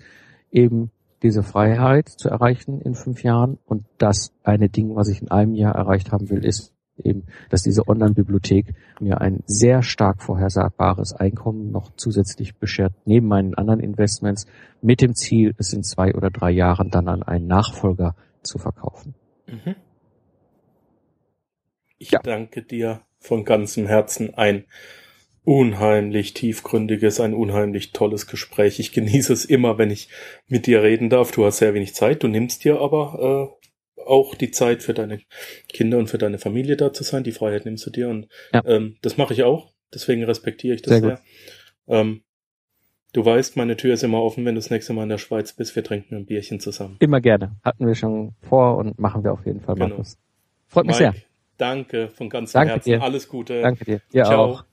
eben 0.52 0.92
diese 1.24 1.42
Freiheit 1.44 2.10
zu 2.10 2.30
erreichen 2.30 2.82
in 2.82 2.94
fünf 2.94 3.24
Jahren. 3.24 3.58
Und 3.66 3.86
das 3.98 4.34
eine 4.44 4.70
Ding, 4.70 4.96
was 4.96 5.08
ich 5.08 5.22
in 5.22 5.32
einem 5.32 5.56
Jahr 5.56 5.74
erreicht 5.76 6.12
haben 6.12 6.30
will, 6.30 6.46
ist 6.46 6.74
eben, 6.98 7.24
dass 7.50 7.64
diese 7.64 7.88
Online-Bibliothek 7.88 8.76
mir 9.00 9.22
ein 9.22 9.44
sehr 9.46 9.82
stark 9.82 10.22
vorhersagbares 10.22 11.14
Einkommen 11.14 11.72
noch 11.72 11.92
zusätzlich 11.96 12.58
beschert, 12.58 12.94
neben 13.06 13.28
meinen 13.28 13.56
anderen 13.56 13.80
Investments, 13.80 14.46
mit 14.82 15.02
dem 15.02 15.16
Ziel, 15.16 15.56
es 15.58 15.74
in 15.74 15.84
zwei 15.84 16.14
oder 16.14 16.30
drei 16.30 16.52
Jahren 16.52 16.90
dann 16.90 17.08
an 17.08 17.24
einen 17.24 17.48
Nachfolger 17.48 18.16
zu 18.44 18.60
verkaufen. 18.60 19.16
Mhm. 19.48 19.76
Ich 21.98 22.12
ja. 22.12 22.20
danke 22.22 22.62
dir 22.62 23.02
von 23.20 23.46
ganzem 23.46 23.88
Herzen 23.88 24.34
ein 24.36 24.66
unheimlich 25.46 26.34
tiefgründiges, 26.34 27.20
ein 27.20 27.34
unheimlich 27.34 27.92
tolles 27.92 28.28
Gespräch. 28.28 28.80
Ich 28.80 28.92
genieße 28.92 29.34
es 29.34 29.46
immer, 29.46 29.78
wenn 29.78 29.92
ich 29.92 30.10
mit 30.48 30.68
dir 30.68 30.84
reden 30.84 31.10
darf. 31.10 31.32
Du 31.32 31.46
hast 31.46 31.58
sehr 31.58 31.74
wenig 31.74 31.94
Zeit, 31.94 32.24
du 32.24 32.28
nimmst 32.28 32.64
dir 32.64 32.80
aber 32.80 33.58
äh, 34.00 34.02
auch 34.06 34.36
die 34.36 34.52
Zeit 34.52 34.84
für 34.84 34.94
deine 34.94 35.20
Kinder 35.68 35.98
und 35.98 36.08
für 36.08 36.18
deine 36.18 36.40
Familie 36.40 36.78
da 36.78 36.94
zu 36.94 37.04
sein. 37.04 37.24
Die 37.24 37.32
Freiheit 37.32 37.66
nimmst 37.66 37.86
du 37.86 37.90
dir 37.90 38.10
und 38.10 38.28
ja. 38.54 38.64
ähm, 38.66 38.98
das 39.02 39.18
mache 39.18 39.34
ich 39.34 39.44
auch. 39.44 39.72
Deswegen 39.94 40.24
respektiere 40.24 40.76
ich 40.76 40.82
das 40.82 41.00
sehr. 41.00 41.02
sehr. 41.02 41.20
Ähm, 41.88 42.24
du 43.14 43.24
weißt, 43.24 43.58
meine 43.58 43.78
Tür 43.78 43.94
ist 43.94 44.04
immer 44.04 44.22
offen, 44.24 44.46
wenn 44.46 44.56
du 44.56 44.60
das 44.60 44.70
nächste 44.70 44.94
Mal 44.94 45.04
in 45.04 45.10
der 45.10 45.18
Schweiz 45.18 45.54
bist. 45.54 45.76
Wir 45.76 45.84
trinken 45.84 46.16
ein 46.16 46.26
Bierchen 46.26 46.60
zusammen. 46.60 46.98
Immer 47.00 47.22
gerne. 47.22 47.56
Hatten 47.64 47.86
wir 47.86 47.96
schon 47.96 48.34
vor 48.42 48.78
und 48.78 48.98
machen 48.98 49.24
wir 49.24 49.34
auf 49.34 49.46
jeden 49.46 49.62
Fall, 49.62 49.76
genau. 49.76 50.02
Freut 50.68 50.88
mich 50.88 51.00
Mike, 51.00 51.14
sehr. 51.14 51.24
Danke 51.58 52.10
von 52.10 52.30
ganzem 52.30 52.60
danke 52.60 52.74
Herzen. 52.74 52.90
Dir. 52.90 53.02
Alles 53.04 53.30
Gute. 53.30 53.62
Danke 53.62 53.86
dir. 53.86 54.02
Dir 54.12 54.24
Ciao. 54.24 54.46
auch. 54.46 54.73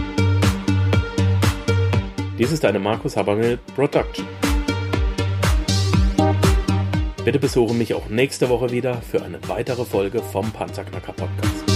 Dies 2.41 2.51
ist 2.51 2.65
eine 2.65 2.79
Markus 2.79 3.15
Habermill 3.15 3.59
Production. 3.75 4.25
Bitte 7.23 7.37
besuche 7.37 7.75
mich 7.75 7.93
auch 7.93 8.09
nächste 8.09 8.49
Woche 8.49 8.71
wieder 8.71 8.99
für 8.99 9.21
eine 9.21 9.37
weitere 9.47 9.85
Folge 9.85 10.23
vom 10.23 10.51
Panzerknacker 10.51 11.13
Podcast. 11.13 11.70